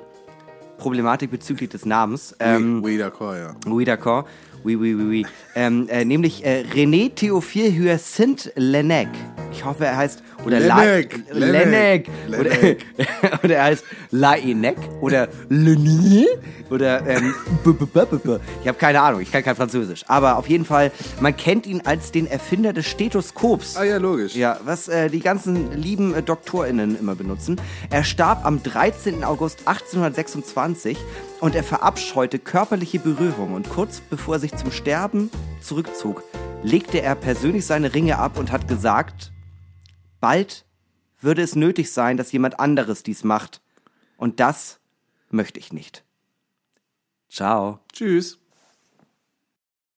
Problematik 0.77 1.29
bezüglich 1.31 1.69
des 1.69 1.85
Namens. 1.85 2.35
Ähm, 2.39 2.81
oui, 2.83 2.93
oui, 2.93 2.97
d'accord, 2.97 3.37
ja. 3.37 3.55
Oui, 3.67 3.85
d'accord. 3.85 4.25
Oui, 4.63 4.75
oui, 4.75 4.93
oui, 4.95 5.03
oui. 5.09 5.25
Ähm, 5.55 5.87
äh, 5.89 6.05
nämlich 6.05 6.45
äh, 6.45 6.63
René 6.73 7.11
Théophile 7.13 7.71
Hyacinthe 7.71 8.51
Lenec. 8.55 9.09
Ich 9.51 9.65
hoffe, 9.65 9.85
er 9.85 9.97
heißt 9.97 10.23
oder 10.45 10.59
Lenec, 10.59 11.19
La 11.31 11.47
Lenec. 11.47 12.07
Lenec, 12.27 12.77
Oder, 12.97 13.39
oder 13.43 13.55
er 13.55 13.63
heißt 13.63 13.83
Laenec 14.11 14.77
oder 15.01 15.27
Lenier 15.49 16.27
oder 16.69 17.05
ähm, 17.05 17.33
ich 18.61 18.67
habe 18.67 18.77
keine 18.77 19.01
Ahnung, 19.01 19.21
ich 19.21 19.31
kann 19.31 19.43
kein 19.43 19.55
Französisch. 19.55 20.03
Aber 20.07 20.37
auf 20.37 20.47
jeden 20.47 20.65
Fall, 20.65 20.91
man 21.19 21.35
kennt 21.35 21.67
ihn 21.67 21.81
als 21.83 22.11
den 22.11 22.27
Erfinder 22.27 22.73
des 22.73 22.87
Stethoskops. 22.87 23.75
Ah 23.75 23.83
ja, 23.83 23.97
logisch. 23.97 24.35
Ja, 24.35 24.59
was 24.63 24.87
äh, 24.87 25.09
die 25.09 25.19
ganzen 25.19 25.73
lieben 25.73 26.13
äh, 26.15 26.23
DoktorInnen 26.23 26.97
immer 26.97 27.15
benutzen. 27.15 27.59
Er 27.89 28.03
starb 28.03 28.45
am 28.45 28.63
13. 28.63 29.23
August 29.23 29.59
1826 29.67 30.97
und 31.41 31.55
er 31.55 31.63
verabscheute 31.63 32.39
körperliche 32.39 32.99
Berührung. 32.99 33.53
Und 33.53 33.69
kurz 33.69 33.99
bevor 33.99 34.35
er 34.35 34.39
sich 34.39 34.55
zum 34.55 34.71
Sterben 34.71 35.29
zurückzog, 35.61 36.23
legte 36.63 37.01
er 37.01 37.15
persönlich 37.15 37.65
seine 37.65 37.93
Ringe 37.93 38.19
ab 38.19 38.37
und 38.37 38.51
hat 38.51 38.67
gesagt, 38.67 39.33
bald 40.21 40.65
würde 41.19 41.41
es 41.41 41.55
nötig 41.55 41.91
sein, 41.91 42.15
dass 42.15 42.31
jemand 42.31 42.59
anderes 42.59 43.03
dies 43.03 43.23
macht. 43.23 43.61
Und 44.17 44.39
das 44.39 44.79
möchte 45.29 45.59
ich 45.59 45.73
nicht. 45.73 46.03
Ciao. 47.29 47.79
Tschüss. 47.91 48.40